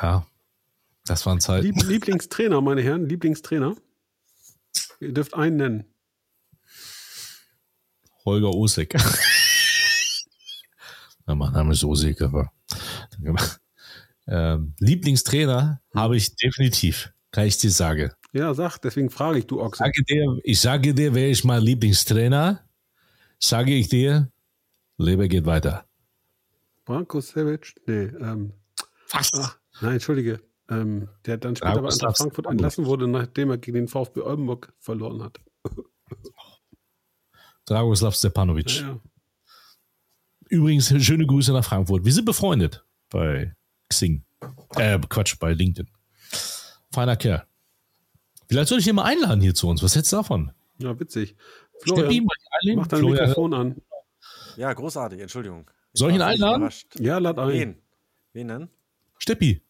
Ja, 0.00 0.24
das 1.06 1.26
waren 1.26 1.40
Zeiten. 1.40 1.66
Lieb 1.66 1.82
Lieblingstrainer, 1.82 2.60
meine 2.60 2.82
Herren, 2.82 3.08
Lieblingstrainer. 3.08 3.74
Ihr 5.00 5.12
dürft 5.12 5.34
einen 5.34 5.56
nennen. 5.56 5.84
Holger 8.24 8.54
Osek. 8.54 8.94
ja, 11.26 11.34
mein 11.34 11.52
Name 11.52 11.72
ist 11.72 11.82
Osek, 11.82 12.22
aber. 12.22 12.52
Ähm, 14.28 14.74
Lieblingstrainer 14.78 15.80
habe 15.94 16.16
ich 16.16 16.36
definitiv, 16.36 17.12
kann 17.30 17.46
ich 17.46 17.56
dir 17.56 17.70
sagen. 17.70 18.12
Ja, 18.32 18.52
sag, 18.52 18.78
deswegen 18.78 19.08
frage 19.08 19.38
ich, 19.38 19.46
du 19.46 19.60
Ochse. 19.60 19.78
sage 19.78 20.02
dir, 20.04 20.38
ich 20.44 20.60
sage 20.60 20.92
dir, 20.92 21.14
wer 21.14 21.30
ist 21.30 21.44
mein 21.44 21.62
Lieblingstrainer? 21.62 22.60
Sage 23.38 23.74
ich 23.74 23.88
dir, 23.88 24.30
Leber 24.98 25.28
geht 25.28 25.46
weiter. 25.46 25.86
Branko 26.84 27.20
Savage? 27.20 27.74
Nee, 27.86 28.10
ähm, 28.20 28.52
Was? 29.12 29.30
ach, 29.34 29.58
nein, 29.80 29.94
entschuldige. 29.94 30.40
Ähm, 30.70 31.08
der 31.24 31.38
dann 31.38 31.56
später 31.56 31.80
bei 31.80 31.88
Eintracht 31.88 32.18
Frankfurt 32.18 32.46
entlassen 32.46 32.84
wurde, 32.84 33.08
nachdem 33.08 33.48
er 33.50 33.56
gegen 33.56 33.76
den 33.76 33.88
VfB 33.88 34.20
Oldenburg 34.20 34.74
verloren 34.78 35.22
hat. 35.22 35.40
Dragoslav 37.64 38.14
Stepanovic. 38.14 38.80
Ja, 38.80 38.88
ja. 38.88 39.00
Übrigens, 40.50 40.88
schöne 41.02 41.26
Grüße 41.26 41.52
nach 41.52 41.64
Frankfurt. 41.64 42.04
Wir 42.04 42.12
sind 42.12 42.26
befreundet 42.26 42.84
bei 43.08 43.54
Xing. 43.88 44.24
Äh, 44.76 44.98
Quatsch, 45.08 45.38
bei 45.38 45.52
LinkedIn. 45.52 45.90
Feiner 46.92 47.16
Kerl. 47.16 47.46
Vielleicht 48.48 48.68
soll 48.68 48.78
ich 48.78 48.86
ihn 48.86 48.94
mal 48.94 49.04
einladen 49.04 49.40
hier 49.40 49.54
zu 49.54 49.68
uns. 49.68 49.82
Was 49.82 49.94
hältst 49.94 50.12
du 50.12 50.16
davon? 50.16 50.52
ja 50.78 50.98
witzig. 50.98 51.36
Steppi, 51.82 52.00
Florian, 52.00 52.24
mal 52.24 52.34
einladen? 52.50 52.78
mach 52.78 52.86
dein 52.86 53.00
Florian, 53.00 53.28
Mikrofon 53.28 53.54
an. 53.54 53.82
Ja, 54.56 54.72
großartig, 54.72 55.20
Entschuldigung. 55.20 55.70
Soll 55.92 56.10
ich 56.10 56.16
ihn 56.16 56.22
einladen? 56.22 56.70
Ja, 56.98 57.18
lad 57.18 57.38
ein. 57.38 57.48
Wen? 57.48 57.82
Wen 58.32 58.48
denn? 58.48 58.68
Steppi. 59.18 59.62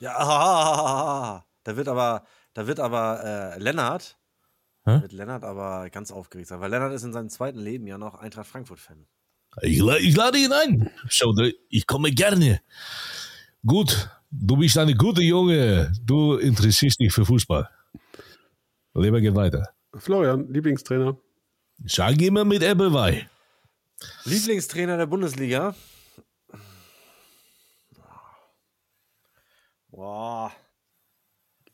Ja, 0.00 0.16
ah, 0.16 1.44
da 1.64 1.76
wird 1.76 1.88
aber, 1.88 2.24
da 2.54 2.66
wird 2.66 2.80
aber 2.80 3.54
äh, 3.56 3.58
Lennart, 3.58 4.16
Hä? 4.84 5.02
wird 5.02 5.12
Lennart 5.12 5.44
aber 5.44 5.90
ganz 5.90 6.12
aufgeregt 6.12 6.48
sein, 6.48 6.60
weil 6.60 6.70
Lennart 6.70 6.92
ist 6.92 7.02
in 7.02 7.12
seinem 7.12 7.28
zweiten 7.28 7.58
Leben 7.58 7.86
ja 7.86 7.98
noch 7.98 8.14
Eintracht 8.14 8.46
Frankfurt-Fan. 8.46 9.06
Ich, 9.62 9.80
ich 9.80 10.16
lade 10.16 10.38
ihn 10.38 10.52
ein. 10.52 10.90
Schau, 11.08 11.34
ich 11.68 11.86
komme 11.86 12.12
gerne. 12.12 12.60
Gut, 13.66 14.08
du 14.30 14.56
bist 14.56 14.78
eine 14.78 14.94
gute 14.94 15.22
Junge. 15.22 15.92
Du 16.02 16.36
interessierst 16.36 17.00
dich 17.00 17.12
für 17.12 17.24
Fußball. 17.24 17.68
Leber 18.94 19.20
geht 19.20 19.34
weiter. 19.34 19.74
Florian, 19.94 20.52
Lieblingstrainer. 20.52 21.16
Sag 21.84 22.20
immer 22.20 22.44
mit 22.44 22.62
Ebbelwei. 22.62 23.28
Lieblingstrainer 24.24 24.96
der 24.96 25.06
Bundesliga? 25.06 25.74
Boah. 29.90 30.52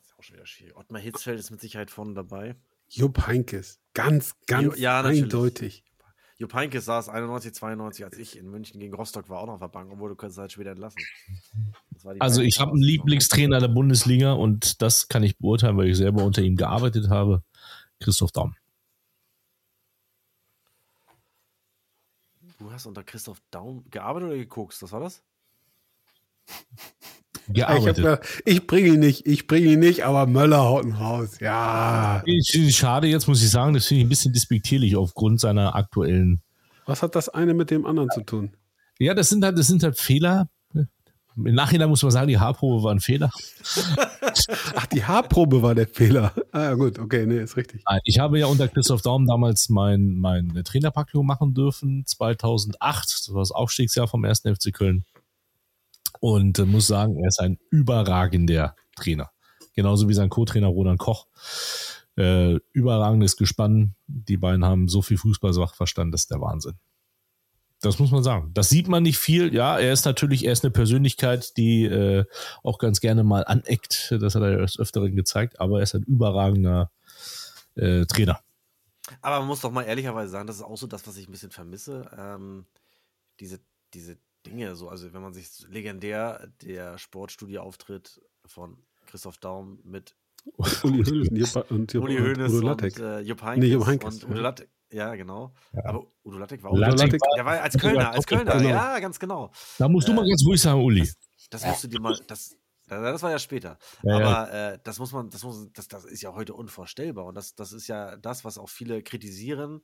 Ist 0.00 0.14
auch 0.18 0.22
schon 0.22 0.36
wieder 0.36 0.46
schwierig. 0.46 0.76
Ottmar 0.76 1.00
Hitzfeld 1.00 1.38
ist 1.38 1.50
mit 1.50 1.60
Sicherheit 1.60 1.90
vorne 1.90 2.14
dabei. 2.14 2.56
Jupp 2.88 3.26
Heinkes. 3.26 3.80
Ganz, 3.94 4.34
ganz 4.46 4.78
Ja, 4.78 5.02
natürlich. 5.02 5.22
eindeutig. 5.24 5.84
Jupp 6.36 6.52
Heynckes 6.52 6.84
saß 6.86 7.08
91, 7.08 7.54
92, 7.54 8.04
als 8.04 8.18
ich 8.18 8.36
in 8.36 8.50
München 8.50 8.80
gegen 8.80 8.94
Rostock 8.94 9.28
war, 9.28 9.38
auch 9.38 9.46
noch 9.46 9.54
auf 9.54 9.60
der 9.60 9.68
Bank 9.68 9.92
und 9.92 10.00
wurde 10.00 10.16
kurze 10.16 10.34
Zeit 10.34 10.52
später 10.52 10.70
entlassen. 10.70 11.00
Also 12.18 12.42
ich 12.42 12.58
habe 12.58 12.72
einen. 12.72 12.82
Lieblingstrainer 12.82 13.60
der 13.60 13.68
Bundesliga 13.68 14.32
und 14.32 14.82
das 14.82 15.06
kann 15.06 15.22
ich 15.22 15.38
beurteilen, 15.38 15.76
weil 15.76 15.88
ich 15.88 15.96
selber 15.96 16.24
unter 16.24 16.42
ihm 16.42 16.56
gearbeitet 16.56 17.08
habe. 17.08 17.44
Christoph 18.00 18.32
Daum. 18.32 18.56
Du 22.58 22.72
hast 22.72 22.86
unter 22.86 23.04
Christoph 23.04 23.40
Daum 23.50 23.84
gearbeitet 23.90 24.28
oder 24.28 24.38
gekokst? 24.38 24.82
Was 24.82 24.92
war 24.92 25.00
das? 25.00 25.22
Ich, 27.48 27.54
Gearbeitet. 27.54 28.04
ja- 28.04 28.18
ich 28.44 28.66
bringe 28.66 28.88
ihn 28.88 29.00
nicht, 29.00 29.26
ich 29.26 29.46
bringe 29.46 29.72
ihn 29.72 29.80
nicht, 29.80 30.04
aber 30.04 30.26
Möller 30.26 30.64
haut 30.64 30.84
ihn 30.84 30.92
raus. 30.92 31.38
Ja. 31.40 32.22
Ich- 32.26 32.76
Schade, 32.76 33.06
jetzt 33.08 33.28
muss 33.28 33.42
ich 33.42 33.50
sagen, 33.50 33.74
das 33.74 33.86
finde 33.86 34.00
ich 34.00 34.06
ein 34.06 34.08
bisschen 34.10 34.32
despektierlich 34.32 34.96
aufgrund 34.96 35.40
seiner 35.40 35.74
aktuellen. 35.74 36.40
Was 36.86 37.02
hat 37.02 37.14
das 37.14 37.28
eine 37.28 37.54
mit 37.54 37.70
dem 37.70 37.86
anderen 37.86 38.10
zu 38.10 38.20
tun? 38.22 38.52
Ja, 38.98 39.14
das 39.14 39.28
sind 39.28 39.44
halt, 39.44 39.58
das 39.58 39.66
sind 39.66 39.82
halt 39.82 39.98
Fehler. 39.98 40.48
Im 41.36 41.54
Nachhinein 41.56 41.88
muss 41.88 42.00
man 42.02 42.12
sagen, 42.12 42.28
die 42.28 42.38
Haarprobe 42.38 42.84
war 42.84 42.92
ein 42.92 43.00
Fehler. 43.00 43.28
Ach, 44.76 44.86
die 44.86 45.04
Haarprobe 45.04 45.62
war 45.62 45.74
der 45.74 45.88
Fehler. 45.88 46.32
Ah, 46.52 46.74
gut, 46.74 46.98
okay, 47.00 47.26
nee, 47.26 47.38
ist 47.40 47.56
richtig. 47.56 47.82
Ich 48.04 48.20
habe 48.20 48.38
ja 48.38 48.46
unter 48.46 48.68
Christoph 48.68 49.02
Daum 49.02 49.26
damals 49.26 49.68
mein, 49.68 50.14
mein 50.14 50.52
Trainerpraktikum 50.64 51.26
machen 51.26 51.52
dürfen, 51.54 52.04
2008. 52.06 53.04
Das 53.08 53.32
war 53.32 53.40
das 53.42 53.50
Aufstiegsjahr 53.50 54.06
vom 54.06 54.24
1. 54.24 54.42
FC 54.42 54.72
Köln. 54.72 55.04
Und 56.24 56.58
äh, 56.58 56.64
muss 56.64 56.86
sagen, 56.86 57.18
er 57.18 57.28
ist 57.28 57.38
ein 57.38 57.58
überragender 57.68 58.76
Trainer. 58.96 59.30
Genauso 59.74 60.08
wie 60.08 60.14
sein 60.14 60.30
Co-Trainer 60.30 60.68
Roland 60.68 60.98
Koch. 60.98 61.26
Äh, 62.16 62.54
überragendes 62.72 63.36
Gespann. 63.36 63.94
Die 64.06 64.38
beiden 64.38 64.64
haben 64.64 64.88
so 64.88 65.02
viel 65.02 65.18
Fußballsachverstand, 65.18 66.14
das 66.14 66.22
ist 66.22 66.30
der 66.30 66.40
Wahnsinn. 66.40 66.78
Das 67.82 67.98
muss 67.98 68.10
man 68.10 68.22
sagen. 68.22 68.52
Das 68.54 68.70
sieht 68.70 68.88
man 68.88 69.02
nicht 69.02 69.18
viel. 69.18 69.52
Ja, 69.52 69.78
er 69.78 69.92
ist 69.92 70.06
natürlich, 70.06 70.46
er 70.46 70.54
ist 70.54 70.64
eine 70.64 70.70
Persönlichkeit, 70.70 71.58
die 71.58 71.84
äh, 71.84 72.24
auch 72.62 72.78
ganz 72.78 73.00
gerne 73.00 73.22
mal 73.22 73.44
aneckt. 73.44 74.16
Das 74.18 74.34
hat 74.34 74.40
er 74.40 74.52
ja 74.52 74.58
des 74.62 74.78
Öfteren 74.78 75.14
gezeigt, 75.14 75.60
aber 75.60 75.80
er 75.80 75.82
ist 75.82 75.94
ein 75.94 76.04
überragender 76.04 76.90
äh, 77.74 78.06
Trainer. 78.06 78.40
Aber 79.20 79.40
man 79.40 79.48
muss 79.48 79.60
doch 79.60 79.72
mal 79.72 79.82
ehrlicherweise 79.82 80.30
sagen, 80.30 80.46
das 80.46 80.56
ist 80.56 80.62
auch 80.62 80.78
so 80.78 80.86
das, 80.86 81.06
was 81.06 81.18
ich 81.18 81.28
ein 81.28 81.32
bisschen 81.32 81.50
vermisse. 81.50 82.10
Ähm, 82.16 82.64
diese, 83.40 83.60
diese 83.92 84.16
Dinge, 84.46 84.76
so, 84.76 84.88
also 84.88 85.12
wenn 85.12 85.22
man 85.22 85.32
sich 85.34 85.48
legendär 85.68 86.48
der 86.62 86.98
Sportstudie-Auftritt 86.98 88.20
von 88.46 88.78
Christoph 89.06 89.38
Daum 89.38 89.80
mit 89.84 90.14
Uli 90.84 91.02
Hoeneß 91.04 91.28
und 91.30 91.36
Jupp, 91.36 91.70
und 91.70 91.92
Jupp, 91.92 92.04
Uli 92.04 92.18
und 92.18 92.24
Hoeneß 92.38 92.52
und 92.52 92.62
Lattek. 92.62 92.98
äh, 92.98 93.20
Jupp 93.20 93.42
Nee, 93.56 93.66
Jupp 93.66 93.86
Heynckes, 93.86 94.16
und 94.16 94.24
Udo 94.24 94.34
ja. 94.36 94.40
Lattek. 94.42 94.68
Ja, 94.92 95.14
genau. 95.14 95.52
Aber 95.84 96.06
Udo 96.24 96.38
Lattek 96.38 96.62
war 96.62 96.70
auch 96.70 96.76
Lattek 96.76 97.12
war- 97.20 97.36
Der 97.36 97.44
war 97.44 97.60
als 97.60 97.76
Kölner, 97.76 98.10
als 98.10 98.26
Kölner. 98.26 98.58
Genau. 98.58 98.68
Ja, 98.68 98.98
ganz 99.00 99.18
genau. 99.18 99.50
Da 99.78 99.88
musst 99.88 100.06
du 100.06 100.12
mal 100.12 100.26
ganz 100.28 100.44
ruhig 100.46 100.60
sagen, 100.60 100.80
Uli. 100.82 101.10
Das 101.50 101.64
musst 101.66 101.84
du 101.84 101.88
dir 101.88 102.00
mal, 102.00 102.16
das, 102.28 102.54
das 102.86 103.22
war 103.22 103.30
ja 103.30 103.38
später. 103.38 103.78
Ja, 104.02 104.18
ja. 104.20 104.26
Aber 104.26 104.52
Äh, 104.74 104.78
das 104.84 104.98
muss 104.98 105.12
man, 105.12 105.30
das 105.30 105.42
muss, 105.42 105.72
das, 105.72 105.88
das 105.88 106.04
ist 106.04 106.20
ja 106.22 106.34
heute 106.34 106.54
unvorstellbar. 106.54 107.24
Und 107.24 107.34
das, 107.34 107.54
das 107.54 107.72
ist 107.72 107.88
ja 107.88 108.16
das, 108.16 108.44
was 108.44 108.58
auch 108.58 108.68
viele 108.68 109.02
kritisieren, 109.02 109.82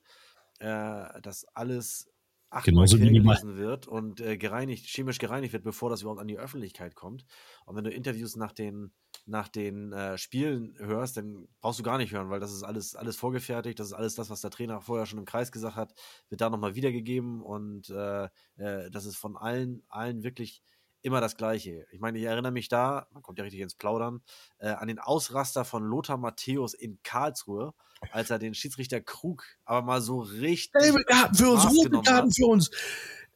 äh, 0.58 1.20
dass 1.22 1.44
alles 1.54 2.08
achtmal 2.50 2.86
gelesen 2.86 3.56
wird 3.56 3.86
und 3.86 4.20
äh, 4.20 4.36
gereinigt, 4.36 4.86
chemisch 4.86 5.18
gereinigt 5.18 5.52
wird, 5.52 5.62
bevor 5.62 5.88
das 5.88 6.02
überhaupt 6.02 6.20
an 6.20 6.28
die 6.28 6.38
Öffentlichkeit 6.38 6.94
kommt. 6.94 7.24
Und 7.64 7.76
wenn 7.76 7.84
du 7.84 7.90
Interviews 7.90 8.36
nach 8.36 8.52
den, 8.52 8.92
nach 9.24 9.48
den 9.48 9.92
äh, 9.92 10.18
Spielen 10.18 10.74
hörst, 10.78 11.16
dann 11.16 11.46
brauchst 11.60 11.78
du 11.78 11.84
gar 11.84 11.98
nicht 11.98 12.12
hören, 12.12 12.28
weil 12.28 12.40
das 12.40 12.52
ist 12.52 12.64
alles, 12.64 12.96
alles 12.96 13.16
vorgefertigt. 13.16 13.78
Das 13.78 13.86
ist 13.86 13.92
alles 13.92 14.16
das, 14.16 14.30
was 14.30 14.40
der 14.40 14.50
Trainer 14.50 14.80
vorher 14.80 15.06
schon 15.06 15.20
im 15.20 15.24
Kreis 15.24 15.52
gesagt 15.52 15.76
hat, 15.76 15.94
wird 16.28 16.40
da 16.40 16.50
nochmal 16.50 16.74
wiedergegeben 16.74 17.40
und 17.40 17.88
äh, 17.90 18.24
äh, 18.56 18.90
das 18.90 19.06
ist 19.06 19.16
von 19.16 19.36
allen, 19.36 19.82
allen 19.88 20.24
wirklich 20.24 20.62
immer 21.02 21.20
das 21.20 21.36
Gleiche. 21.36 21.86
Ich 21.92 22.00
meine, 22.00 22.18
ich 22.18 22.24
erinnere 22.24 22.52
mich 22.52 22.68
da, 22.68 23.06
man 23.12 23.22
kommt 23.22 23.38
ja 23.38 23.44
richtig 23.44 23.60
ins 23.60 23.74
Plaudern, 23.74 24.20
äh, 24.58 24.68
an 24.68 24.88
den 24.88 24.98
Ausraster 24.98 25.64
von 25.64 25.82
Lothar 25.84 26.16
Matthäus 26.18 26.74
in 26.74 26.98
Karlsruhe, 27.02 27.72
als 28.12 28.30
er 28.30 28.38
den 28.38 28.54
Schiedsrichter 28.54 29.00
Krug 29.00 29.44
aber 29.64 29.82
mal 29.86 30.00
so 30.02 30.20
richtig. 30.20 30.80
Gelbe 30.82 31.04
Karten 31.04 31.34
für 31.34 31.50
uns, 31.50 31.64
rote 31.66 32.00
Karten 32.02 32.32
für 32.32 32.46
uns. 32.46 32.70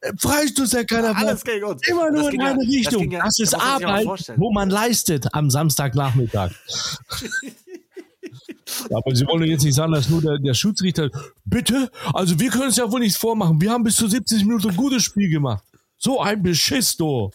Äh, 0.01 0.13
Freistoß 0.19 0.71
der 0.71 0.85
keiner 0.85 1.17
Alles 1.17 1.45
gegen 1.45 1.65
uns. 1.65 1.87
Immer 1.89 2.11
Das 2.11 2.21
nur 2.21 2.33
in 2.33 2.41
ja- 2.41 2.47
eine 2.49 2.59
das 2.65 2.69
Richtung. 2.69 3.03
ging 3.03 3.13
ja- 3.13 3.25
Das 3.25 3.39
ist 3.39 3.55
Arbeit, 3.55 4.07
wo 4.37 4.53
man 4.53 4.69
leistet 4.71 5.33
am 5.35 5.51
Samstagnachmittag. 5.51 6.51
Ja, 8.91 8.97
Aber 8.97 9.15
Sie 9.15 9.27
wollen 9.27 9.49
jetzt 9.49 9.63
nicht 9.65 9.75
sagen, 9.75 9.93
dass 9.93 10.09
nur 10.09 10.21
der, 10.21 10.39
der 10.39 10.55
Schiedsrichter, 10.55 11.11
bitte? 11.45 11.91
Also 12.13 12.39
wir 12.41 12.51
können 12.51 12.69
es 12.69 12.77
ja 12.77 12.91
wohl 12.91 13.01
nicht 13.01 13.17
vormachen. 13.17 13.61
Wir 13.61 13.71
haben 13.71 13.85
bis 13.85 13.97
zu 13.97 14.09
70 14.09 14.45
Minuten 14.45 14.71
ein 14.71 14.77
gutes 14.77 15.03
Spiel 15.03 15.31
gemacht. 15.31 15.63
So 15.97 16.21
ein 16.21 16.43
Beschiss, 16.43 16.97
du. 16.97 17.31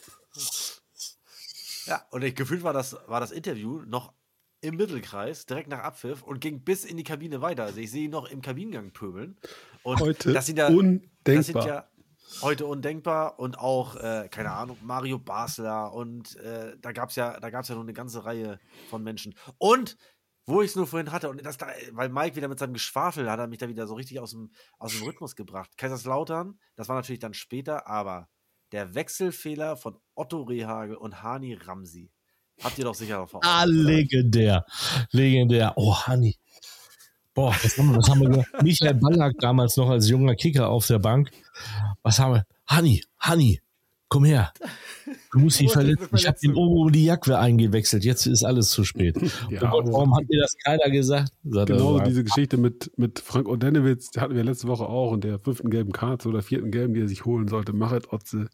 Ja, 1.86 2.06
und 2.12 2.24
ich, 2.24 2.36
gefühlt 2.36 2.64
war 2.64 2.74
das, 2.74 2.96
war 3.08 3.20
das 3.20 3.32
Interview 3.32 3.82
noch 3.86 4.14
im 4.62 4.76
Mittelkreis, 4.76 5.46
direkt 5.46 5.70
nach 5.70 5.80
Abpfiff 5.80 6.22
und 6.22 6.42
ging 6.42 6.64
bis 6.64 6.84
in 6.84 6.98
die 6.98 7.04
Kabine 7.04 7.42
weiter. 7.42 7.64
Also 7.64 7.80
ich 7.80 7.92
sehe 7.92 8.06
ihn 8.06 8.12
noch 8.12 8.30
im 8.30 8.42
Kabinengang 8.42 8.92
pöbeln. 8.92 9.38
Und 9.84 10.00
Heute 10.00 10.34
das 10.34 10.46
sind 10.46 10.58
ja, 10.58 10.68
Das 10.68 10.76
sind 10.76 11.56
undenkbar. 11.56 11.68
ja 11.68 11.90
heute 12.42 12.66
undenkbar 12.66 13.40
und 13.40 13.58
auch, 13.58 13.96
äh, 13.96 14.28
keine 14.30 14.52
Ahnung, 14.52 14.78
Mario 14.82 15.20
Basler 15.20 15.94
und 15.94 16.36
äh, 16.38 16.78
da 16.80 16.92
gab 16.92 17.10
es 17.10 17.16
ja, 17.16 17.40
da 17.40 17.50
gab's 17.50 17.68
ja 17.70 17.76
noch 17.76 17.82
eine 17.82 17.94
ganze 17.94 18.26
Reihe 18.26 18.60
von 18.90 19.04
Menschen. 19.04 19.36
Und 19.58 19.98
wo 20.46 20.62
ich 20.62 20.72
es 20.72 20.76
nur 20.76 20.88
vorhin 20.88 21.12
hatte, 21.12 21.30
und 21.30 21.44
das 21.46 21.58
da, 21.58 21.68
weil 21.92 22.10
Mike 22.10 22.36
wieder 22.36 22.48
mit 22.48 22.58
seinem 22.58 22.74
Geschwafel 22.74 23.30
hat 23.30 23.40
er 23.40 23.48
mich 23.48 23.60
da 23.60 23.68
wieder 23.68 23.86
so 23.88 23.94
richtig 23.94 24.20
aus 24.20 24.32
dem, 24.32 24.52
aus 24.80 24.94
dem 24.94 25.04
Rhythmus 25.04 25.36
gebracht. 25.36 25.78
Kaiserslautern, 25.78 26.60
das 26.76 26.90
war 26.90 26.96
natürlich 26.96 27.20
dann 27.20 27.34
später, 27.34 27.88
aber 27.88 28.30
der 28.72 28.96
Wechselfehler 28.96 29.76
von 29.78 29.98
Otto 30.16 30.44
Rehagel 30.44 30.96
und 30.96 31.24
Hani 31.24 31.54
Ramsi. 31.56 32.12
Habt 32.62 32.78
ihr 32.78 32.84
doch 32.86 32.96
sicher 32.96 33.20
noch 33.20 33.30
vor 33.30 33.40
Augen, 33.40 33.48
Ah, 33.48 33.64
legendär. 33.64 34.66
Legendär. 35.12 35.74
Oh, 35.78 35.96
Hanni. 35.96 36.36
Boah, 37.34 37.56
was 37.64 37.78
haben 37.78 37.92
wir, 37.92 37.98
was 37.98 38.10
haben 38.10 38.22
wir 38.22 38.30
gemacht? 38.30 38.50
Michael 38.64 38.96
Ballack 38.96 39.36
damals 39.40 39.78
noch 39.78 39.90
als 39.90 40.10
junger 40.10 40.36
Kicker 40.36 40.68
auf 40.70 40.86
der 40.88 41.00
Bank. 41.00 41.32
Was 42.04 42.20
haben 42.20 42.34
wir? 42.34 42.46
Hanni, 42.68 43.02
Hanni, 43.18 43.62
komm 44.10 44.26
her. 44.26 44.52
Du 45.32 45.40
musst 45.40 45.60
dich 45.60 45.72
verletzen. 45.72 46.10
Ich 46.16 46.28
habe 46.28 46.38
den 46.38 46.52
verletzen. 46.52 46.56
Obo 46.56 46.90
die 46.90 47.06
Jacke 47.06 47.38
eingewechselt. 47.40 48.04
Jetzt 48.04 48.26
ist 48.26 48.44
alles 48.44 48.72
zu 48.72 48.84
spät. 48.84 49.16
Ja, 49.50 49.62
oh 49.72 49.82
Gott, 49.82 49.94
warum 49.94 50.16
hat 50.18 50.28
mir 50.28 50.42
das 50.42 50.56
keiner 50.64 50.90
gesagt? 50.90 51.32
Ja. 51.44 51.66
diese 52.04 52.24
Geschichte 52.26 52.58
mit, 52.58 52.92
mit 52.98 53.20
Frank 53.20 53.48
Odenewitz, 53.48 54.10
die 54.12 54.20
hatten 54.20 54.36
wir 54.36 54.44
letzte 54.44 54.68
Woche 54.68 54.88
auch 54.88 55.12
und 55.12 55.24
der 55.24 55.40
fünften 55.40 55.70
gelben 55.70 55.94
Karte 55.94 56.28
oder 56.28 56.42
vierten 56.42 56.72
gelben, 56.72 56.94
die 56.94 57.02
er 57.02 57.08
sich 57.08 57.24
holen 57.26 57.48
sollte. 57.48 57.72
Machet 57.72 58.12
Otze. 58.12 58.50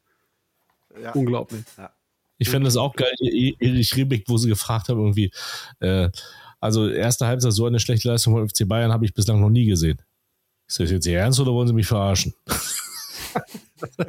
Ja. 1.02 1.12
Unglaublich. 1.14 1.64
Ich 2.38 2.50
fände 2.50 2.66
das 2.66 2.78
auch 2.78 2.96
geil, 2.96 3.14
Erich 3.22 3.96
Riebeck, 3.96 4.26
wo 4.28 4.38
sie 4.38 4.50
gefragt 4.50 4.90
haben, 4.90 5.00
irgendwie, 5.00 5.32
äh, 5.80 6.10
also 6.60 6.90
erste 6.90 7.28
Halbzeit 7.28 7.54
so 7.54 7.66
eine 7.66 7.80
schlechte 7.80 8.08
Leistung 8.10 8.34
von 8.34 8.50
FC 8.50 8.68
Bayern 8.68 8.92
habe 8.92 9.06
ich 9.06 9.14
bislang 9.14 9.40
noch 9.40 9.50
nie 9.50 9.66
gesehen. 9.66 10.02
Ist 10.68 10.80
das 10.80 10.92
jetzt 10.92 11.06
Ihr 11.06 11.20
Ernst 11.20 11.40
oder 11.40 11.54
wollen 11.54 11.68
Sie 11.68 11.74
mich 11.74 11.88
verarschen? 11.88 12.34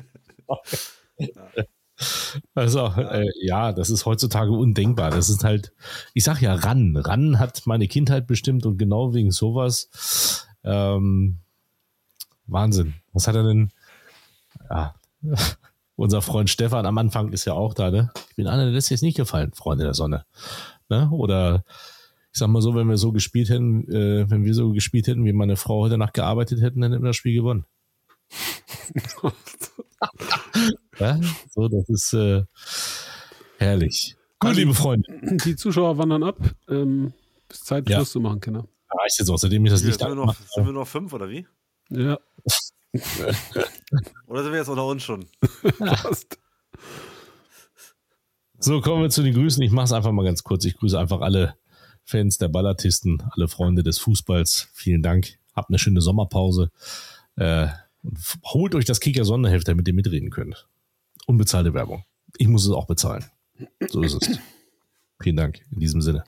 Also, 2.54 2.86
äh, 2.88 3.26
ja, 3.40 3.72
das 3.72 3.88
ist 3.88 4.04
heutzutage 4.04 4.50
undenkbar. 4.50 5.10
Das 5.10 5.30
ist 5.30 5.44
halt, 5.44 5.72
ich 6.12 6.24
sag 6.24 6.42
ja, 6.42 6.54
ran. 6.54 6.94
Ran 6.96 7.38
hat 7.38 7.62
meine 7.66 7.88
Kindheit 7.88 8.26
bestimmt 8.26 8.66
und 8.66 8.76
genau 8.76 9.14
wegen 9.14 9.30
sowas. 9.30 10.46
Ähm, 10.62 11.38
Wahnsinn. 12.46 12.94
Was 13.12 13.26
hat 13.28 13.34
er 13.34 13.44
denn? 13.44 13.70
Ja, 14.70 14.94
unser 15.96 16.22
Freund 16.22 16.48
Stefan 16.50 16.86
am 16.86 16.98
Anfang 16.98 17.32
ist 17.32 17.44
ja 17.46 17.54
auch 17.54 17.74
da, 17.74 17.90
ne? 17.90 18.10
Ich 18.30 18.36
bin 18.36 18.46
einer, 18.46 18.64
der 18.64 18.72
lässt 18.72 18.90
jetzt 18.90 19.02
nicht 19.02 19.16
gefallen, 19.16 19.52
Freunde 19.54 19.84
der 19.84 19.94
Sonne. 19.94 20.24
Ne? 20.88 21.08
Oder 21.10 21.64
ich 22.32 22.38
sag 22.38 22.48
mal 22.48 22.60
so, 22.62 22.74
wenn 22.74 22.88
wir 22.88 22.98
so 22.98 23.12
gespielt 23.12 23.48
hätten, 23.48 23.90
äh, 23.90 24.30
wenn 24.30 24.44
wir 24.44 24.54
so 24.54 24.70
gespielt 24.72 25.06
hätten, 25.06 25.24
wie 25.24 25.32
meine 25.32 25.56
Frau 25.56 25.82
heute 25.82 25.96
Nacht 25.98 26.14
gearbeitet 26.14 26.60
hätten, 26.60 26.80
dann 26.82 26.92
hätten 26.92 27.02
wir 27.02 27.08
das 27.08 27.16
Spiel 27.16 27.34
gewonnen. 27.34 27.64
Ja? 30.98 31.20
So, 31.50 31.68
das 31.68 31.88
ist 31.88 32.12
äh, 32.14 32.42
herrlich. 33.58 34.16
Gut, 34.38 34.48
Also- 34.50 34.60
liebe 34.60 34.74
Freunde. 34.74 35.08
Die 35.44 35.56
Zuschauer 35.56 35.98
wandern 35.98 36.22
ab. 36.22 36.38
Ähm, 36.68 37.12
ist 37.50 37.66
Zeit, 37.66 37.88
Ja. 37.88 37.96
Schluss 37.98 38.12
zu 38.12 38.20
machen, 38.20 38.40
Kinder. 38.40 38.66
Reicht 38.90 39.18
jetzt 39.18 39.28
auch, 39.30 39.36
seitdem 39.38 39.64
ich 39.66 39.72
das 39.72 39.80
Sind 39.80 39.88
Licht 39.90 40.00
wir, 40.00 40.06
noch, 40.08 40.12
angemacht 40.12 40.38
sind 40.38 40.56
habe. 40.56 40.66
wir 40.68 40.72
noch 40.72 40.86
fünf 40.88 41.12
oder 41.12 41.28
wie? 41.28 41.46
Ja, 41.90 42.18
Oder 44.26 44.42
sind 44.42 44.52
wir 44.52 44.58
jetzt 44.58 44.68
unter 44.68 44.86
uns 44.86 45.02
schon? 45.02 45.26
passt. 45.78 46.38
So, 48.58 48.80
kommen 48.80 49.02
wir 49.02 49.10
zu 49.10 49.22
den 49.22 49.34
Grüßen. 49.34 49.62
Ich 49.62 49.70
mache 49.70 49.84
es 49.84 49.92
einfach 49.92 50.12
mal 50.12 50.24
ganz 50.24 50.42
kurz. 50.42 50.64
Ich 50.64 50.76
grüße 50.76 50.98
einfach 50.98 51.20
alle 51.20 51.56
Fans 52.04 52.38
der 52.38 52.48
Ballatisten, 52.48 53.22
alle 53.30 53.48
Freunde 53.48 53.82
des 53.82 53.98
Fußballs. 53.98 54.68
Vielen 54.72 55.02
Dank. 55.02 55.38
Habt 55.54 55.70
eine 55.70 55.78
schöne 55.78 56.00
Sommerpause. 56.00 56.70
Äh, 57.36 57.68
holt 58.44 58.74
euch 58.74 58.84
das 58.84 59.00
Kicker 59.00 59.24
Sonderheft, 59.24 59.68
damit 59.68 59.86
ihr 59.88 59.94
mitreden 59.94 60.30
könnt. 60.30 60.68
Unbezahlte 61.26 61.74
Werbung. 61.74 62.04
Ich 62.38 62.48
muss 62.48 62.64
es 62.64 62.70
auch 62.70 62.86
bezahlen. 62.86 63.24
So 63.88 64.02
ist 64.02 64.14
es. 64.14 64.38
Vielen 65.20 65.36
Dank 65.36 65.60
in 65.72 65.80
diesem 65.80 66.00
Sinne. 66.02 66.24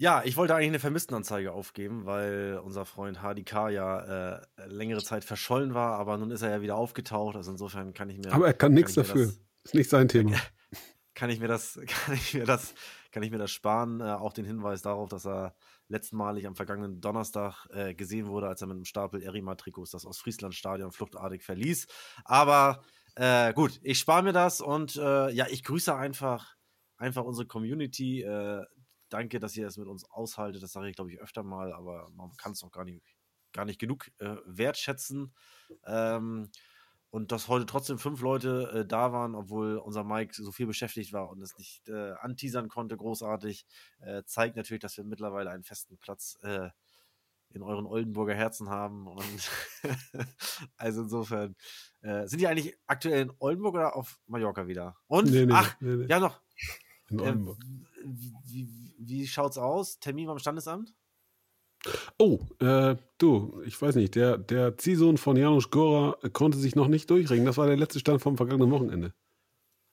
Ja, 0.00 0.22
ich 0.24 0.36
wollte 0.36 0.54
eigentlich 0.54 0.68
eine 0.68 0.78
Vermisstenanzeige 0.78 1.50
aufgeben, 1.50 2.06
weil 2.06 2.60
unser 2.62 2.84
Freund 2.84 3.18
HDK 3.18 3.70
ja 3.70 4.36
äh, 4.36 4.40
längere 4.66 5.02
Zeit 5.02 5.24
verschollen 5.24 5.74
war, 5.74 5.98
aber 5.98 6.16
nun 6.16 6.30
ist 6.30 6.42
er 6.42 6.50
ja 6.50 6.60
wieder 6.60 6.76
aufgetaucht. 6.76 7.34
Also 7.34 7.50
insofern 7.50 7.94
kann 7.94 8.08
ich 8.08 8.18
mir. 8.18 8.32
Aber 8.32 8.46
er 8.46 8.54
kann 8.54 8.72
nichts 8.74 8.92
ich 8.92 8.96
mir 8.98 9.02
dafür. 9.02 9.26
Das, 9.26 9.40
Ist 9.64 9.74
nicht 9.74 9.90
sein 9.90 10.06
Thema. 10.06 10.36
kann 11.16 11.30
ich 11.30 11.40
mir 11.40 11.48
das, 11.48 11.80
kann 11.86 12.14
ich 12.14 12.32
mir 12.32 12.44
das, 12.44 12.74
kann 13.10 13.24
ich 13.24 13.32
mir 13.32 13.38
das 13.38 13.50
sparen. 13.50 14.00
Äh, 14.00 14.04
auch 14.04 14.32
den 14.32 14.44
Hinweis 14.44 14.82
darauf, 14.82 15.08
dass 15.08 15.26
er 15.26 15.56
letztmalig 15.88 16.46
am 16.46 16.54
vergangenen 16.54 17.00
Donnerstag 17.00 17.66
äh, 17.72 17.92
gesehen 17.92 18.28
wurde, 18.28 18.46
als 18.46 18.60
er 18.60 18.68
mit 18.68 18.76
einem 18.76 18.84
Stapel 18.84 19.20
Erima-Trikots 19.20 19.90
das 19.90 20.06
Ostfriesland-Stadion 20.06 20.92
fluchtartig 20.92 21.42
verließ. 21.42 21.88
Aber 22.24 22.84
äh, 23.16 23.52
gut, 23.52 23.80
ich 23.82 23.98
spare 23.98 24.22
mir 24.22 24.32
das 24.32 24.60
und 24.60 24.94
äh, 24.94 25.30
ja, 25.30 25.48
ich 25.50 25.64
grüße 25.64 25.92
einfach, 25.92 26.54
einfach 26.98 27.24
unsere 27.24 27.48
Community. 27.48 28.22
Äh, 28.22 28.64
danke, 29.08 29.40
dass 29.40 29.56
ihr 29.56 29.66
es 29.66 29.76
mit 29.76 29.88
uns 29.88 30.04
aushaltet. 30.10 30.62
Das 30.62 30.72
sage 30.72 30.88
ich, 30.88 30.96
glaube 30.96 31.12
ich, 31.12 31.20
öfter 31.20 31.42
mal, 31.42 31.72
aber 31.72 32.10
man 32.14 32.36
kann 32.36 32.52
es 32.52 32.62
auch 32.62 32.72
gar 32.72 32.84
nicht, 32.84 33.02
gar 33.52 33.64
nicht 33.64 33.78
genug 33.80 34.08
äh, 34.18 34.36
wertschätzen. 34.46 35.34
Ähm, 35.86 36.50
und 37.10 37.32
dass 37.32 37.48
heute 37.48 37.64
trotzdem 37.64 37.98
fünf 37.98 38.20
Leute 38.20 38.70
äh, 38.74 38.86
da 38.86 39.12
waren, 39.12 39.34
obwohl 39.34 39.78
unser 39.78 40.04
Mike 40.04 40.34
so 40.34 40.52
viel 40.52 40.66
beschäftigt 40.66 41.12
war 41.12 41.30
und 41.30 41.40
es 41.40 41.56
nicht 41.56 41.88
äh, 41.88 42.12
anteasern 42.20 42.68
konnte, 42.68 42.96
großartig, 42.96 43.64
äh, 44.00 44.22
zeigt 44.24 44.56
natürlich, 44.56 44.82
dass 44.82 44.96
wir 44.98 45.04
mittlerweile 45.04 45.50
einen 45.50 45.64
festen 45.64 45.96
Platz 45.98 46.36
äh, 46.42 46.68
in 47.50 47.62
euren 47.62 47.86
Oldenburger 47.86 48.34
Herzen 48.34 48.68
haben. 48.68 49.06
Und 49.06 49.50
also 50.76 51.02
insofern, 51.02 51.56
äh, 52.02 52.26
sind 52.26 52.40
die 52.40 52.46
eigentlich 52.46 52.76
aktuell 52.86 53.22
in 53.22 53.32
Oldenburg 53.38 53.74
oder 53.74 53.96
auf 53.96 54.20
Mallorca 54.26 54.66
wieder? 54.66 54.96
Und, 55.06 55.30
Nee, 55.30 55.46
nee, 55.46 55.52
ach, 55.54 55.76
nee, 55.80 55.96
nee. 55.96 56.06
ja 56.08 56.20
noch, 56.20 56.42
In 57.08 57.20
äh, 57.20 57.22
Oldenburg. 57.22 57.58
Wie, 58.04 58.34
wie, 58.44 58.94
wie 58.98 59.26
schaut's 59.26 59.58
aus? 59.58 59.98
Termin 59.98 60.26
beim 60.26 60.38
Standesamt? 60.38 60.94
Oh, 62.18 62.40
äh, 62.60 62.96
du, 63.18 63.62
ich 63.64 63.80
weiß 63.80 63.94
nicht, 63.94 64.16
der, 64.16 64.36
der 64.36 64.76
Ziehsohn 64.76 65.16
von 65.16 65.36
Janusz 65.36 65.70
Gora 65.70 66.18
konnte 66.32 66.58
sich 66.58 66.74
noch 66.74 66.88
nicht 66.88 67.08
durchringen. 67.08 67.46
Das 67.46 67.56
war 67.56 67.66
der 67.66 67.76
letzte 67.76 68.00
Stand 68.00 68.20
vom 68.20 68.36
vergangenen 68.36 68.70
Wochenende. 68.72 69.14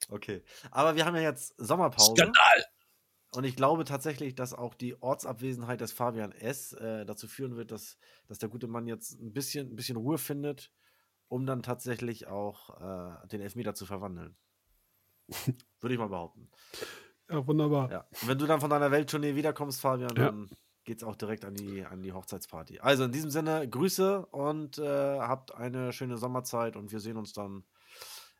Okay. 0.10 0.44
Aber 0.72 0.96
wir 0.96 1.06
haben 1.06 1.16
ja 1.16 1.22
jetzt 1.22 1.54
Sommerpause. 1.58 2.14
Skandal! 2.16 2.66
Und 3.36 3.44
ich 3.44 3.56
glaube 3.56 3.84
tatsächlich, 3.84 4.34
dass 4.34 4.54
auch 4.54 4.74
die 4.74 5.02
Ortsabwesenheit 5.02 5.82
des 5.82 5.92
Fabian 5.92 6.32
S. 6.32 6.74
Äh, 6.74 7.06
dazu 7.06 7.28
führen 7.28 7.58
wird, 7.58 7.72
dass, 7.72 7.98
dass 8.28 8.40
der 8.40 8.50
gute 8.50 8.68
Mann 8.68 8.88
jetzt 8.88 9.20
ein 9.20 9.34
bisschen, 9.34 9.72
ein 9.72 9.76
bisschen 9.76 9.98
Ruhe 9.98 10.18
findet, 10.18 10.72
um 11.28 11.46
dann 11.46 11.62
tatsächlich 11.62 12.28
auch 12.28 12.70
äh, 12.80 13.28
den 13.28 13.42
Elfmeter 13.42 13.76
zu 13.76 13.86
verwandeln. 13.86 14.38
Würde 15.82 15.94
ich 15.94 16.00
mal 16.00 16.08
behaupten. 16.08 16.50
Ja, 17.30 17.46
wunderbar. 17.48 17.92
Ja. 17.92 18.08
Und 18.22 18.28
wenn 18.28 18.38
du 18.38 18.46
dann 18.46 18.60
von 18.62 18.70
deiner 18.70 18.92
Welttournee 18.92 19.36
wiederkommst, 19.36 19.82
Fabian, 19.82 20.16
Ja. 20.16 20.26
dann 20.26 20.50
geht's 20.84 21.04
auch 21.04 21.16
direkt 21.16 21.44
an 21.46 21.56
die, 21.56 21.84
an 21.84 22.02
die 22.04 22.14
Hochzeitsparty. 22.14 22.80
Also 22.80 23.06
in 23.06 23.12
diesem 23.12 23.32
Sinne, 23.32 23.68
Grüße 23.68 24.26
und 24.28 24.78
äh, 24.78 25.20
habt 25.20 25.56
eine 25.56 25.92
schöne 25.94 26.18
Sommerzeit 26.18 26.76
und 26.76 26.92
wir 26.92 27.00
sehen 27.00 27.18
uns 27.18 27.34
dann 27.34 27.64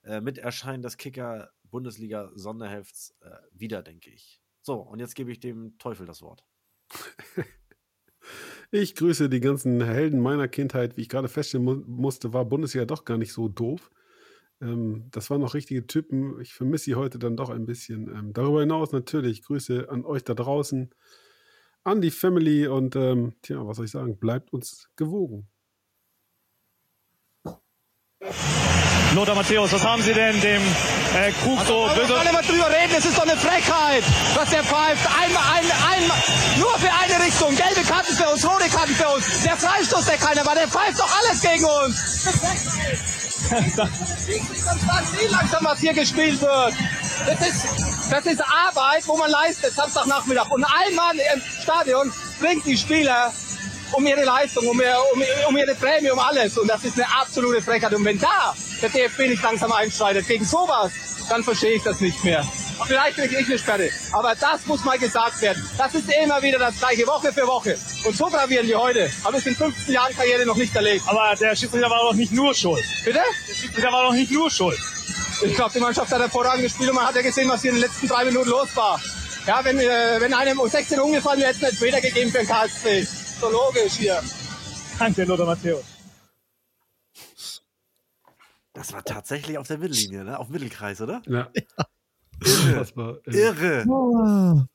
äh, 0.04 0.22
mit 0.22 0.38
Erscheinen 0.38 0.84
des 0.84 0.98
Kicker 0.98 1.52
Bundesliga 1.64 2.30
Sonderhefts 2.36 3.16
äh, 3.22 3.32
wieder, 3.52 3.82
denke 3.82 4.12
ich. 4.12 4.40
So, 4.62 4.76
und 4.76 5.00
jetzt 5.00 5.16
gebe 5.16 5.32
ich 5.32 5.40
dem 5.40 5.78
Teufel 5.80 6.06
das 6.06 6.22
Wort. 6.22 6.44
Ich 8.72 8.96
grüße 8.96 9.30
die 9.30 9.40
ganzen 9.40 9.82
Helden 9.84 10.20
meiner 10.20 10.48
Kindheit. 10.48 10.98
Wie 10.98 11.02
ich 11.02 11.10
gerade 11.10 11.28
feststellen 11.28 11.64
mu 11.64 11.76
musste, 11.86 12.34
war 12.34 12.46
Bundesliga 12.46 12.86
doch 12.86 13.06
gar 13.06 13.18
nicht 13.18 13.32
so 13.32 13.48
doof. 13.48 13.92
Ähm, 14.62 15.08
das 15.12 15.30
waren 15.30 15.42
noch 15.42 15.54
richtige 15.54 15.86
Typen. 15.88 16.40
Ich 16.42 16.54
vermisse 16.54 16.86
sie 16.86 16.96
heute 16.96 17.20
dann 17.20 17.36
doch 17.38 17.50
ein 17.50 17.66
bisschen. 17.66 18.08
Ähm, 18.08 18.34
darüber 18.34 18.62
hinaus 18.62 18.92
natürlich 18.92 19.44
Grüße 19.44 19.90
an 19.90 20.06
euch 20.06 20.24
da 20.24 20.34
draußen, 20.34 20.94
an 21.84 22.02
die 22.02 22.12
Family 22.12 22.68
und 22.68 22.96
ähm, 22.96 23.36
tja, 23.42 23.66
was 23.68 23.78
soll 23.78 23.86
ich 23.86 23.92
sagen, 23.92 24.18
bleibt 24.18 24.54
uns 24.54 24.90
gewogen. 24.96 25.48
Lothar 29.14 29.36
Matthäus, 29.36 29.72
was 29.72 29.84
haben 29.84 30.02
Sie 30.02 30.14
denn 30.14 30.42
dem 30.42 30.62
äh, 30.62 31.32
Krug 31.44 31.60
so 31.66 31.84
Also, 31.86 32.02
böse? 32.02 32.14
kann 32.16 32.36
nicht 32.36 32.50
drüber 32.50 32.68
reden, 32.68 32.96
es 32.98 33.06
ist 33.06 33.18
doch 33.18 33.24
eine 33.24 33.38
Frechheit, 33.38 34.04
was 34.36 34.50
der 34.50 34.64
pfeift. 34.64 35.08
Einmal, 35.08 35.44
ein, 35.54 35.66
einmal, 35.72 36.18
nur 36.60 36.74
für 36.80 36.92
eine 36.92 37.24
Richtung. 37.26 37.56
Gelbe 37.56 37.88
Karten 37.88 38.14
für 38.14 38.28
uns, 38.28 38.44
rote 38.46 38.68
Karten 38.70 38.94
für 38.94 39.08
uns. 39.16 39.44
Der 39.44 39.56
Freistoß, 39.56 40.06
der 40.06 40.18
keiner 40.18 40.46
war, 40.46 40.56
der 40.56 40.68
pfeift 40.68 41.00
doch 41.00 41.10
alles 41.22 41.42
gegen 41.42 41.64
uns. 41.64 43.25
Wie 43.50 45.28
langsam, 45.28 45.66
was 45.66 45.80
hier 45.80 45.94
gespielt 45.94 46.42
wird. 46.42 46.74
Das 47.26 47.48
ist, 47.48 47.66
das 48.12 48.26
ist 48.26 48.42
Arbeit, 48.42 49.08
wo 49.08 49.18
man 49.18 49.30
leistet, 49.30 49.74
Samstagnachmittag. 49.74 50.50
Und 50.50 50.64
ein 50.64 50.96
Mann 50.96 51.18
im 51.34 51.42
Stadion 51.62 52.12
bringt 52.40 52.66
die 52.66 52.78
Spieler 52.78 53.32
um 53.92 54.06
ihre 54.06 54.24
Leistung, 54.24 54.68
um, 54.68 54.80
um, 54.80 55.24
um 55.48 55.58
ihre 55.58 55.76
Prämie, 55.76 56.10
um 56.12 56.20
alles. 56.20 56.58
Und 56.58 56.68
das 56.68 56.84
ist 56.84 56.96
eine 56.96 57.08
absolute 57.20 57.62
Frechheit. 57.62 57.94
Und 57.94 58.04
wenn 58.04 58.20
da 58.20 58.56
der 58.82 58.90
DFB 58.90 59.20
nicht 59.20 59.44
langsam 59.44 59.72
einschreitet 59.72 60.28
gegen 60.28 60.46
sowas, 60.46 60.92
dann 61.30 61.44
verstehe 61.44 61.76
ich 61.76 61.84
das 61.84 62.02
nicht 62.02 62.24
mehr. 62.24 62.44
Vielleicht 62.84 63.18
kriege 63.18 63.40
ich 63.40 63.48
eine 63.48 63.58
Sperre. 63.58 63.90
Aber 64.12 64.36
das 64.36 64.66
muss 64.66 64.84
mal 64.84 65.00
gesagt 65.00 65.42
werden. 65.42 65.68
Das 65.78 65.96
ist 65.96 66.10
immer 66.24 66.42
wieder 66.42 66.60
das 66.60 66.78
gleiche, 66.78 67.08
Woche 67.08 67.32
für 67.32 67.48
Woche. 67.48 67.78
Und 68.04 68.16
so 68.16 68.26
gravieren 68.26 68.68
wir 68.68 68.80
heute. 68.80 69.10
Habe 69.24 69.38
ich 69.38 69.46
in 69.48 69.56
15 69.56 69.94
Jahren 69.94 70.14
Karriere 70.16 70.46
noch 70.46 70.58
nicht 70.58 70.76
erlebt. 70.76 71.04
Aber 71.08 71.36
der 71.36 71.56
Schiedsrichter 71.56 71.90
war 71.90 72.00
doch 72.00 72.14
nicht 72.14 72.32
nur 72.32 72.54
schuld. 72.54 72.84
Bitte? 73.04 73.20
Der 73.48 73.54
Schiedsrichter 73.54 73.92
war 73.92 74.04
doch 74.04 74.14
nicht 74.14 74.32
nur 74.32 74.50
schuld. 74.50 74.78
Ich 75.44 75.56
glaube, 75.56 75.74
die 75.74 75.80
Mannschaft 75.80 76.12
hat 76.12 76.20
hervorragend 76.20 76.64
gespielt 76.64 76.90
und 76.90 76.96
man 76.96 77.08
hat 77.08 77.16
ja 77.16 77.22
gesehen, 77.22 77.50
was 77.50 77.62
hier 77.62 77.72
in 77.72 77.78
den 77.78 77.84
letzten 77.84 78.08
drei 78.08 78.26
Minuten 78.26 78.50
los 78.50 78.76
war. 78.76 79.00
Ja, 79.48 79.64
wenn, 79.64 79.80
äh, 79.80 80.20
wenn 80.20 80.34
einem 80.34 80.60
um 80.60 80.70
16 80.70 81.00
umgefallen 81.00 81.40
wäre, 81.40 81.50
hätte 81.50 81.66
es 81.66 81.82
einen 81.82 81.94
Elfmeter 81.94 82.02
gegeben 82.02 82.32
für 82.32 82.40
den 82.40 82.48
KSC. 82.48 83.08
So 83.40 83.50
logisch 83.50 83.94
hier. 83.94 84.22
Danke, 84.98 85.24
Lothar 85.26 85.46
Matthäus. 85.46 85.84
Das 88.74 88.92
war 88.92 89.04
tatsächlich 89.04 89.58
auf 89.58 89.68
der 89.68 89.78
Mittellinie, 89.78 90.24
ne? 90.24 90.38
Auf 90.38 90.50
Mittelkreis, 90.50 91.00
oder? 91.00 91.22
Ja. 91.28 91.50
Irre. 92.44 93.22
Äh, 93.26 93.38
Irre. 93.38 94.68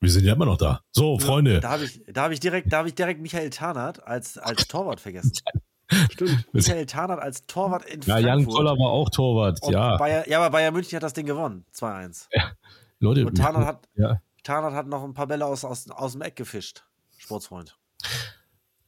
Wir 0.00 0.10
sind 0.10 0.24
ja 0.24 0.34
immer 0.34 0.46
noch 0.46 0.58
da. 0.58 0.80
So, 0.92 1.18
Freunde. 1.18 1.60
Da 1.60 1.70
habe 1.70 1.84
ich, 1.84 2.00
da 2.06 2.24
hab 2.24 2.30
ich, 2.32 2.40
direkt, 2.40 2.72
da 2.72 2.78
hab 2.78 2.86
ich 2.86 2.94
direkt 2.94 3.20
Michael 3.20 3.50
Tarnath 3.50 4.06
als, 4.06 4.38
als 4.38 4.66
Torwart 4.68 5.00
vergessen. 5.00 5.32
Stimmt. 6.12 6.46
Michael 6.52 6.86
Tarnath 6.86 7.18
als 7.18 7.46
Torwart 7.46 7.84
in 7.86 8.02
Ja. 8.02 8.18
Jan 8.18 8.44
Koller 8.46 8.72
war 8.72 8.90
auch 8.90 9.08
Torwart. 9.10 9.60
Und 9.62 9.72
Ja. 9.72 9.96
Bayer, 9.96 10.28
ja, 10.28 10.38
aber 10.38 10.50
Bayern 10.50 10.72
München 10.74 10.96
hat 10.96 11.02
das 11.02 11.14
Ding 11.14 11.26
gewonnen. 11.26 11.64
2-1. 11.74 12.26
Leute, 13.00 13.26
Und 13.26 13.36
Tarnath 13.36 13.64
hat, 13.66 13.88
ja. 13.94 14.20
Tarnath 14.44 14.74
hat 14.74 14.86
noch 14.86 15.02
ein 15.02 15.14
paar 15.14 15.26
Bälle 15.26 15.46
aus, 15.46 15.64
aus, 15.64 15.90
aus 15.90 16.12
dem 16.12 16.22
Eck 16.22 16.36
gefischt. 16.36 16.84
Sportsfreund. 17.16 17.76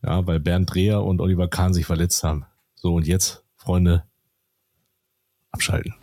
ja, 0.03 0.25
weil 0.27 0.39
Bernd 0.41 0.73
Dreher 0.73 1.03
und 1.03 1.21
Oliver 1.21 1.49
Kahn 1.49 1.75
sich 1.75 1.87
verletzt 1.87 2.23
haben. 2.23 2.45
So, 2.77 2.95
und 2.95 3.07
jetzt, 3.07 3.45
Freunde, 3.57 4.05
abschalten. 5.51 5.95